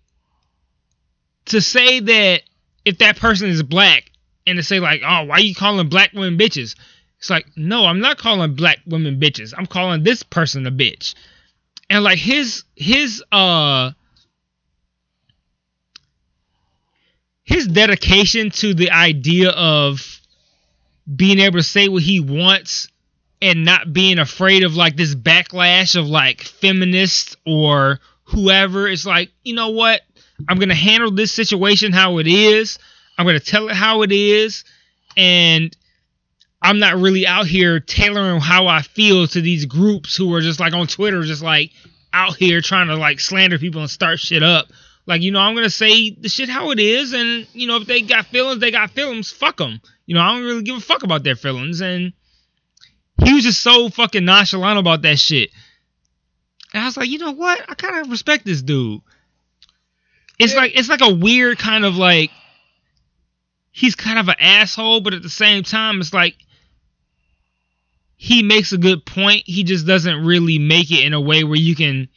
to 1.46 1.60
say 1.60 2.00
that 2.00 2.42
if 2.84 2.98
that 2.98 3.16
person 3.16 3.48
is 3.48 3.62
black 3.62 4.10
and 4.46 4.56
to 4.56 4.62
say 4.62 4.80
like, 4.80 5.02
oh, 5.04 5.24
why 5.24 5.38
you 5.38 5.54
calling 5.54 5.88
black 5.88 6.12
women 6.12 6.38
bitches? 6.38 6.76
It's 7.18 7.30
like, 7.30 7.46
no, 7.56 7.86
I'm 7.86 8.00
not 8.00 8.18
calling 8.18 8.54
black 8.54 8.78
women 8.86 9.18
bitches. 9.18 9.54
I'm 9.56 9.66
calling 9.66 10.02
this 10.02 10.22
person 10.22 10.66
a 10.66 10.70
bitch. 10.70 11.14
And 11.88 12.04
like 12.04 12.18
his 12.18 12.64
his 12.76 13.22
uh 13.32 13.92
his 17.44 17.66
dedication 17.66 18.50
to 18.50 18.74
the 18.74 18.90
idea 18.90 19.50
of 19.50 20.20
being 21.14 21.38
able 21.38 21.58
to 21.58 21.62
say 21.62 21.88
what 21.88 22.02
he 22.02 22.20
wants 22.20 22.88
and 23.42 23.64
not 23.64 23.92
being 23.92 24.18
afraid 24.18 24.64
of 24.64 24.74
like 24.74 24.96
this 24.96 25.14
backlash 25.14 25.96
of 25.96 26.08
like 26.08 26.42
feminists 26.42 27.36
or 27.46 28.00
whoever. 28.24 28.88
It's 28.88 29.04
like 29.04 29.30
you 29.42 29.54
know 29.54 29.70
what? 29.70 30.00
I'm 30.48 30.58
gonna 30.58 30.74
handle 30.74 31.10
this 31.10 31.32
situation 31.32 31.92
how 31.92 32.18
it 32.18 32.26
is. 32.26 32.78
I'm 33.18 33.26
gonna 33.26 33.40
tell 33.40 33.68
it 33.68 33.76
how 33.76 34.02
it 34.02 34.12
is. 34.12 34.64
And 35.16 35.76
i'm 36.64 36.78
not 36.78 36.96
really 36.96 37.26
out 37.26 37.46
here 37.46 37.78
tailoring 37.78 38.40
how 38.40 38.66
i 38.66 38.80
feel 38.80 39.28
to 39.28 39.40
these 39.40 39.66
groups 39.66 40.16
who 40.16 40.34
are 40.34 40.40
just 40.40 40.58
like 40.58 40.72
on 40.72 40.86
twitter 40.86 41.22
just 41.22 41.42
like 41.42 41.70
out 42.12 42.36
here 42.36 42.60
trying 42.60 42.88
to 42.88 42.96
like 42.96 43.20
slander 43.20 43.58
people 43.58 43.82
and 43.82 43.90
start 43.90 44.18
shit 44.18 44.42
up 44.42 44.66
like 45.06 45.22
you 45.22 45.30
know 45.30 45.40
i'm 45.40 45.54
gonna 45.54 45.70
say 45.70 46.10
the 46.10 46.28
shit 46.28 46.48
how 46.48 46.70
it 46.70 46.78
is 46.78 47.12
and 47.12 47.46
you 47.52 47.66
know 47.66 47.76
if 47.76 47.86
they 47.86 48.02
got 48.02 48.26
feelings 48.26 48.60
they 48.60 48.70
got 48.70 48.90
feelings 48.90 49.30
fuck 49.30 49.56
them 49.56 49.80
you 50.06 50.14
know 50.14 50.20
i 50.20 50.32
don't 50.34 50.44
really 50.44 50.62
give 50.62 50.76
a 50.76 50.80
fuck 50.80 51.02
about 51.02 51.22
their 51.22 51.36
feelings 51.36 51.80
and 51.80 52.12
he 53.24 53.32
was 53.32 53.44
just 53.44 53.62
so 53.62 53.88
fucking 53.88 54.24
nonchalant 54.24 54.78
about 54.78 55.02
that 55.02 55.18
shit 55.18 55.50
and 56.72 56.82
I 56.82 56.86
was 56.86 56.96
like, 56.96 57.08
you 57.08 57.18
know 57.18 57.30
what? 57.30 57.64
I 57.70 57.74
kind 57.74 58.00
of 58.04 58.10
respect 58.10 58.44
this 58.44 58.60
dude. 58.60 59.00
It's 60.40 60.54
Yeah. 60.54 60.58
like 60.58 60.72
it's 60.76 60.88
like 60.88 61.02
a 61.02 61.14
weird 61.14 61.56
kind 61.56 61.84
of 61.84 61.94
like 61.96 62.32
he's 63.70 63.94
kind 63.94 64.18
of 64.18 64.26
an 64.28 64.34
asshole, 64.40 65.00
but 65.00 65.14
at 65.14 65.22
the 65.22 65.30
same 65.30 65.62
time, 65.62 66.00
it's 66.00 66.12
like 66.12 66.34
he 68.16 68.42
makes 68.42 68.72
a 68.72 68.78
good 68.78 69.06
point. 69.06 69.44
He 69.46 69.62
just 69.62 69.86
doesn't 69.86 70.24
really 70.24 70.58
make 70.58 70.90
it 70.90 71.04
in 71.04 71.12
a 71.14 71.20
way 71.20 71.44
where 71.44 71.56
you 71.58 71.76
can 71.76 72.08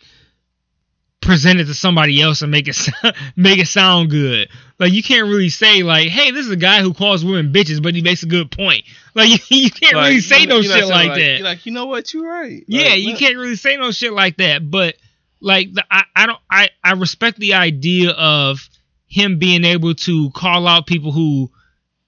present 1.28 1.60
it 1.60 1.66
to 1.66 1.74
somebody 1.74 2.20
else 2.22 2.42
and 2.42 2.50
make 2.52 2.68
it 2.68 2.74
sound, 2.74 3.16
make 3.36 3.60
it 3.60 3.68
sound 3.68 4.10
good. 4.10 4.50
Like 4.80 4.94
you 4.94 5.04
can't 5.04 5.28
really 5.28 5.50
say 5.50 5.84
like, 5.84 6.08
"Hey, 6.10 6.32
this 6.32 6.46
is 6.46 6.52
a 6.52 6.56
guy 6.56 6.82
who 6.82 6.94
calls 6.94 7.24
women 7.24 7.52
bitches, 7.54 7.84
but 7.84 7.94
he 7.94 8.02
makes 8.02 8.24
a 8.24 8.28
good 8.28 8.50
point." 8.52 8.84
Like 9.18 9.30
you, 9.50 9.58
you 9.64 9.72
can't 9.72 9.96
Like, 9.96 10.10
really 10.10 10.20
say 10.20 10.42
you 10.42 10.48
no 10.48 10.58
you 10.60 10.70
know 10.70 10.76
shit 10.76 10.84
I'm 10.84 10.90
like 10.92 11.16
that. 11.16 11.42
Like, 11.42 11.66
you 11.66 11.72
know 11.72 11.88
what? 11.88 12.14
You're 12.14 12.30
right. 12.30 12.64
Yeah, 12.68 12.90
Like, 12.90 13.00
you 13.00 13.10
look. 13.10 13.18
can't 13.18 13.36
really 13.36 13.56
say 13.56 13.76
no 13.76 13.90
shit 13.90 14.14
like 14.14 14.38
that. 14.38 14.70
But 14.70 14.96
like 15.42 15.74
the, 15.74 15.84
I, 15.90 16.04
I 16.16 16.26
don't 16.28 16.38
I, 16.52 16.70
I 16.84 16.92
respect 16.94 17.40
the 17.40 17.56
idea 17.56 18.12
of 18.12 18.60
him 19.08 19.40
being 19.40 19.64
able 19.66 19.96
to 19.96 20.30
call 20.36 20.68
out 20.68 20.86
people 20.86 21.12
who 21.12 21.50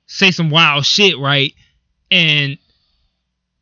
say 0.06 0.30
some 0.30 0.52
wild 0.52 0.86
shit, 0.86 1.18
right? 1.18 1.52
And 2.12 2.60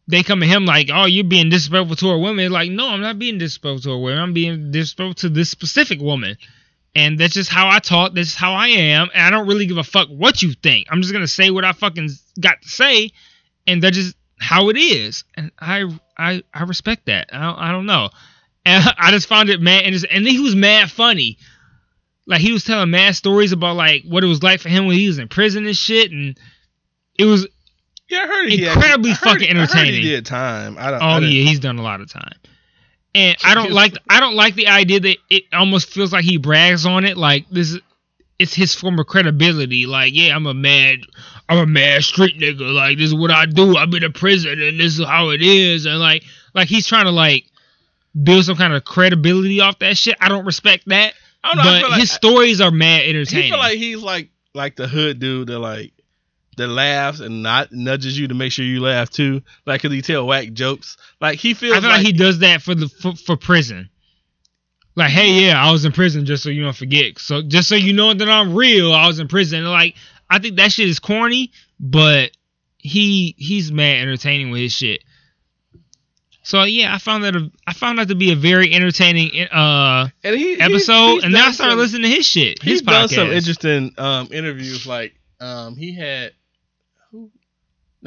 they 0.08 0.24
come 0.24 0.42
at 0.44 0.50
him 0.50 0.66
like, 0.66 0.90
Oh, 0.92 1.06
you're 1.06 1.24
being 1.24 1.50
disrespectful 1.50 1.96
to 1.98 2.10
a 2.10 2.20
woman. 2.20 2.52
Like, 2.52 2.72
no, 2.72 2.90
I'm 2.90 3.02
not 3.02 3.20
being 3.20 3.38
disrespectful 3.38 3.82
to 3.82 3.92
a 3.92 4.00
woman. 4.00 4.20
I'm 4.20 4.34
being 4.34 4.72
disrespectful 4.72 5.16
to 5.16 5.30
this 5.30 5.50
specific 5.50 6.00
woman. 6.00 6.38
And 6.96 7.20
that's 7.20 7.34
just 7.34 7.50
how 7.50 7.70
I 7.70 7.80
talk. 7.80 8.14
That's 8.14 8.34
how 8.34 8.54
I 8.54 8.70
am. 8.70 9.10
And 9.14 9.24
I 9.24 9.30
don't 9.30 9.48
really 9.48 9.68
give 9.68 9.78
a 9.78 9.84
fuck 9.84 10.08
what 10.08 10.42
you 10.42 10.54
think. 10.54 10.88
I'm 10.90 11.02
just 11.02 11.14
gonna 11.14 11.28
say 11.28 11.52
what 11.52 11.66
I 11.66 11.74
fucking 11.74 12.10
got 12.40 12.62
to 12.62 12.70
say, 12.70 13.12
and 13.68 13.84
that's 13.84 13.98
just 13.98 14.16
how 14.40 14.70
it 14.70 14.78
is. 14.78 15.24
And 15.36 15.52
I 15.60 15.84
I 16.18 16.42
I 16.54 16.64
respect 16.64 17.06
that. 17.06 17.30
I 17.32 17.40
don't, 17.40 17.60
I 17.60 17.72
don't 17.72 17.86
know. 17.86 18.10
And 18.66 18.84
I 18.98 19.12
just 19.12 19.28
found 19.28 19.50
it 19.50 19.62
mad, 19.62 19.84
and, 19.84 19.94
it's, 19.94 20.06
and 20.06 20.28
he 20.28 20.40
was 20.40 20.56
mad 20.56 20.90
funny. 20.90 21.38
Like 22.26 22.42
he 22.42 22.52
was 22.52 22.64
telling 22.64 22.90
mad 22.90 23.16
stories 23.16 23.52
about 23.52 23.76
like 23.76 24.04
what 24.04 24.24
it 24.24 24.28
was 24.28 24.42
like 24.42 24.60
for 24.60 24.70
him 24.70 24.88
when 24.88 24.98
he 24.98 25.08
was 25.08 25.20
in 25.20 25.28
prison 25.28 25.68
and 25.68 25.78
shit, 25.78 26.12
and 26.12 26.38
it 27.20 27.26
was 27.26 27.48
Yeah, 28.10 28.20
I 28.24 28.28
heard 28.28 28.50
he 28.50 28.66
incredibly 28.66 29.12
I 29.12 29.14
heard- 29.16 29.20
fucking 29.20 29.44
I 29.50 29.54
heard 29.54 29.70
entertaining. 29.70 30.02
he 30.02 30.10
did 30.10 30.26
time. 30.26 30.78
I 30.78 30.92
don't. 30.92 31.02
Oh 31.02 31.20
didn't- 31.20 31.34
yeah, 31.36 31.44
he's 31.44 31.60
done 31.60 31.78
a 31.78 31.84
lot 31.84 32.02
of 32.02 32.10
time. 32.12 32.32
And 33.16 33.36
I 33.44 33.56
don't 33.56 33.72
like 33.72 33.98
I 34.10 34.20
don't 34.20 34.36
like 34.36 34.56
the 34.56 34.68
idea 34.68 35.00
that 35.00 35.18
it 35.30 35.44
almost 35.52 35.90
feels 35.90 36.14
like 36.14 36.24
he 36.24 36.38
brags 36.38 36.86
on 36.86 37.04
it 37.04 37.18
like 37.18 37.50
this 37.50 37.72
is 37.72 37.80
it's 38.38 38.54
his 38.54 38.76
form 38.76 39.00
of 39.00 39.08
credibility. 39.08 39.88
Like, 39.88 40.14
yeah, 40.16 40.36
I'm 40.36 40.46
a 40.46 40.54
mad 40.54 41.00
I'm 41.50 41.58
a 41.58 41.66
mad 41.66 42.04
street 42.04 42.38
nigga. 42.40 42.72
Like 42.74 42.98
this 42.98 43.08
is 43.08 43.16
what 43.16 43.32
I 43.32 43.46
do. 43.48 43.76
I've 43.76 43.90
been 43.90 44.04
in 44.04 44.14
prison 44.14 44.62
and 44.62 44.80
this 44.80 45.00
is 45.00 45.06
how 45.06 45.30
it 45.30 45.42
is 45.42 45.86
and 45.86 46.00
like 46.00 46.24
like 46.54 46.68
he's 46.68 46.86
trying 46.86 47.06
to 47.06 47.12
like 47.12 47.46
build 48.22 48.46
some 48.46 48.56
kind 48.56 48.74
of 48.74 48.84
credibility 48.84 49.62
off 49.62 49.80
that 49.80 49.98
shit. 49.98 50.16
I 50.22 50.30
don't 50.30 50.46
respect 50.46 50.84
that. 50.88 51.14
I 51.44 51.56
don't 51.56 51.58
know. 51.58 51.64
I 51.64 51.66
but 51.74 51.80
feel 51.82 51.90
like 51.92 52.00
his 52.02 52.12
stories 52.12 52.62
are 52.62 52.72
mad 52.72 53.04
he 53.04 53.10
entertaining. 53.10 53.52
feel 53.52 53.60
like 53.60 53.78
he's 53.78 53.98
like 54.02 54.30
like 54.54 54.76
the 54.76 54.88
hood 54.88 55.20
dude 55.20 55.48
that 55.48 55.58
like 55.60 55.94
that 56.58 56.68
laughs 56.68 57.20
and 57.20 57.42
not 57.42 57.72
nudges 57.72 58.18
you 58.18 58.28
to 58.28 58.34
make 58.34 58.52
sure 58.52 58.66
you 58.66 58.82
laugh 58.82 59.10
too. 59.10 59.42
Like, 59.66 59.82
cause 59.82 59.92
he 59.92 60.02
tell 60.02 60.28
whack 60.28 60.52
jokes. 60.54 60.98
Like 61.22 61.40
he 61.40 61.54
feels 61.54 61.78
I 61.78 61.82
feel 61.82 61.90
like, 61.90 62.06
he 62.06 62.12
does 62.12 62.40
that 62.40 62.62
for 62.62 62.76
the 62.76 62.90
for, 62.90 63.16
for 63.16 63.38
prison. 63.38 63.90
Like, 64.96 65.12
hey, 65.12 65.46
yeah, 65.46 65.64
I 65.64 65.72
was 65.72 65.86
in 65.86 65.92
prison 65.92 66.26
just 66.26 66.42
so 66.42 66.50
you 66.50 66.64
don't 66.64 66.76
forget. 66.76 67.20
So 67.20 67.44
just 67.44 67.70
so 67.70 67.76
you 67.76 67.94
know 67.94 68.14
that 68.14 68.28
I'm 68.28 68.56
real, 68.56 68.92
I 68.94 69.06
was 69.06 69.20
in 69.20 69.28
prison. 69.28 69.60
And 69.60 69.70
like, 69.70 69.96
I 70.30 70.40
think 70.40 70.56
that 70.58 70.72
shit 70.72 70.90
is 70.90 71.00
corny, 71.00 71.52
but 71.80 72.32
he 72.80 73.36
he's 73.38 73.72
mad 73.72 74.02
entertaining 74.02 74.50
with 74.50 74.62
his 74.62 74.74
shit. 74.74 75.04
So 76.42 76.64
yeah, 76.64 76.96
I 76.96 76.98
found 76.98 77.26
that 77.26 77.36
a, 77.36 77.52
I 77.68 77.74
found 77.74 78.00
that 78.00 78.08
to 78.08 78.16
be 78.16 78.32
a 78.32 78.36
very 78.36 78.74
entertaining 78.74 79.48
uh 79.52 80.08
and 80.24 80.36
he, 80.36 80.60
episode, 80.60 81.16
he's 81.16 81.24
and 81.26 81.36
then 81.36 81.44
I 81.44 81.52
started 81.52 81.74
some- 81.74 81.80
listening 81.80 82.10
to 82.10 82.16
his 82.16 82.26
shit. 82.26 82.64
His 82.64 82.80
He's 82.80 82.82
done 82.82 83.10
some 83.10 83.32
interesting 83.32 83.94
um 83.98 84.30
interviews. 84.32 84.88
Like 84.88 85.14
um 85.40 85.76
he 85.76 85.94
had? 85.94 86.32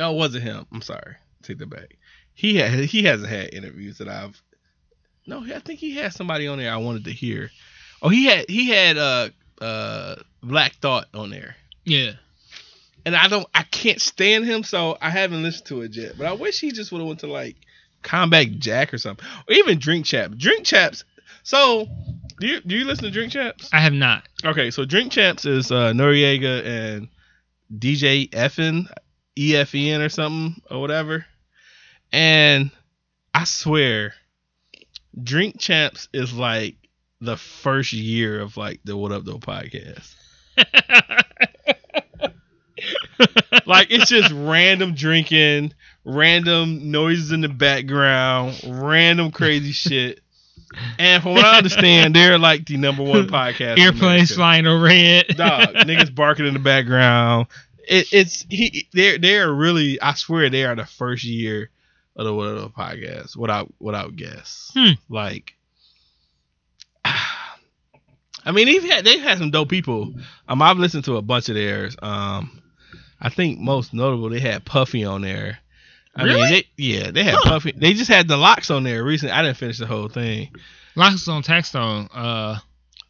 No, 0.01 0.12
it 0.12 0.16
wasn't 0.16 0.44
him. 0.44 0.66
I'm 0.72 0.80
sorry. 0.80 1.16
Take 1.42 1.59
that 1.59 1.68
back. 1.68 1.98
He 2.32 2.57
had 2.57 2.72
he 2.80 3.03
hasn't 3.03 3.28
had 3.28 3.53
interviews 3.53 3.98
that 3.98 4.09
I've. 4.09 4.40
No, 5.26 5.44
I 5.44 5.59
think 5.59 5.78
he 5.78 5.94
had 5.94 6.14
somebody 6.14 6.48
on 6.48 6.57
there 6.57 6.72
I 6.72 6.78
wanted 6.78 7.05
to 7.05 7.12
hear. 7.12 7.51
Oh, 8.01 8.09
he 8.09 8.24
had 8.24 8.48
he 8.48 8.70
had 8.70 8.96
uh 8.96 9.28
uh 9.61 10.16
Black 10.42 10.72
Thought 10.76 11.09
on 11.12 11.28
there. 11.28 11.55
Yeah. 11.84 12.12
and 13.05 13.14
I 13.14 13.28
don't, 13.28 13.46
I 13.55 13.62
can't 13.64 14.01
stand 14.01 14.46
him, 14.46 14.62
so 14.62 14.96
I 15.03 15.11
haven't 15.11 15.42
listened 15.42 15.66
to 15.66 15.82
it 15.82 15.94
yet. 15.94 16.16
But 16.16 16.28
I 16.28 16.32
wish 16.32 16.61
he 16.61 16.72
just 16.72 16.92
would 16.92 17.01
have 17.01 17.07
went 17.09 17.20
to 17.20 17.26
like 17.26 17.57
Combat 18.03 18.48
Jack 18.59 18.94
or 18.94 18.98
something, 18.98 19.26
or 19.48 19.53
even 19.55 19.78
Drink 19.78 20.07
Champs. 20.07 20.38
Drink 20.38 20.64
Chaps. 20.64 21.05
So, 21.42 21.88
do 22.38 22.46
you 22.46 22.61
do 22.62 22.74
you 22.74 22.86
listen 22.86 23.05
to 23.05 23.11
Drink 23.11 23.32
Champs? 23.32 23.68
I 23.70 23.80
have 23.80 23.92
not. 23.92 24.22
Okay, 24.46 24.70
so 24.70 24.86
Drink 24.86 25.12
Champs 25.12 25.44
is 25.44 25.70
uh, 25.70 25.92
Noreaga 25.92 26.64
and 26.64 27.09
DJ 27.78 28.30
EFN, 28.30 28.90
E 29.41 29.57
F 29.57 29.74
E 29.74 29.91
N 29.91 30.03
or 30.03 30.11
something 30.11 30.61
or 30.70 30.80
whatever. 30.80 31.24
And 32.12 32.70
I 33.32 33.45
swear, 33.45 34.12
Drink 35.20 35.59
Champs 35.59 36.09
is 36.12 36.34
like 36.34 36.76
the 37.22 37.38
first 37.38 37.95
year 37.95 38.41
of 38.41 38.59
like 38.59 38.80
the 38.84 38.97
What 38.97 39.12
Up 39.12 39.24
Though 39.24 39.38
podcast. 39.38 40.14
like 43.66 43.91
it's 43.91 44.11
just 44.11 44.30
random 44.32 44.95
drinking, 44.95 45.72
random 46.05 46.91
noises 46.91 47.32
in 47.32 47.41
the 47.41 47.49
background, 47.49 48.61
random 48.66 49.30
crazy 49.30 49.72
shit. 49.72 50.20
And 50.99 51.20
from 51.20 51.34
what 51.34 51.45
I 51.45 51.59
understand, 51.59 52.14
they're 52.14 52.38
like 52.38 52.66
the 52.66 52.76
number 52.76 53.03
one 53.03 53.26
podcast. 53.26 53.78
Airplanes 53.78 54.32
flying 54.32 54.68
overhead. 54.68 55.26
Dog, 55.36 55.74
niggas 55.74 56.14
barking 56.14 56.47
in 56.47 56.55
the 56.55 56.61
background. 56.61 57.49
It, 57.89 58.09
it's 58.12 58.47
he. 58.49 58.89
They're 58.93 59.18
they're 59.18 59.53
really. 59.53 60.01
I 60.01 60.14
swear 60.14 60.49
they 60.51 60.64
are 60.64 60.74
the 60.76 60.87
first 60.87 61.24
year 61.24 61.70
of 62.16 62.24
the 62.26 62.35
What 62.35 62.49
Up 62.59 62.72
podcast 62.74 63.37
without 63.37 63.72
without 63.78 64.16
guess. 64.16 64.70
Hmm. 64.74 64.93
Like, 65.09 65.55
I 67.05 68.53
mean, 68.53 68.66
they've 68.66 68.83
had 68.91 69.05
they've 69.05 69.20
had 69.22 69.39
some 69.39 69.51
dope 69.51 69.68
people. 69.68 70.14
Um, 70.49 70.62
I've 70.62 70.78
listened 70.78 71.05
to 71.07 71.16
a 71.16 71.22
bunch 71.22 71.49
of 71.49 71.55
theirs. 71.55 71.97
Um, 72.01 72.62
I 73.20 73.28
think 73.28 73.59
most 73.59 73.93
notable 73.93 74.31
they 74.31 74.41
had 74.41 74.64
Puffy 74.64 75.05
on 75.05 75.20
there. 75.22 75.59
I 76.16 76.24
Really? 76.24 76.41
mean, 76.41 76.51
they, 76.51 76.64
yeah, 76.76 77.11
they 77.11 77.22
had 77.22 77.35
Huh. 77.35 77.51
Puffy. 77.51 77.72
They 77.76 77.93
just 77.93 78.11
had 78.11 78.28
the 78.28 78.37
LOX 78.37 78.70
on 78.70 78.83
there 78.83 79.05
recently. 79.05 79.33
I 79.33 79.43
didn't 79.43 79.59
finish 79.59 79.78
the 79.78 79.87
whole 79.87 80.09
thing. 80.09 80.51
LOX 80.97 81.28
on 81.28 81.43
Taxstone. 81.43 82.09
Uh, 82.12 82.59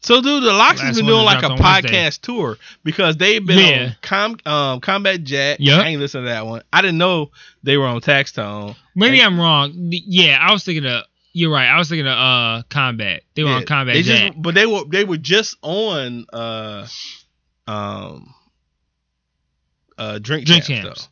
So, 0.02 0.22
dude, 0.22 0.42
the 0.42 0.52
LOX 0.52 0.80
has 0.80 0.96
been 0.96 1.06
doing 1.06 1.24
like 1.24 1.42
a 1.42 1.48
podcast 1.50 2.22
tour 2.22 2.56
because 2.84 3.16
they've 3.18 3.44
been 3.44 3.58
Yeah. 3.58 3.84
on 3.84 3.96
Com, 4.00 4.36
um, 4.52 4.80
Combat 4.80 5.22
Jack. 5.22 5.58
Yup. 5.60 5.84
I 5.84 5.88
ain't 5.88 6.00
listened 6.00 6.24
to 6.24 6.30
that 6.30 6.46
one. 6.46 6.62
I 6.72 6.80
didn't 6.80 6.96
know 6.98 7.30
they 7.62 7.76
were 7.76 7.86
on 7.86 8.00
Taxstone. 8.00 8.76
maybe 8.94 9.18
Hey. 9.18 9.24
I'm 9.24 9.38
wrong. 9.38 9.72
Yeah, 9.74 10.38
I 10.40 10.52
was 10.52 10.64
thinking 10.64 10.86
of. 10.86 11.04
You're 11.32 11.52
right. 11.52 11.68
I 11.68 11.78
was 11.78 11.88
thinking 11.88 12.06
of 12.08 12.16
uh 12.18 12.62
combat. 12.70 13.22
They 13.34 13.44
were 13.44 13.50
on 13.50 13.64
combat 13.66 13.94
they 13.94 14.02
Jack. 14.02 14.32
just, 14.32 14.42
but 14.42 14.54
they 14.54 14.66
were 14.66 14.84
they 14.88 15.04
were 15.04 15.16
just 15.18 15.56
on 15.62 16.26
uh 16.32 16.86
um 17.68 18.34
uh 19.98 20.18
drink, 20.18 20.46
Drink 20.46 20.64
champs, 20.64 20.84
Champs. 20.84 21.08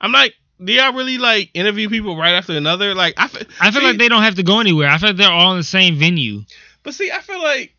I'm 0.00 0.12
like, 0.12 0.34
do 0.64 0.72
y'all 0.72 0.92
really 0.94 1.18
like 1.18 1.50
interview 1.54 1.88
people 1.88 2.16
right 2.16 2.34
after 2.34 2.54
another? 2.54 2.94
Like 2.94 3.14
I, 3.18 3.28
fe- 3.28 3.46
I 3.60 3.70
feel 3.70 3.80
see- 3.82 3.86
like 3.86 3.98
they 3.98 4.08
don't 4.08 4.22
have 4.22 4.36
to 4.36 4.42
go 4.42 4.60
anywhere. 4.60 4.88
I 4.88 4.98
feel 4.98 5.10
like 5.10 5.16
they're 5.16 5.30
all 5.30 5.52
in 5.52 5.58
the 5.58 5.62
same 5.64 5.96
venue. 5.96 6.42
But 6.82 6.94
see, 6.94 7.10
I 7.12 7.20
feel 7.20 7.42
like 7.42 7.74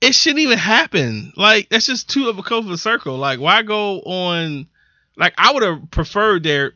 it 0.00 0.14
shouldn't 0.14 0.40
even 0.40 0.58
happen. 0.58 1.32
Like 1.36 1.68
that's 1.68 1.86
just 1.86 2.08
too 2.08 2.28
of 2.28 2.38
a 2.38 2.42
close 2.42 2.64
of 2.64 2.70
a 2.70 2.78
circle. 2.78 3.16
Like 3.16 3.40
why 3.40 3.62
go 3.62 4.00
on? 4.00 4.68
Like 5.16 5.34
I 5.36 5.52
would 5.52 5.62
have 5.62 5.90
preferred 5.90 6.42
their 6.42 6.74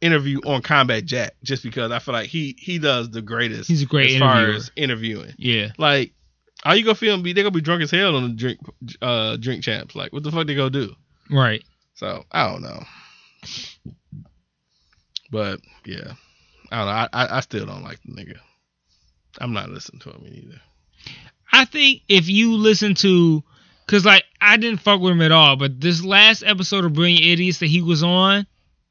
interview 0.00 0.40
on 0.44 0.62
Combat 0.62 1.04
Jack 1.04 1.34
just 1.42 1.62
because 1.62 1.90
I 1.90 1.98
feel 1.98 2.14
like 2.14 2.28
he 2.28 2.56
he 2.58 2.78
does 2.78 3.10
the 3.10 3.22
greatest. 3.22 3.68
He's 3.68 3.82
a 3.82 3.86
great 3.86 4.12
as 4.12 4.18
far 4.18 4.50
as 4.50 4.70
interviewing. 4.76 5.34
Yeah. 5.38 5.68
Like 5.78 6.12
are 6.64 6.74
you 6.74 6.84
gonna 6.84 6.94
feel 6.94 7.20
be 7.20 7.32
they 7.32 7.42
gonna 7.42 7.52
be 7.52 7.60
drunk 7.60 7.82
as 7.82 7.90
hell 7.90 8.16
on 8.16 8.22
the 8.22 8.34
drink 8.34 8.60
uh 9.00 9.36
drink 9.36 9.62
champs. 9.62 9.94
Like 9.94 10.12
what 10.12 10.22
the 10.22 10.32
fuck 10.32 10.46
they 10.46 10.54
gonna 10.54 10.70
do? 10.70 10.94
Right. 11.30 11.62
So 11.94 12.24
I 12.32 12.50
don't 12.50 12.62
know. 12.62 12.82
But 15.30 15.60
yeah, 15.84 16.14
I 16.70 16.78
don't 16.78 16.86
know. 16.86 16.92
I 16.92 17.08
I, 17.12 17.36
I 17.38 17.40
still 17.40 17.66
don't 17.66 17.82
like 17.82 18.00
the 18.04 18.12
nigga. 18.12 18.38
I'm 19.38 19.52
not 19.52 19.68
listening 19.68 20.00
to 20.02 20.10
him 20.10 20.24
either. 20.26 20.60
I 21.54 21.64
think 21.64 22.02
if 22.08 22.28
you 22.28 22.56
listen 22.56 22.94
to, 22.96 23.42
cause 23.86 24.04
like 24.04 24.24
I 24.40 24.56
didn't 24.56 24.80
fuck 24.80 25.00
with 25.00 25.12
him 25.12 25.22
at 25.22 25.32
all, 25.32 25.56
but 25.56 25.80
this 25.80 26.04
last 26.04 26.42
episode 26.44 26.84
of 26.84 26.94
Brilliant 26.94 27.24
Idiots 27.24 27.58
that 27.58 27.66
he 27.66 27.82
was 27.82 28.02
on, 28.02 28.46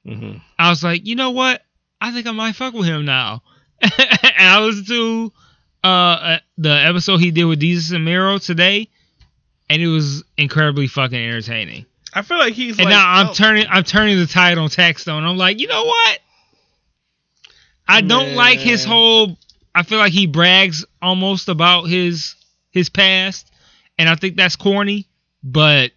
Mm-hmm. 0.06 0.38
I 0.60 0.70
was 0.70 0.84
like, 0.84 1.06
you 1.06 1.16
know 1.16 1.32
what? 1.32 1.62
I 2.02 2.12
think 2.12 2.28
I 2.28 2.32
might 2.32 2.56
fuck 2.56 2.74
with 2.74 2.86
him 2.86 3.06
now. 3.06 3.42
and 3.82 3.92
I 4.38 4.60
listened 4.60 4.88
to 4.88 5.32
uh, 5.84 5.88
uh 5.88 6.40
the 6.58 6.72
episode 6.72 7.18
he 7.18 7.32
did 7.32 7.46
with 7.46 7.62
Desus 7.62 7.94
and 7.94 8.06
Mero 8.06 8.38
today, 8.38 8.90
and 9.70 9.82
it 9.82 9.88
was 9.88 10.24
incredibly 10.38 10.88
fucking 10.88 11.18
entertaining. 11.18 11.86
I 12.14 12.22
feel 12.22 12.38
like 12.38 12.54
he's 12.54 12.78
and 12.78 12.86
like, 12.86 12.94
now 12.94 13.10
I'm 13.10 13.30
oh, 13.30 13.34
turning 13.34 13.66
I'm 13.70 13.84
turning 13.84 14.18
the 14.20 14.28
tide 14.28 14.58
on 14.58 14.70
Taxstone. 14.70 15.24
I'm 15.24 15.38
like, 15.38 15.60
you 15.60 15.68
know 15.68 15.84
what? 15.84 16.20
I 17.88 18.02
don't 18.02 18.36
like 18.36 18.60
his 18.60 18.86
whole. 18.86 19.38
I 19.76 19.84
feel 19.84 19.98
like 19.98 20.14
he 20.14 20.28
brags 20.28 20.86
almost 21.02 21.50
about 21.50 21.84
his 21.84 22.36
his 22.74 22.90
past, 22.90 23.50
and 23.98 24.10
I 24.10 24.16
think 24.16 24.36
that's 24.36 24.58
corny. 24.58 25.08
But 25.42 25.92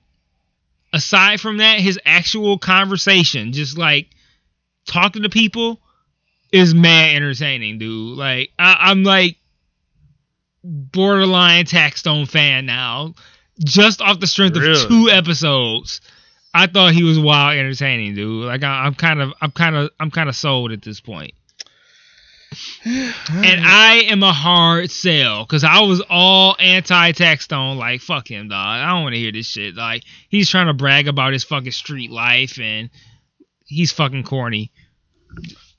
aside 0.92 1.40
from 1.40 1.56
that, 1.58 1.80
his 1.80 1.98
actual 2.04 2.58
conversation, 2.58 3.52
just 3.52 3.76
like 3.76 4.08
talking 4.86 5.22
to 5.22 5.28
people, 5.28 5.80
is 6.52 6.74
mad 6.74 7.16
entertaining, 7.16 7.78
dude. 7.78 8.16
Like 8.16 8.50
I, 8.58 8.76
I'm 8.90 9.02
like, 9.02 9.38
borderline 10.62 11.64
Taxstone 11.64 12.28
fan 12.28 12.66
now, 12.66 13.14
just 13.64 14.00
off 14.02 14.20
the 14.20 14.26
strength 14.26 14.56
Really? 14.56 14.80
of 14.82 14.88
two 14.88 15.08
episodes. 15.10 16.00
I 16.52 16.66
thought 16.66 16.92
he 16.94 17.02
was 17.02 17.18
wild 17.18 17.58
entertaining, 17.58 18.14
dude. 18.14 18.46
Like 18.46 18.62
I, 18.64 18.86
I'm 18.86 18.94
kind 18.94 19.20
of, 19.20 19.32
I'm 19.40 19.50
kind 19.50 19.76
of, 19.76 19.90
I'm 20.00 20.10
kind 20.10 20.28
of 20.28 20.36
sold 20.36 20.72
at 20.72 20.82
this 20.82 21.00
point. 21.00 21.32
And 22.84 23.60
I 23.64 24.04
am 24.08 24.22
a 24.22 24.32
hard 24.32 24.90
sell 24.90 25.44
because 25.44 25.64
I 25.64 25.80
was 25.80 26.02
all 26.08 26.56
anti 26.58 27.12
Taxstone. 27.12 27.76
Like, 27.76 28.00
fuck 28.00 28.28
him, 28.30 28.48
dog. 28.48 28.56
I 28.78 28.90
don't 28.92 29.02
want 29.02 29.14
to 29.14 29.20
hear 29.20 29.32
this 29.32 29.46
shit. 29.46 29.74
Like, 29.74 30.02
he's 30.28 30.48
trying 30.50 30.66
to 30.68 30.74
brag 30.74 31.08
about 31.08 31.32
his 31.32 31.44
fucking 31.44 31.72
street 31.72 32.10
life 32.10 32.58
and 32.60 32.90
he's 33.64 33.92
fucking 33.92 34.24
corny. 34.24 34.72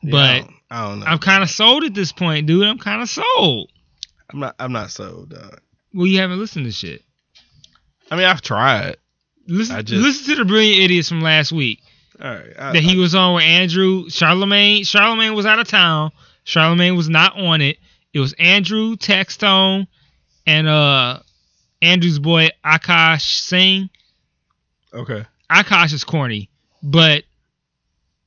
But 0.03 0.13
I 0.15 0.39
don't, 0.39 0.53
I 0.69 0.87
don't 0.89 0.99
know. 0.99 1.05
I'm 1.07 1.19
kind 1.19 1.43
of 1.43 1.49
sold 1.49 1.83
at 1.83 1.93
this 1.93 2.11
point, 2.11 2.47
dude. 2.47 2.65
I'm 2.65 2.77
kind 2.77 3.01
of 3.01 3.09
sold. 3.09 3.71
I'm 4.31 4.39
not. 4.39 4.55
I'm 4.59 4.71
not 4.71 4.91
sold, 4.91 5.29
dog. 5.29 5.61
Well, 5.93 6.07
you 6.07 6.19
haven't 6.19 6.39
listened 6.39 6.65
to 6.65 6.71
shit. 6.71 7.01
I 8.11 8.15
mean, 8.15 8.25
I've 8.25 8.41
tried. 8.41 8.97
Listen, 9.47 9.83
just- 9.85 10.03
listen 10.03 10.35
to 10.35 10.43
the 10.43 10.45
brilliant 10.45 10.81
idiots 10.81 11.07
from 11.09 11.21
last 11.21 11.51
week 11.53 11.81
All 12.21 12.29
right. 12.29 12.53
I, 12.59 12.71
that 12.73 12.83
he 12.83 12.97
I- 12.97 13.01
was 13.01 13.15
on 13.15 13.35
with 13.35 13.43
Andrew 13.45 14.05
Charlamagne. 14.05 14.81
Charlamagne 14.81 15.35
was 15.35 15.45
out 15.45 15.59
of 15.59 15.67
town. 15.67 16.11
Charlamagne 16.47 16.95
was 16.95 17.09
not 17.09 17.37
on 17.37 17.61
it. 17.61 17.77
It 18.13 18.19
was 18.19 18.33
Andrew 18.39 18.95
Taxstone 18.95 19.85
and 20.47 20.67
uh 20.67 21.19
Andrew's 21.81 22.19
boy 22.19 22.49
Akash 22.65 23.21
Singh. 23.41 23.89
okay. 24.93 25.25
Akash 25.51 25.93
is 25.93 26.03
corny, 26.03 26.49
but 26.81 27.23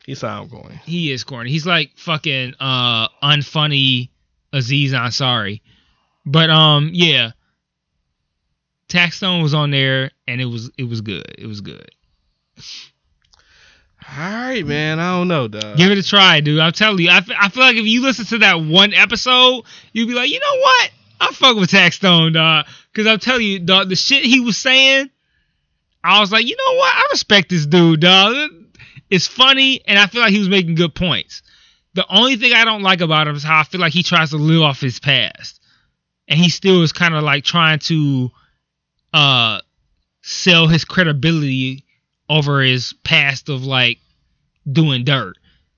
he's 0.05 0.21
sound 0.21 0.51
going. 0.51 0.79
he 0.85 1.11
is 1.11 1.25
corny. 1.25 1.51
He's 1.51 1.67
like 1.67 1.93
fucking 1.97 2.55
uh 2.61 3.09
unfunny 3.23 4.11
Aziz 4.53 4.93
Ansari. 4.93 5.63
But 6.27 6.51
um 6.51 6.91
yeah. 6.93 7.31
Taxstone 8.89 9.43
was 9.43 9.55
on 9.55 9.71
there 9.71 10.11
and 10.29 10.41
it 10.41 10.47
was 10.47 10.71
it 10.77 10.85
was 10.85 11.01
good. 11.01 11.35
It 11.39 11.47
was 11.47 11.63
good. 11.63 11.91
All 14.09 14.19
right, 14.19 14.67
man. 14.67 14.99
I 14.99 15.19
don't 15.19 15.29
know, 15.29 15.49
dog. 15.49 15.77
Give 15.77 15.91
it 15.91 15.99
a 15.99 16.03
try, 16.03 16.41
dude. 16.41 16.59
I'm 16.59 16.73
telling 16.73 16.99
you. 16.99 17.11
I, 17.11 17.19
f- 17.19 17.31
I 17.39 17.49
feel 17.49 17.63
like 17.63 17.77
if 17.77 17.85
you 17.85 18.03
listen 18.03 18.25
to 18.27 18.39
that 18.39 18.61
one 18.61 18.93
episode, 18.95 19.65
you'd 19.93 20.09
be 20.09 20.15
like, 20.15 20.31
you 20.31 20.41
know 20.41 20.61
what? 20.61 20.91
I 21.21 21.33
fuck 21.33 21.57
with 21.57 21.71
Taxstone, 21.71 22.33
dog. 22.33 22.67
Because 22.93 23.07
I'm 23.07 23.19
telling 23.19 23.47
you, 23.47 23.59
dog, 23.61 23.89
the 23.89 23.97
shit 23.97 24.25
he 24.25 24.41
was 24.41 24.57
saying, 24.57 25.11
I 26.03 26.21
was 26.21 26.33
like, 26.33 26.47
you 26.47 26.57
know 26.57 26.77
what? 26.77 26.93
I 26.95 27.09
respect 27.13 27.51
this 27.51 27.67
dude, 27.67 28.01
dog. 28.01 28.51
It's 29.11 29.27
funny, 29.27 29.83
and 29.87 29.99
I 29.99 30.07
feel 30.07 30.23
like 30.23 30.33
he 30.33 30.39
was 30.39 30.49
making 30.49 30.77
good 30.77 30.95
points. 30.95 31.43
The 31.95 32.07
only 32.09 32.37
thing 32.37 32.53
I 32.53 32.65
don't 32.65 32.83
like 32.83 33.01
about 33.01 33.27
him 33.29 33.37
is 33.37 33.43
how 33.43 33.61
I 33.61 33.65
feel 33.65 33.81
like 33.81 33.93
he 33.93 34.03
tries 34.03 34.31
to 34.31 34.37
live 34.37 34.63
off 34.63 34.81
his 34.81 35.01
past. 35.01 35.61
And 36.29 36.39
he 36.39 36.49
still 36.49 36.83
is 36.83 36.93
kind 36.93 37.15
of 37.15 37.23
like 37.25 37.45
trying 37.45 37.81
to 37.81 38.31
uh 39.13 39.61
sell 40.23 40.69
his 40.69 40.85
credibility 40.85 41.85
over 42.31 42.63
his 42.63 42.95
past 43.03 43.49
of 43.49 43.65
like 43.65 43.99
doing 44.71 45.05
dirt. 45.05 45.37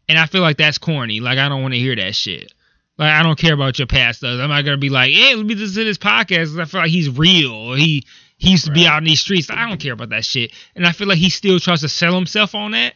And 0.09 0.19
I 0.19 0.27
feel 0.27 0.43
like 0.43 0.59
that's 0.59 0.77
corny. 0.77 1.21
Like 1.21 1.39
I 1.39 1.49
don't 1.49 1.63
want 1.63 1.73
to 1.73 1.81
hear 1.81 1.97
that 1.97 2.15
shit. 2.15 2.53
Like 2.99 3.11
I 3.11 3.23
don't 3.23 3.39
care 3.39 3.55
about 3.55 3.79
your 3.79 3.87
past 3.87 4.21
does. 4.21 4.39
I'm 4.39 4.51
not 4.51 4.63
gonna 4.63 4.77
be 4.77 4.91
like, 4.91 5.15
hey, 5.15 5.35
let 5.35 5.47
me 5.47 5.55
listen 5.55 5.77
to 5.77 5.85
this 5.85 5.97
podcast. 5.97 6.61
I 6.61 6.67
feel 6.67 6.83
like 6.83 6.91
he's 6.91 7.09
real. 7.09 7.73
He 7.73 8.05
he 8.37 8.51
used 8.51 8.67
to 8.67 8.71
be 8.71 8.87
out 8.87 8.99
in 8.99 9.05
these 9.05 9.21
streets. 9.21 9.51
I 9.51 9.67
don't 9.67 9.81
care 9.81 9.95
about 9.95 10.11
that 10.11 10.27
shit. 10.27 10.53
And 10.77 10.87
I 10.87 10.93
feel 10.93 11.09
like 11.09 11.19
he 11.19 11.31
still 11.31 11.59
tries 11.59 11.81
to 11.81 11.89
sell 11.89 12.15
himself 12.15 12.55
on 12.55 12.73
that. 12.73 12.95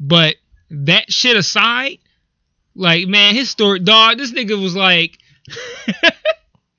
But 0.00 0.34
that 0.70 1.12
shit 1.12 1.36
aside, 1.36 1.98
like 2.74 3.06
man, 3.06 3.36
his 3.36 3.50
story, 3.50 3.78
dog. 3.78 4.18
This 4.18 4.32
nigga 4.32 4.60
was 4.60 4.74
like, 4.74 5.16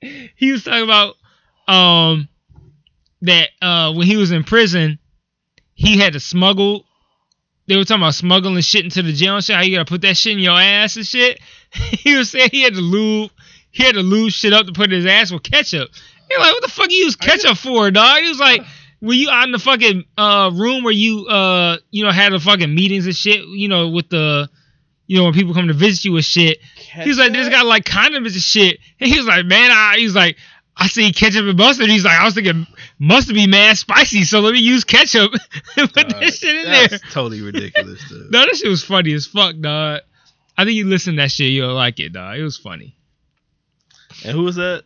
he 0.36 0.52
was 0.52 0.62
talking 0.64 0.84
about 0.84 1.14
um 1.66 2.28
that 3.22 3.48
uh 3.62 3.94
when 3.94 4.06
he 4.06 4.18
was 4.18 4.30
in 4.30 4.44
prison, 4.44 4.98
he 5.82 5.98
had 5.98 6.12
to 6.12 6.20
smuggle. 6.20 6.84
They 7.66 7.76
were 7.76 7.84
talking 7.84 8.02
about 8.02 8.14
smuggling 8.14 8.60
shit 8.62 8.84
into 8.84 9.02
the 9.02 9.12
jail 9.12 9.34
and 9.34 9.44
shit. 9.44 9.56
How 9.56 9.62
you 9.62 9.76
gotta 9.76 9.88
put 9.88 10.02
that 10.02 10.16
shit 10.16 10.34
in 10.34 10.38
your 10.38 10.58
ass 10.58 10.94
and 10.96 11.04
shit. 11.04 11.40
he 11.72 12.14
was 12.14 12.30
saying 12.30 12.50
he 12.52 12.62
had 12.62 12.74
to 12.74 12.80
lube, 12.80 13.32
he 13.72 13.82
had 13.82 13.96
to 13.96 14.02
lube 14.02 14.30
shit 14.30 14.52
up 14.52 14.66
to 14.66 14.72
put 14.72 14.92
in 14.92 14.98
his 14.98 15.06
ass 15.06 15.32
with 15.32 15.42
ketchup. 15.42 15.90
You're 16.30 16.38
like, 16.38 16.52
what 16.52 16.62
the 16.62 16.70
fuck 16.70 16.90
you 16.90 16.98
use 16.98 17.16
ketchup 17.16 17.58
for, 17.58 17.90
dog? 17.90 18.22
He 18.22 18.28
was 18.28 18.38
like, 18.38 18.62
were 19.00 19.12
you 19.12 19.28
out 19.28 19.46
in 19.46 19.52
the 19.52 19.58
fucking 19.58 20.04
uh 20.16 20.52
room 20.54 20.84
where 20.84 20.92
you 20.92 21.26
uh 21.26 21.78
you 21.90 22.04
know 22.04 22.12
had 22.12 22.32
the 22.32 22.38
fucking 22.38 22.72
meetings 22.72 23.06
and 23.06 23.16
shit, 23.16 23.44
you 23.44 23.66
know, 23.66 23.88
with 23.88 24.08
the 24.08 24.48
you 25.08 25.18
know 25.18 25.24
when 25.24 25.34
people 25.34 25.52
come 25.52 25.66
to 25.66 25.74
visit 25.74 26.04
you 26.04 26.12
with 26.12 26.24
shit. 26.24 26.58
He 26.76 27.08
was 27.08 27.18
like, 27.18 27.32
this 27.32 27.48
got 27.48 27.66
like 27.66 27.84
condoms 27.84 28.34
and 28.34 28.42
shit. 28.42 28.78
And 29.00 29.10
he 29.10 29.18
was 29.18 29.26
like, 29.26 29.46
man, 29.46 29.72
I 29.72 29.96
he 29.98 30.04
was 30.04 30.14
like, 30.14 30.36
I 30.76 30.86
see 30.86 31.12
ketchup 31.12 31.44
and 31.44 31.58
mustard. 31.58 31.90
He's 31.90 32.04
like, 32.04 32.20
I 32.20 32.24
was 32.24 32.34
thinking 32.34 32.68
mustard 33.02 33.34
be 33.34 33.46
mad 33.48 33.76
spicy, 33.76 34.22
so 34.22 34.40
let 34.40 34.52
me 34.52 34.60
use 34.60 34.84
ketchup 34.84 35.32
and 35.76 35.92
put 35.92 36.08
Dog, 36.08 36.20
that 36.20 36.32
shit 36.34 36.56
in 36.56 36.64
that's 36.70 36.90
there. 36.90 36.98
totally 37.10 37.40
ridiculous, 37.42 38.00
dude. 38.08 38.26
No, 38.30 38.40
that 38.40 38.56
shit 38.56 38.68
was 38.68 38.84
funny 38.84 39.12
as 39.12 39.26
fuck, 39.26 39.56
dog. 39.60 40.00
I 40.56 40.64
think 40.64 40.76
you 40.76 40.86
listen 40.86 41.16
to 41.16 41.22
that 41.22 41.30
shit, 41.32 41.50
you'll 41.50 41.74
like 41.74 41.98
it, 41.98 42.12
dog. 42.12 42.38
It 42.38 42.42
was 42.42 42.56
funny. 42.56 42.96
And 44.24 44.36
who 44.36 44.44
was 44.44 44.56
that? 44.56 44.84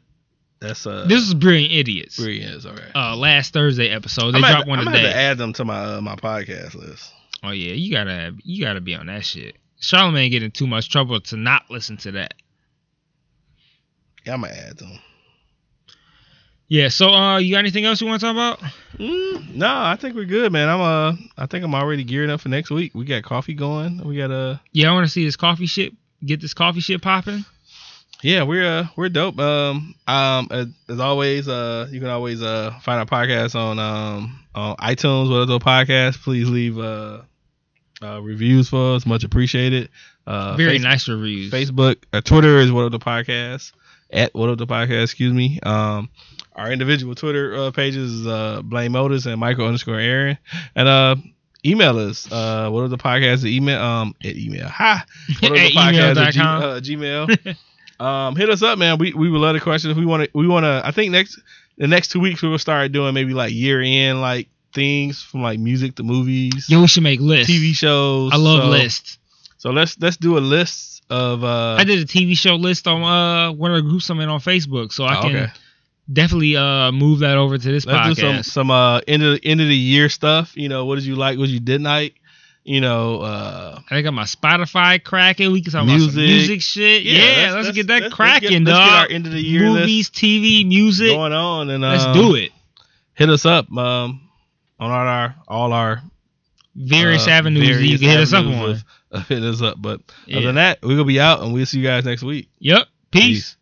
That's 0.61 0.87
uh. 0.87 1.05
This 1.07 1.23
is 1.23 1.35
Brilliant 1.35 1.73
Idiots. 1.75 2.17
Brilliant. 2.17 2.65
All 2.65 2.73
right. 2.73 2.91
Uh, 2.95 3.17
last 3.17 3.53
Thursday 3.53 3.91
episode. 3.91 4.33
They 4.33 4.39
I'm 4.39 4.43
dropped 4.53 4.65
to, 4.65 4.71
one 4.71 4.79
I'm 4.79 4.87
today. 4.87 5.03
to 5.03 5.15
add 5.15 5.37
them 5.37 5.53
to 5.55 5.65
my 5.67 5.97
uh, 5.97 6.01
my 6.01 6.17
podcast 6.17 6.75
list. 6.75 7.13
Oh 7.43 7.51
yeah, 7.51 7.73
you 7.75 7.93
gotta 7.93 8.35
you 8.43 8.65
gotta 8.65 8.81
be 8.81 8.95
on 8.95 9.07
that 9.07 9.25
shit. 9.27 9.57
Charlamagne 9.83 10.31
get 10.31 10.43
in 10.43 10.51
too 10.53 10.67
much 10.67 10.89
trouble 10.89 11.21
to 11.21 11.37
not 11.37 11.65
listen 11.71 11.99
to 11.99 12.13
that. 12.13 12.33
Yeah, 14.25 14.33
I'm 14.35 14.41
gonna 14.41 14.55
add 14.55 14.79
them. 14.79 14.99
Yeah. 16.69 16.89
So, 16.89 17.09
uh, 17.11 17.39
you 17.39 17.53
got 17.55 17.59
anything 17.61 17.85
else 17.85 18.01
you 18.01 18.07
want 18.07 18.21
to 18.21 18.27
talk 18.27 18.35
about? 18.35 18.59
Mm, 18.99 19.55
no, 19.55 19.69
I 19.69 19.97
think 20.01 20.15
we're 20.17 20.25
good, 20.25 20.53
man. 20.53 20.69
I'm 20.69 20.81
uh, 20.81 21.13
I 21.39 21.47
think 21.47 21.65
I'm 21.65 21.75
already 21.75 22.03
gearing 22.05 22.31
up 22.31 22.41
for 22.41 22.49
next 22.49 22.71
week. 22.71 22.93
We 22.95 23.05
got 23.05 23.23
coffee 23.23 23.55
going. 23.55 24.03
We 24.05 24.17
got 24.17 24.31
uh, 24.31 24.57
Yeah, 24.73 24.91
I 24.91 24.93
want 24.95 25.07
to 25.07 25.13
see 25.13 25.25
this 25.25 25.37
coffee 25.37 25.67
shit. 25.67 25.93
Get 26.25 26.41
this 26.41 26.55
coffee 26.55 26.81
shit 26.81 27.03
popping. 27.03 27.45
yeah, 28.23 28.43
we're 28.43 28.67
uh, 28.67 28.87
we're 28.97 29.11
dope. 29.11 29.39
Um, 29.39 29.95
um, 30.09 30.49
as, 30.51 30.67
as 30.89 30.99
always, 30.99 31.47
uh, 31.47 31.89
you 31.91 32.01
can 32.01 32.09
always 32.09 32.43
uh 32.43 32.73
find 32.83 32.99
our 32.99 33.07
podcast 33.07 33.55
on 33.55 33.79
um 33.79 34.41
on 34.55 34.77
iTunes. 34.77 35.31
What 35.31 35.43
other 35.43 35.59
podcast? 35.59 36.23
Please 36.23 36.49
leave 36.49 36.79
uh, 36.79 37.21
uh 38.03 38.21
reviews 38.23 38.69
for 38.71 38.97
us. 38.97 39.07
Much 39.07 39.25
appreciated. 39.25 39.91
Uh, 40.27 40.57
Very 40.57 40.71
Face- 40.79 40.83
nice 40.83 41.09
reviews. 41.09 41.53
Facebook, 41.53 41.97
uh, 42.13 42.21
Twitter 42.23 42.59
is 42.59 42.73
What 42.73 42.87
Up 42.87 42.91
the 42.93 42.99
Podcast 42.99 43.73
at 44.11 44.35
What 44.35 44.49
Up 44.49 44.59
the 44.59 44.67
Podcast. 44.67 45.05
Excuse 45.05 45.33
me. 45.33 45.61
Um, 45.63 46.09
our 46.57 46.73
individual 46.73 47.15
Twitter 47.15 47.55
uh, 47.55 47.71
pages 47.71 48.13
is 48.21 48.27
uh, 48.27 48.63
Blame 48.65 48.97
Otis 48.97 49.27
and 49.27 49.39
Michael 49.39 49.67
underscore 49.67 50.01
Aaron, 50.01 50.39
and 50.75 50.89
uh, 50.89 51.17
email 51.65 51.99
us 51.99 52.31
uh, 52.33 52.69
What 52.71 52.85
Up 52.85 52.91
the 52.91 52.99
Podcast 52.99 53.41
at 53.41 53.47
email 53.47 53.81
um 53.81 54.15
at 54.25 54.37
email 54.37 54.67
ha 54.69 55.05
What 55.41 55.53
At 55.59 55.69
the 55.69 55.71
Podcast 55.77 56.17
at 56.17 56.33
G- 56.35 56.41
uh, 56.41 56.81
Gmail. 56.81 57.57
um, 58.05 58.37
hit 58.37 58.51
us 58.51 58.63
up, 58.63 58.79
man. 58.79 58.99
We 58.99 59.13
we 59.13 59.31
would 59.31 59.41
love 59.41 59.55
the 59.55 59.61
questions. 59.61 59.97
We 59.97 60.07
want 60.07 60.25
to 60.25 60.31
we 60.35 60.47
want 60.49 60.65
to. 60.65 60.83
I 60.85 60.91
think 60.91 61.13
next 61.13 61.39
the 61.79 61.87
next 61.87 62.09
two 62.09 62.21
weeks 62.21 62.43
we 62.43 62.49
will 62.49 62.59
start 62.59 62.91
doing 62.93 63.15
maybe 63.15 63.35
like 63.35 63.53
year 63.53 63.81
end 63.83 64.21
like 64.21 64.49
things 64.75 65.23
from 65.23 65.43
like 65.43 65.59
music 65.59 65.95
to 65.97 66.03
movies, 66.03 66.69
Yo, 66.69 66.81
we 66.81 66.87
should 66.87 67.03
make 67.03 67.21
lists. 67.21 67.53
TV 67.53 67.75
shows. 67.75 68.33
I 68.33 68.37
love 68.37 68.63
so, 68.63 68.69
lists. 68.69 69.19
So 69.59 69.71
let's 69.71 69.99
let's 70.01 70.17
do 70.17 70.37
a 70.39 70.41
list 70.41 71.03
of 71.11 71.45
uh 71.45 71.75
I 71.79 71.85
did 71.85 71.99
a 72.01 72.05
TV 72.05 72.37
show 72.37 72.57
list 72.57 72.87
on 72.87 73.03
uh 73.03 73.53
one 73.53 73.71
of 73.73 73.77
the 73.83 73.89
groups 73.89 74.09
I'm 74.11 74.21
in 74.21 74.29
on 74.29 74.41
Facebook, 74.41 74.93
so 74.93 75.05
I 75.05 75.19
Oh, 75.19 75.23
can 75.23 75.37
okay. 75.37 75.53
Definitely 76.13 76.57
uh 76.57 76.93
move 76.93 77.21
that 77.21 77.37
over 77.37 77.59
to 77.59 77.73
this 77.73 77.87
Let's 77.87 78.19
podcast. 78.21 78.21
some 78.21 78.43
some 78.43 78.71
uh 78.71 79.01
end 79.09 79.23
of 79.23 79.41
end 79.43 79.61
of 79.61 79.69
the 79.69 79.77
year 79.77 80.09
stuff. 80.09 80.57
You 80.57 80.69
know, 80.69 80.85
what 80.85 80.97
did 80.97 81.05
you 81.05 81.17
like? 81.17 81.39
What 81.39 81.49
you 81.49 81.61
didn't 81.61 81.85
like? 81.85 82.15
You 82.65 82.81
know, 82.81 83.21
uh 83.21 83.81
I 83.91 84.03
got 84.03 84.13
my 84.13 84.25
Spotify 84.25 85.03
cracking. 85.03 85.53
We 85.53 85.63
can 85.63 85.73
talk 85.73 85.85
about 85.85 85.93
some 86.01 86.15
Music. 86.17 86.17
music 86.23 86.63
shit. 86.63 87.03
Yeah, 87.05 87.53
let's, 87.55 87.71
get 87.73 87.87
that 87.89 88.03
let's- 88.03 88.15
cracking, 88.15 88.65
let's 88.65 88.65
get, 88.65 88.73
Let's 88.75 88.91
get 88.91 88.99
our 88.99 89.09
end 89.15 89.27
of 89.27 89.33
the 89.33 89.41
year 89.43 89.63
Movies, 89.67 90.11
TV, 90.11 90.67
music. 90.67 91.11
going 91.11 91.33
on, 91.33 91.71
and 91.71 91.85
uh, 91.85 91.89
Let's 91.91 92.07
do 92.19 92.35
it. 92.35 92.51
Hit 93.15 93.31
us 93.31 93.47
up 93.47 93.71
um 93.73 94.21
on 94.81 94.91
all 94.91 95.07
our 95.07 95.35
all 95.49 95.73
our 95.73 96.03
Various 96.75 97.27
uh, 97.27 97.31
avenues 97.31 97.79
that 97.79 97.87
you 97.87 97.99
can 97.99 98.09
hit 98.11 98.21
us 98.21 98.33
up 98.35 98.45
on. 98.45 98.71
of- 98.71 98.85
of 99.13 99.29
hit 99.29 99.43
us 99.43 99.63
up. 99.63 99.77
But 99.81 100.01
Yeah. 100.27 100.39
other 100.39 100.47
than 100.49 100.55
that, 100.57 100.79
we're 100.83 100.91
gonna 100.97 101.05
be 101.05 101.21
out, 101.21 101.43
and 101.43 101.55
we'll 101.55 101.65
see 101.65 101.79
you 101.79 101.85
guys 101.85 102.05
next 102.05 102.23
week. 102.23 102.49
Yep. 102.59 102.87
Peace. 103.13 103.56